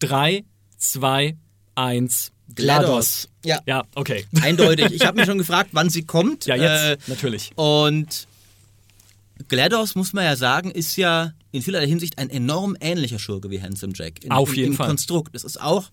3, 0.00 0.44
2, 0.78 1.36
1, 1.74 2.32
GLaDOS. 2.54 3.28
Ja. 3.44 3.60
Ja, 3.66 3.84
okay. 3.94 4.24
Eindeutig. 4.42 4.92
Ich 4.92 5.06
habe 5.06 5.20
mir 5.20 5.26
schon 5.26 5.38
gefragt, 5.38 5.70
wann 5.72 5.90
sie 5.90 6.04
kommt. 6.04 6.46
Ja, 6.46 6.56
jetzt, 6.56 6.84
Äh, 6.84 7.10
natürlich. 7.10 7.52
Und 7.54 8.26
GLaDOS, 9.48 9.94
muss 9.94 10.12
man 10.12 10.24
ja 10.24 10.36
sagen, 10.36 10.70
ist 10.70 10.96
ja 10.96 11.32
in 11.52 11.62
vielerlei 11.62 11.86
Hinsicht 11.86 12.18
ein 12.18 12.30
enorm 12.30 12.76
ähnlicher 12.80 13.18
Schurke 13.18 13.50
wie 13.50 13.60
Handsome 13.60 13.92
Jack. 13.94 14.24
In, 14.24 14.30
Auf 14.30 14.50
im, 14.50 14.54
jeden 14.56 14.70
im 14.72 14.76
Fall. 14.76 14.88
Konstrukt. 14.88 15.34
Es 15.34 15.44
ist 15.44 15.60
auch 15.60 15.90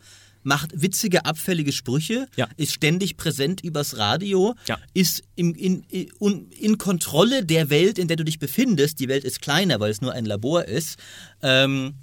macht 0.47 0.81
witzige, 0.81 1.25
abfällige 1.25 1.71
Sprüche, 1.73 2.27
Ja. 2.37 2.47
ist 2.57 2.73
ständig 2.73 3.17
präsent 3.17 3.61
übers 3.63 3.97
Radio, 3.97 4.55
Ja. 4.67 4.77
ist 4.93 5.21
im, 5.35 5.53
in, 5.53 5.83
in, 5.89 6.09
in 6.51 6.77
Kontrolle 6.77 7.43
der 7.45 7.69
Welt, 7.69 7.99
in 7.99 8.07
der 8.07 8.15
du 8.17 8.23
dich 8.23 8.39
befindest. 8.39 8.99
Die 8.99 9.09
Welt 9.09 9.23
ist 9.25 9.41
kleiner, 9.41 9.79
weil 9.79 9.91
es 9.91 10.01
nur 10.01 10.13
ein 10.13 10.25
Labor 10.25 10.65
ist. 10.65 10.97
Ähm, 11.41 11.95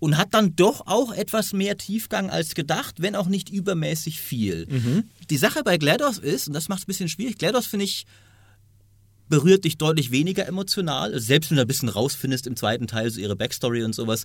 und 0.00 0.16
hat 0.16 0.32
dann 0.32 0.54
doch 0.54 0.86
auch 0.86 1.12
etwas 1.12 1.52
mehr 1.52 1.76
Tiefgang 1.76 2.30
als 2.30 2.54
gedacht, 2.54 2.96
wenn 3.02 3.16
auch 3.16 3.26
nicht 3.26 3.48
übermäßig 3.48 4.20
viel. 4.20 4.68
Die 5.28 5.36
Sache 5.36 5.64
bei 5.64 5.76
GLaDOS 5.76 6.18
ist, 6.18 6.46
und 6.46 6.54
das 6.54 6.68
macht 6.68 6.78
es 6.80 6.84
ein 6.84 6.86
bisschen 6.86 7.08
schwierig, 7.08 7.36
GLaDOS 7.38 7.66
finde 7.66 7.84
ich 7.84 8.06
berührt 9.28 9.64
dich 9.64 9.78
deutlich 9.78 10.10
weniger 10.10 10.46
emotional. 10.46 11.12
Also 11.12 11.24
selbst 11.26 11.50
wenn 11.50 11.56
du 11.56 11.62
ein 11.62 11.66
bisschen 11.68 11.88
rausfindest 11.88 12.46
im 12.46 12.56
zweiten 12.56 12.86
Teil 12.86 13.10
so 13.10 13.20
ihre 13.20 13.36
Backstory 13.36 13.84
und 13.84 13.94
sowas, 13.94 14.24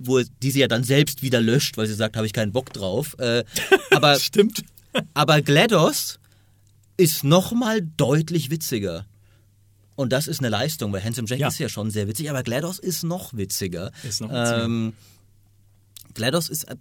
wo 0.00 0.20
die 0.42 0.50
sie 0.50 0.60
ja 0.60 0.68
dann 0.68 0.84
selbst 0.84 1.22
wieder 1.22 1.40
löscht, 1.40 1.76
weil 1.76 1.86
sie 1.86 1.94
sagt, 1.94 2.16
habe 2.16 2.26
ich 2.26 2.32
keinen 2.32 2.52
Bock 2.52 2.72
drauf. 2.72 3.16
Äh, 3.18 3.44
aber, 3.90 4.18
Stimmt. 4.18 4.62
aber 5.14 5.40
GLaDOS 5.42 6.18
ist 6.96 7.24
nochmal 7.24 7.80
deutlich 7.96 8.50
witziger. 8.50 9.06
Und 9.94 10.12
das 10.12 10.28
ist 10.28 10.38
eine 10.38 10.48
Leistung, 10.48 10.92
weil 10.92 11.02
Handsome 11.02 11.26
Jack 11.28 11.40
Ja. 11.40 11.48
ist 11.48 11.58
ja 11.58 11.68
schon 11.68 11.90
sehr 11.90 12.06
witzig, 12.08 12.30
aber 12.30 12.42
GLaDOS 12.42 12.78
ist 12.78 13.02
noch 13.02 13.34
witziger. 13.34 13.90
Ist 14.02 14.20
noch 14.20 14.28
witziger. 14.30 14.64
Ähm, 14.64 14.92
GLaDOS 16.14 16.48
ist, 16.48 16.64
äh, 16.64 16.76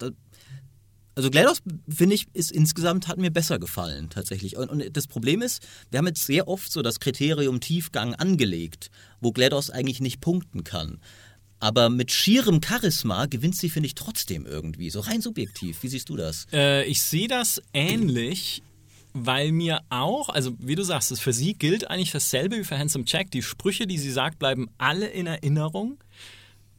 also 1.18 1.32
GLaDOS, 1.32 1.64
finde 1.90 2.14
ich, 2.14 2.28
ist 2.34 2.52
insgesamt, 2.52 3.08
hat 3.08 3.18
mir 3.18 3.32
besser 3.32 3.58
gefallen, 3.58 4.12
tatsächlich. 4.12 4.56
Und, 4.56 4.70
und 4.70 4.96
das 4.96 5.08
Problem 5.08 5.42
ist, 5.42 5.68
wir 5.90 5.98
haben 5.98 6.06
jetzt 6.06 6.24
sehr 6.24 6.48
oft 6.48 6.72
so 6.72 6.84
das 6.84 7.00
Kriterium 7.00 7.60
Tiefgang 7.60 8.14
angelegt, 8.14 8.92
wo 9.20 9.32
GLaDOS 9.32 9.72
eigentlich 9.72 10.00
nicht 10.00 10.22
punkten 10.22 10.64
kann. 10.64 11.00
Aber 11.60 11.90
mit 11.90 12.12
schierem 12.12 12.62
Charisma 12.64 13.26
gewinnt 13.26 13.56
sie, 13.56 13.72
finde 13.72 13.88
ich, 13.88 13.96
trotzdem 13.96 14.46
irgendwie, 14.46 14.92
so 14.92 15.00
rein 15.00 15.22
subjektiv. 15.22 15.82
Wie 15.82 15.88
siehst 15.88 16.08
du 16.10 16.18
das? 16.18 16.46
Äh, 16.54 16.86
ich 16.86 17.02
sehe 17.02 17.28
das 17.28 17.64
ähnlich, 17.74 18.62
weil 19.14 19.52
mir 19.52 19.82
auch, 19.90 20.30
also 20.30 20.54
wie 20.60 20.76
du 20.76 20.84
sagst, 20.84 21.20
für 21.20 21.34
sie 21.34 21.56
gilt 21.56 21.90
eigentlich 21.90 22.12
dasselbe 22.12 22.60
wie 22.60 22.64
für 22.64 22.78
Handsome 22.78 23.06
Jack. 23.08 23.32
Die 23.32 23.42
Sprüche, 23.42 23.88
die 23.88 23.98
sie 23.98 24.12
sagt, 24.12 24.38
bleiben 24.38 24.70
alle 24.78 25.08
in 25.08 25.26
Erinnerung. 25.26 25.98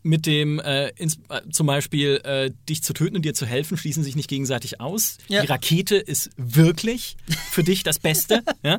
Mit 0.03 0.27
dem, 0.27 0.61
äh, 0.61 0.89
ins, 0.97 1.17
äh, 1.29 1.41
zum 1.51 1.67
Beispiel, 1.67 2.21
äh, 2.25 2.51
dich 2.69 2.83
zu 2.83 2.93
töten 2.93 3.17
und 3.17 3.23
dir 3.25 3.35
zu 3.35 3.47
helfen, 3.47 3.77
schließen 3.77 4.05
sich 4.05 4.15
nicht 4.17 4.29
gegenseitig 4.29 4.81
aus. 4.81 5.19
Ja. 5.29 5.43
Die 5.43 5.49
Rakete 5.49 5.97
ist 5.97 6.31
wirklich 6.37 7.17
für 7.51 7.65
dich 7.65 7.83
das 7.83 7.99
Beste. 7.99 8.43
ja? 8.63 8.79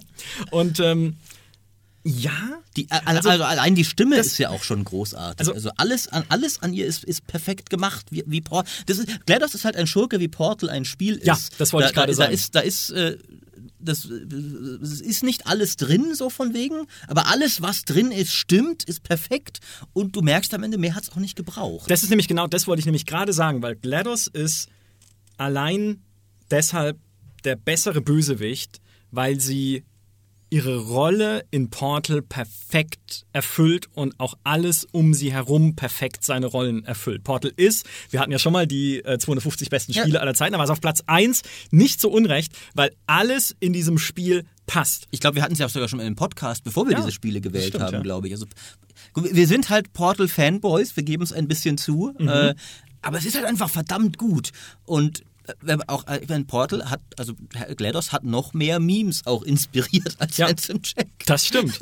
Und 0.52 0.80
ähm, 0.80 1.18
ja, 2.06 2.32
Die, 2.78 2.88
also, 2.90 3.30
also 3.30 3.44
allein 3.44 3.76
die 3.76 3.84
Stimme 3.84 4.16
das- 4.16 4.28
ist 4.28 4.38
ja 4.38 4.50
auch 4.50 4.64
schon 4.64 4.84
großartig. 4.86 5.40
Also, 5.40 5.52
Also- 5.54 5.72
alles, 5.76 6.08
an, 6.08 6.24
alles 6.30 6.62
an 6.62 6.74
ihr 6.74 6.86
ist, 6.86 7.04
ist 7.04 7.28
perfekt 7.28 7.70
gemacht. 7.70 8.06
Wie, 8.12 8.24
wie 8.26 8.40
Port 8.42 8.68
das 8.86 8.98
ist, 9.00 9.26
GLaDOS 9.26 9.54
ist 9.56 9.66
halt 9.66 9.76
ein 9.76 9.86
Schurke, 9.88 10.20
wie 10.22 10.30
Portal 10.30 10.70
ein 10.70 10.86
Spiel 10.86 11.16
ist. 11.18 11.26
Ja, 11.28 11.38
das 11.58 11.74
wollte 11.74 11.86
da, 11.86 11.90
ich 11.90 11.96
gerade 11.96 12.14
sagen. 12.14 12.30
Da 12.30 12.34
ist, 12.34 12.56
da 12.56 12.60
ist 12.62 12.90
äh, 12.92 13.18
das, 13.80 14.06
es 14.06 15.02
ist 15.02 15.24
nicht 15.24 15.48
alles 15.48 15.78
drin, 15.78 16.14
so 16.14 16.30
von 16.30 16.54
wegen, 16.54 16.86
aber 17.08 17.28
alles, 17.28 17.62
was 17.62 17.84
drin 17.84 18.12
ist, 18.12 18.34
stimmt, 18.34 18.84
ist 18.84 19.04
perfekt 19.04 19.60
und 19.94 20.16
du 20.16 20.22
merkst 20.22 20.54
am 20.54 20.64
Ende, 20.64 20.78
mehr 20.78 20.96
hat 20.96 21.04
es 21.04 21.12
auch 21.12 21.18
nicht 21.18 21.36
gebraucht. 21.36 21.90
Das 21.90 22.04
ist 22.04 22.10
nämlich 22.10 22.28
genau, 22.28 22.48
das 22.48 22.68
wollte 22.68 22.80
ich 22.80 22.86
nämlich 22.86 23.06
gerade 23.06 23.34
sagen, 23.34 23.62
weil 23.62 23.76
GLaDOS 23.76 24.28
ist 24.28 24.70
allein 25.38 26.02
deshalb 26.52 26.98
der 27.44 27.56
bessere 27.56 28.02
Bösewicht, 28.02 28.82
weil 29.12 29.40
sie 29.40 29.84
ihre 30.52 30.78
Rolle 30.78 31.46
in 31.52 31.70
Portal 31.70 32.22
perfekt 32.22 33.26
erfüllt 33.34 33.88
und 33.94 34.20
auch 34.20 34.34
alles 34.44 34.88
um 34.92 35.14
sie 35.14 35.32
herum 35.32 35.76
perfekt 35.76 36.24
seine 36.24 36.48
Rollen 36.48 36.84
erfüllt. 36.86 37.24
Portal 37.24 37.52
ist, 37.56 37.86
wir 38.10 38.20
hatten 38.20 38.32
ja 38.32 38.40
schon 38.40 38.54
mal 38.54 38.66
die 38.66 39.04
äh, 39.06 39.18
250 39.20 39.70
besten 39.70 39.92
Ja. 39.92 40.02
Spiele 40.02 40.20
aller 40.22 40.34
Zeiten, 40.34 40.56
war 40.58 40.64
es 40.64 40.70
auf 40.70 40.82
Platz 40.82 41.04
1 41.06 41.44
nicht 41.72 42.02
so 42.02 42.10
unrecht, 42.10 42.54
weil 42.74 42.92
alles 43.06 43.56
in 43.60 43.74
diesem 43.74 43.98
Spiel 44.00 44.46
passt. 44.66 45.08
Ich 45.12 45.20
glaube, 45.20 45.36
wir 45.36 45.44
hatten 45.44 45.54
es 45.54 45.60
ja 45.60 45.66
auch 45.66 45.72
sogar 45.72 45.88
schon 45.88 46.00
im 46.00 46.16
Podcast, 46.16 46.64
bevor 46.64 46.86
wir 46.88 46.94
Ja, 46.94 47.00
diese 47.00 47.12
Spiele 47.12 47.42
gewählt 47.42 47.68
stimmt, 47.70 47.84
haben, 47.84 47.94
ja. 47.94 48.02
glaube 48.02 48.28
ich. 48.28 48.34
Also, 48.34 48.46
wir 49.16 49.48
sind 49.48 49.70
halt 49.70 49.94
Portal-Fanboys, 49.94 50.96
wir 50.96 51.04
geben 51.04 51.24
es 51.24 51.32
ein 51.34 51.48
bisschen 51.48 51.78
zu, 51.78 52.14
Mhm. 52.20 52.28
äh, 52.28 52.56
aber 53.02 53.18
es 53.18 53.26
ist 53.26 53.36
halt 53.36 53.46
einfach 53.46 53.70
verdammt 53.70 54.18
gut. 54.18 54.52
Und 54.86 55.24
auch 55.88 56.08
äh, 56.08 56.22
wenn 56.28 56.46
Portal 56.48 56.90
hat, 56.90 57.02
also 57.18 57.34
GLaDOS 57.78 58.12
hat 58.12 58.24
noch 58.24 58.54
mehr 58.54 58.80
Memes 58.80 59.26
auch 59.26 59.44
inspiriert 59.44 60.16
als 60.20 60.38
Ja. 60.38 60.48
Handsome 60.48 60.80
Jack. 60.84 61.08
Das 61.26 61.46
stimmt. 61.46 61.78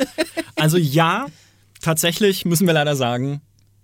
Also 0.55 0.77
ja, 0.77 1.27
tatsächlich 1.81 2.45
müssen 2.45 2.67
wir 2.67 2.73
leider 2.73 2.95
sagen, 2.95 3.41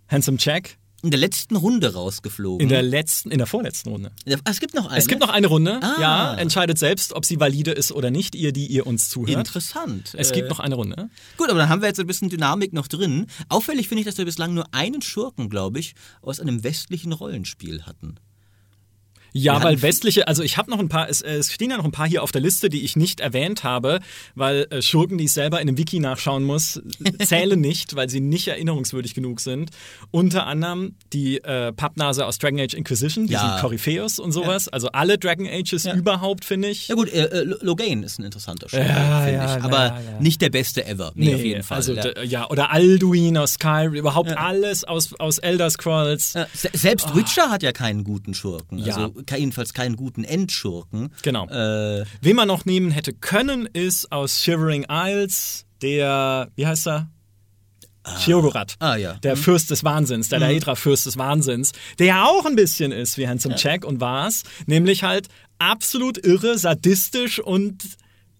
Handsome 0.07 0.37
Jack 0.39 0.77
In 1.01 1.11
der 1.11 1.19
letzten 1.19 1.55
Runde 1.55 1.93
rausgeflogen. 1.93 2.61
in 2.61 2.69
der 2.69 2.81
letzten, 2.81 3.29
in 3.31 3.37
der 3.37 3.47
vorletzten 3.47 3.89
Runde. 3.89 4.11
Ah, 4.45 4.51
es 4.51 4.59
gibt 4.59 4.73
noch 4.73 4.87
eine. 4.87 4.97
Es 4.97 5.07
gibt 5.07 5.19
noch 5.21 5.29
eine 5.29 5.47
Runde, 5.47 5.79
Ah. 5.81 5.95
ja, 5.99 6.33
entscheidet 6.35 6.77
selbst, 6.79 7.13
ob 7.13 7.25
sie 7.25 7.39
valide 7.39 7.71
ist 7.71 7.91
oder 7.91 8.09
nicht, 8.11 8.35
ihr, 8.35 8.51
die 8.53 8.67
ihr 8.67 8.87
uns 8.87 9.09
zuhört. 9.09 9.37
Interessant. 9.37 10.13
Es 10.17 10.31
Äh, 10.31 10.35
gibt 10.35 10.49
noch 10.49 10.59
eine 10.59 10.75
Runde. 10.75 11.09
Gut, 11.37 11.49
aber 11.49 11.59
dann 11.59 11.69
haben 11.69 11.81
wir 11.81 11.87
jetzt 11.89 11.99
ein 11.99 12.07
bisschen 12.07 12.29
Dynamik 12.29 12.73
noch 12.73 12.87
drin. 12.87 13.27
Auffällig 13.49 13.87
finde 13.89 14.01
ich, 14.01 14.05
dass 14.05 14.17
wir 14.17 14.25
bislang 14.25 14.53
nur 14.53 14.73
einen 14.73 15.01
Schurken, 15.01 15.49
glaube 15.49 15.79
ich, 15.79 15.93
aus 16.21 16.39
einem 16.39 16.63
westlichen 16.63 17.11
Rollenspiel 17.11 17.83
hatten. 17.83 18.15
Ja, 19.33 19.59
Wir 19.59 19.63
weil 19.65 19.81
westliche, 19.81 20.27
also 20.27 20.43
ich 20.43 20.57
habe 20.57 20.69
noch 20.69 20.79
ein 20.79 20.89
paar, 20.89 21.09
es, 21.09 21.21
äh, 21.21 21.33
es 21.33 21.51
stehen 21.51 21.71
ja 21.71 21.77
noch 21.77 21.85
ein 21.85 21.91
paar 21.91 22.07
hier 22.07 22.21
auf 22.23 22.31
der 22.31 22.41
Liste, 22.41 22.69
die 22.69 22.83
ich 22.83 22.95
nicht 22.95 23.19
erwähnt 23.19 23.63
habe, 23.63 23.99
weil 24.35 24.67
äh, 24.69 24.81
Schurken, 24.81 25.17
die 25.17 25.25
ich 25.25 25.31
selber 25.33 25.59
in 25.59 25.67
einem 25.67 25.77
Wiki 25.77 25.99
nachschauen 25.99 26.43
muss, 26.43 26.81
zählen 27.23 27.59
nicht, 27.59 27.95
weil 27.95 28.09
sie 28.09 28.19
nicht 28.19 28.47
erinnerungswürdig 28.47 29.13
genug 29.15 29.39
sind. 29.39 29.71
Unter 30.11 30.45
anderem 30.45 30.95
die 31.13 31.43
äh, 31.43 31.73
Pappnase 31.73 32.25
aus 32.25 32.37
Dragon 32.37 32.59
Age 32.59 32.75
Inquisition, 32.75 33.25
diesen 33.27 33.33
Ja. 33.43 33.57
Korypheus 33.59 34.19
und 34.19 34.31
sowas. 34.31 34.67
Also 34.67 34.89
alle 34.91 35.17
Dragon 35.17 35.47
Ages 35.47 35.83
Ja. 35.83 35.95
überhaupt, 35.95 36.45
finde 36.45 36.69
ich. 36.69 36.87
Ja 36.87 36.95
gut, 36.95 37.11
äh, 37.11 37.25
äh, 37.25 37.43
Logain 37.61 38.03
ist 38.03 38.19
ein 38.19 38.25
interessanter 38.25 38.69
Schurke, 38.69 38.85
Ja, 38.87 39.21
finde 39.21 39.39
ja, 39.39 39.57
ich. 39.57 39.63
Aber 39.63 39.77
ja, 39.77 39.99
ja. 40.11 40.19
nicht 40.19 40.41
der 40.41 40.49
beste 40.51 40.85
ever. 40.85 41.11
Nee, 41.15 41.33
auf 41.35 41.41
jeden 41.43 41.63
Fall. 41.63 41.77
Also, 41.77 41.93
ja. 41.95 42.21
ja, 42.23 42.49
oder 42.49 42.71
Alduin 42.71 43.37
aus 43.37 43.53
Skyrim, 43.53 43.95
überhaupt 43.95 44.37
alles 44.37 44.83
aus, 44.83 45.13
aus 45.19 45.39
Elder 45.39 45.69
Scrolls. 45.71 46.33
Ja, 46.33 46.45
se- 46.53 46.69
Selbst 46.73 47.15
Witcher 47.15 47.49
hat 47.49 47.63
ja 47.63 47.71
keinen 47.71 48.03
guten 48.03 48.33
Schurken. 48.35 48.77
Ja. 48.77 48.95
Also 48.95 49.13
jedenfalls 49.31 49.73
keinen 49.73 49.95
guten 49.95 50.23
Endschurken. 50.23 51.13
Genau. 51.21 51.47
Äh, 51.47 52.05
Wen 52.21 52.35
man 52.35 52.47
noch 52.47 52.65
nehmen 52.65 52.91
hätte 52.91 53.13
können, 53.13 53.65
ist 53.65 54.11
aus 54.11 54.41
Shivering 54.43 54.85
Isles 54.89 55.65
der, 55.81 56.49
wie 56.55 56.65
heißt 56.65 56.87
er? 56.87 57.09
Chiogorat. 58.19 58.75
ah, 58.79 58.95
ja. 58.95 59.13
Der 59.23 59.37
Fürst 59.37 59.71
des 59.71 59.83
Wahnsinns, 59.83 60.27
der 60.27 60.39
Daedra-Fürst 60.39 61.05
des 61.05 61.17
Wahnsinns, 61.17 61.71
der 61.99 62.07
ja 62.07 62.25
auch 62.25 62.45
ein 62.45 62.55
bisschen 62.55 62.91
ist 62.91 63.17
wie 63.17 63.27
Handsome 63.27 63.55
Jack 63.57 63.85
und 63.85 64.01
war's, 64.01 64.43
nämlich 64.65 65.03
halt 65.03 65.29
absolut 65.57 66.17
irre, 66.17 66.57
sadistisch 66.57 67.39
und 67.39 67.81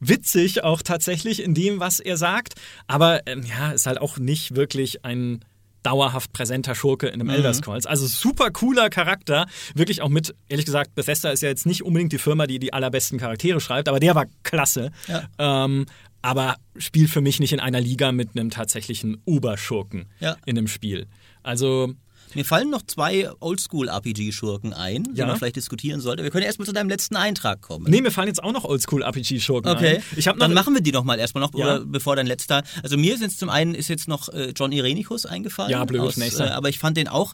witzig 0.01 0.65
auch 0.65 0.81
tatsächlich 0.81 1.41
in 1.41 1.53
dem, 1.53 1.80
was 1.80 2.01
er 2.01 2.18
sagt, 2.18 2.55
aber 2.88 3.26
ähm, 3.26 3.43
ja, 3.43 3.72
ist 3.72 3.85
halt 3.85 4.01
auch 4.01 4.18
nicht 4.18 4.55
wirklich 4.55 5.05
ein 5.05 5.45
dauerhaft 5.84 6.34
präsenter 6.34 6.76
Schurke 6.76 7.07
in 7.07 7.15
einem 7.22 7.30
Elder 7.30 7.53
Scrolls. 7.53 7.85
Also 7.85 8.07
super 8.07 8.51
cooler 8.51 8.89
Charakter, 8.89 9.45
wirklich 9.76 10.01
auch 10.01 10.10
mit, 10.10 10.34
ehrlich 10.49 10.65
gesagt, 10.65 10.95
Bethesda 10.95 11.30
ist 11.31 11.43
ja 11.43 11.49
jetzt 11.49 11.65
nicht 11.65 11.84
unbedingt 11.84 12.11
die 12.14 12.18
Firma, 12.18 12.47
die 12.47 12.60
die 12.60 12.73
allerbesten 12.73 13.19
Charaktere 13.19 13.60
schreibt, 13.60 13.88
aber 13.89 13.99
der 13.99 14.15
war 14.15 14.26
klasse. 14.43 14.91
Ja. 15.07 15.23
Ähm, 15.38 15.85
aber 16.22 16.55
spielt 16.77 17.10
für 17.10 17.19
mich 17.19 17.39
nicht 17.41 17.51
in 17.51 17.60
einer 17.60 17.81
Liga 17.81 18.11
mit 18.14 18.30
einem 18.31 18.49
tatsächlichen 18.49 19.22
Oberschurken 19.26 20.05
Ja. 20.19 20.38
in 20.45 20.57
einem 20.57 20.68
Spiel. 20.69 21.07
Also 21.43 21.93
Mir 22.35 22.45
fallen 22.45 22.69
noch 22.69 22.81
zwei 22.84 23.30
Oldschool-RPG-Schurken 23.39 24.73
ein, 24.73 25.03
die 25.14 25.19
Ja. 25.19 25.27
man 25.27 25.38
vielleicht 25.38 25.55
diskutieren 25.55 26.01
sollte. 26.01 26.23
Wir 26.23 26.31
können 26.31 26.45
erstmal 26.45 26.65
zu 26.65 26.73
deinem 26.73 26.89
letzten 26.89 27.15
Eintrag 27.15 27.61
kommen. 27.61 27.85
Nee, 27.89 28.01
mir 28.01 28.11
fallen 28.11 28.27
jetzt 28.27 28.43
auch 28.43 28.51
noch 28.51 28.64
Oldschool-RPG-Schurken 28.65 29.72
Okay, 29.72 29.97
ein. 29.97 30.03
Ich 30.18 30.27
noch, 30.27 30.39
dann 30.39 30.53
machen 30.53 30.73
wir 30.73 30.81
die 30.81 30.91
doch 30.91 31.03
mal 31.03 31.19
erstmal 31.19 31.41
noch, 31.43 31.53
Ja. 31.57 31.80
bevor 31.85 32.15
dein 32.15 32.27
letzter. 32.27 32.64
Also 32.81 32.97
mir 32.97 33.14
ist 33.14 33.22
jetzt 33.22 33.39
zum 33.39 33.49
einen 33.49 33.76
ist 33.76 33.88
jetzt 33.89 34.07
noch 34.07 34.30
äh, 34.30 34.53
John 34.55 34.72
Irenichus 34.72 35.26
eingefallen. 35.26 35.72
Ja, 35.72 35.85
blöd, 35.85 36.01
aus, 36.01 36.18
nächster. 36.18 36.47
Äh, 36.47 36.51
aber 36.51 36.69
ich 36.69 36.80
fand 36.80 36.97
den 36.97 37.07
auch. 37.07 37.34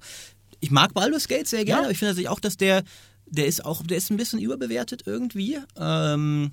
Ich 0.59 0.71
mag 0.71 0.93
Baldur's 0.93 1.27
Gate 1.27 1.47
sehr 1.47 1.63
gerne, 1.65 1.81
Ja. 1.81 1.85
aber 1.85 1.91
ich 1.91 1.97
finde 1.97 2.11
tatsächlich 2.11 2.29
auch, 2.29 2.39
dass 2.39 2.57
der, 2.57 2.83
der 3.27 3.45
ist 3.47 3.63
auch, 3.65 3.81
der 3.83 3.97
ist 3.97 4.09
ein 4.11 4.17
bisschen 4.17 4.39
überbewertet 4.39 5.03
irgendwie. 5.05 5.57
Ähm, 5.79 6.51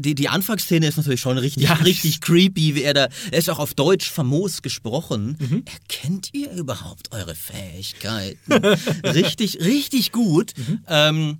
die, 0.00 0.14
die 0.14 0.28
Anfangsszene 0.28 0.86
ist 0.86 0.96
natürlich 0.96 1.20
schon 1.20 1.38
richtig, 1.38 1.64
Ja. 1.64 1.74
richtig 1.74 2.20
creepy, 2.20 2.74
wie 2.74 2.82
er 2.82 2.94
da, 2.94 3.08
er 3.30 3.38
ist 3.38 3.48
auch 3.50 3.58
auf 3.58 3.74
Deutsch 3.74 4.10
famos 4.10 4.62
gesprochen. 4.62 5.36
Mhm. 5.38 5.64
Erkennt 5.66 6.30
ihr 6.32 6.50
überhaupt 6.52 7.12
eure 7.12 7.34
Fähigkeiten? 7.34 8.52
richtig, 9.04 9.60
richtig 9.60 10.12
gut. 10.12 10.52
Mhm. 10.56 10.80
Ähm, 10.88 11.38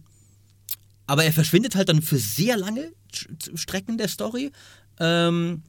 aber 1.07 1.25
er 1.25 1.33
verschwindet 1.33 1.75
halt 1.75 1.89
dann 1.89 2.03
für 2.03 2.19
sehr 2.19 2.57
lange 2.57 2.93
Strecken 3.55 3.99
der 3.99 4.09
Story. 4.09 4.53
Ähm, 5.01 5.63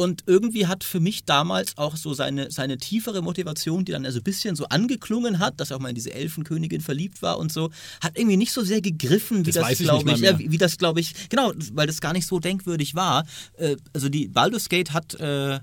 und 0.00 0.22
irgendwie 0.24 0.66
hat 0.66 0.82
für 0.82 0.98
mich 0.98 1.26
damals 1.26 1.76
auch 1.76 1.94
so 1.94 2.14
seine, 2.14 2.50
seine 2.50 2.78
tiefere 2.78 3.20
Motivation, 3.20 3.84
die 3.84 3.92
dann 3.92 4.06
also 4.06 4.20
ein 4.20 4.24
bisschen 4.24 4.56
so 4.56 4.64
angeklungen 4.64 5.40
hat, 5.40 5.60
dass 5.60 5.70
er 5.70 5.76
auch 5.76 5.80
mal 5.80 5.90
in 5.90 5.94
diese 5.94 6.14
Elfenkönigin 6.14 6.80
verliebt 6.80 7.20
war 7.20 7.38
und 7.38 7.52
so, 7.52 7.70
hat 8.00 8.16
irgendwie 8.16 8.38
nicht 8.38 8.52
so 8.52 8.62
sehr 8.62 8.80
gegriffen, 8.80 9.44
wie 9.44 9.52
Das 9.52 9.62
das, 9.62 9.78
ich 9.78 9.86
glaube 9.86 9.98
ich, 9.98 10.06
mal 10.06 10.18
ja, 10.18 10.38
mehr. 10.38 10.50
wie, 10.50 10.56
das 10.56 10.78
glaube 10.78 11.00
ich, 11.00 11.28
genau, 11.28 11.52
weil 11.74 11.86
das 11.86 12.00
gar 12.00 12.14
nicht 12.14 12.26
so 12.26 12.38
denkwürdig 12.38 12.94
war. 12.94 13.26
Äh, 13.58 13.76
also 13.92 14.08
die 14.08 14.28
Baldur's 14.28 14.70
Gate 14.70 14.94
hat 14.94 15.20
äh, 15.20 15.60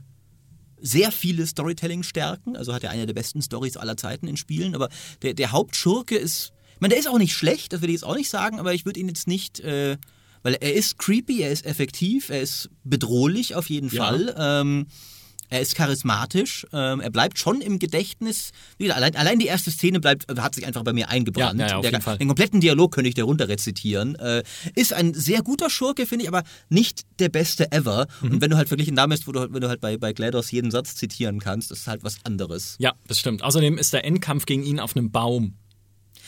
sehr 0.79 1.11
viele 1.11 1.47
Storytelling-Stärken, 1.47 2.55
also 2.55 2.75
hat 2.75 2.83
er 2.83 2.91
eine 2.91 3.07
der 3.07 3.15
besten 3.15 3.41
Stories 3.41 3.75
aller 3.75 3.97
Zeiten 3.97 4.27
in 4.27 4.37
Spielen, 4.37 4.75
aber 4.75 4.89
der, 5.23 5.33
der 5.33 5.51
Hauptschurke 5.51 6.15
ist 6.15 6.53
Ich 6.75 6.79
meine, 6.79 6.91
der 6.91 6.99
ist 6.99 7.07
auch 7.09 7.17
nicht 7.17 7.33
schlecht, 7.33 7.73
das 7.73 7.81
will 7.81 7.89
ich 7.89 7.95
jetzt 7.95 8.05
auch 8.05 8.15
nicht 8.15 8.29
sagen, 8.29 8.59
aber 8.59 8.75
ich 8.75 8.85
würde 8.85 8.99
ihn 8.99 9.07
jetzt 9.07 9.27
nicht. 9.27 9.61
Äh, 9.61 9.97
weil 10.43 10.55
er 10.55 10.73
ist 10.73 10.97
creepy, 10.97 11.41
er 11.41 11.51
ist 11.51 11.65
effektiv, 11.65 12.29
er 12.29 12.41
ist 12.41 12.69
bedrohlich 12.83 13.55
auf 13.55 13.69
jeden 13.69 13.89
Ja. 13.89 14.05
Fall. 14.05 14.35
Ähm, 14.37 14.87
er 15.49 15.61
ist 15.61 15.75
charismatisch, 15.75 16.67
ähm, 16.73 16.99
er 16.99 17.09
bleibt 17.09 17.39
schon 17.39 17.61
im 17.61 17.79
Gedächtnis. 17.79 18.51
Gesagt, 18.77 18.97
allein, 18.97 19.15
allein 19.15 19.39
die 19.39 19.45
erste 19.45 19.71
Szene 19.71 20.01
bleibt, 20.01 20.25
hat 20.37 20.55
sich 20.55 20.65
einfach 20.67 20.83
bei 20.83 20.91
mir 20.91 21.07
eingebrannt. 21.07 21.59
Ja, 21.59 21.79
ja, 21.81 21.81
Der. 21.81 22.17
Den 22.17 22.27
kompletten 22.27 22.59
Dialog 22.59 22.93
könnte 22.93 23.07
ich 23.07 23.15
dir 23.15 23.23
runter 23.23 23.47
rezitieren. 23.47 24.15
Äh, 24.15 24.43
ist 24.75 24.91
ein 24.91 25.13
sehr 25.13 25.41
guter 25.43 25.69
Schurke, 25.69 26.05
finde 26.05 26.23
ich, 26.23 26.27
aber 26.27 26.43
nicht 26.69 27.03
der 27.19 27.29
beste 27.29 27.71
ever. 27.71 28.07
Mhm. 28.21 28.31
Und 28.31 28.41
wenn 28.41 28.49
du 28.49 28.57
halt 28.57 28.67
verglichen 28.67 28.95
damit, 28.97 29.25
wo 29.25 29.31
du, 29.31 29.53
wenn 29.53 29.61
du 29.61 29.69
halt 29.69 29.79
bei, 29.79 29.95
bei 29.97 30.11
GLaDOS 30.11 30.51
jeden 30.51 30.69
Satz 30.69 30.95
zitieren 30.95 31.39
kannst, 31.39 31.71
ist 31.71 31.87
halt 31.87 32.03
was 32.03 32.17
anderes. 32.25 32.75
Ja, 32.79 32.93
das 33.07 33.19
stimmt. 33.19 33.41
Außerdem 33.41 33.77
ist 33.77 33.93
der 33.93 34.03
Endkampf 34.03 34.45
gegen 34.45 34.63
ihn 34.63 34.81
auf 34.81 34.97
einem 34.97 35.11
Baum. 35.11 35.53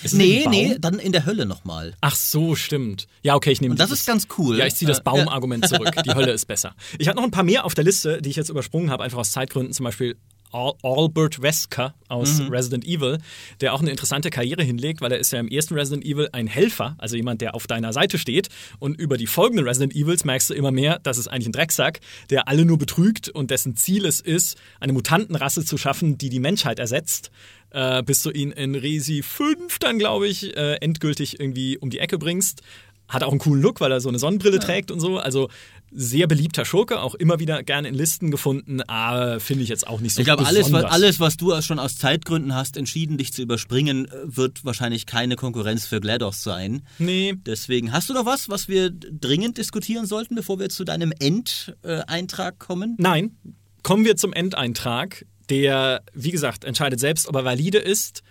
Ist 0.03 0.13
Nee, 0.13 0.45
nee, 0.49 0.77
dann 0.80 0.97
in 0.99 1.11
der 1.11 1.26
Hölle 1.26 1.45
nochmal. 1.45 1.93
Ach 2.01 2.15
so, 2.15 2.55
stimmt. 2.55 3.07
Ja, 3.21 3.35
okay, 3.35 3.51
ich 3.51 3.59
nehme 3.61 3.73
Und 3.73 3.80
das 3.80 3.88
dieses- 3.89 4.01
ist 4.01 4.05
ganz 4.05 4.27
cool. 4.38 4.57
Ja, 4.57 4.65
ich 4.65 4.76
ziehe 4.76 4.88
das 4.88 5.03
Baumargument 5.03 5.67
zurück. 5.67 5.91
Die 6.05 6.13
Hölle 6.13 6.31
ist 6.31 6.45
besser. 6.45 6.73
Ich 6.97 7.07
habe 7.07 7.17
noch 7.17 7.23
ein 7.23 7.31
paar 7.31 7.43
mehr 7.43 7.65
auf 7.65 7.73
der 7.76 7.84
Liste, 7.84 8.21
die 8.21 8.30
ich 8.30 8.35
jetzt 8.35 8.49
übersprungen 8.49 8.89
habe, 8.91 9.03
einfach 9.03 9.17
aus 9.17 9.31
Zeitgründen. 9.31 9.73
Zum 9.73 9.84
Beispiel 9.84 10.15
Albert 10.51 11.41
Wesker 11.41 11.93
aus 12.07 12.39
Mhm. 12.39 12.47
Resident 12.49 12.85
Evil, 12.85 13.17
der 13.61 13.73
auch 13.73 13.81
eine 13.81 13.91
interessante 13.91 14.30
Karriere 14.30 14.63
hinlegt, 14.63 15.01
weil 15.01 15.11
er 15.11 15.19
ist 15.19 15.31
ja 15.31 15.39
im 15.39 15.47
ersten 15.47 15.76
Resident 15.76 16.05
Evil 16.05 16.30
ein 16.31 16.47
Helfer, 16.47 16.95
also 16.97 17.15
jemand, 17.15 17.41
der 17.41 17.55
auf 17.55 17.67
deiner 17.67 17.93
Seite 17.93 18.17
steht. 18.17 18.49
Und 18.80 18.99
über 18.99 19.17
die 19.17 19.27
folgenden 19.27 19.67
Resident 19.67 19.95
Evils 19.95 20.26
merkst 20.26 20.49
du 20.49 20.53
immer 20.53 20.71
mehr, 20.71 20.99
das 21.03 21.17
ist 21.17 21.27
eigentlich 21.27 21.49
ein 21.49 21.53
Drecksack, 21.53 21.99
der 22.30 22.47
alle 22.47 22.65
nur 22.65 22.77
betrügt 22.77 23.30
und 23.30 23.51
dessen 23.51 23.76
Ziel 23.76 24.05
es 24.05 24.19
ist, 24.19 24.57
eine 24.80 24.93
Mutantenrasse 24.93 25.63
zu 25.63 25.77
schaffen, 25.77 26.17
die 26.17 26.30
die 26.30 26.39
Menschheit 26.39 26.80
ersetzt. 26.80 27.31
Äh, 27.71 28.01
bis 28.01 28.23
du 28.23 28.31
ihn 28.31 28.51
in 28.51 28.73
Resi 28.73 29.21
5 29.21 29.77
dann, 29.77 29.99
glaube 29.99 30.27
ich, 30.27 30.57
äh, 30.57 30.77
endgültig 30.77 31.39
irgendwie 31.39 31.77
um 31.77 31.91
die 31.91 31.99
Ecke 31.99 32.17
bringst. 32.17 32.63
Hat 33.07 33.21
auch 33.23 33.30
einen 33.30 33.39
coolen 33.39 33.61
Look, 33.61 33.80
weil 33.80 33.91
er 33.91 34.01
so 34.01 34.09
eine 34.09 34.17
Sonnenbrille 34.17 34.57
trägt 34.59 34.89
und 34.89 34.99
so. 34.99 35.19
Also 35.19 35.49
sehr 35.91 36.28
beliebter 36.28 36.66
Schurke, 36.66 37.02
auch 37.02 37.16
immer 37.16 37.40
wieder 37.40 37.64
gerne 37.64 37.88
in 37.88 37.95
Listen 37.95 38.32
gefunden, 38.32 38.82
aber 38.82 39.40
finde 39.40 39.64
ich 39.64 39.70
jetzt 39.70 39.88
auch 39.88 40.02
nicht 40.02 40.14
so 40.14 40.22
Ich 40.22 40.26
glaube, 40.26 40.45
alles 40.45 40.72
was, 40.72 40.84
alles, 40.86 41.20
was 41.20 41.38
du 41.38 41.60
schon 41.61 41.80
aus 41.80 41.98
Zeitgründen 41.98 42.53
hast 42.53 42.78
entschieden, 42.78 43.18
dich 43.18 43.34
zu 43.34 43.41
überspringen, 43.41 44.07
wird 44.24 44.64
wahrscheinlich 44.66 45.06
keine 45.06 45.36
Konkurrenz 45.36 45.86
für 45.86 45.99
GLaDOS 45.99 46.44
sein. 46.44 46.84
Nee, 46.98 47.34
Deswegen, 47.45 47.91
hast 47.91 48.10
du 48.10 48.14
noch 48.14 48.26
was, 48.26 48.49
was 48.49 48.68
wir 48.68 48.91
dringend 48.91 49.57
diskutieren 49.57 50.06
sollten, 50.06 50.36
bevor 50.36 50.60
wir 50.60 50.70
zu 50.70 50.84
deinem 50.84 51.11
Endeintrag 51.20 52.60
kommen? 52.60 52.95
Nein, 52.99 53.36
kommen 53.84 54.06
wir 54.06 54.18
zum 54.18 54.34
Endeintrag, 54.34 55.26
der, 55.49 56.03
wie 56.14 56.32
gesagt, 56.32 56.64
entscheidet 56.64 56.99
selbst, 56.99 57.28
ob 57.28 57.36
er 57.36 57.45
valide 57.45 57.80
ist, 57.80 58.24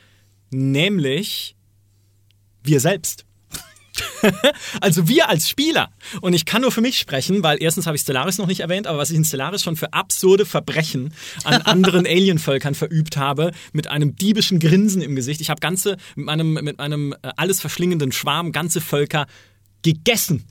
nämlich 0.51 1.57
wir 2.63 2.81
selbst. 2.81 3.25
also 4.81 5.09
wir 5.09 5.29
als 5.29 5.49
Spieler. 5.49 5.91
Und 6.21 6.33
ich 6.33 6.45
kann 6.45 6.63
nur 6.63 6.73
für 6.73 6.81
mich 6.81 6.99
sprechen, 6.99 7.43
weil 7.43 7.63
erstens 7.63 7.87
habe 7.87 7.97
ich 7.97 8.03
Stellaris 8.03 8.39
noch 8.39 8.47
nicht 8.47 8.61
erwähnt, 8.61 8.87
aber 8.87 8.99
was 8.99 9.11
ich 9.11 9.17
in 9.17 9.25
Stellaris 9.25 9.63
schon 9.63 9.77
für 9.77 9.93
absurde 9.93 10.47
Verbrechen 10.47 11.13
an 11.45 11.63
anderen 11.63 12.07
Alienvölkern 12.07 12.75
verübt 12.75 13.17
habe, 13.17 13.53
mit 13.73 13.89
einem 13.89 14.17
diebischen 14.17 14.59
Grinsen 14.59 15.03
im 15.03 15.17
Gesicht. 15.17 15.41
Ich 15.41 15.51
habe 15.51 15.61
ganze, 15.61 15.97
mit 16.15 16.27
meinem, 16.27 16.55
mit 16.55 16.79
meinem 16.79 17.13
äh, 17.23 17.31
alles 17.37 17.61
verschlingenden 17.61 18.13
Schwarm 18.13 18.53
ganze 18.53 18.81
Völker 18.81 19.27
gegessen. 19.83 20.45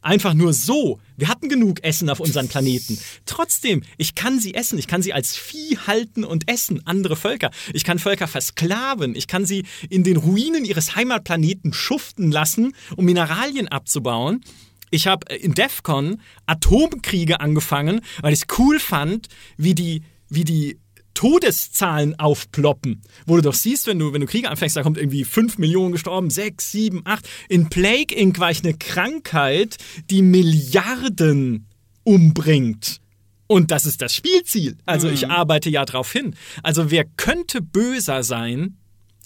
Einfach 0.00 0.34
nur 0.34 0.52
so. 0.52 1.00
Wir 1.16 1.28
hatten 1.28 1.48
genug 1.48 1.82
Essen 1.82 2.08
auf 2.08 2.20
unserem 2.20 2.48
Planeten. 2.48 2.98
Trotzdem, 3.26 3.82
ich 3.96 4.14
kann 4.14 4.38
sie 4.38 4.54
essen. 4.54 4.78
Ich 4.78 4.86
kann 4.86 5.02
sie 5.02 5.12
als 5.12 5.36
Vieh 5.36 5.76
halten 5.86 6.24
und 6.24 6.48
essen. 6.50 6.86
Andere 6.86 7.16
Völker. 7.16 7.50
Ich 7.72 7.84
kann 7.84 7.98
Völker 7.98 8.28
versklaven. 8.28 9.16
Ich 9.16 9.26
kann 9.26 9.44
sie 9.44 9.64
in 9.90 10.04
den 10.04 10.16
Ruinen 10.16 10.64
ihres 10.64 10.94
Heimatplaneten 10.94 11.72
schuften 11.72 12.30
lassen, 12.30 12.74
um 12.96 13.04
Mineralien 13.04 13.68
abzubauen. 13.68 14.44
Ich 14.90 15.06
habe 15.06 15.34
in 15.34 15.54
DEFCON 15.54 16.20
Atomkriege 16.46 17.40
angefangen, 17.40 18.00
weil 18.20 18.32
ich 18.32 18.40
es 18.42 18.58
cool 18.58 18.78
fand, 18.78 19.28
wie 19.56 19.74
die, 19.74 20.02
wie 20.28 20.44
die 20.44 20.78
Todeszahlen 21.18 22.16
aufploppen. 22.20 23.02
Wo 23.26 23.34
du 23.34 23.42
doch 23.42 23.54
siehst, 23.54 23.88
wenn 23.88 23.98
du, 23.98 24.12
wenn 24.12 24.20
du 24.20 24.28
Kriege 24.28 24.48
anfängst, 24.48 24.76
da 24.76 24.84
kommt 24.84 24.98
irgendwie 24.98 25.24
5 25.24 25.58
Millionen 25.58 25.90
gestorben, 25.90 26.30
6, 26.30 26.70
7, 26.70 27.00
8. 27.04 27.28
In 27.48 27.68
Plague 27.68 28.14
Inc. 28.14 28.38
war 28.38 28.52
ich 28.52 28.62
eine 28.62 28.74
Krankheit, 28.74 29.78
die 30.10 30.22
Milliarden 30.22 31.66
umbringt. 32.04 33.00
Und 33.48 33.72
das 33.72 33.84
ist 33.84 34.00
das 34.00 34.14
Spielziel. 34.14 34.76
Also 34.86 35.08
ich 35.08 35.28
arbeite 35.28 35.70
ja 35.70 35.84
drauf 35.84 36.12
hin. 36.12 36.36
Also 36.62 36.92
wer 36.92 37.04
könnte 37.04 37.62
böser 37.62 38.22
sein 38.22 38.76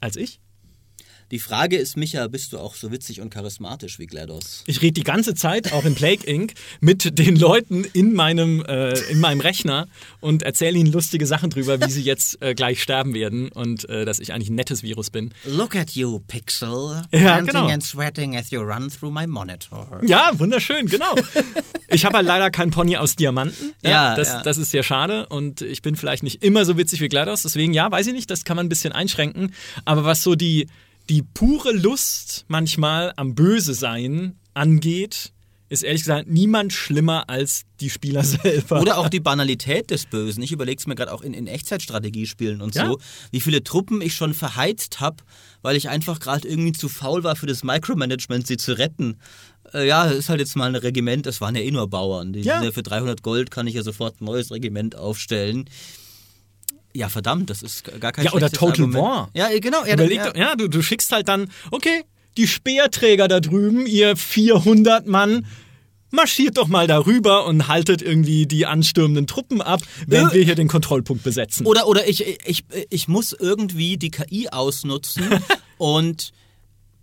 als 0.01 0.17
ich? 0.17 0.41
Die 1.33 1.39
Frage 1.39 1.79
ist, 1.79 1.97
Micha, 1.97 2.29
bist 2.29 2.53
du 2.53 2.59
auch 2.59 2.75
so 2.75 2.93
witzig 2.93 3.23
und 3.23 3.31
charismatisch 3.31 3.99
wie 3.99 4.07
GLaDOS? 4.07 4.65
Ich 4.67 4.83
rede 4.83 4.93
die 4.93 5.03
ganze 5.03 5.35
Zeit, 5.35 5.73
auch 5.73 5.87
in 5.87 5.95
Plague 5.95 6.27
Inc., 6.27 6.53
mit 6.81 7.19
den 7.19 7.37
Leuten 7.37 7.85
in 7.95 8.13
meinem, 8.13 8.63
äh, 8.67 8.93
in 9.09 9.19
meinem 9.19 9.41
Rechner 9.41 9.89
und 10.21 10.43
erzähle 10.43 10.79
ihnen 10.79 10.93
lustige 10.93 11.25
Sachen 11.25 11.49
drüber, 11.49 11.81
wie 11.81 11.91
sie 11.91 12.03
jetzt 12.03 12.43
äh, 12.43 12.55
gleich 12.55 12.83
sterben 12.83 13.15
werden 13.15 13.49
und 13.49 13.89
äh, 13.89 14.05
dass 14.05 14.19
ich 14.19 14.35
eigentlich 14.35 14.51
ein 14.51 14.57
nettes 14.57 14.83
Virus 14.83 15.09
bin. 15.09 15.33
Look 15.47 15.75
at 15.75 15.93
you, 15.93 16.19
Pixel. 16.19 17.01
Ja, 17.13 17.41
genau. 17.41 17.67
and 17.67 17.83
sweating 17.83 18.37
as 18.37 18.51
you 18.51 18.61
run 18.61 18.91
through 18.91 19.11
my 19.11 19.27
monitor. 19.27 20.03
Ja, 20.05 20.33
wunderschön, 20.35 20.85
genau. 20.85 21.15
Ich 21.89 22.05
habe 22.05 22.19
halt 22.19 22.27
leider 22.27 22.51
keinen 22.51 22.73
Pony 22.73 22.99
aus 22.99 23.17
Diamanten. 23.17 23.73
Ja, 23.83 24.15
das, 24.17 24.29
ja. 24.29 24.43
das 24.43 24.59
ist 24.59 24.71
sehr 24.71 24.83
schade 24.83 25.27
und 25.29 25.63
ich 25.63 25.81
bin 25.81 25.97
vielleicht 25.97 26.25
nicht 26.25 26.45
immer 26.45 26.67
so 26.67 26.77
witzig 26.77 27.01
wie 27.01 27.09
GLaDOS. 27.09 27.41
Deswegen, 27.41 27.73
ja, 27.73 27.91
weiß 27.91 28.07
ich 28.09 28.13
nicht, 28.13 28.31
das 28.31 28.45
kann 28.45 28.57
man 28.57 28.67
ein 28.67 28.69
bisschen 28.69 28.93
einschränken. 28.93 29.55
Aber 29.87 30.05
was 30.05 30.23
so 30.23 30.35
die, 30.35 30.69
die 31.09 31.23
pure 31.23 31.73
Lust 31.73 32.45
manchmal 32.49 33.13
am 33.17 33.35
Böse 33.35 33.75
sein 33.75 34.37
angeht, 34.55 35.33
ist 35.69 35.83
ehrlich 35.83 36.03
gesagt 36.03 36.29
niemand 36.29 36.73
schlimmer 36.75 37.31
als 37.31 37.63
die 37.81 37.89
Spieler 37.89 38.23
selber. 38.25 38.81
Oder 38.83 38.99
auch 38.99 39.09
die 39.09 39.21
Banalität 39.21 39.91
des 39.91 40.05
Bösen. 40.05 40.43
Ich 40.43 40.53
überlege 40.53 40.79
es 40.79 40.87
mir 40.87 40.95
gerade 40.95 41.13
auch 41.13 41.23
in, 41.23 41.33
in 41.33 41.47
Echtzeitstrategiespielen 41.47 42.61
und 42.61 42.75
Ja. 42.75 42.87
so, 42.87 42.99
wie 43.31 43.41
viele 43.41 43.65
Truppen 43.65 44.03
ich 44.03 44.15
schon 44.15 44.35
verheizt 44.35 45.01
habe, 45.01 45.17
weil 45.63 45.77
ich 45.77 45.89
einfach 45.89 46.21
gerade 46.21 46.47
irgendwie 46.47 46.73
zu 46.73 46.89
faul 46.91 47.25
war 47.25 47.37
für 47.37 47.47
das 47.47 47.65
Micromanagement, 47.65 48.47
sie 48.47 48.59
zu 48.59 48.77
retten. 48.77 49.17
Äh, 49.73 49.89
ja, 49.89 50.05
ist 50.05 50.29
halt 50.29 50.41
jetzt 50.41 50.57
mal 50.57 50.67
ein 50.67 50.77
Regiment, 50.77 51.25
das 51.25 51.41
waren 51.41 51.57
ja 51.57 51.63
eh 51.63 51.71
nur 51.71 51.89
Bauern. 51.89 52.35
Die 52.35 52.41
Ja. 52.41 52.63
für 52.71 52.83
300 52.83 53.23
Gold 53.23 53.51
kann 53.51 53.67
ich 53.67 53.75
ja 53.75 53.83
sofort 53.83 54.21
ein 54.21 54.27
neues 54.27 54.51
Regiment 54.51 54.95
aufstellen. 54.97 55.65
Ja, 56.95 57.09
verdammt, 57.09 57.49
das 57.51 57.63
ist 57.63 57.85
gar 58.01 58.13
kein 58.13 58.25
Ja, 58.25 58.33
oder 58.33 58.51
Total 58.51 58.71
Argument. 58.71 59.05
War. 59.05 59.31
Ja, 59.35 59.49
genau. 59.59 59.85
Ja, 59.85 59.95
Überleg 59.95 60.19
ja. 60.19 60.33
ja, 60.37 60.57
du, 60.57 60.69
du 60.69 60.83
schickst 60.83 61.11
halt 61.13 61.29
dann, 61.29 61.51
okay, 61.71 62.05
die 62.37 62.47
Speerträger 62.47 63.29
da 63.29 63.41
drüben, 63.41 63.87
ihr 63.87 64.17
400 64.17 65.07
Mann, 65.07 65.47
marschiert 66.11 66.59
doch 66.59 66.69
mal 66.69 66.87
darüber 66.87 67.47
und 67.47 67.69
haltet 67.69 68.03
irgendwie 68.03 68.47
die 68.47 68.67
anstürmenden 68.67 69.27
Truppen 69.27 69.63
ab, 69.63 69.81
während 70.07 70.33
Äh. 70.33 70.37
wir 70.37 70.45
hier 70.45 70.55
den 70.55 70.69
Kontrollpunkt 70.69 71.23
besetzen. 71.25 71.67
Oder, 71.67 71.87
oder 71.89 72.07
ich, 72.09 72.25
ich, 72.47 72.65
ich 72.91 73.09
muss 73.09 73.33
irgendwie 73.33 73.97
die 73.97 74.11
KI 74.11 74.49
ausnutzen 74.51 75.25
und 75.79 76.33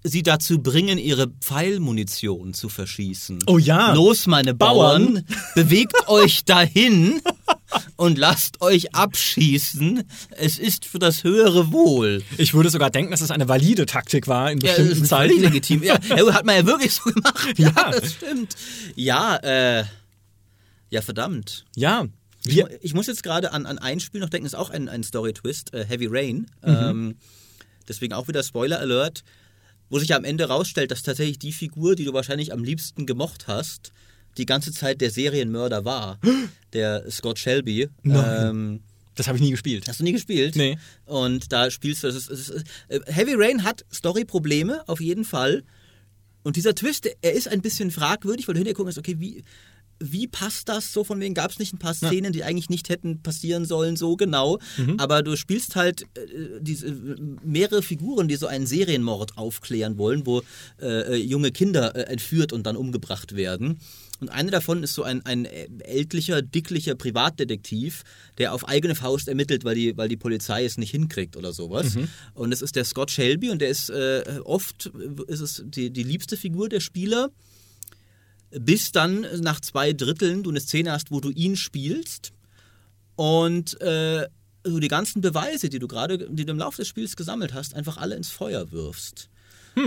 sie 0.03 0.23
dazu 0.23 0.59
bringen, 0.59 0.97
ihre 0.97 1.27
Pfeilmunition 1.27 2.53
zu 2.53 2.69
verschießen. 2.69 3.39
Oh 3.47 3.57
ja. 3.57 3.93
Los, 3.93 4.27
meine 4.27 4.53
Bauern. 4.53 5.05
Bauern, 5.05 5.25
bewegt 5.55 5.95
euch 6.07 6.45
dahin 6.45 7.19
und 7.97 8.17
lasst 8.17 8.61
euch 8.61 8.95
abschießen. 8.95 10.03
Es 10.31 10.57
ist 10.57 10.85
für 10.85 10.99
das 10.99 11.23
höhere 11.23 11.71
Wohl. 11.71 12.23
Ich 12.37 12.53
würde 12.53 12.69
sogar 12.69 12.89
denken, 12.89 13.11
dass 13.11 13.21
es 13.21 13.31
eine 13.31 13.47
valide 13.47 13.85
Taktik 13.85 14.27
war 14.27 14.51
in 14.51 14.59
Ja, 14.59 14.67
bestimmten 14.73 15.03
ist 15.03 15.09
Zeiten. 15.09 15.39
legitim. 15.41 15.83
Ja, 15.83 15.95
hat 16.33 16.45
man 16.45 16.55
ja 16.55 16.65
wirklich 16.65 16.93
so 16.93 17.09
gemacht. 17.11 17.47
Ja, 17.57 17.69
Ja. 17.75 17.91
das 17.91 18.13
stimmt. 18.13 18.55
Ja, 18.95 19.35
äh, 19.37 19.83
ja, 20.89 21.01
verdammt. 21.01 21.65
Ja. 21.75 22.05
Ich, 22.45 22.63
ich 22.81 22.93
muss 22.93 23.07
jetzt 23.07 23.21
gerade 23.23 23.51
an, 23.51 23.65
an 23.65 23.77
ein 23.77 23.99
Spiel 23.99 24.21
noch 24.21 24.29
denken, 24.29 24.45
das 24.45 24.53
ist 24.53 24.59
auch 24.59 24.69
ein, 24.69 24.87
ein 24.89 25.03
Story-Twist, 25.03 25.73
äh, 25.73 25.85
Heavy 25.85 26.07
Rain. 26.09 26.47
Mhm. 26.65 26.69
Ähm, 26.75 27.15
deswegen 27.87 28.13
auch 28.13 28.27
wieder 28.27 28.41
Spoiler-Alert, 28.43 29.23
wo 29.89 29.99
sich 29.99 30.09
ja 30.09 30.17
am 30.17 30.23
Ende 30.23 30.45
rausstellt, 30.45 30.91
dass 30.91 31.03
tatsächlich 31.03 31.37
die 31.39 31.51
Figur, 31.51 31.95
die 31.95 32.05
du 32.05 32.13
wahrscheinlich 32.13 32.53
am 32.53 32.63
liebsten 32.63 33.05
gemocht 33.05 33.47
hast, 33.47 33.91
die 34.39 34.45
ganze 34.45 34.71
Zeit 34.71 35.01
der 35.01 35.11
Serienmörder 35.11 35.85
war. 35.85 36.19
der 36.73 37.09
Scott 37.11 37.37
Shelby. 37.39 37.89
Nein. 38.03 38.49
Ähm, 38.49 38.79
das 39.15 39.27
habe 39.27 39.37
ich 39.37 39.43
nie 39.43 39.51
gespielt. 39.51 39.87
Hast 39.87 39.99
du 39.99 40.05
nie 40.05 40.13
gespielt? 40.13 40.55
Nee. 40.55 40.77
Und 41.05 41.51
da 41.51 41.69
spielst 41.69 42.03
du. 42.03 42.07
Es 42.07 42.15
ist, 42.15 42.29
es 42.29 42.49
ist, 42.49 42.63
äh, 42.87 43.01
Heavy 43.05 43.33
Rain 43.35 43.63
hat 43.63 43.85
Story-Probleme, 43.93 44.87
auf 44.87 45.01
jeden 45.01 45.25
Fall. 45.25 45.63
Und 46.41 46.55
dieser 46.55 46.73
Twist, 46.73 47.09
er 47.21 47.33
ist 47.33 47.49
ein 47.49 47.61
bisschen 47.61 47.91
fragwürdig, 47.91 48.47
weil 48.47 48.53
du 48.53 48.59
hinterher 48.59 48.75
gucken 48.75 48.87
musst, 48.87 48.97
okay, 48.97 49.17
wie. 49.19 49.43
Wie 49.99 50.27
passt 50.27 50.69
das 50.69 50.93
so? 50.93 51.03
Von 51.03 51.19
wegen 51.19 51.33
gab 51.33 51.51
es 51.51 51.59
nicht 51.59 51.73
ein 51.73 51.79
paar 51.79 51.93
Szenen, 51.93 52.33
die 52.33 52.43
eigentlich 52.43 52.69
nicht 52.69 52.89
hätten 52.89 53.21
passieren 53.21 53.65
sollen, 53.65 53.95
so 53.97 54.15
genau. 54.15 54.59
Aber 54.97 55.21
du 55.23 55.35
spielst 55.35 55.75
halt 55.75 56.03
äh, 56.15 56.59
diese 56.61 56.87
äh, 56.87 57.15
mehrere 57.43 57.81
Figuren, 57.81 58.27
die 58.27 58.35
so 58.35 58.47
einen 58.47 58.65
Serienmord 58.65 59.37
aufklären 59.37 59.97
wollen, 59.97 60.25
wo 60.25 60.41
äh, 60.81 60.85
äh, 60.85 61.15
junge 61.15 61.51
Kinder 61.51 61.95
äh, 61.95 62.03
entführt 62.03 62.53
und 62.53 62.65
dann 62.65 62.75
umgebracht 62.77 63.35
werden. 63.35 63.79
Und 64.19 64.29
eine 64.29 64.51
davon 64.51 64.83
ist 64.83 64.93
so 64.95 65.03
ein, 65.03 65.25
ein 65.25 65.45
ältlicher, 65.45 66.41
dicklicher 66.41 66.95
Privatdetektiv, 66.95 68.03
der 68.37 68.53
auf 68.53 68.67
eigene 68.67 68.95
Faust 68.95 69.29
ermittelt, 69.29 69.63
weil 69.63 69.75
die, 69.75 69.95
weil 69.95 70.09
die 70.09 70.17
Polizei 70.17 70.65
es 70.65 70.77
nicht 70.77 70.91
hinkriegt 70.91 71.37
oder 71.37 71.53
sowas. 71.53 71.95
Und 72.33 72.51
es 72.51 72.61
ist 72.61 72.75
der 72.75 72.83
Scott 72.83 73.11
Shelby 73.11 73.49
und 73.49 73.61
der 73.61 73.69
ist 73.69 73.89
äh, 73.89 74.23
oft 74.43 74.91
ist 75.27 75.39
es 75.39 75.63
die, 75.65 75.89
die 75.89 76.03
liebste 76.03 76.35
Figur 76.35 76.67
der 76.67 76.81
Spieler 76.81 77.29
bis 78.51 78.91
dann 78.91 79.25
nach 79.41 79.59
zwei 79.59 79.93
Dritteln 79.93 80.43
du 80.43 80.49
eine 80.49 80.59
Szene 80.59 80.91
hast, 80.91 81.11
wo 81.11 81.19
du 81.19 81.29
ihn 81.29 81.55
spielst 81.55 82.31
und 83.15 83.79
äh, 83.81 84.27
du 84.63 84.79
die 84.79 84.87
ganzen 84.87 85.21
Beweise, 85.21 85.69
die 85.69 85.79
du 85.79 85.87
gerade, 85.87 86.17
die 86.29 86.45
du 86.45 86.51
im 86.51 86.57
Laufe 86.59 86.77
des 86.77 86.87
Spiels 86.87 87.15
gesammelt 87.15 87.53
hast, 87.53 87.73
einfach 87.75 87.97
alle 87.97 88.15
ins 88.15 88.29
Feuer 88.29 88.71
wirfst. 88.71 89.29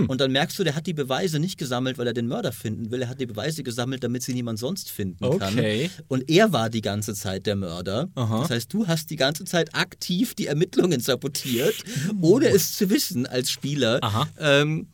Und 0.07 0.21
dann 0.21 0.31
merkst 0.31 0.57
du, 0.57 0.63
der 0.63 0.75
hat 0.75 0.87
die 0.87 0.93
Beweise 0.93 1.37
nicht 1.39 1.59
gesammelt, 1.59 1.99
weil 1.99 2.07
er 2.07 2.13
den 2.13 2.25
Mörder 2.27 2.51
finden 2.51 2.89
will. 2.89 3.03
Er 3.03 3.09
hat 3.09 3.19
die 3.19 3.27
Beweise 3.27 3.61
gesammelt, 3.61 4.03
damit 4.03 4.23
sie 4.23 4.33
niemand 4.33 4.57
sonst 4.57 4.89
finden 4.89 5.23
Okay. 5.25 5.89
kann. 5.89 6.05
Und 6.07 6.31
er 6.31 6.51
war 6.51 6.71
die 6.71 6.81
ganze 6.81 7.13
Zeit 7.13 7.45
der 7.45 7.55
Mörder. 7.55 8.09
Aha. 8.15 8.41
Das 8.41 8.49
heißt, 8.49 8.73
du 8.73 8.87
hast 8.87 9.11
die 9.11 9.17
ganze 9.17 9.43
Zeit 9.43 9.75
aktiv 9.75 10.33
die 10.33 10.47
Ermittlungen 10.47 10.99
sabotiert, 10.99 11.75
ohne 12.21 12.47
es 12.47 12.75
zu 12.75 12.89
wissen 12.89 13.27
als 13.27 13.51
Spieler. 13.51 13.99
Aha. 14.01 14.27
Ähm, 14.39 14.87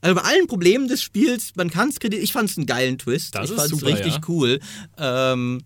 also 0.00 0.14
bei 0.14 0.22
allen 0.22 0.46
Problemen 0.46 0.88
des 0.88 1.02
Spiels, 1.02 1.52
man 1.56 1.70
kann 1.70 1.88
es 1.88 1.98
kritisieren. 1.98 2.24
Ich 2.24 2.32
fand 2.32 2.50
es 2.50 2.56
einen 2.56 2.66
geilen 2.66 2.98
Twist. 2.98 3.34
Das 3.34 3.46
ich 3.46 3.56
ist 3.56 3.60
fand 3.60 3.72
es 3.72 3.84
richtig 3.84 4.14
ja. 4.14 4.20
cool. 4.28 4.60
Ähm, 4.98 5.62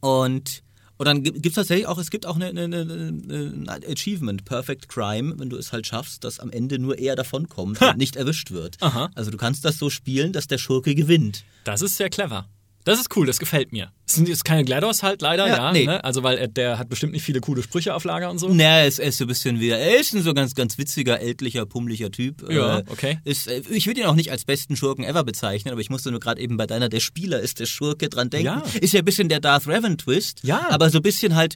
und, 0.00 0.62
und 0.96 1.06
dann 1.06 1.22
gibt 1.22 1.46
es 1.46 1.54
tatsächlich 1.54 1.86
auch, 1.86 1.98
es 1.98 2.10
gibt 2.10 2.26
auch 2.26 2.36
ein 2.38 3.68
Achievement, 3.88 4.44
Perfect 4.44 4.88
Crime, 4.88 5.38
wenn 5.38 5.48
du 5.48 5.56
es 5.56 5.72
halt 5.72 5.86
schaffst, 5.86 6.24
dass 6.24 6.40
am 6.40 6.50
Ende 6.50 6.78
nur 6.78 6.98
er 6.98 7.16
davonkommt 7.16 7.80
und 7.80 7.96
nicht 7.96 8.16
erwischt 8.16 8.50
wird. 8.50 8.76
Aha. 8.80 9.10
Also 9.14 9.30
du 9.30 9.36
kannst 9.36 9.64
das 9.64 9.78
so 9.78 9.90
spielen, 9.90 10.32
dass 10.32 10.46
der 10.46 10.58
Schurke 10.58 10.94
gewinnt. 10.94 11.44
Das 11.64 11.80
ist 11.80 11.96
sehr 11.96 12.10
clever. 12.10 12.48
Das 12.84 13.00
ist 13.00 13.16
cool, 13.16 13.26
das 13.26 13.38
gefällt 13.38 13.72
mir. 13.72 13.90
Es 14.06 14.14
sind 14.14 14.28
jetzt 14.28 14.44
keine 14.44 14.62
GLaDOS 14.64 15.02
halt 15.02 15.22
leider, 15.22 15.46
Ja, 15.48 15.56
ja. 15.56 15.72
nee. 15.72 15.86
ne? 15.86 16.04
Also 16.04 16.22
weil 16.22 16.36
er, 16.36 16.48
der 16.48 16.78
hat 16.78 16.90
bestimmt 16.90 17.12
nicht 17.12 17.22
viele 17.22 17.40
coole 17.40 17.62
Sprüche 17.62 17.94
auf 17.94 18.04
Lager 18.04 18.30
und 18.30 18.38
so. 18.38 18.48
Naja, 18.52 18.80
er 18.80 18.86
ist, 18.86 18.98
er 18.98 19.08
ist 19.08 19.16
so 19.16 19.24
ein 19.24 19.28
bisschen 19.28 19.58
wie, 19.58 19.70
er 19.70 19.98
ist 19.98 20.14
ein 20.14 20.22
so 20.22 20.34
ganz, 20.34 20.54
ganz 20.54 20.76
witziger, 20.76 21.18
ältlicher, 21.20 21.64
pummeliger 21.64 22.10
Typ. 22.10 22.44
Ja, 22.50 22.80
Äh, 22.80 22.84
okay. 22.90 23.18
Ist, 23.24 23.48
äh, 23.48 23.62
ich 23.70 23.86
würde 23.86 24.00
ihn 24.00 24.06
auch 24.06 24.14
nicht 24.14 24.30
als 24.30 24.44
besten 24.44 24.76
Schurken 24.76 25.02
ever 25.04 25.24
bezeichnen, 25.24 25.72
aber 25.72 25.80
ich 25.80 25.88
musste 25.88 26.10
nur 26.10 26.20
gerade 26.20 26.40
eben 26.40 26.58
bei 26.58 26.66
deiner, 26.66 26.90
der 26.90 27.00
Spieler 27.00 27.40
ist 27.40 27.58
der 27.60 27.66
Schurke 27.66 28.10
dran 28.10 28.28
denken. 28.28 28.46
Ja. 28.46 28.62
Ist 28.80 28.92
ja 28.92 28.98
ein 29.00 29.04
bisschen 29.06 29.30
der 29.30 29.40
Darth 29.40 29.66
Revan-Twist. 29.66 30.40
Ja. 30.42 30.66
Aber 30.70 30.90
so 30.90 30.98
ein 30.98 31.02
bisschen 31.02 31.34
halt, 31.34 31.54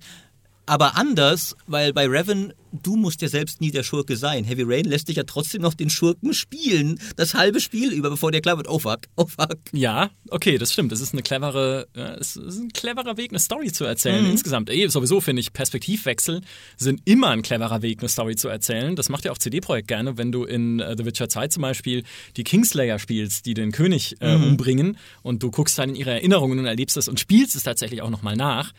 aber 0.68 0.96
anders, 0.96 1.56
weil 1.66 1.92
bei 1.92 2.06
Revan, 2.06 2.52
du 2.72 2.96
musst 2.96 3.22
ja 3.22 3.28
selbst 3.28 3.60
nie 3.60 3.70
der 3.70 3.82
Schurke 3.82 4.16
sein. 4.16 4.44
Heavy 4.44 4.62
Rain 4.66 4.84
lässt 4.84 5.08
dich 5.08 5.16
ja 5.16 5.22
trotzdem 5.24 5.62
noch 5.62 5.74
den 5.74 5.88
Schurken 5.90 6.34
spielen, 6.34 7.00
das 7.16 7.34
halbe 7.34 7.60
Spiel 7.60 7.92
über, 7.92 8.10
bevor 8.10 8.30
dir 8.30 8.40
klar 8.42 8.56
wird, 8.58 8.68
oh 8.68 8.78
fuck, 8.78 9.00
oh 9.16 9.26
fuck. 9.26 9.56
Ja, 9.72 10.10
okay, 10.30 10.58
das 10.58 10.72
stimmt. 10.72 10.92
Das 10.92 11.00
ist 11.00 11.12
eine 11.14 11.22
clevere, 11.22 11.88
ja, 11.96 12.08
ist 12.14 12.36
ein 12.36 12.68
cleverer 12.72 13.16
Weg, 13.16 13.30
eine 13.30 13.38
Story 13.38 13.72
zu 13.72 13.84
erzählen. 13.84 14.24
Mhm. 14.24 14.30
Insgesamt, 14.32 14.70
eh, 14.70 14.86
sowieso 14.88 15.20
finde 15.20 15.40
ich, 15.40 15.52
Perspektivwechsel 15.52 16.42
sind 16.76 17.00
immer 17.06 17.28
ein 17.30 17.42
cleverer 17.42 17.82
Weg, 17.82 18.00
eine 18.00 18.08
Story 18.08 18.36
zu 18.36 18.48
erzählen. 18.48 18.94
Das 18.96 19.08
macht 19.08 19.24
ja 19.24 19.32
auch 19.32 19.38
CD-Projekt 19.38 19.88
gerne, 19.88 20.18
wenn 20.18 20.30
du 20.32 20.44
in 20.44 20.80
äh, 20.80 20.94
The 20.96 21.04
Witcher 21.06 21.28
2 21.28 21.48
zum 21.48 21.62
Beispiel 21.62 22.02
die 22.36 22.44
Kingslayer 22.44 22.98
spielst, 22.98 23.46
die 23.46 23.54
den 23.54 23.72
König 23.72 24.16
äh, 24.20 24.36
Mhm. 24.36 24.44
umbringen 24.44 24.98
und 25.22 25.42
du 25.42 25.50
guckst 25.50 25.78
dann 25.78 25.88
in 25.90 25.96
ihre 25.96 26.10
Erinnerungen 26.10 26.58
und 26.58 26.66
erlebst 26.66 26.96
es 26.98 27.08
und 27.08 27.18
spielst 27.18 27.56
es 27.56 27.62
tatsächlich 27.62 28.02
auch 28.02 28.10
nochmal 28.10 28.36
nach. 28.36 28.72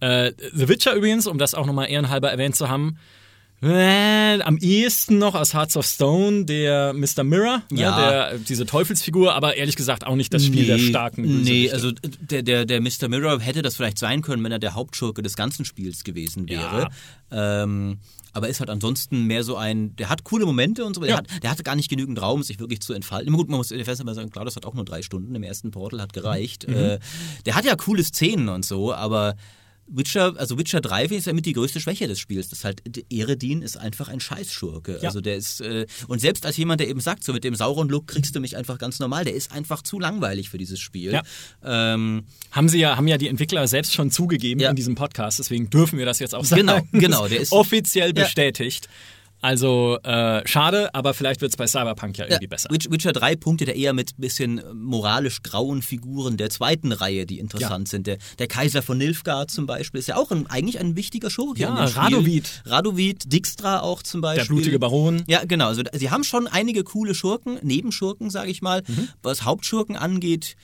Äh, 0.00 0.32
The 0.54 0.68
Witcher 0.68 0.94
übrigens, 0.94 1.26
um 1.26 1.38
das 1.38 1.54
auch 1.54 1.66
nochmal 1.66 1.90
ehrenhalber 1.90 2.30
erwähnt 2.30 2.54
zu 2.56 2.68
haben, 2.68 2.98
äh, 3.60 4.40
am 4.42 4.56
ehesten 4.58 5.18
noch 5.18 5.34
aus 5.34 5.52
Hearts 5.52 5.76
of 5.76 5.84
Stone 5.84 6.44
der 6.44 6.92
Mr. 6.92 7.24
Mirror, 7.24 7.62
ne, 7.70 7.80
Ja. 7.80 7.98
der, 8.30 8.38
diese 8.38 8.66
Teufelsfigur, 8.66 9.34
aber 9.34 9.56
ehrlich 9.56 9.74
gesagt 9.74 10.06
auch 10.06 10.14
nicht 10.14 10.32
das 10.32 10.44
Spiel 10.44 10.66
der 10.66 10.78
starken 10.78 11.22
Nee, 11.42 11.64
Bösewichte. 11.68 11.74
also 11.74 11.90
der, 12.20 12.42
der, 12.42 12.64
der 12.66 12.80
Mr. 12.80 13.08
Mirror 13.08 13.40
hätte 13.40 13.62
das 13.62 13.74
vielleicht 13.74 13.98
sein 13.98 14.22
können, 14.22 14.44
wenn 14.44 14.52
er 14.52 14.60
der 14.60 14.74
Hauptschurke 14.74 15.22
des 15.22 15.34
ganzen 15.34 15.64
Spiels 15.64 16.04
gewesen 16.04 16.48
wäre. 16.48 16.88
Ähm, 17.32 17.98
aber 18.32 18.48
ist 18.48 18.60
halt 18.60 18.70
ansonsten 18.70 19.24
mehr 19.24 19.42
so 19.42 19.56
ein, 19.56 19.96
der 19.96 20.08
hat 20.08 20.22
coole 20.22 20.46
Momente 20.46 20.84
und 20.84 20.94
so, 20.94 21.00
der, 21.00 21.10
Ja. 21.10 21.16
hat, 21.16 21.26
der 21.42 21.50
hatte 21.50 21.64
gar 21.64 21.74
nicht 21.74 21.88
genügend 21.90 22.22
Raum, 22.22 22.44
sich 22.44 22.60
wirklich 22.60 22.78
zu 22.80 22.92
entfalten. 22.92 23.26
Immer 23.26 23.38
gut, 23.38 23.48
man 23.48 23.56
muss 23.58 23.70
fest 23.72 24.04
mal 24.04 24.14
sagen, 24.14 24.30
klar, 24.30 24.44
das 24.44 24.54
hat 24.54 24.66
auch 24.66 24.74
nur 24.74 24.84
drei 24.84 25.02
Stunden 25.02 25.34
im 25.34 25.42
ersten 25.42 25.72
Portal, 25.72 26.00
hat 26.00 26.12
gereicht. 26.12 26.68
Mhm. 26.68 26.74
Äh, 26.76 26.98
der 27.46 27.56
hat 27.56 27.64
ja 27.64 27.74
coole 27.74 28.04
Szenen 28.04 28.48
und 28.48 28.64
so, 28.64 28.94
aber 28.94 29.34
Witcher, 29.90 30.34
also 30.38 30.58
Witcher 30.58 30.80
3 30.80 31.00
finde 31.02 31.14
ich, 31.14 31.18
ist 31.20 31.26
ja 31.26 31.32
mit 31.32 31.46
die 31.46 31.52
größte 31.54 31.80
Schwäche 31.80 32.06
des 32.08 32.18
Spiels. 32.20 32.48
Das 32.50 32.60
ist 32.60 32.64
halt, 32.64 32.82
Eredin 33.10 33.62
ist 33.62 33.76
einfach 33.76 34.08
ein 34.08 34.20
Scheißschurke. 34.20 34.98
Ja. 35.00 35.08
Also 35.08 35.20
der 35.20 35.36
ist, 35.36 35.60
äh, 35.60 35.86
und 36.08 36.20
selbst 36.20 36.44
als 36.46 36.56
jemand, 36.56 36.80
der 36.80 36.88
eben 36.88 37.00
sagt, 37.00 37.24
so 37.24 37.32
mit 37.32 37.44
dem 37.44 37.54
Sauron-Look 37.54 38.06
kriegst 38.08 38.34
du 38.34 38.40
mich 38.40 38.56
einfach 38.56 38.78
ganz 38.78 38.98
normal, 38.98 39.24
der 39.24 39.34
ist 39.34 39.52
einfach 39.52 39.82
zu 39.82 39.98
langweilig 39.98 40.50
für 40.50 40.58
dieses 40.58 40.78
Spiel. 40.80 41.12
Ja. 41.12 41.22
Ähm, 41.64 42.24
Haben 42.50 42.68
sie 42.68 42.78
ja, 42.78 42.96
haben 42.96 43.08
ja 43.08 43.18
die 43.18 43.28
Entwickler 43.28 43.66
selbst 43.66 43.94
schon 43.94 44.10
zugegeben 44.10 44.60
Ja. 44.60 44.70
in 44.70 44.76
diesem 44.76 44.94
Podcast, 44.94 45.38
deswegen 45.38 45.70
dürfen 45.70 45.98
wir 45.98 46.06
das 46.06 46.18
jetzt 46.18 46.34
auch 46.34 46.44
sagen. 46.44 46.60
Genau, 46.66 46.80
genau, 46.92 47.20
Das 47.22 47.30
der 47.30 47.40
ist- 47.40 47.52
offiziell 47.52 48.12
bestätigt. 48.12 48.88
Also 49.40 49.98
äh, 50.02 50.46
schade, 50.48 50.92
aber 50.94 51.14
vielleicht 51.14 51.40
wird 51.40 51.52
es 51.52 51.56
bei 51.56 51.66
Cyberpunk 51.66 52.18
ja 52.18 52.24
irgendwie 52.24 52.44
Ja, 52.44 52.48
besser. 52.48 52.70
Witch- 52.70 52.90
Witcher 52.90 53.12
3 53.12 53.36
punktet 53.36 53.68
er 53.68 53.76
eher 53.76 53.92
mit 53.92 54.16
bisschen 54.18 54.60
moralisch 54.74 55.42
grauen 55.42 55.80
Figuren 55.82 56.36
der 56.36 56.50
zweiten 56.50 56.90
Reihe, 56.92 57.24
die 57.24 57.38
interessant 57.38 57.88
Ja. 57.88 57.90
sind. 57.90 58.06
Der, 58.08 58.18
der 58.38 58.48
Kaiser 58.48 58.82
von 58.82 58.98
Nilfgaard 58.98 59.50
zum 59.50 59.66
Beispiel 59.66 60.00
ist 60.00 60.08
ja 60.08 60.16
auch 60.16 60.30
ein, 60.32 60.46
eigentlich 60.48 60.80
ein 60.80 60.96
wichtiger 60.96 61.30
Schurke. 61.30 61.60
Ja. 61.60 61.72
Radovid. 61.74 62.62
Radovid, 62.66 63.32
Dijkstra 63.32 63.80
auch 63.80 64.02
zum 64.02 64.20
Beispiel. 64.20 64.44
Der 64.44 64.48
blutige 64.54 64.78
Baron. 64.78 65.22
Ja, 65.28 65.44
genau. 65.44 65.68
Also, 65.68 65.82
sie 65.92 66.10
haben 66.10 66.24
schon 66.24 66.46
einige 66.48 66.82
coole 66.84 67.14
Schurken, 67.14 67.58
Nebenschurken, 67.62 68.30
sage 68.30 68.50
ich 68.50 68.60
mal. 68.62 68.82
Mhm. 68.88 69.08
Was 69.22 69.44
Hauptschurken 69.44 69.96
angeht, 69.96 70.56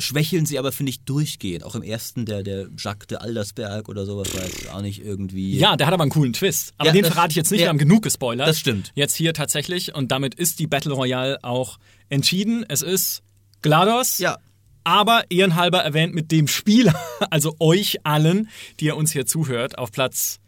schwächeln 0.00 0.46
sie 0.46 0.58
aber, 0.58 0.72
finde 0.72 0.90
ich, 0.90 1.04
durchgehend. 1.04 1.64
Auch 1.64 1.74
im 1.74 1.82
ersten, 1.82 2.26
der, 2.26 2.42
der 2.42 2.66
Jacques 2.76 3.06
de 3.08 3.18
Aldersberg 3.18 3.88
oder 3.88 4.04
sowas, 4.06 4.34
war 4.34 4.42
jetzt 4.44 4.70
auch 4.72 4.80
nicht 4.82 5.04
irgendwie. 5.04 5.56
Ja, 5.58 5.76
der 5.76 5.86
hat 5.86 5.94
aber 5.94 6.02
einen 6.02 6.10
coolen 6.10 6.32
Twist. 6.32 6.74
Aber 6.78 6.88
Ja, 6.88 6.92
den 6.92 7.02
das- 7.02 7.12
verrate 7.12 7.30
ich 7.30 7.36
jetzt 7.36 7.50
nicht, 7.50 7.60
ja. 7.60 7.66
wir 7.66 7.68
haben 7.70 7.78
genug 7.78 8.02
gespoilert. 8.02 8.48
Das 8.48 8.58
stimmt. 8.58 8.90
Jetzt 8.94 9.14
hier 9.14 9.34
tatsächlich 9.34 9.94
und 9.94 10.10
damit 10.10 10.34
ist 10.34 10.58
die 10.58 10.66
Battle 10.66 10.92
Royale 10.92 11.38
auch 11.42 11.78
entschieden. 12.08 12.64
Es 12.68 12.82
ist 12.82 13.22
GLaDOS. 13.62 14.18
Ja. 14.18 14.38
Aber 14.82 15.24
ehrenhalber 15.30 15.80
erwähnt 15.82 16.14
mit 16.14 16.32
dem 16.32 16.48
Spieler, 16.48 16.94
also 17.30 17.54
euch 17.60 17.98
allen, 18.04 18.48
die 18.80 18.86
ihr 18.86 18.96
uns 18.96 19.12
hier 19.12 19.26
zuhört, 19.26 19.76
auf 19.78 19.92
Platz 19.92 20.38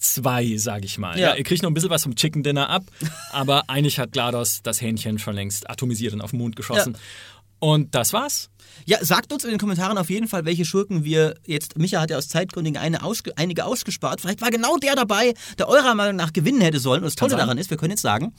zwei, 0.00 0.56
sage 0.56 0.86
ich 0.86 0.98
mal. 0.98 1.18
Ja. 1.18 1.30
Ja. 1.30 1.34
ihr 1.36 1.44
kriegt 1.44 1.62
noch 1.62 1.70
ein 1.70 1.74
bisschen 1.74 1.90
was 1.90 2.02
vom 2.02 2.16
Chicken 2.16 2.42
Dinner 2.42 2.68
ab, 2.70 2.84
aber 3.32 3.68
eigentlich 3.68 3.98
hat 3.98 4.12
GLaDOS 4.12 4.62
das 4.62 4.80
Hähnchen 4.80 5.18
schon 5.18 5.34
längst 5.34 5.68
atomisiert 5.70 6.12
und 6.14 6.20
auf 6.22 6.30
den 6.30 6.38
Mond 6.38 6.56
geschossen. 6.56 6.94
Ja. 6.94 7.00
Und 7.60 7.94
das 7.94 8.12
war's. 8.12 8.50
Ja, 8.86 9.04
sagt 9.04 9.32
uns 9.32 9.44
in 9.44 9.50
den 9.50 9.58
Kommentaren 9.58 9.98
auf 9.98 10.10
jeden 10.10 10.28
Fall, 10.28 10.44
welche 10.44 10.64
Schurken 10.64 11.04
wir 11.04 11.34
jetzt. 11.46 11.78
Micha 11.78 12.00
hat 12.00 12.10
ja 12.10 12.18
aus 12.18 12.28
Zeitgründen 12.28 12.76
eine 12.76 13.02
ausge, 13.02 13.36
einige 13.36 13.64
ausgespart. 13.64 14.20
Vielleicht 14.20 14.40
war 14.40 14.50
genau 14.50 14.76
der 14.76 14.94
dabei, 14.94 15.34
der 15.58 15.68
eurer 15.68 15.94
Meinung 15.94 16.16
nach 16.16 16.32
gewinnen 16.32 16.60
hätte 16.60 16.78
sollen. 16.78 17.00
Und 17.00 17.06
das 17.06 17.16
Tolle 17.16 17.30
sein. 17.30 17.40
daran 17.40 17.58
ist, 17.58 17.70
wir 17.70 17.76
können 17.76 17.92
jetzt 17.92 18.02
sagen, 18.02 18.34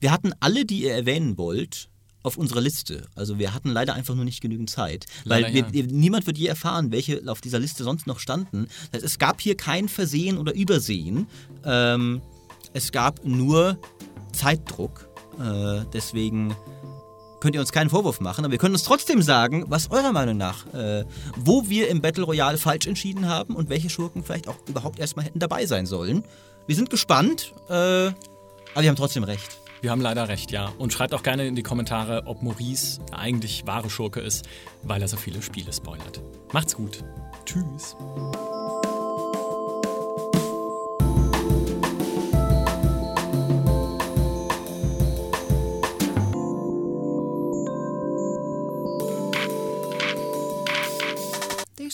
wir 0.00 0.10
hatten 0.10 0.32
alle, 0.40 0.64
die 0.64 0.82
ihr 0.82 0.94
erwähnen 0.94 1.38
wollt, 1.38 1.88
auf 2.22 2.36
unserer 2.36 2.60
Liste. 2.60 3.06
Also 3.14 3.38
wir 3.38 3.52
hatten 3.54 3.70
leider 3.70 3.94
einfach 3.94 4.14
nur 4.14 4.24
nicht 4.24 4.40
genügend 4.40 4.70
Zeit. 4.70 5.06
Weil 5.24 5.42
Leider, 5.42 5.72
wir, 5.72 5.86
niemand 5.86 6.26
wird 6.26 6.38
je 6.38 6.46
erfahren, 6.46 6.92
welche 6.92 7.22
auf 7.26 7.40
dieser 7.40 7.58
Liste 7.58 7.84
sonst 7.84 8.06
noch 8.06 8.18
standen. 8.18 8.66
Das 8.90 9.02
heißt, 9.02 9.04
es 9.04 9.18
gab 9.18 9.40
hier 9.40 9.56
kein 9.56 9.88
Versehen 9.88 10.38
oder 10.38 10.54
Übersehen. 10.54 11.26
Ähm, 11.64 12.22
es 12.72 12.92
gab 12.92 13.24
nur 13.24 13.78
Zeitdruck. 14.32 15.08
Äh, 15.40 15.84
deswegen 15.92 16.54
könnt 17.42 17.56
ihr 17.56 17.60
uns 17.60 17.72
keinen 17.72 17.90
Vorwurf 17.90 18.20
machen, 18.20 18.44
aber 18.44 18.52
wir 18.52 18.58
können 18.58 18.74
uns 18.74 18.84
trotzdem 18.84 19.20
sagen, 19.20 19.64
was 19.66 19.90
eurer 19.90 20.12
Meinung 20.12 20.36
nach, 20.36 20.64
äh, 20.72 21.04
wo 21.36 21.68
wir 21.68 21.88
im 21.88 22.00
Battle 22.00 22.22
Royale 22.22 22.56
falsch 22.56 22.86
entschieden 22.86 23.28
haben 23.28 23.56
und 23.56 23.68
welche 23.68 23.90
Schurken 23.90 24.22
vielleicht 24.22 24.46
auch 24.46 24.54
überhaupt 24.68 25.00
erstmal 25.00 25.24
hätten 25.24 25.40
dabei 25.40 25.66
sein 25.66 25.84
sollen. 25.84 26.22
Wir 26.68 26.76
sind 26.76 26.88
gespannt, 26.88 27.52
äh, 27.68 27.72
aber 27.72 28.14
wir 28.76 28.88
haben 28.88 28.96
trotzdem 28.96 29.24
recht. 29.24 29.58
Wir 29.80 29.90
haben 29.90 30.00
leider 30.00 30.28
recht, 30.28 30.52
ja. 30.52 30.72
Und 30.78 30.92
schreibt 30.92 31.12
auch 31.14 31.24
gerne 31.24 31.44
in 31.44 31.56
die 31.56 31.64
Kommentare, 31.64 32.22
ob 32.26 32.42
Maurice 32.42 33.00
eigentlich 33.10 33.66
wahre 33.66 33.90
Schurke 33.90 34.20
ist, 34.20 34.44
weil 34.84 35.02
er 35.02 35.08
so 35.08 35.16
viele 35.16 35.42
Spiele 35.42 35.72
spoilert. 35.72 36.22
Macht's 36.52 36.76
gut. 36.76 37.02
Tschüss. 37.44 37.96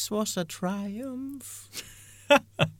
This 0.09 0.12
was 0.12 0.36
a 0.39 0.44
triumph. 0.47 1.68